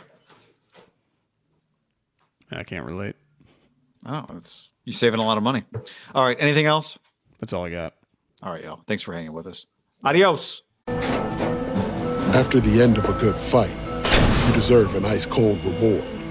I 2.50 2.64
can't 2.64 2.84
relate. 2.86 3.14
Oh, 4.06 4.24
it's 4.36 4.70
you 4.84 4.92
saving 4.92 5.20
a 5.20 5.24
lot 5.24 5.36
of 5.36 5.42
money. 5.44 5.62
All 6.14 6.24
right. 6.24 6.36
Anything 6.40 6.66
else? 6.66 6.98
That's 7.38 7.52
all 7.52 7.64
I 7.64 7.70
got. 7.70 7.94
All 8.42 8.50
right, 8.52 8.64
y'all. 8.64 8.80
Thanks 8.86 9.02
for 9.02 9.12
hanging 9.12 9.32
with 9.32 9.46
us. 9.46 9.66
Adios. 10.04 10.62
After 10.88 12.60
the 12.60 12.80
end 12.82 12.96
of 12.98 13.08
a 13.08 13.12
good 13.20 13.38
fight, 13.38 13.70
you 14.48 14.54
deserve 14.54 14.94
an 14.94 15.04
ice 15.04 15.26
cold 15.26 15.62
reward. 15.64 16.04